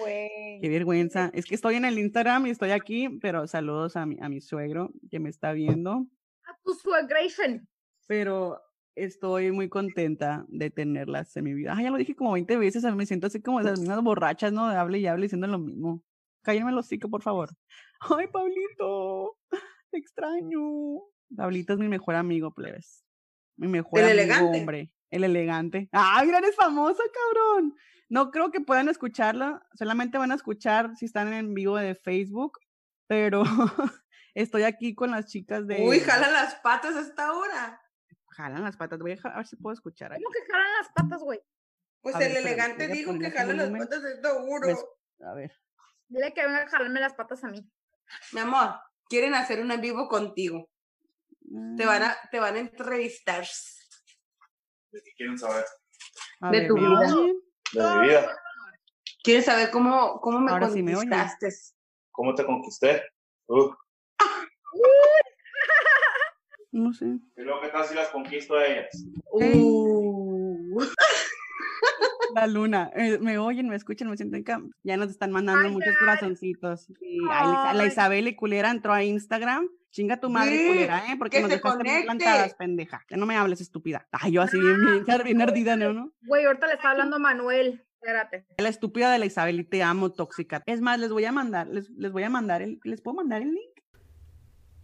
Güey. 0.00 0.30
Qué 0.62 0.70
vergüenza. 0.70 1.30
Es 1.34 1.44
que 1.44 1.54
estoy 1.54 1.74
en 1.74 1.84
el 1.84 1.98
Instagram 1.98 2.46
y 2.46 2.50
estoy 2.50 2.70
aquí, 2.70 3.10
pero 3.20 3.46
saludos 3.46 3.94
a 3.96 4.06
mi, 4.06 4.16
a 4.22 4.30
mi 4.30 4.40
suegro 4.40 4.90
que 5.10 5.20
me 5.20 5.28
está 5.28 5.52
viendo. 5.52 6.06
A 6.46 6.56
tu 6.64 6.72
suegration. 6.72 7.68
Pero 8.06 8.62
estoy 8.96 9.52
muy 9.52 9.68
contenta 9.68 10.44
de 10.48 10.70
tenerlas 10.70 11.36
en 11.36 11.44
mi 11.44 11.54
vida. 11.54 11.74
Ay, 11.76 11.84
ya 11.84 11.90
lo 11.90 11.98
dije 11.98 12.16
como 12.16 12.32
20 12.32 12.56
veces, 12.56 12.82
me 12.94 13.06
siento 13.06 13.28
así 13.28 13.40
como 13.40 13.60
esas 13.60 13.78
mismas 13.78 14.02
borrachas, 14.02 14.52
¿no? 14.52 14.68
De 14.68 14.76
hable 14.76 14.98
y 14.98 15.06
hable 15.06 15.24
diciendo 15.24 15.46
lo 15.46 15.58
mismo. 15.58 16.02
Cállenme 16.42 16.72
los 16.72 16.86
hocico, 16.86 17.08
por 17.08 17.22
favor. 17.22 17.50
Ay, 18.00 18.26
Pablito, 18.28 19.36
te 19.90 19.98
extraño. 19.98 20.60
Pablito 21.36 21.74
es 21.74 21.78
mi 21.78 21.88
mejor 21.88 22.14
amigo, 22.14 22.52
plebes. 22.52 23.04
Mi 23.56 23.68
mejor 23.68 24.00
El 24.00 24.06
amigo, 24.06 24.22
elegante. 24.22 24.58
hombre. 24.58 24.92
El 25.10 25.24
elegante. 25.24 25.88
Ah, 25.92 26.22
mira, 26.24 26.38
eres 26.38 26.56
famosa, 26.56 27.02
cabrón. 27.12 27.74
No 28.08 28.30
creo 28.30 28.50
que 28.50 28.60
puedan 28.60 28.88
escucharla. 28.88 29.66
Solamente 29.74 30.18
van 30.18 30.32
a 30.32 30.34
escuchar 30.34 30.94
si 30.96 31.04
están 31.06 31.32
en 31.32 31.54
vivo 31.54 31.76
de 31.76 31.94
Facebook. 31.94 32.58
Pero 33.08 33.42
estoy 34.34 34.62
aquí 34.62 34.94
con 34.94 35.10
las 35.10 35.26
chicas 35.26 35.66
de. 35.66 35.82
Uy, 35.86 36.00
jala 36.00 36.30
las 36.30 36.56
patas 36.56 36.96
a 36.96 37.00
esta 37.00 37.32
hora. 37.32 37.80
Jalan 38.36 38.62
las 38.62 38.76
patas. 38.76 38.98
Voy 38.98 39.12
a, 39.12 39.28
a 39.28 39.36
ver 39.38 39.46
si 39.46 39.56
puedo 39.56 39.72
escuchar. 39.74 40.12
ahí. 40.12 40.22
¿Cómo 40.22 40.32
que 40.32 40.52
jalan 40.52 40.72
las 40.78 40.88
patas, 40.94 41.22
güey? 41.22 41.40
Pues 42.02 42.14
A 42.16 42.24
el 42.26 42.36
elegante 42.36 42.86
dijo 42.88 43.12
que 43.12 43.16
poner 43.16 43.32
jala 43.32 43.54
las 43.54 43.70
patas 43.80 44.02
de 44.02 44.20
seguro. 44.20 44.66
¿Ves? 44.68 44.84
A 45.24 45.34
ver. 45.34 45.52
Dile 46.08 46.32
que 46.34 46.44
venga 46.44 46.62
a 46.62 46.68
jalarme 46.68 47.00
las 47.00 47.14
patas 47.14 47.42
a 47.44 47.48
mí. 47.48 47.68
Mi 48.32 48.40
amor, 48.40 48.74
quieren 49.08 49.34
hacer 49.34 49.60
un 49.60 49.72
en 49.72 49.80
vivo 49.80 50.08
contigo. 50.08 50.70
Te 51.76 51.86
van 51.86 52.02
Mm, 52.02 52.04
a, 52.04 52.16
te 52.30 52.38
van 52.40 52.56
a 52.56 52.58
entrevistar. 52.60 53.44
¿De 54.92 55.02
qué 55.02 55.10
quieren 55.16 55.38
saber? 55.38 55.64
a 56.40 56.50
de 56.50 56.58
ver, 56.60 56.68
tu 56.68 56.76
¿me 56.76 56.80
vida. 56.88 57.00
De 57.72 57.98
mi 58.00 58.08
vida. 58.08 58.38
Quieren 59.24 59.42
saber 59.42 59.70
cómo, 59.70 60.20
cómo 60.20 60.38
me 60.40 60.52
Ahora 60.52 60.68
sí 60.70 60.82
me 60.82 60.94
oyen. 60.94 61.08
conquistaste. 61.10 61.74
¿Cómo 62.12 62.34
te 62.34 62.44
conquisté? 62.44 63.02
Uh, 63.48 63.72
No 66.72 66.92
sé. 66.92 67.06
y 67.06 67.40
luego, 67.42 67.60
¿qué 67.62 67.68
tal 67.68 67.84
si 67.86 67.94
las 67.94 68.08
conquisto 68.08 68.54
a 68.56 68.64
ellas? 68.66 68.88
Uh. 69.32 70.80
La 72.34 72.46
luna. 72.46 72.90
eh, 72.94 73.18
me 73.18 73.38
oyen, 73.38 73.68
me 73.68 73.76
escuchan, 73.76 74.10
me 74.10 74.16
sienten 74.16 74.42
cam. 74.42 74.70
Ya 74.82 74.96
nos 74.96 75.10
están 75.10 75.30
mandando 75.32 75.66
Ay, 75.68 75.72
muchos 75.72 75.92
ya. 75.94 75.98
corazoncitos. 76.00 76.88
La-. 77.28 77.86
Isabel 77.86 78.28
y 78.28 78.34
culera 78.36 78.70
entró 78.70 78.92
a 78.92 79.02
Instagram. 79.04 79.68
Chinga 79.90 80.20
tu 80.20 80.28
madre, 80.28 80.58
Sí, 80.58 80.66
culera, 80.68 81.10
¿eh? 81.10 81.16
Porque 81.16 81.38
que 81.38 81.42
nos 81.42 81.50
dejaste 81.50 81.78
conecte. 81.78 82.04
plantadas, 82.04 82.54
pendeja. 82.54 83.02
Que 83.08 83.16
no 83.16 83.24
me 83.24 83.36
hables, 83.36 83.62
estúpida. 83.62 84.06
Ay, 84.12 84.32
yo 84.32 84.42
así 84.42 84.58
bien, 84.60 84.76
bien, 85.06 85.22
bien 85.24 85.40
ardida, 85.40 85.76
¿no? 85.76 85.94
¿no? 85.94 86.12
Güey, 86.26 86.44
ahorita 86.44 86.66
le 86.66 86.74
está 86.74 86.90
hablando 86.90 87.18
Manuel. 87.18 87.82
Espérate. 88.02 88.44
La 88.58 88.68
estúpida 88.68 89.10
de 89.10 89.18
la 89.18 89.24
Isabel 89.24 89.58
y 89.60 89.64
te 89.64 89.82
amo, 89.82 90.12
tóxica. 90.12 90.62
Es 90.66 90.82
más, 90.82 90.98
les 91.00 91.10
voy 91.10 91.24
a 91.24 91.32
mandar, 91.32 91.68
les, 91.68 91.88
les 91.90 92.12
voy 92.12 92.24
a 92.24 92.28
mandar 92.30 92.60
el, 92.60 92.78
¿les 92.84 93.00
puedo 93.00 93.14
mandar 93.16 93.40
el 93.40 93.52
link? 93.52 93.75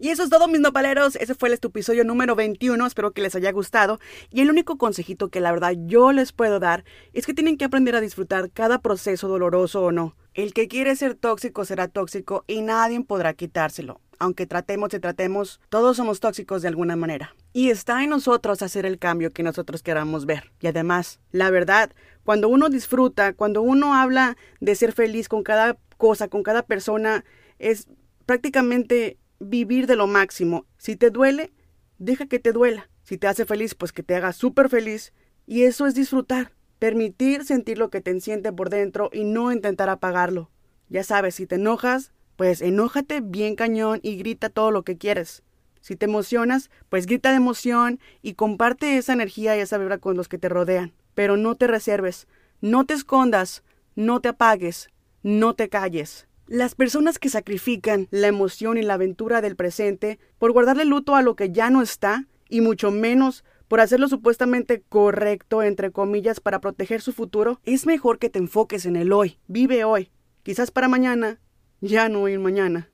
Y 0.03 0.09
eso 0.09 0.25
es 0.25 0.31
todo, 0.31 0.49
mis 0.49 0.59
nopaleros. 0.59 1.15
Ese 1.15 1.37
fue 1.37 1.49
el 1.49 1.55
episodio 1.55 2.03
número 2.03 2.35
21. 2.35 2.85
Espero 2.85 3.13
que 3.13 3.23
les 3.23 3.37
haya 3.37 3.53
gustado. 3.53 4.01
Y 4.33 4.41
el 4.41 4.51
único 4.51 4.77
consejito 4.77 5.29
que 5.29 5.41
la 5.41 5.53
verdad 5.53 5.75
yo 5.87 6.11
les 6.11 6.33
puedo 6.33 6.59
dar 6.59 6.83
es 7.13 7.25
que 7.25 7.35
tienen 7.35 7.57
que 7.57 7.67
aprender 7.67 7.95
a 7.95 8.01
disfrutar 8.01 8.51
cada 8.51 8.81
proceso 8.81 9.29
doloroso 9.29 9.81
o 9.81 9.93
no. 9.93 10.17
El 10.35 10.55
que 10.55 10.67
quiere 10.67 10.97
ser 10.97 11.15
tóxico 11.15 11.65
será 11.65 11.87
tóxico 11.87 12.43
y 12.49 12.63
nadie 12.63 13.01
podrá 13.05 13.33
quitárselo. 13.35 14.01
Aunque 14.19 14.45
tratemos 14.45 14.93
y 14.93 14.99
tratemos, 14.99 15.61
todos 15.69 15.99
somos 15.99 16.19
tóxicos 16.19 16.63
de 16.63 16.69
alguna 16.69 16.97
manera. 16.97 17.37
Y 17.53 17.71
está 17.71 18.03
en 18.03 18.11
nosotros 18.11 18.61
hacer 18.63 18.87
el 18.87 18.99
cambio 18.99 19.31
que 19.31 19.45
nosotros 19.45 19.85
queramos 19.85 20.27
ver. 20.27 20.51
Y 20.61 20.67
además, 20.67 21.21
la 21.31 21.49
verdad, 21.51 21.93
cuando 22.25 22.49
uno 22.49 22.71
disfruta, 22.71 23.35
cuando 23.35 23.63
uno 23.63 23.95
habla 23.95 24.37
de 24.59 24.75
ser 24.75 24.95
feliz 24.95 25.29
con 25.29 25.45
cada 25.45 25.79
cosa, 25.97 26.27
con 26.27 26.43
cada 26.43 26.65
persona, 26.65 27.25
es 27.61 27.87
prácticamente 28.27 29.19
vivir 29.43 29.87
de 29.87 29.97
lo 29.97 30.07
máximo. 30.07 30.67
Si 30.79 30.97
te 30.97 31.11
duele, 31.11 31.53
deja 31.99 32.27
que 32.27 32.39
te 32.39 32.53
duela. 32.53 32.89
Si 33.03 33.19
te 33.19 33.27
hace 33.27 33.45
feliz, 33.45 33.75
pues 33.75 33.93
que 33.93 34.03
te 34.03 34.15
haga 34.15 34.33
súper 34.33 34.69
feliz. 34.69 35.13
Y 35.47 35.63
eso 35.63 35.87
es 35.87 35.95
disfrutar. 35.95 36.53
Permitir 36.79 37.45
sentir 37.45 37.79
lo 37.79 37.91
que 37.91 38.01
te 38.01 38.19
siente 38.21 38.53
por 38.53 38.71
dentro 38.71 39.11
y 39.13 39.25
no 39.25 39.53
intentar 39.53 39.89
apagarlo. 39.89 40.51
Ya 40.89 41.05
sabes, 41.05 41.37
si 41.37 41.47
te 41.47 41.57
enojas, 41.57 42.13
pues 42.37 42.61
enójate 42.61 43.21
bien 43.21 43.55
cañón 43.55 44.01
y 44.03 44.17
grita 44.17 44.51
todo 44.51 44.71
lo 44.71 44.83
que 44.83 44.99
quieres. 44.99 45.43
Si 45.81 45.97
te 45.97 46.07
emocionas, 46.07 46.71
pues 46.89 47.07
grita 47.07 47.31
de 47.31 47.37
emoción 47.37 47.99
y 48.23 48.35
comparte 48.35 48.97
esa 48.97 49.13
energía 49.13 49.57
y 49.57 49.61
esa 49.61 49.79
vibra 49.79 49.99
con 49.99 50.17
los 50.17 50.29
que 50.29 50.39
te 50.39 50.49
rodean. 50.49 50.93
Pero 51.15 51.37
no 51.37 51.57
te 51.57 51.67
reserves, 51.67 52.29
no 52.61 52.87
te 52.87 52.95
escondas, 52.95 53.63
no 53.97 54.21
te 54.21 54.29
apagues, 54.29 54.91
no 55.23 55.55
te 55.55 55.69
calles. 55.69 56.29
Las 56.53 56.75
personas 56.75 57.19
que 57.19 57.31
sacrifican 57.31 58.09
la 58.11 58.27
emoción 58.27 58.77
y 58.77 58.83
la 58.83 58.93
aventura 58.93 59.41
del 59.41 59.57
presente 59.57 60.19
por 60.39 60.53
guardarle 60.53 60.85
luto 60.85 61.17
a 61.17 61.23
lo 61.23 61.35
que 61.35 61.51
ya 61.51 61.71
no 61.71 61.81
está, 61.81 62.27
y 62.51 62.61
mucho 62.61 62.91
menos 62.91 63.43
por 63.69 63.81
hacerlo 63.81 64.07
supuestamente 64.07 64.83
correcto, 64.87 65.63
entre 65.63 65.93
comillas, 65.93 66.41
para 66.41 66.61
proteger 66.61 67.01
su 67.01 67.15
futuro, 67.15 67.59
es 67.65 67.87
mejor 67.87 68.19
que 68.19 68.29
te 68.29 68.39
enfoques 68.39 68.85
en 68.85 68.97
el 68.97 69.15
hoy. 69.15 69.39
Vive 69.47 69.85
hoy. 69.85 70.11
Quizás 70.43 70.71
para 70.71 70.89
mañana, 70.89 71.41
ya 71.81 72.11
no 72.11 72.25
un 72.25 72.43
mañana. 72.43 72.92